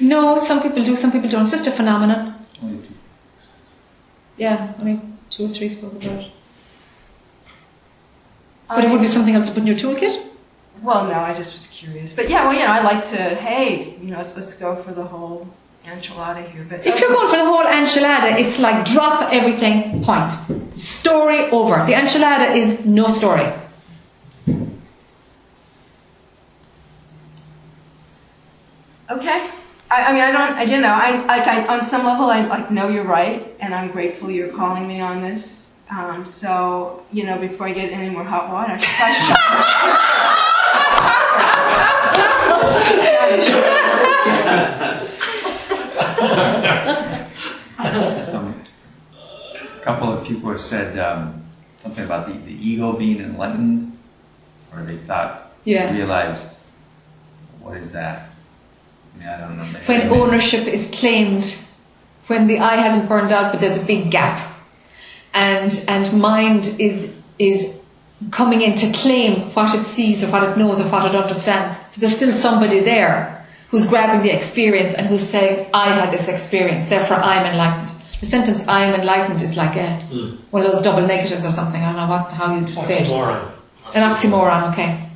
the. 0.00 0.04
No, 0.04 0.40
some 0.40 0.60
people 0.60 0.84
do, 0.84 0.96
some 0.96 1.12
people 1.12 1.28
don't. 1.28 1.42
It's 1.42 1.52
just 1.52 1.68
a 1.68 1.70
phenomenon. 1.70 2.34
Yeah, 4.36 4.74
only 4.80 5.00
two 5.30 5.44
or 5.44 5.48
three 5.48 5.68
spoke 5.68 5.92
about 5.92 6.24
it. 6.24 6.32
But 8.68 8.84
it 8.84 8.90
would 8.90 9.00
be 9.00 9.06
something 9.06 9.32
else 9.32 9.46
to 9.46 9.52
put 9.52 9.60
in 9.60 9.68
your 9.68 9.76
toolkit? 9.76 10.26
Well, 10.82 11.06
no, 11.06 11.14
I 11.14 11.34
just 11.34 11.54
was 11.54 11.68
curious. 11.68 12.12
But 12.12 12.28
yeah, 12.28 12.44
well, 12.44 12.54
you 12.54 12.60
know, 12.60 12.72
I 12.72 12.82
like 12.82 13.08
to, 13.10 13.16
hey, 13.16 13.96
you 14.00 14.10
know, 14.10 14.18
let's, 14.18 14.36
let's 14.36 14.54
go 14.54 14.82
for 14.82 14.92
the 14.92 15.04
whole 15.04 15.46
enchilada 15.84 16.50
here. 16.50 16.66
But 16.68 16.84
If 16.84 16.98
you're 16.98 17.10
going 17.10 17.30
for 17.30 17.36
the 17.36 17.44
whole 17.44 17.64
enchilada, 17.64 18.40
it's 18.40 18.58
like 18.58 18.84
drop 18.84 19.32
everything, 19.32 20.02
point. 20.02 20.32
Story 20.76 21.48
over. 21.50 21.86
The 21.86 21.92
enchilada 21.92 22.56
is 22.56 22.84
no 22.84 23.06
story. 23.06 23.52
Okay. 29.10 29.50
I, 29.90 30.02
I 30.04 30.12
mean, 30.12 30.22
I 30.22 30.30
don't, 30.32 30.52
I, 30.52 30.62
you 30.64 30.80
know, 30.80 30.88
I, 30.92 31.24
like, 31.24 31.46
I, 31.46 31.66
on 31.66 31.86
some 31.86 32.04
level, 32.04 32.26
I 32.26 32.44
like 32.46 32.70
know 32.70 32.88
you're 32.88 33.04
right, 33.04 33.54
and 33.58 33.74
I'm 33.74 33.90
grateful 33.90 34.30
you're 34.30 34.52
calling 34.52 34.86
me 34.86 35.00
on 35.00 35.22
this. 35.22 35.64
Um, 35.90 36.30
so, 36.30 37.04
you 37.10 37.24
know, 37.24 37.38
before 37.38 37.68
I 37.68 37.72
get 37.72 37.90
any 37.90 38.10
more 38.10 38.24
hot 38.24 38.50
water, 38.52 38.72
I 38.78 38.80
should 38.80 38.94
probably 38.98 39.18
Um, 47.78 48.54
a 49.54 49.80
couple 49.80 50.12
of 50.12 50.26
people 50.26 50.50
have 50.50 50.60
said 50.60 50.98
um, 50.98 51.44
something 51.82 52.04
about 52.04 52.26
the, 52.26 52.34
the 52.44 52.52
ego 52.52 52.92
being 52.92 53.20
enlightened, 53.20 53.96
or 54.72 54.82
they 54.82 54.98
thought, 54.98 55.52
Yeah. 55.64 55.92
realized, 55.94 56.56
what 57.60 57.76
is 57.76 57.90
that? 57.92 58.27
I 59.18 59.24
mean, 59.24 59.28
I 59.28 59.40
don't 59.40 59.56
know. 59.56 59.64
maybe- 59.64 60.08
When 60.08 60.20
ownership 60.20 60.66
is 60.66 60.88
claimed 60.92 61.56
when 62.28 62.46
the 62.46 62.58
I 62.60 62.76
hasn't 62.76 63.08
burned 63.08 63.32
out, 63.32 63.52
but 63.52 63.60
there's 63.60 63.78
a 63.78 63.82
big 63.82 64.10
gap, 64.10 64.54
and 65.34 65.84
and 65.88 66.20
mind 66.20 66.76
is 66.78 67.08
is 67.38 67.74
coming 68.30 68.62
in 68.62 68.74
to 68.76 68.92
claim 68.92 69.54
what 69.54 69.74
it 69.74 69.86
sees 69.86 70.22
or 70.22 70.28
what 70.28 70.42
it 70.42 70.56
knows 70.58 70.80
or 70.80 70.88
what 70.88 71.06
it 71.06 71.16
understands. 71.16 71.76
So 71.90 72.00
there's 72.00 72.16
still 72.16 72.32
somebody 72.32 72.80
there 72.80 73.46
who's 73.70 73.86
grabbing 73.86 74.22
the 74.22 74.34
experience 74.34 74.94
and 74.94 75.06
who's 75.06 75.26
saying, 75.26 75.68
"I 75.72 75.94
had 75.94 76.12
this 76.12 76.28
experience, 76.28 76.86
therefore 76.86 77.16
I'm 77.16 77.46
enlightened." 77.46 77.90
The 78.20 78.26
sentence 78.26 78.62
"I 78.68 78.84
am 78.84 79.00
enlightened" 79.00 79.42
is 79.42 79.56
like 79.56 79.76
a 79.76 79.96
hmm. 79.96 80.36
one 80.50 80.64
of 80.64 80.72
those 80.72 80.82
double 80.82 81.06
negatives 81.06 81.44
or 81.44 81.50
something. 81.50 81.80
I 81.80 81.86
don't 81.86 81.96
know 81.96 82.08
what 82.08 82.32
how 82.32 82.54
you'd 82.54 82.68
say 82.68 83.04
it. 83.04 83.08
Oxymoron. 83.08 83.50
An 83.94 84.02
oxymoron. 84.02 84.72
Okay. 84.72 85.08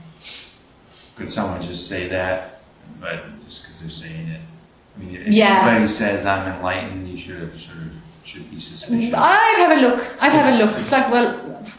Could 1.17 1.31
someone 1.31 1.63
just 1.67 1.89
say 1.89 2.09
that, 2.09 2.63
but 3.01 3.19
just 3.19 3.42
because 3.42 3.42
they're 3.83 3.91
saying 3.91 4.29
it? 4.29 4.41
I 4.97 5.01
mean, 5.05 5.17
if 5.17 5.29
Yeah. 5.29 5.67
anybody 5.69 5.89
says 5.93 6.25
I'm 6.27 6.47
enlightened, 6.53 7.09
you 7.09 7.19
should 7.23 7.41
have 7.41 7.51
sort 7.61 7.77
of 7.79 7.93
should 8.25 8.51
be 8.51 8.61
suspicious. 8.61 9.13
I'd 9.15 9.57
have 9.59 9.73
a 9.79 9.81
look. 9.81 9.99
I'd 10.21 10.33
have 10.33 10.55
a 10.55 10.57
look. 10.65 10.79
It's 10.81 10.93
like, 10.93 11.11
well, 11.11 11.29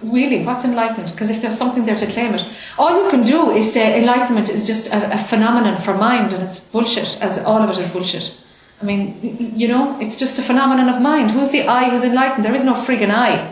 really, 0.03 0.43
what's 0.45 0.65
enlightenment? 0.65 1.11
Because 1.11 1.29
if 1.29 1.41
there's 1.41 1.57
something 1.57 1.85
there 1.85 1.95
to 1.95 2.05
claim 2.07 2.33
it, 2.35 2.45
all 2.77 3.03
you 3.03 3.09
can 3.09 3.23
do 3.23 3.49
is 3.51 3.71
say 3.73 3.99
enlightenment 3.99 4.49
is 4.49 4.67
just 4.67 4.87
a, 4.87 5.19
a 5.19 5.23
phenomenon 5.25 5.81
for 5.83 5.93
mind, 5.95 6.33
and 6.33 6.43
it's 6.43 6.59
bullshit. 6.59 7.17
As 7.21 7.39
all 7.45 7.61
of 7.63 7.69
it 7.71 7.77
is 7.83 7.89
bullshit. 7.89 8.33
I 8.81 8.85
mean, 8.85 9.17
y- 9.23 9.35
y- 9.39 9.51
you 9.55 9.67
know, 9.69 9.97
it's 10.01 10.19
just 10.19 10.37
a 10.37 10.41
phenomenon 10.43 10.89
of 10.93 11.01
mind. 11.01 11.31
Who's 11.31 11.49
the 11.49 11.67
I 11.67 11.89
who's 11.89 12.03
enlightened? 12.03 12.43
There 12.45 12.53
is 12.55 12.65
no 12.65 12.73
friggin' 12.73 13.09
I. 13.11 13.51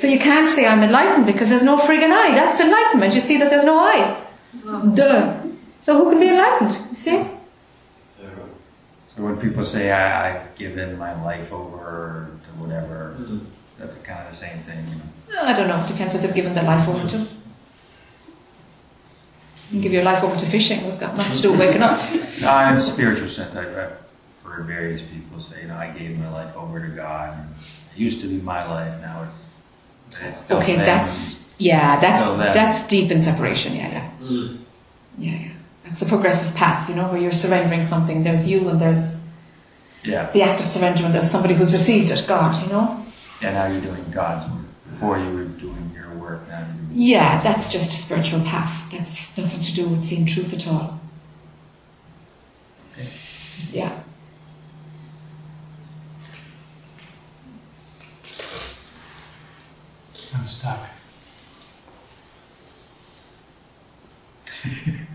So 0.00 0.06
you 0.06 0.18
can't 0.18 0.48
say 0.54 0.66
I'm 0.66 0.82
enlightened 0.82 1.26
because 1.26 1.48
there's 1.48 1.64
no 1.64 1.78
friggin' 1.78 2.12
I. 2.12 2.34
That's 2.34 2.58
enlightenment. 2.60 3.14
You 3.14 3.20
see 3.20 3.36
that 3.38 3.50
there's 3.50 3.64
no 3.64 3.76
I. 3.78 4.16
Duh. 4.94 5.42
So 5.80 5.96
who 6.04 6.10
can 6.10 6.20
be 6.20 6.28
enlightened? 6.28 6.72
You 6.92 6.96
see? 6.96 7.24
So 9.20 9.26
when 9.26 9.38
people 9.38 9.66
say 9.66 9.90
I, 9.90 10.30
I've 10.30 10.56
given 10.56 10.96
my 10.96 11.12
life 11.22 11.52
over 11.52 12.30
to 12.42 12.50
whatever, 12.58 13.16
mm-hmm. 13.18 13.40
that's 13.78 13.94
kind 13.98 14.18
of 14.20 14.30
the 14.30 14.36
same 14.36 14.62
thing. 14.62 14.82
You 14.88 14.94
know? 14.94 15.42
Uh, 15.42 15.44
I 15.44 15.52
don't 15.54 15.68
know. 15.68 15.84
It 15.84 15.88
depends 15.88 16.14
what 16.14 16.22
they've 16.22 16.34
given 16.34 16.54
their 16.54 16.64
life 16.64 16.88
over 16.88 17.06
to. 17.06 17.18
You 17.18 17.26
can 19.68 19.80
give 19.82 19.92
your 19.92 20.04
life 20.04 20.24
over 20.24 20.40
to 20.40 20.50
fishing. 20.50 20.80
It's 20.80 20.98
got 20.98 21.18
nothing 21.18 21.36
to 21.36 21.42
do 21.42 21.50
with 21.50 21.60
waking 21.60 21.82
up. 21.82 22.00
No, 22.40 22.48
uh, 22.50 22.68
in 22.70 22.74
a 22.76 22.80
spiritual 22.80 23.28
sense, 23.28 23.54
I've 23.54 23.76
I've 23.76 23.98
heard 24.42 24.64
various 24.64 25.02
people 25.02 25.42
say, 25.42 25.62
you 25.62 25.68
know, 25.68 25.76
I 25.76 25.90
gave 25.90 26.18
my 26.18 26.30
life 26.30 26.56
over 26.56 26.80
to 26.80 26.88
God. 26.88 27.38
And 27.38 27.54
it 27.94 27.98
used 27.98 28.22
to 28.22 28.26
be 28.26 28.40
my 28.40 28.66
life, 28.66 29.02
now 29.02 29.28
it's 30.08 30.18
it's 30.22 30.40
still 30.44 30.56
Okay, 30.60 30.76
them. 30.76 30.86
that's 30.86 31.44
yeah, 31.58 32.00
that's 32.00 32.30
that's 32.30 32.88
deep 32.88 33.10
in 33.10 33.20
separation. 33.20 33.74
Yeah, 33.74 33.90
yeah, 33.90 34.10
mm-hmm. 34.22 34.62
yeah, 35.18 35.32
yeah. 35.32 35.52
That's 35.90 36.02
a 36.02 36.06
progressive 36.06 36.54
path, 36.54 36.88
you 36.88 36.94
know, 36.94 37.08
where 37.08 37.20
you're 37.20 37.32
surrendering 37.32 37.82
something. 37.82 38.22
There's 38.22 38.46
you, 38.46 38.68
and 38.68 38.80
there's 38.80 39.18
yeah. 40.04 40.30
the 40.30 40.42
act 40.42 40.62
of 40.62 40.68
surrender, 40.68 41.04
and 41.04 41.12
there's 41.12 41.28
somebody 41.28 41.54
who's 41.54 41.72
received 41.72 42.12
it, 42.12 42.28
God. 42.28 42.62
You 42.62 42.68
know. 42.68 43.04
Yeah, 43.42 43.54
now 43.54 43.66
you're 43.66 43.80
doing 43.80 44.08
God's 44.12 44.48
work. 44.52 44.60
Before 44.92 45.18
you 45.18 45.34
were 45.34 45.46
doing 45.46 45.90
your 45.92 46.14
work, 46.14 46.48
now 46.48 46.60
you're. 46.60 46.76
Yeah, 46.92 47.42
that's 47.42 47.72
just 47.72 47.92
a 47.92 47.96
spiritual 47.96 48.40
path. 48.42 48.88
That's 48.92 49.36
nothing 49.36 49.58
to 49.58 49.74
do 49.74 49.88
with 49.88 50.04
seeing 50.04 50.26
truth 50.26 50.54
at 50.54 50.68
all. 50.68 51.00
Yeah. 53.72 53.98
I'm 60.32 60.46
stuck. 60.46 60.78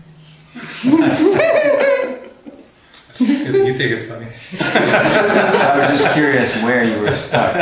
you 3.20 3.76
think 3.78 3.92
it's 3.92 4.06
funny? 4.08 4.26
I 4.60 5.88
was 5.90 6.00
just 6.00 6.12
curious 6.14 6.54
where 6.62 6.84
you 6.84 7.00
were 7.00 7.16
stuck. 7.16 7.56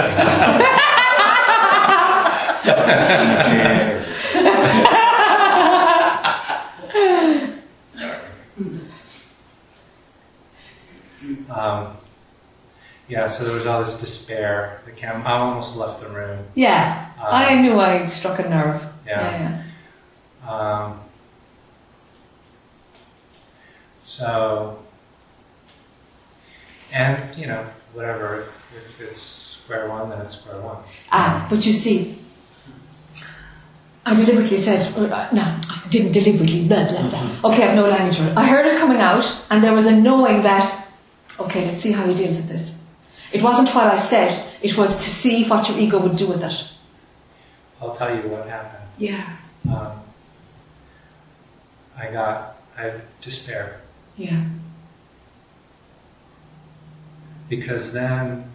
Um, 11.51 11.97
yeah, 13.09 13.29
so 13.31 13.45
there 13.45 13.55
was 13.57 13.67
all 13.67 13.85
this 13.85 13.95
despair. 13.99 14.81
The 14.87 14.93
cam- 14.93 15.27
I 15.27 15.33
almost 15.33 15.77
left 15.77 16.01
the 16.01 16.09
room. 16.09 16.45
Yeah, 16.55 17.11
Um, 17.19 17.27
I 17.31 17.61
knew 17.61 17.79
I 17.79 18.07
struck 18.07 18.39
a 18.39 18.49
nerve. 18.49 18.83
Yeah. 19.07 19.63
yeah. 20.45 20.51
Um, 20.51 21.01
so, 24.17 24.79
and 26.93 27.37
you 27.37 27.47
know, 27.47 27.67
whatever. 27.93 28.49
If, 28.77 29.01
it's 29.01 29.21
square 29.65 29.89
one, 29.89 30.11
then 30.11 30.21
it's 30.21 30.37
square 30.39 30.61
one. 30.61 30.77
Ah, 31.11 31.47
but 31.51 31.65
you 31.67 31.73
see, 31.73 32.17
I 34.07 34.15
deliberately 34.15 34.59
said, 34.59 34.81
uh, 34.97 35.29
no, 35.33 35.43
I 35.43 35.83
didn't 35.91 36.13
deliberately, 36.13 36.67
blah, 36.67 36.89
blah, 36.89 37.09
blah. 37.09 37.51
Okay, 37.53 37.63
I 37.63 37.67
have 37.67 37.77
no 37.77 37.89
language 37.89 38.19
for 38.19 38.25
it. 38.25 38.37
I 38.37 38.47
heard 38.47 38.67
it 38.67 38.79
coming 38.79 38.99
out, 38.99 39.25
and 39.51 39.63
there 39.65 39.73
was 39.73 39.87
a 39.87 39.93
knowing 39.97 40.43
that, 40.43 40.87
okay, 41.41 41.67
let's 41.67 41.83
see 41.83 41.93
how 41.93 42.07
he 42.07 42.15
deals 42.15 42.37
with 42.37 42.49
this. 42.49 42.71
It 43.33 43.43
wasn't 43.43 43.75
what 43.75 43.87
I 43.87 43.99
said, 43.99 44.53
it 44.63 44.77
was 44.77 44.95
to 44.97 45.11
see 45.11 45.49
what 45.49 45.69
your 45.69 45.79
ego 45.79 46.01
would 46.03 46.17
do 46.17 46.29
with 46.29 46.43
it. 46.43 46.65
I'll 47.81 47.97
tell 47.97 48.15
you 48.15 48.23
what 48.29 48.47
happened. 48.49 48.85
Yeah, 48.99 49.37
Um, 49.69 49.93
I 51.97 52.11
got, 52.13 52.57
I 52.77 52.93
despair 53.23 53.81
yeah, 54.17 54.45
because 57.49 57.93
then, 57.93 58.51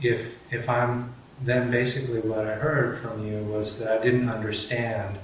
if 0.00 0.26
if 0.50 0.68
I'm 0.68 1.12
then 1.42 1.70
basically 1.70 2.20
what 2.20 2.46
I 2.46 2.54
heard 2.54 3.00
from 3.00 3.26
you 3.26 3.38
was 3.44 3.78
that 3.78 4.00
I 4.00 4.02
didn't 4.04 4.28
understand 4.28 5.18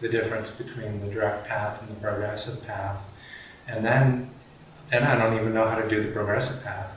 the 0.00 0.08
difference 0.08 0.50
between 0.50 1.00
the 1.00 1.12
direct 1.12 1.48
path 1.48 1.82
and 1.82 1.90
the 1.90 2.00
progressive 2.00 2.64
path, 2.66 2.98
and 3.66 3.84
then 3.84 4.30
then 4.90 5.02
I 5.02 5.16
don't 5.16 5.38
even 5.38 5.52
know 5.54 5.68
how 5.68 5.76
to 5.76 5.88
do 5.88 6.02
the 6.02 6.10
progressive 6.10 6.62
path, 6.64 6.90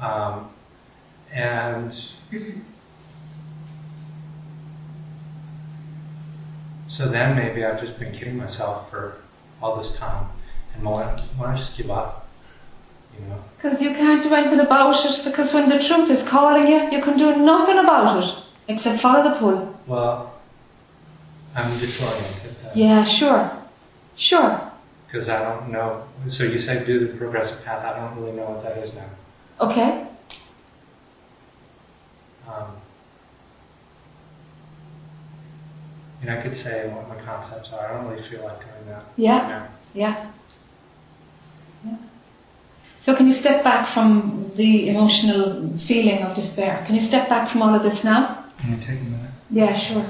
um, 0.00 0.48
and 1.32 1.92
so 6.88 7.08
then 7.08 7.36
maybe 7.36 7.64
I've 7.64 7.80
just 7.80 7.98
been 7.98 8.12
kidding 8.12 8.36
myself 8.36 8.90
for 8.90 9.16
all 9.62 9.76
this 9.76 9.94
time, 9.96 10.26
and 10.76 10.84
why 10.84 11.04
why 11.36 11.46
don't 11.46 11.54
I 11.54 11.58
just 11.58 11.76
give 11.76 11.90
up, 11.90 12.28
you 13.18 13.26
know? 13.26 13.38
because 13.56 13.80
you 13.82 13.90
can't 13.90 14.22
do 14.22 14.32
anything 14.34 14.60
about 14.60 15.04
it, 15.04 15.24
because 15.24 15.52
when 15.52 15.68
the 15.68 15.78
truth 15.82 16.10
is 16.10 16.22
calling 16.22 16.66
you, 16.66 16.90
you 16.90 17.02
can 17.02 17.16
do 17.18 17.36
nothing 17.36 17.78
about 17.78 18.22
it, 18.22 18.34
except 18.68 19.00
follow 19.02 19.22
the 19.28 19.36
pull. 19.36 19.74
Well, 19.86 20.34
I'm 21.54 21.78
disoriented. 21.78 22.54
then. 22.62 22.72
Yeah, 22.74 23.04
sure, 23.04 23.50
sure. 24.16 24.60
because 25.06 25.28
I 25.28 25.42
don't 25.42 25.70
know. 25.70 26.04
So 26.30 26.44
you 26.44 26.60
say 26.60 26.84
do 26.84 27.06
the 27.06 27.16
progressive 27.16 27.64
path. 27.64 27.84
I 27.84 27.98
don't 27.98 28.16
really 28.20 28.36
know 28.36 28.50
what 28.50 28.62
that 28.64 28.76
is 28.78 28.94
now. 28.94 29.08
Okay, 29.60 30.06
Um, 32.46 32.76
and 36.22 36.30
I 36.30 36.40
could 36.42 36.56
say 36.56 36.88
what 36.88 37.08
my 37.08 37.16
concepts 37.24 37.72
are. 37.72 37.86
I 37.88 37.94
don't 37.96 38.08
really 38.10 38.22
feel 38.22 38.44
like 38.44 38.60
doing 38.60 38.86
that. 38.88 39.04
Yeah. 39.16 39.60
right. 39.62 39.70
Yeah. 39.94 40.30
So 43.06 43.14
can 43.14 43.28
you 43.28 43.32
step 43.32 43.62
back 43.62 43.86
from 43.94 44.50
the 44.56 44.88
emotional 44.88 45.78
feeling 45.78 46.24
of 46.24 46.34
despair? 46.34 46.82
Can 46.86 46.96
you 46.96 47.00
step 47.00 47.28
back 47.28 47.48
from 47.48 47.62
all 47.62 47.72
of 47.72 47.84
this 47.84 48.02
now? 48.02 48.46
Can 48.58 48.74
I 48.74 48.78
take 48.84 49.00
a 49.00 49.04
minute? 49.04 49.30
Yeah, 49.48 49.78
sure. 49.78 50.04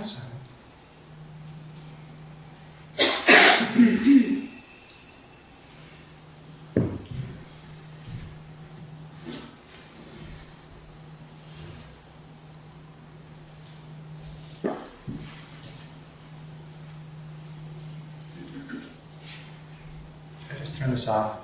I 20.50 20.58
just 20.58 20.78
turn 20.78 20.92
this 20.92 21.06
off. 21.08 21.40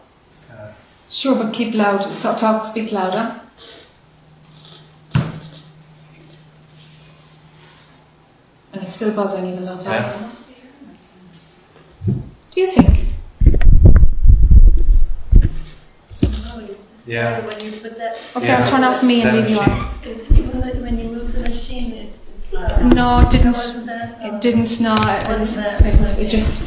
Uh, 0.51 0.73
Sure, 1.23 1.36
but 1.36 1.53
keep 1.53 1.73
loud. 1.73 2.01
Talk, 2.20 2.36
talk 2.36 2.66
speak 2.66 2.90
louder. 2.90 3.40
And 8.73 8.82
it's 8.82 8.97
still 8.97 9.15
buzzing 9.15 9.47
even 9.47 9.65
though 9.65 9.81
Yeah. 9.85 10.31
Do 12.09 12.61
you 12.61 12.66
think? 12.66 13.07
Yeah. 17.07 17.47
When 17.47 17.61
you 17.61 17.70
put 17.70 17.97
that. 17.99 18.16
Okay, 18.35 18.51
I'll 18.51 18.69
turn 18.69 18.82
off 18.82 19.05
me 19.05 19.23
and 19.23 19.36
leave 19.36 19.51
you 19.51 19.61
on. 19.61 19.70
When 20.82 20.99
you 20.99 21.05
move 21.05 21.32
the 21.35 21.40
machine, 21.43 21.93
it, 21.93 22.12
it's 22.36 22.53
No, 22.97 23.20
it 23.20 23.31
didn't. 23.31 23.47
wasn't? 23.53 23.89
It 24.24 24.40
didn't. 24.40 24.81
No, 24.81 24.97
I, 24.99 25.23
I 25.24 25.39
Wasn't 25.39 25.66
It, 25.86 26.19
it 26.19 26.28
just. 26.28 26.61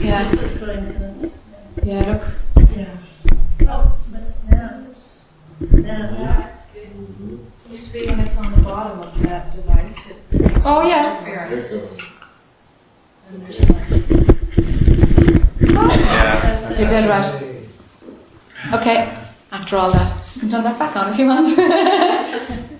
Yeah. 0.00 0.32
It's 0.32 0.58
going 0.60 0.94
to 0.94 1.30
Yeah. 1.82 2.12
Look. 2.12 2.70
Yeah. 2.74 2.94
Oh, 3.70 3.92
but 4.10 4.22
now 4.50 4.80
it's. 4.90 5.24
Now 5.60 5.66
that 5.66 5.66
it 5.66 5.67
seems 7.66 7.86
to 7.86 7.92
be 7.92 8.06
when 8.06 8.20
it's 8.20 8.36
on 8.38 8.52
the 8.52 8.62
bottom 8.62 9.00
of 9.00 9.22
that 9.22 9.52
device. 9.52 10.12
Oh, 10.64 10.86
yeah. 10.86 11.18
And 13.30 13.42
there's 13.42 13.60
like, 13.60 14.04
Yeah. 15.60 16.78
You're 16.78 16.88
dead 16.88 17.08
right. 17.08 17.44
Okay, 18.72 19.18
after 19.52 19.76
all 19.76 19.92
that, 19.92 20.24
you 20.34 20.40
can 20.40 20.50
turn 20.50 20.64
that 20.64 20.78
back 20.78 20.96
on 20.96 21.12
if 21.12 21.18
you 21.18 21.26
want. 21.26 22.68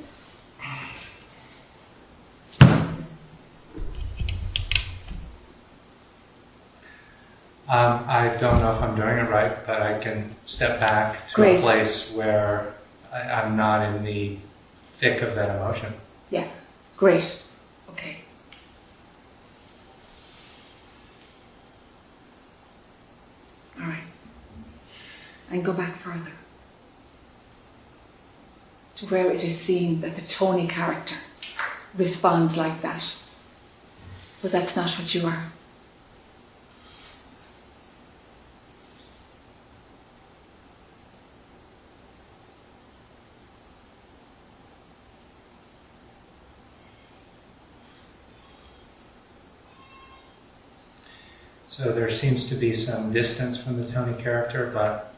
Um, 7.69 8.03
I 8.09 8.29
don't 8.41 8.63
know 8.63 8.73
if 8.75 8.81
I'm 8.81 8.97
doing 8.97 9.19
it 9.19 9.29
right, 9.29 9.55
but 9.67 9.83
I 9.83 9.99
can 9.99 10.35
step 10.47 10.81
back 10.81 11.29
to 11.29 11.35
Great. 11.35 11.59
a 11.59 11.61
place 11.61 12.11
where 12.13 12.73
I, 13.13 13.21
I'm 13.21 13.57
not 13.57 13.83
in 13.87 14.05
the 14.05 14.37
thick 14.99 15.23
of 15.23 15.35
that 15.35 15.57
emotion. 15.57 15.93
yeah, 16.31 16.49
great. 16.97 17.43
Okay. 17.91 18.19
All 23.81 23.87
right. 23.87 24.03
And 25.51 25.65
go 25.65 25.73
back 25.73 25.99
further 26.01 26.33
to 28.97 29.07
where 29.07 29.31
it 29.31 29.45
is 29.45 29.57
seen 29.59 30.01
that 30.01 30.17
the 30.17 30.23
Tony 30.23 30.67
character 30.67 31.15
responds 31.97 32.57
like 32.57 32.83
that. 32.83 33.05
But 34.43 34.53
that's 34.53 34.75
not 34.75 34.91
what 34.91 35.15
you 35.15 35.27
are. 35.27 35.53
So 51.79 51.93
there 51.93 52.11
seems 52.13 52.49
to 52.49 52.57
be 52.57 52.75
some 52.75 53.13
distance 53.13 53.57
from 53.57 53.81
the 53.81 53.89
Tony 53.91 54.21
character, 54.21 54.69
but 54.75 55.15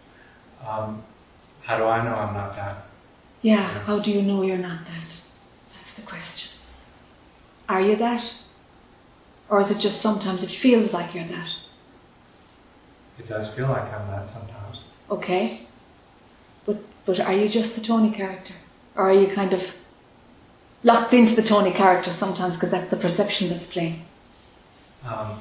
um, 0.69 1.03
how 1.63 1.79
do 1.79 1.85
I 1.85 2.05
know 2.05 2.15
I'm 2.15 2.35
not 2.35 2.55
that? 2.55 2.85
Yeah, 3.41 3.67
how 3.85 3.99
do 3.99 4.11
you 4.11 4.21
know 4.21 4.43
you're 4.43 4.59
not 4.59 4.81
that? 4.85 5.23
That's 5.75 5.95
the 5.95 6.03
question. 6.03 6.51
Are 7.67 7.81
you 7.81 7.97
that? 7.97 8.35
Or 9.49 9.63
is 9.63 9.71
it 9.71 9.79
just 9.79 10.03
sometimes 10.03 10.43
it 10.43 10.51
feels 10.51 10.93
like 10.93 11.15
you're 11.15 11.25
that? 11.25 11.49
It 13.19 13.27
does 13.27 13.49
feel 13.55 13.69
like 13.69 13.91
I'm 13.95 14.07
that 14.09 14.29
sometimes. 14.29 14.81
Okay. 15.11 15.63
But 16.67 16.83
but 17.07 17.21
are 17.21 17.33
you 17.33 17.49
just 17.49 17.75
the 17.75 17.81
Tony 17.81 18.11
character? 18.11 18.55
Or 18.97 19.09
are 19.09 19.15
you 19.15 19.29
kind 19.29 19.55
of 19.55 19.63
locked 20.85 21.15
into 21.15 21.35
the 21.35 21.43
Tony 21.43 21.73
character 21.73 22.13
sometimes 22.13 22.57
because 22.57 22.71
that's 22.71 22.91
the 22.91 22.99
perception 22.99 23.49
that's 23.49 23.67
playing? 23.67 24.03
Um, 25.07 25.41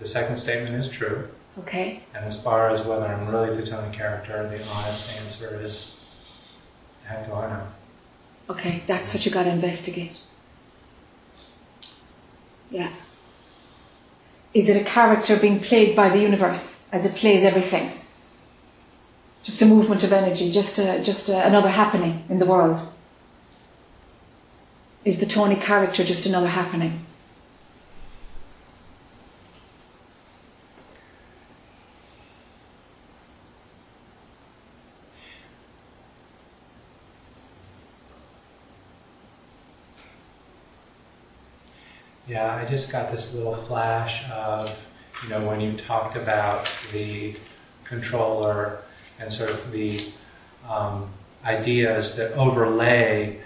the 0.00 0.08
second 0.08 0.38
statement 0.38 0.74
is 0.74 0.90
true, 0.90 1.28
Okay? 1.58 2.02
and 2.14 2.24
as 2.24 2.42
far 2.42 2.70
as 2.70 2.84
whether 2.86 3.06
I'm 3.06 3.28
really 3.28 3.54
the 3.54 3.70
Tony 3.70 3.94
character, 3.94 4.48
the 4.48 4.64
honest 4.66 5.10
answer 5.12 5.60
is, 5.60 5.94
heck 7.04 7.26
do 7.26 7.34
I 7.34 7.48
know? 7.50 7.66
Okay, 8.48 8.82
that's 8.86 9.14
what 9.14 9.24
you 9.24 9.30
gotta 9.30 9.50
investigate. 9.50 10.16
Yeah. 12.70 12.90
Is 14.54 14.68
it 14.68 14.80
a 14.80 14.84
character 14.84 15.36
being 15.36 15.60
played 15.60 15.94
by 15.94 16.08
the 16.08 16.18
universe 16.18 16.82
as 16.92 17.04
it 17.04 17.14
plays 17.14 17.44
everything? 17.44 17.92
Just 19.42 19.62
a 19.62 19.66
movement 19.66 20.02
of 20.02 20.12
energy, 20.12 20.50
just 20.50 20.78
a, 20.78 21.02
just 21.02 21.28
a, 21.28 21.46
another 21.46 21.68
happening 21.68 22.24
in 22.28 22.38
the 22.38 22.46
world? 22.46 22.80
Is 25.04 25.18
the 25.18 25.26
Tony 25.26 25.56
character 25.56 26.04
just 26.04 26.26
another 26.26 26.48
happening? 26.48 27.06
Yeah, 42.30 42.54
I 42.54 42.70
just 42.70 42.92
got 42.92 43.10
this 43.10 43.34
little 43.34 43.56
flash 43.66 44.22
of, 44.30 44.70
you 45.20 45.30
know, 45.30 45.44
when 45.48 45.60
you 45.60 45.72
talked 45.72 46.16
about 46.16 46.70
the 46.92 47.34
controller 47.82 48.82
and 49.18 49.32
sort 49.32 49.50
of 49.50 49.72
the 49.72 50.12
um, 50.68 51.10
ideas 51.44 52.14
that 52.14 52.30
overlay 52.34 53.40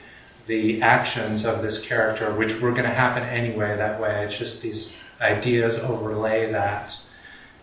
the 0.47 0.83
actions 0.83 1.47
of 1.47 1.63
this 1.63 1.81
character, 1.81 2.35
which 2.35 2.61
were 2.61 2.73
going 2.73 2.85
to 2.85 2.91
happen 2.91 3.23
anyway 3.23 3.75
that 3.75 3.99
way. 3.99 4.27
It's 4.27 4.37
just 4.37 4.61
these 4.61 4.93
ideas 5.19 5.77
overlay 5.77 6.53
that. 6.53 6.95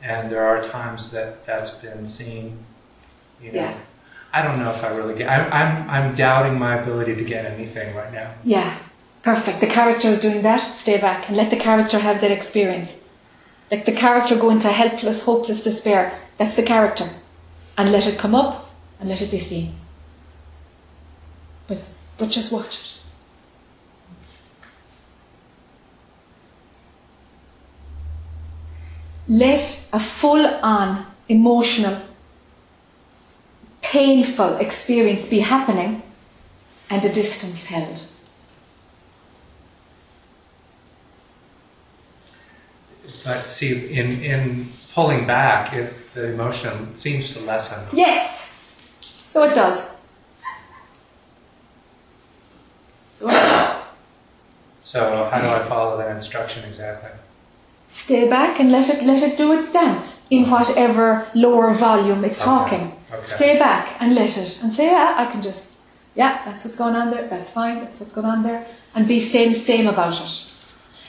And 0.02 0.32
there 0.32 0.44
are 0.44 0.64
times 0.70 1.12
that 1.12 1.46
that's 1.46 1.76
been 1.76 2.08
seen, 2.08 2.58
you 3.40 3.52
know. 3.52 3.60
Yeah. 3.60 3.78
I 4.34 4.42
don't 4.42 4.58
know 4.58 4.74
if 4.74 4.84
I 4.84 4.88
really 4.88 5.20
get, 5.20 5.30
I'm, 5.30 5.54
I'm, 5.54 5.90
I'm 5.90 6.16
doubting 6.16 6.58
my 6.58 6.82
ability 6.82 7.14
to 7.14 7.24
get 7.24 7.46
anything 7.46 7.94
right 7.96 8.12
now. 8.12 8.34
Yeah, 8.44 8.80
perfect. 9.24 9.60
The 9.60 9.68
character 9.68 10.10
is 10.10 10.20
doing 10.20 10.42
that. 10.44 10.78
Stay 10.78 11.00
back 11.00 11.28
and 11.28 11.38
let 11.38 11.50
the 11.50 11.58
character 11.58 12.00
have 12.00 12.22
that 12.22 12.32
experience. 12.32 12.92
Let 13.72 13.86
the 13.86 13.94
character 13.94 14.36
go 14.38 14.50
into 14.50 14.70
helpless, 14.70 15.24
hopeless 15.24 15.64
despair. 15.64 16.20
That's 16.38 16.56
the 16.56 16.64
character. 16.64 17.10
And 17.78 17.92
let 17.92 18.06
it 18.06 18.20
come 18.20 18.36
up 18.36 18.70
and 19.00 19.08
let 19.08 19.22
it 19.22 19.32
be 19.32 19.40
seen. 19.40 19.76
But, 21.68 21.80
but 22.18 22.30
just 22.30 22.52
watch 22.52 22.76
it. 22.76 22.92
Let 29.28 29.86
a 29.94 30.00
full 30.00 30.46
on 30.46 31.06
emotional, 31.30 32.02
painful 33.82 34.58
experience 34.58 35.30
be 35.30 35.40
happening 35.40 36.02
and 36.90 37.06
a 37.06 37.14
distance 37.14 37.64
held. 37.64 38.02
But 43.24 43.52
see, 43.52 43.92
in, 43.94 44.24
in 44.24 44.72
pulling 44.94 45.28
back, 45.28 45.74
it, 45.74 45.94
the 46.14 46.32
emotion 46.34 46.96
seems 46.96 47.34
to 47.34 47.40
lessen. 47.42 47.80
Yes. 47.94 48.42
So 49.28 49.44
it 49.44 49.54
does. 49.54 49.84
So 53.20 53.30
it 53.30 53.34
does. 53.34 53.82
So 54.84 55.30
how 55.32 55.40
do 55.42 55.48
I 55.48 55.68
follow 55.70 55.98
that 55.98 56.16
instruction 56.16 56.66
exactly? 56.66 57.12
Stay 57.94 58.28
back 58.28 58.60
and 58.60 58.72
let 58.72 58.90
it 58.90 59.04
let 59.04 59.22
it 59.22 59.38
do 59.38 59.54
its 59.54 59.72
dance 59.72 60.20
in 60.30 60.50
whatever 60.50 61.28
lower 61.34 61.74
volume 61.76 62.24
it's 62.26 62.38
Okay. 62.40 62.46
talking. 62.46 62.92
Okay. 63.14 63.26
Stay 63.26 63.60
back 63.60 63.98
and 64.02 64.16
let 64.16 64.36
it 64.38 64.60
and 64.64 64.74
say, 64.74 64.86
yeah, 64.88 65.16
I 65.18 65.32
can 65.32 65.42
just 65.42 65.70
yeah, 66.16 66.44
that's 66.44 66.66
what's 66.66 66.76
going 66.76 66.96
on 66.96 67.12
there, 67.12 67.28
that's 67.28 67.52
fine, 67.52 67.80
that's 67.84 68.00
what's 68.00 68.14
going 68.14 68.28
on 68.28 68.44
there. 68.44 68.66
And 68.96 69.08
be 69.08 69.20
same 69.20 69.54
same 69.54 69.88
about 69.88 70.20
it. 70.22 70.51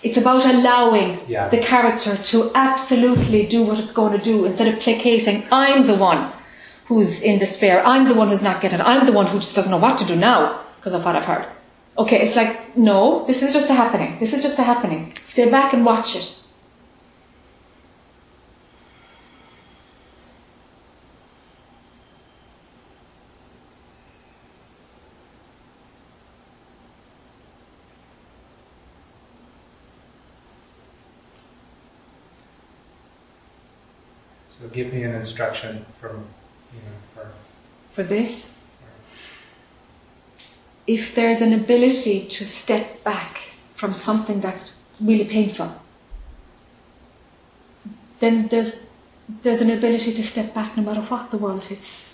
It's 0.03 0.17
about 0.17 0.45
allowing 0.45 1.21
Yeah. 1.29 1.49
the 1.49 1.59
character 1.59 2.17
to 2.17 2.51
absolutely 2.55 3.47
do 3.47 3.63
what 3.63 3.79
it's 3.79 3.93
going 3.93 4.13
to 4.19 4.25
do 4.25 4.45
instead 4.45 4.69
of 4.69 4.81
placating, 4.81 5.45
I'm 5.53 5.87
the 5.87 5.95
one 5.95 6.33
who's 6.87 7.23
in 7.23 7.39
despair, 7.39 7.87
I'm 7.87 8.09
the 8.09 8.15
one 8.15 8.29
who's 8.29 8.43
not 8.43 8.61
getting 8.61 8.81
it, 8.81 8.83
I'm 8.85 9.07
the 9.07 9.13
one 9.13 9.27
who 9.27 9.39
just 9.39 9.55
doesn't 9.55 9.71
know 9.71 9.79
what 9.79 9.99
to 9.99 10.05
do 10.05 10.17
now 10.17 10.61
because 10.77 10.95
of 10.95 11.05
what 11.05 11.15
I've 11.17 11.25
heard. 11.25 11.47
Okay, 11.97 12.21
it's 12.27 12.35
like, 12.37 12.77
no, 12.77 13.25
this 13.27 13.43
is 13.43 13.53
just 13.53 13.71
a 13.71 13.75
happening. 13.75 14.17
This 14.19 14.33
is 14.33 14.43
just 14.43 14.59
a 14.59 14.63
happening. 14.63 15.13
Stay 15.27 15.49
back 15.51 15.73
and 15.75 15.85
watch 15.85 16.17
it. 16.17 16.35
Give 34.73 34.93
me 34.93 35.03
an 35.03 35.15
instruction 35.15 35.85
from, 36.01 36.25
you 36.73 36.81
know, 36.81 36.97
for, 37.15 37.31
for 37.93 38.03
this. 38.03 38.55
If 40.87 41.15
there's 41.15 41.41
an 41.41 41.53
ability 41.53 42.27
to 42.27 42.45
step 42.45 43.05
back 43.05 43.41
from 43.77 43.93
something 43.93 44.41
that's 44.41 44.77
really 45.01 45.25
painful, 45.25 45.75
then 48.21 48.49
there's 48.49 48.79
there's 49.43 49.61
an 49.61 49.71
ability 49.71 50.13
to 50.15 50.23
step 50.23 50.55
back 50.55 50.77
no 50.77 50.83
matter 50.83 51.01
what 51.03 51.31
the 51.31 51.39
world 51.39 51.65
hits 51.65 52.09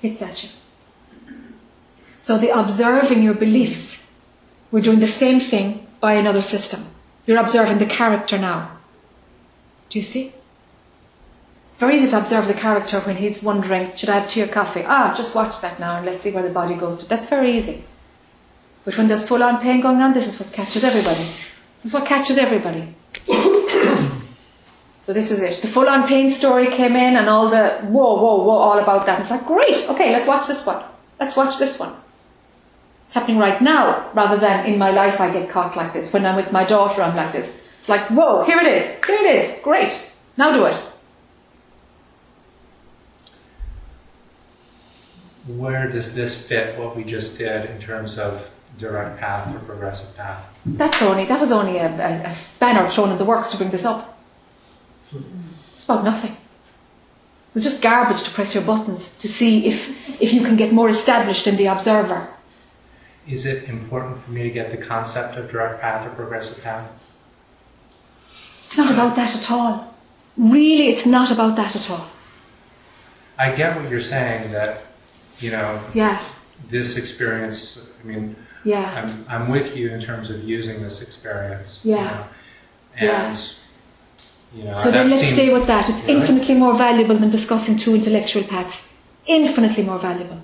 hits 0.00 0.22
at 0.22 0.42
you. 0.42 0.50
So 2.18 2.38
the 2.38 2.56
observing 2.56 3.22
your 3.22 3.34
beliefs, 3.34 4.02
we're 4.70 4.82
doing 4.82 5.00
the 5.00 5.06
same 5.06 5.40
thing 5.40 5.86
by 6.00 6.14
another 6.14 6.40
system. 6.40 6.86
You're 7.26 7.38
observing 7.38 7.78
the 7.78 7.86
character 7.86 8.38
now. 8.38 8.78
Do 9.90 9.98
you 9.98 10.04
see? 10.04 10.32
It's 11.72 11.80
very 11.80 11.96
easy 11.96 12.10
to 12.10 12.18
observe 12.18 12.48
the 12.48 12.52
character 12.52 13.00
when 13.00 13.16
he's 13.16 13.42
wondering, 13.42 13.96
should 13.96 14.10
I 14.10 14.18
have 14.18 14.30
tea 14.30 14.42
or 14.42 14.46
coffee? 14.46 14.84
Ah, 14.84 15.14
just 15.16 15.34
watch 15.34 15.58
that 15.62 15.80
now 15.80 15.96
and 15.96 16.04
let's 16.04 16.22
see 16.22 16.30
where 16.30 16.42
the 16.42 16.50
body 16.50 16.74
goes 16.74 16.98
to. 16.98 17.08
That's 17.08 17.30
very 17.30 17.56
easy. 17.56 17.82
But 18.84 18.98
when 18.98 19.08
there's 19.08 19.26
full 19.26 19.42
on 19.42 19.58
pain 19.62 19.80
going 19.80 20.02
on, 20.02 20.12
this 20.12 20.28
is 20.28 20.38
what 20.38 20.52
catches 20.52 20.84
everybody. 20.84 21.24
This 21.82 21.86
is 21.86 21.94
what 21.94 22.04
catches 22.04 22.36
everybody. 22.36 22.94
so 25.02 25.14
this 25.14 25.30
is 25.30 25.40
it. 25.40 25.62
The 25.62 25.68
full 25.68 25.88
on 25.88 26.06
pain 26.06 26.30
story 26.30 26.66
came 26.66 26.94
in 26.94 27.16
and 27.16 27.26
all 27.26 27.48
the 27.48 27.78
whoa, 27.84 28.16
whoa, 28.16 28.44
whoa, 28.44 28.58
all 28.58 28.78
about 28.78 29.06
that. 29.06 29.22
It's 29.22 29.30
like, 29.30 29.46
great, 29.46 29.88
okay, 29.88 30.12
let's 30.12 30.28
watch 30.28 30.46
this 30.46 30.66
one. 30.66 30.84
Let's 31.18 31.36
watch 31.36 31.58
this 31.58 31.78
one. 31.78 31.94
It's 33.06 33.14
happening 33.14 33.38
right 33.38 33.62
now 33.62 34.10
rather 34.12 34.38
than 34.38 34.66
in 34.66 34.78
my 34.78 34.90
life 34.90 35.22
I 35.22 35.32
get 35.32 35.48
caught 35.48 35.74
like 35.74 35.94
this. 35.94 36.12
When 36.12 36.26
I'm 36.26 36.36
with 36.36 36.52
my 36.52 36.64
daughter, 36.64 37.00
I'm 37.00 37.16
like 37.16 37.32
this. 37.32 37.50
It's 37.80 37.88
like, 37.88 38.10
whoa, 38.10 38.44
here 38.44 38.58
it 38.58 38.66
is, 38.66 38.84
here 39.06 39.16
it 39.16 39.36
is, 39.36 39.58
great, 39.62 39.98
now 40.36 40.52
do 40.52 40.66
it. 40.66 40.91
Where 45.46 45.88
does 45.88 46.14
this 46.14 46.40
fit 46.40 46.78
what 46.78 46.96
we 46.96 47.04
just 47.04 47.38
did 47.38 47.68
in 47.70 47.80
terms 47.80 48.18
of 48.18 48.48
direct 48.78 49.18
path 49.18 49.54
or 49.54 49.58
progressive 49.60 50.16
path? 50.16 50.44
That's 50.64 51.02
only, 51.02 51.24
that 51.26 51.40
was 51.40 51.50
only 51.50 51.78
a, 51.78 51.88
a, 51.88 52.28
a 52.28 52.30
spanner 52.30 52.88
thrown 52.88 53.10
in 53.10 53.18
the 53.18 53.24
works 53.24 53.50
to 53.50 53.56
bring 53.56 53.70
this 53.70 53.84
up. 53.84 54.18
It's 55.74 55.84
about 55.84 56.04
nothing. 56.04 56.32
It 56.32 57.54
was 57.54 57.64
just 57.64 57.82
garbage 57.82 58.22
to 58.22 58.30
press 58.30 58.54
your 58.54 58.64
buttons 58.64 59.10
to 59.18 59.28
see 59.28 59.66
if, 59.66 59.88
if 60.20 60.32
you 60.32 60.42
can 60.42 60.56
get 60.56 60.72
more 60.72 60.88
established 60.88 61.46
in 61.46 61.56
the 61.56 61.66
observer. 61.66 62.28
Is 63.28 63.44
it 63.44 63.68
important 63.68 64.22
for 64.22 64.30
me 64.30 64.44
to 64.44 64.50
get 64.50 64.70
the 64.70 64.78
concept 64.84 65.36
of 65.36 65.50
direct 65.50 65.80
path 65.80 66.06
or 66.06 66.10
progressive 66.14 66.62
path? 66.62 66.90
It's 68.66 68.78
not 68.78 68.90
about 68.90 69.16
that 69.16 69.36
at 69.36 69.50
all. 69.50 69.94
Really, 70.36 70.88
it's 70.88 71.04
not 71.04 71.30
about 71.30 71.56
that 71.56 71.76
at 71.76 71.90
all. 71.90 72.06
I 73.38 73.54
get 73.54 73.76
what 73.76 73.90
you're 73.90 74.00
saying 74.00 74.52
that, 74.52 74.82
you 75.40 75.50
know, 75.50 75.80
Yeah, 75.94 76.22
this 76.70 76.96
experience, 76.96 77.78
I 78.02 78.06
mean, 78.06 78.36
yeah, 78.64 79.02
I'm, 79.02 79.24
I'm 79.28 79.48
with 79.50 79.76
you 79.76 79.90
in 79.90 80.00
terms 80.02 80.30
of 80.30 80.42
using 80.44 80.82
this 80.82 81.02
experience. 81.02 81.80
Yeah. 81.82 82.26
You 83.00 83.06
know, 83.06 83.12
Yeah. 83.12 83.36
you 84.54 84.64
know, 84.64 84.74
So 84.74 84.90
then 84.90 85.10
let's 85.10 85.22
seemed- 85.22 85.34
stay 85.34 85.52
with 85.52 85.66
that. 85.66 85.88
It's 85.88 86.04
infinitely 86.06 86.54
more 86.54 86.76
valuable 86.76 87.16
than 87.16 87.30
discussing 87.30 87.76
two 87.76 87.94
intellectual 87.94 88.44
paths. 88.44 88.76
Infinitely 89.26 89.84
more 89.84 89.98
valuable. 89.98 90.40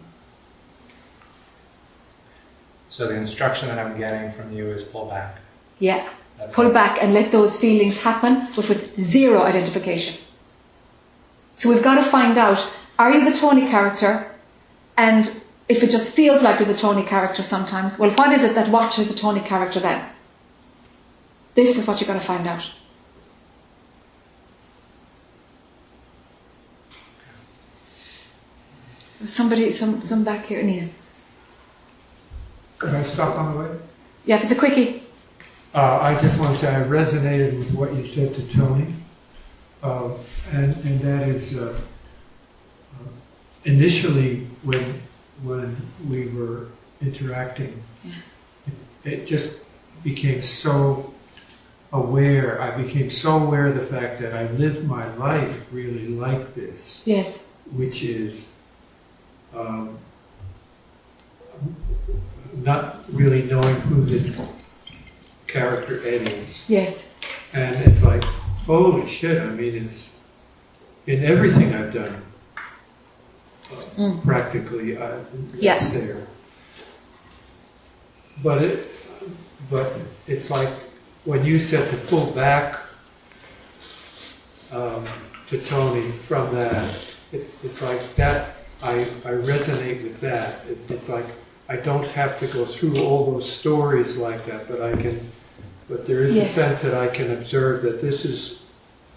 So 2.90 3.06
the 3.06 3.14
instruction 3.14 3.68
that 3.68 3.78
I'm 3.78 3.96
getting 3.98 4.32
from 4.32 4.52
you 4.52 4.66
is 4.70 4.82
pull 4.84 5.06
back. 5.06 5.36
Yeah. 5.78 6.08
That's 6.38 6.54
Pull 6.54 6.70
back 6.70 7.02
and 7.02 7.12
let 7.12 7.32
those 7.32 7.56
feelings 7.56 7.98
happen, 7.98 8.48
but 8.54 8.68
with 8.68 8.98
zero 9.00 9.42
identification. 9.42 10.14
So 11.56 11.68
we've 11.68 11.82
got 11.82 11.96
to 11.96 12.04
find 12.04 12.38
out, 12.38 12.64
are 12.98 13.10
you 13.12 13.28
the 13.30 13.36
Tony 13.36 13.68
character? 13.68 14.27
And 14.98 15.30
if 15.68 15.84
it 15.84 15.90
just 15.90 16.10
feels 16.10 16.42
like 16.42 16.58
you're 16.58 16.68
the 16.68 16.76
Tony 16.76 17.04
character 17.04 17.42
sometimes, 17.42 17.98
well, 18.00 18.10
what 18.10 18.32
is 18.32 18.42
it 18.42 18.56
that 18.56 18.68
watches 18.68 19.06
the 19.06 19.14
Tony 19.14 19.40
character 19.40 19.78
then? 19.78 20.04
This 21.54 21.78
is 21.78 21.86
what 21.86 22.00
you're 22.00 22.08
going 22.08 22.18
to 22.18 22.26
find 22.26 22.46
out. 22.48 22.68
Somebody, 29.24 29.70
some, 29.70 30.02
some 30.02 30.24
back 30.24 30.46
here, 30.46 30.62
Nina. 30.62 30.88
Could 32.78 32.94
I 32.94 33.04
stop 33.04 33.36
on 33.36 33.52
the 33.52 33.60
way? 33.60 33.78
Yeah, 34.24 34.36
if 34.36 34.44
it's 34.44 34.52
a 34.52 34.56
quickie. 34.56 35.04
Uh, 35.74 35.98
I 36.00 36.20
just 36.20 36.38
want 36.40 36.56
to 36.56 36.60
say 36.60 36.74
I 36.74 36.80
resonated 36.80 37.58
with 37.58 37.72
what 37.72 37.94
you 37.94 38.06
said 38.06 38.34
to 38.34 38.42
Tony, 38.56 38.94
uh, 39.82 40.10
and 40.50 40.74
and 40.84 41.00
that 41.00 41.28
is 41.28 41.56
uh, 41.56 41.78
initially 43.72 44.46
when 44.62 45.00
when 45.42 45.76
we 46.08 46.26
were 46.28 46.66
interacting, 47.00 47.80
it, 48.64 48.72
it 49.12 49.26
just 49.26 49.58
became 50.02 50.42
so 50.42 51.12
aware. 51.92 52.60
I 52.60 52.70
became 52.82 53.10
so 53.10 53.36
aware 53.38 53.66
of 53.66 53.76
the 53.76 53.86
fact 53.86 54.20
that 54.22 54.34
I 54.34 54.48
lived 54.52 54.84
my 54.86 55.06
life 55.16 55.54
really 55.70 56.08
like 56.08 56.54
this, 56.54 57.02
Yes. 57.04 57.46
which 57.72 58.02
is. 58.02 58.46
Um, 59.54 59.98
not 62.54 63.04
really 63.12 63.42
knowing 63.42 63.76
who 63.82 64.04
this 64.04 64.36
character 65.46 66.06
Ed 66.06 66.26
is. 66.28 66.68
Yes. 66.68 67.08
And 67.52 67.74
it's 67.76 68.02
like, 68.02 68.24
holy 68.66 69.08
shit, 69.08 69.40
I 69.40 69.46
mean, 69.50 69.74
it's 69.88 70.12
in 71.06 71.24
everything 71.24 71.74
I've 71.74 71.92
done. 71.94 72.22
Mm. 73.96 74.24
Practically, 74.24 74.96
uh, 74.96 75.18
Yes. 75.54 75.92
there. 75.92 76.26
But 78.42 78.62
it, 78.62 78.86
but 79.70 79.92
it's 80.26 80.50
like 80.50 80.70
when 81.24 81.44
you 81.44 81.60
said 81.60 81.90
to 81.90 81.96
pull 82.06 82.30
back 82.30 82.80
um, 84.70 85.06
to 85.50 85.60
Tony 85.66 86.12
from 86.28 86.54
that, 86.54 86.94
it's, 87.32 87.50
it's 87.64 87.80
like 87.82 88.14
that, 88.16 88.56
I, 88.82 89.00
I 89.24 89.32
resonate 89.32 90.02
with 90.02 90.20
that. 90.20 90.64
It, 90.66 90.78
it's 90.90 91.08
like 91.08 91.26
I 91.68 91.76
don't 91.76 92.06
have 92.08 92.38
to 92.40 92.46
go 92.46 92.64
through 92.64 93.02
all 93.04 93.32
those 93.32 93.50
stories 93.52 94.16
like 94.16 94.46
that, 94.46 94.68
but 94.68 94.80
I 94.80 94.92
can, 94.92 95.30
but 95.88 96.06
there 96.06 96.22
is 96.22 96.34
Yes. 96.36 96.50
a 96.50 96.54
sense 96.54 96.80
that 96.82 96.94
I 96.94 97.08
can 97.08 97.30
observe 97.32 97.82
that 97.82 98.00
this 98.00 98.24
is, 98.24 98.64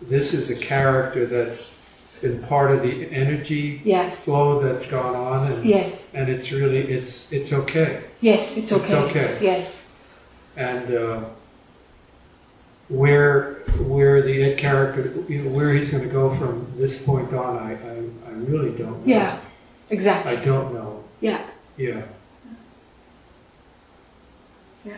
this 0.02 0.34
is 0.34 0.50
a 0.50 0.56
character 0.56 1.26
that's 1.26 1.80
been 2.22 2.42
part 2.44 2.72
of 2.72 2.82
the 2.84 3.12
energy 3.12 3.82
Yeah. 3.84 4.12
flow 4.24 4.62
that's 4.62 4.86
gone 4.90 5.16
on 5.16 5.52
and, 5.52 5.66
Yes. 5.66 6.10
and 6.14 6.30
it's 6.30 6.52
really, 6.52 6.78
it's, 6.80 7.32
it's 7.32 7.52
okay. 7.52 8.02
Yes, 8.22 8.56
it's 8.58 8.72
okay. 8.72 8.84
It's 8.84 8.94
okay. 8.94 9.38
Yes. 9.42 9.78
And, 10.56 10.94
uh, 10.94 11.20
where, 12.90 13.56
where 13.88 14.22
the 14.22 14.44
Ed 14.44 14.58
character, 14.58 15.14
you 15.28 15.44
know, 15.44 15.50
where 15.52 15.74
he's 15.74 15.92
gonna 15.92 16.08
go 16.08 16.36
from 16.36 16.68
this 16.78 17.02
point 17.02 17.34
on, 17.34 17.58
I, 17.58 17.72
I, 17.74 18.30
I 18.30 18.32
really 18.34 18.72
don't 18.78 19.06
know. 19.06 19.14
Yeah. 19.14 19.40
Exactly. 19.90 20.38
I 20.38 20.44
don't 20.46 20.74
know. 20.74 21.04
Yeah. 21.22 21.42
Yeah. 21.78 22.02
Yeah. 24.86 24.98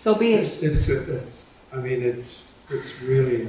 So 0.00 0.14
be 0.14 0.34
it. 0.34 0.62
It's, 0.62 0.88
it's, 0.88 1.08
it's, 1.08 1.50
I 1.72 1.76
mean, 1.76 2.02
it's, 2.02 2.50
it's 2.68 3.00
really 3.02 3.48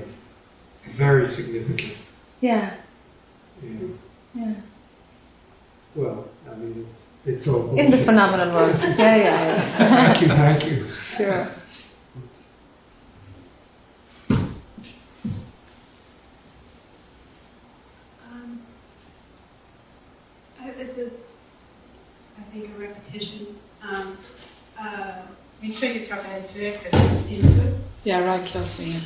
very 0.96 1.28
significant. 1.28 1.94
Yeah. 2.40 2.74
Yeah. 3.64 3.88
Yeah. 4.34 4.54
Well, 5.96 6.26
I 6.52 6.56
mean, 6.56 6.88
it's, 7.26 7.38
it's 7.40 7.48
all. 7.48 7.70
In 7.78 7.86
the 7.86 7.98
bullshit. 7.98 8.06
phenomenon 8.06 8.54
world. 8.54 8.76
Yeah, 8.98 9.16
yeah, 9.16 9.24
yeah. 9.24 9.78
Thank 10.14 10.22
you, 10.22 10.28
thank 10.30 10.66
you. 10.66 10.88
Sure. 11.18 11.48
Um, 18.32 18.62
This 20.78 20.98
is, 20.98 21.14
I 22.40 22.42
think, 22.52 22.70
a 22.76 22.80
repetition. 22.80 23.48
Um, 23.84 24.18
uh, 24.80 25.22
Make 25.62 25.78
sure 25.78 25.90
you 25.90 26.08
talk 26.08 26.26
into 26.26 26.60
it, 26.66 26.82
'cause 26.84 26.90
it's 27.30 27.46
input. 27.46 27.76
Yeah, 28.04 28.22
right 28.26 28.44
close 28.48 28.76
to 28.78 28.82
me. 28.82 29.04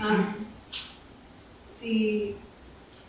Um, 0.00 0.46
the 1.82 2.34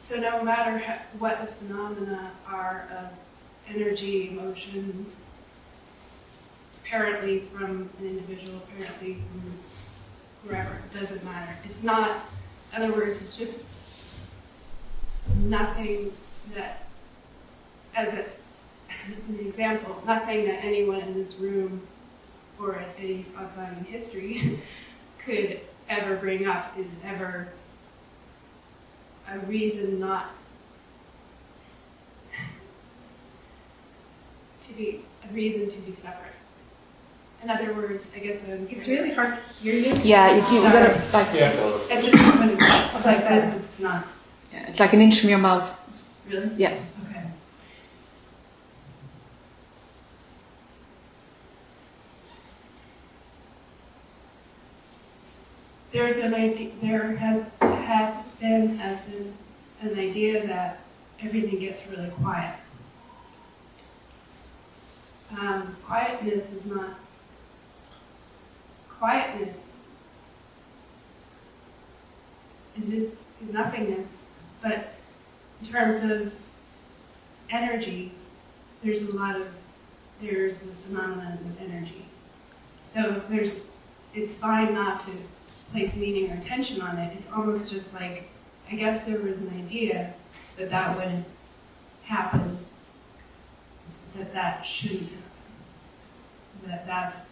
so 0.09 0.15
no 0.15 0.43
matter 0.43 0.79
ha- 0.79 1.03
what 1.19 1.39
the 1.39 1.53
phenomena 1.53 2.31
are 2.47 2.89
of 2.97 3.09
energy, 3.69 4.29
emotion, 4.29 5.05
apparently 6.83 7.41
from 7.53 7.87
an 7.99 8.05
individual, 8.07 8.59
apparently 8.63 9.13
from 9.13 9.53
whoever, 10.43 10.81
it 10.91 10.99
doesn't 10.99 11.23
matter. 11.23 11.55
It's 11.63 11.83
not. 11.83 12.25
In 12.75 12.81
other 12.81 12.91
words, 12.91 13.21
it's 13.21 13.37
just 13.37 13.53
nothing 15.37 16.11
that, 16.55 16.87
as 17.95 18.11
a 18.13 18.25
as 19.15 19.29
an 19.29 19.39
example, 19.39 20.01
nothing 20.07 20.45
that 20.45 20.63
anyone 20.63 21.01
in 21.01 21.13
this 21.13 21.35
room 21.35 21.81
or 22.59 22.77
at 22.77 22.89
any 22.97 23.25
outside 23.37 23.77
in 23.77 23.83
history 23.83 24.59
could 25.19 25.59
ever 25.87 26.15
bring 26.15 26.47
up 26.47 26.73
is 26.77 26.87
ever 27.03 27.49
a 29.33 29.39
reason 29.39 29.99
not 29.99 30.31
to 34.67 34.73
be 34.73 35.01
a 35.29 35.33
reason 35.33 35.69
to 35.71 35.77
be 35.79 35.95
separate. 35.95 36.33
In 37.43 37.49
other 37.49 37.73
words, 37.73 38.03
I 38.15 38.19
guess 38.19 38.41
what 38.43 38.57
I'm 38.57 38.67
It's 38.69 38.87
really 38.87 39.11
hard 39.11 39.35
to 39.35 39.63
hear 39.63 39.73
you. 39.73 39.95
Yeah, 40.03 40.31
you, 40.31 40.55
you 40.55 40.61
Sorry. 40.69 40.71
gotta 40.73 41.09
like. 41.13 41.27
It's 41.33 42.05
just 42.05 42.39
when 42.39 42.49
it's 42.49 43.05
like 43.05 43.27
this, 43.29 43.55
it's 43.63 43.79
not 43.79 44.05
Yeah, 44.51 44.67
it's 44.69 44.79
like 44.79 44.93
an 44.93 45.01
inch 45.01 45.19
from 45.21 45.29
your 45.29 45.39
mouth. 45.39 45.75
really. 46.27 46.49
Yeah. 46.57 46.77
Okay. 47.09 47.23
There's 55.91 56.19
an 56.19 56.33
idea, 56.35 56.69
there 56.81 57.15
has, 57.15 57.47
have 57.61 58.18
been, 58.39 58.79
as 58.79 58.99
been 59.01 59.33
an 59.81 59.99
idea 59.99 60.45
that 60.47 60.79
everything 61.21 61.59
gets 61.59 61.85
really 61.87 62.09
quiet. 62.11 62.55
Um, 65.37 65.75
quietness 65.85 66.51
is 66.51 66.65
not 66.65 66.99
quietness 68.99 69.55
is, 72.87 73.11
is 73.41 73.53
nothingness, 73.53 74.07
but 74.61 74.93
in 75.61 75.67
terms 75.67 76.11
of 76.11 76.33
energy, 77.49 78.11
there's 78.83 79.01
a 79.03 79.15
lot 79.15 79.35
of 79.39 79.47
there's 80.21 80.59
the 80.59 80.71
phenomenon 80.87 81.33
of 81.33 81.61
energy. 81.61 82.05
So 82.93 83.21
there's 83.29 83.55
it's 84.13 84.37
fine 84.37 84.73
not 84.73 85.05
to 85.05 85.11
place 85.71 85.93
meaning 85.95 86.31
or 86.31 86.35
attention 86.35 86.81
on 86.81 86.97
it. 86.97 87.15
It's 87.17 87.31
almost 87.31 87.69
just 87.69 87.93
like 87.93 88.29
I 88.71 88.75
guess 88.75 89.05
there 89.05 89.19
was 89.19 89.37
an 89.39 89.51
idea 89.65 90.13
that 90.57 90.69
that 90.69 90.95
wouldn't 90.95 91.25
happen, 92.03 92.57
that 94.15 94.33
that 94.33 94.65
shouldn't 94.65 95.09
happen, 95.09 96.67
that 96.67 96.85
that's 96.85 97.29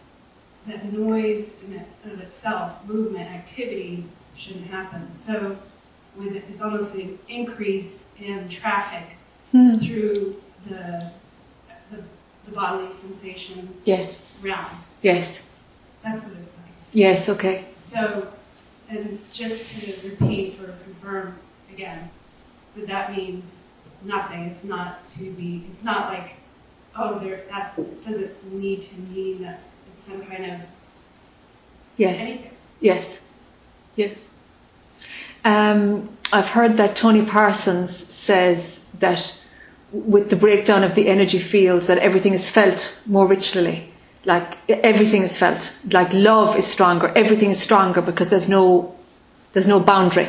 that 0.66 0.92
noise 0.92 1.48
in 1.66 1.74
it, 1.74 1.86
of 2.04 2.20
itself, 2.20 2.84
movement, 2.86 3.30
activity 3.30 4.04
shouldn't 4.36 4.66
happen. 4.66 5.08
So 5.24 5.56
with 6.16 6.34
it, 6.34 6.44
it's 6.50 6.60
almost 6.60 6.94
an 6.94 7.18
increase 7.28 7.98
in 8.18 8.48
traffic 8.48 9.14
Hmm. 9.52 9.78
through 9.78 10.42
the, 10.68 11.10
the 11.90 12.02
the 12.44 12.52
bodily 12.52 12.90
sensation 13.00 13.74
Yes. 13.86 14.26
realm. 14.42 14.66
Yes. 15.00 15.38
That's 16.02 16.22
what 16.24 16.32
it's 16.32 16.40
like. 16.56 16.74
Yes, 16.92 17.28
okay. 17.30 17.64
So, 17.90 18.28
and 18.90 19.18
just 19.32 19.72
to 19.72 20.08
repeat 20.08 20.60
or 20.60 20.74
confirm 20.84 21.38
again, 21.72 22.10
that 22.76 22.86
that 22.86 23.16
means 23.16 23.44
nothing. 24.04 24.44
It's 24.44 24.64
not 24.64 25.08
to 25.16 25.30
be, 25.32 25.64
it's 25.72 25.82
not 25.82 26.12
like, 26.12 26.32
oh, 26.94 27.18
there, 27.18 27.42
that 27.50 27.76
doesn't 28.04 28.52
need 28.52 28.82
to 28.90 28.94
mean 29.12 29.42
that 29.42 29.60
it's 29.92 30.06
some 30.06 30.22
kind 30.24 30.52
of 30.52 30.60
Yes. 31.96 32.16
anything. 32.20 32.50
Yes. 32.80 33.18
Yes. 33.96 34.16
Um, 35.44 36.08
I've 36.32 36.46
heard 36.46 36.76
that 36.76 36.94
Tony 36.94 37.24
Parsons 37.24 37.96
says 37.96 38.80
that 39.00 39.34
with 39.90 40.30
the 40.30 40.36
breakdown 40.36 40.84
of 40.84 40.94
the 40.94 41.08
energy 41.08 41.38
fields, 41.38 41.86
that 41.88 41.98
everything 41.98 42.34
is 42.34 42.48
felt 42.48 43.00
more 43.06 43.26
richly. 43.26 43.90
Like 44.24 44.58
everything 44.68 45.22
is 45.22 45.36
felt. 45.36 45.74
Like 45.90 46.12
love 46.12 46.56
is 46.58 46.66
stronger. 46.66 47.08
Everything 47.16 47.50
is 47.50 47.60
stronger 47.60 48.02
because 48.02 48.28
there's 48.28 48.48
no, 48.48 48.94
there's 49.52 49.68
no 49.68 49.80
boundary. 49.80 50.28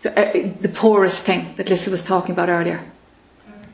So 0.00 0.10
uh, 0.10 0.32
the 0.60 0.68
poorest 0.68 1.22
thing 1.22 1.54
that 1.56 1.68
Lisa 1.68 1.90
was 1.90 2.04
talking 2.04 2.32
about 2.32 2.48
earlier, 2.48 2.80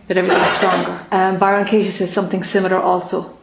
that 0.07 0.17
everything 0.17 0.43
is 0.43 0.57
stronger. 0.57 1.07
Um, 1.11 1.39
Byron 1.39 1.67
Katie 1.67 1.91
says 1.91 2.13
something 2.13 2.43
similar 2.45 2.79
also. 2.79 3.37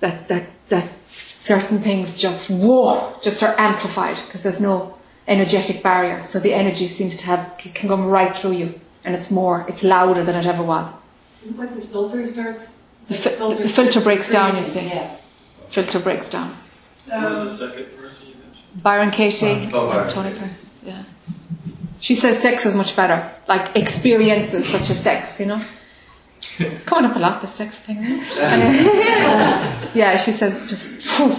That 0.00 0.28
that 0.28 0.44
that 0.68 0.88
certain 1.08 1.80
things 1.80 2.16
just 2.16 2.50
whoa, 2.50 3.14
just 3.22 3.42
are 3.42 3.54
amplified 3.58 4.18
because 4.26 4.42
there's 4.42 4.60
no 4.60 4.98
energetic 5.26 5.82
barrier. 5.82 6.26
So 6.26 6.38
the 6.38 6.52
energy 6.52 6.88
seems 6.88 7.16
to 7.16 7.26
have 7.26 7.56
can 7.58 7.88
come 7.88 8.06
right 8.06 8.34
through 8.34 8.52
you, 8.52 8.80
and 9.04 9.14
it's 9.14 9.30
more, 9.30 9.64
it's 9.68 9.82
louder 9.82 10.24
than 10.24 10.36
it 10.36 10.46
ever 10.46 10.62
was. 10.62 10.92
Filter 11.92 12.26
starts. 12.26 12.80
The, 13.08 13.14
fi- 13.14 13.54
the 13.62 13.68
filter 13.68 14.00
breaks 14.00 14.30
down. 14.30 14.56
You 14.56 14.62
see, 14.62 14.86
Yeah. 14.88 15.16
filter 15.70 15.98
breaks 16.00 16.28
down. 16.30 16.56
So, 16.58 17.10
the 17.44 17.54
second 17.56 17.84
person 17.96 18.16
you 18.28 18.34
mentioned? 18.44 18.82
Byron 18.82 19.10
Katie, 19.10 19.70
Oh, 19.72 19.88
Byron 19.88 20.08
Tony 20.10 20.28
Katie. 20.30 20.40
Parsons, 20.40 20.82
yeah. 20.84 21.02
She 22.00 22.14
says 22.14 22.38
sex 22.40 22.64
is 22.66 22.74
much 22.74 22.96
better, 22.96 23.30
like 23.48 23.76
experiences 23.76 24.66
such 24.66 24.88
as 24.90 24.98
sex, 25.02 25.38
you 25.40 25.46
know. 25.46 25.62
Coming 26.86 27.10
up 27.10 27.16
a 27.16 27.18
lot, 27.18 27.40
the 27.40 27.46
sex 27.48 27.78
thing. 27.78 28.18
right? 28.20 29.90
Yeah, 29.94 30.16
she 30.18 30.32
says 30.32 30.68
just. 30.68 30.90
phew. 31.02 31.34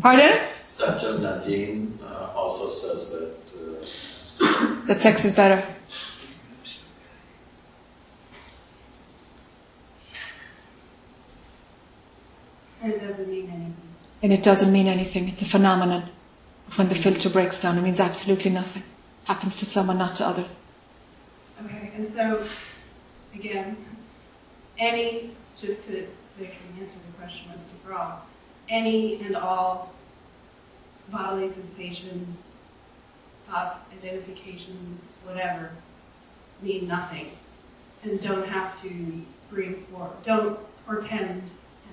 Pardon? 0.00 0.38
Satya 0.68 1.18
Nadine 1.18 1.98
uh, 2.02 2.30
also 2.36 2.68
says 2.70 3.10
that 3.10 3.34
uh, 4.44 4.76
That 4.86 5.00
sex 5.00 5.24
is 5.24 5.32
better. 5.32 5.64
And 12.86 12.94
it 12.94 13.06
doesn't 13.06 13.28
mean 13.28 13.48
anything. 13.48 13.76
And 14.22 14.32
it 14.32 14.42
doesn't 14.42 14.72
mean 14.72 14.86
anything. 14.86 15.28
It's 15.28 15.42
a 15.42 15.46
phenomenon. 15.46 16.08
When 16.76 16.88
the 16.88 16.94
filter 16.94 17.28
breaks 17.28 17.60
down, 17.60 17.78
it 17.78 17.82
means 17.82 18.00
absolutely 18.00 18.50
nothing. 18.50 18.84
Happens 19.24 19.56
to 19.56 19.66
someone, 19.66 19.98
not 19.98 20.16
to 20.16 20.26
others. 20.26 20.58
Okay, 21.64 21.90
and 21.96 22.08
so, 22.08 22.46
again, 23.34 23.76
any, 24.78 25.30
just 25.60 25.88
to, 25.88 26.06
so 26.38 26.44
can 26.44 26.52
answer 26.78 26.98
the 27.10 27.18
question 27.18 27.48
once 27.48 27.60
and 27.72 27.80
for 27.82 27.94
all, 27.94 28.26
any 28.68 29.20
and 29.22 29.36
all 29.36 29.92
bodily 31.08 31.52
sensations, 31.52 32.38
thoughts, 33.48 33.78
identifications, 34.00 35.02
whatever, 35.24 35.70
mean 36.62 36.86
nothing. 36.86 37.30
And 38.04 38.20
don't 38.20 38.46
have 38.46 38.80
to 38.82 39.22
bring 39.50 39.82
forth, 39.86 40.24
don't 40.24 40.58
portend 40.86 41.42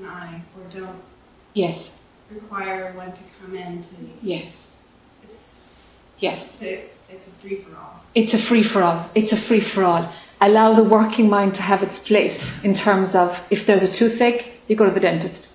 an 0.04 0.10
I, 0.10 0.42
or 0.58 0.80
don't 0.80 1.02
Yes, 1.54 1.98
require 2.32 2.92
one 2.94 3.12
to 3.12 3.20
come 3.40 3.56
in 3.56 3.84
to, 3.84 3.90
yes, 4.22 4.68
it's, 5.24 5.40
yes. 6.20 6.62
it's 6.62 7.28
a 7.28 7.32
free 7.42 7.58
for 7.58 7.76
all. 7.76 8.02
It's 8.16 8.34
a 8.34 8.38
free 8.38 8.64
for 8.64 8.82
all. 8.82 9.10
It's 9.14 9.34
a 9.34 9.38
free 9.38 9.60
for 9.60 9.84
all. 9.84 10.12
Allow 10.42 10.74
the 10.74 10.84
working 10.84 11.30
mind 11.30 11.56
to 11.56 11.62
have 11.62 11.84
its 11.84 12.00
place 12.00 12.44
in 12.64 12.74
terms 12.74 13.16
of 13.16 13.40
if 13.50 13.66
there's 13.66 13.84
a 13.84 13.92
toothache, 13.92 14.54
you 14.68 14.76
go 14.76 14.86
to 14.86 14.92
the 14.92 15.00
dentist. 15.00 15.50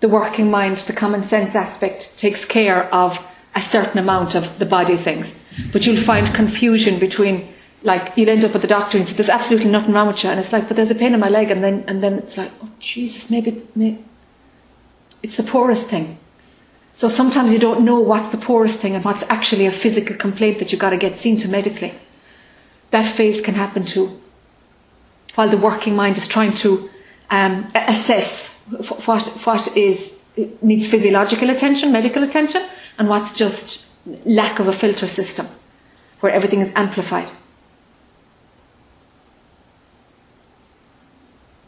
The 0.00 0.08
working 0.08 0.50
mind, 0.50 0.78
the 0.78 0.92
common 0.92 1.22
sense 1.22 1.54
aspect, 1.54 2.18
takes 2.18 2.44
care 2.44 2.92
of 2.94 3.18
a 3.54 3.62
certain 3.62 3.98
amount 3.98 4.34
of 4.34 4.58
the 4.58 4.66
body 4.66 4.96
things. 4.96 5.32
But 5.72 5.86
you'll 5.86 6.04
find 6.04 6.34
confusion 6.34 6.98
between, 6.98 7.53
like, 7.84 8.16
you'll 8.16 8.30
end 8.30 8.44
up 8.44 8.52
with 8.52 8.62
the 8.62 8.68
doctor 8.68 8.98
and 8.98 9.06
say, 9.06 9.12
there's 9.12 9.28
absolutely 9.28 9.70
nothing 9.70 9.92
wrong 9.92 10.08
with 10.08 10.24
you. 10.24 10.30
And 10.30 10.40
it's 10.40 10.52
like, 10.52 10.66
but 10.66 10.76
there's 10.76 10.90
a 10.90 10.94
pain 10.94 11.14
in 11.14 11.20
my 11.20 11.28
leg. 11.28 11.50
And 11.50 11.62
then, 11.62 11.84
and 11.86 12.02
then 12.02 12.14
it's 12.14 12.36
like, 12.36 12.50
oh, 12.62 12.70
Jesus, 12.80 13.30
maybe, 13.30 13.62
may 13.76 13.98
it's 15.22 15.38
the 15.38 15.42
poorest 15.42 15.86
thing. 15.86 16.18
So 16.92 17.08
sometimes 17.08 17.50
you 17.50 17.58
don't 17.58 17.82
know 17.84 17.98
what's 17.98 18.28
the 18.28 18.36
poorest 18.36 18.78
thing 18.78 18.94
and 18.94 19.02
what's 19.04 19.24
actually 19.30 19.64
a 19.66 19.72
physical 19.72 20.16
complaint 20.16 20.58
that 20.58 20.70
you've 20.70 20.80
got 20.80 20.90
to 20.90 20.98
get 20.98 21.18
seen 21.18 21.40
to 21.40 21.48
medically. 21.48 21.94
That 22.90 23.16
phase 23.16 23.40
can 23.40 23.54
happen 23.54 23.86
too. 23.86 24.20
While 25.34 25.48
the 25.48 25.56
working 25.56 25.96
mind 25.96 26.18
is 26.18 26.28
trying 26.28 26.54
to 26.56 26.90
um, 27.30 27.72
assess 27.74 28.48
what 29.06 29.26
what 29.44 29.76
is 29.76 30.14
needs 30.60 30.86
physiological 30.86 31.50
attention, 31.50 31.90
medical 31.90 32.22
attention, 32.22 32.62
and 32.98 33.08
what's 33.08 33.32
just 33.36 33.86
lack 34.26 34.58
of 34.58 34.68
a 34.68 34.72
filter 34.72 35.08
system 35.08 35.48
where 36.20 36.32
everything 36.32 36.60
is 36.60 36.70
amplified. 36.76 37.30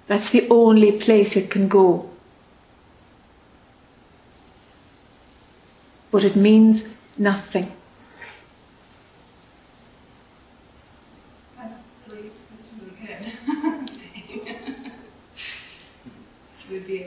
That's 0.07 0.31
the 0.31 0.49
only 0.51 0.93
place 0.93 1.37
it 1.37 1.51
can 1.51 1.69
go. 1.69 2.09
But 6.11 6.25
it 6.25 6.37
means 6.37 6.85
nothing. 7.19 7.73
That's 11.57 11.83
really, 12.09 12.31
that's 12.51 12.69
really 12.81 12.95
good. 13.07 14.93
would 16.71 16.87
be 16.87 17.07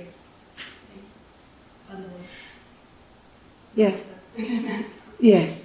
Yes. 3.76 4.00
Yes. 5.22 5.62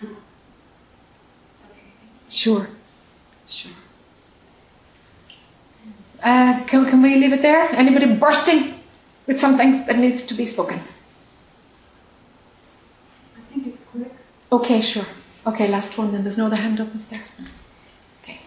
Sure. 2.28 2.68
Uh, 6.22 6.64
can, 6.66 6.86
can 6.86 7.02
we 7.02 7.16
leave 7.16 7.32
it 7.32 7.42
there? 7.42 7.68
Anybody 7.72 8.14
bursting 8.14 8.74
with 9.26 9.40
something 9.40 9.84
that 9.86 9.98
needs 9.98 10.22
to 10.24 10.34
be 10.34 10.46
spoken? 10.46 10.80
I 13.36 13.40
think 13.52 13.66
it's 13.66 13.82
quick. 13.90 14.12
Okay, 14.52 14.80
sure. 14.80 15.06
Okay, 15.46 15.68
last 15.68 15.98
one 15.98 16.12
then. 16.12 16.22
There's 16.22 16.38
no 16.38 16.46
other 16.46 16.56
hand 16.56 16.80
up, 16.80 16.94
is 16.94 17.06
there? 17.08 17.24
Okay. 18.22 18.40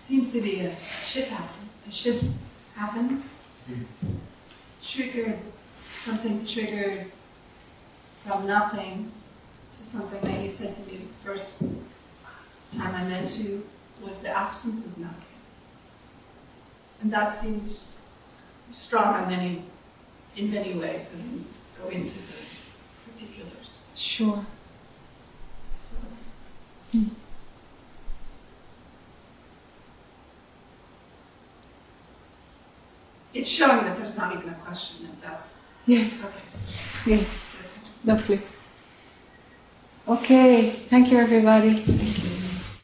Seems 0.00 0.32
to 0.32 0.40
be 0.40 0.60
a 0.60 0.74
shift 1.06 1.28
happen. 1.30 1.68
A 1.86 1.90
shift 1.90 2.24
happened. 2.74 3.22
Triggered 4.82 5.38
something 6.04 6.44
triggered 6.46 7.06
from 8.26 8.46
nothing 8.46 9.12
to 9.78 9.86
something 9.86 10.20
that 10.20 10.42
you 10.42 10.50
said 10.50 10.74
to 10.74 10.80
me 10.82 10.98
the 10.98 11.24
first 11.24 11.60
time 12.76 12.94
I 12.94 13.04
met 13.04 13.30
you 13.36 13.66
was 14.02 14.18
the 14.18 14.30
absence 14.30 14.84
of 14.84 14.98
nothing. 14.98 15.31
And 17.02 17.12
that 17.12 17.40
seems 17.40 17.80
strong 18.72 19.24
in 19.24 19.28
many 19.28 19.62
in 20.36 20.50
many 20.50 20.74
ways 20.74 21.08
and 21.12 21.44
go 21.82 21.88
into 21.88 22.14
the 22.14 23.12
particulars. 23.12 23.78
Sure. 23.94 24.46
So, 25.76 25.96
hmm. 26.92 27.04
It's 33.34 33.48
showing 33.48 33.84
that 33.84 33.98
there's 33.98 34.16
not 34.16 34.36
even 34.36 34.48
a 34.50 34.54
question 34.54 35.06
that 35.06 35.30
that's 35.30 35.60
Yes. 35.86 36.12
okay. 36.24 37.16
Yes. 37.16 37.26
Lovely. 38.04 38.40
Okay. 40.06 40.70
Thank 40.88 41.10
you, 41.10 41.18
everybody. 41.18 41.82
Thank 41.82 42.24
you. 42.24 42.41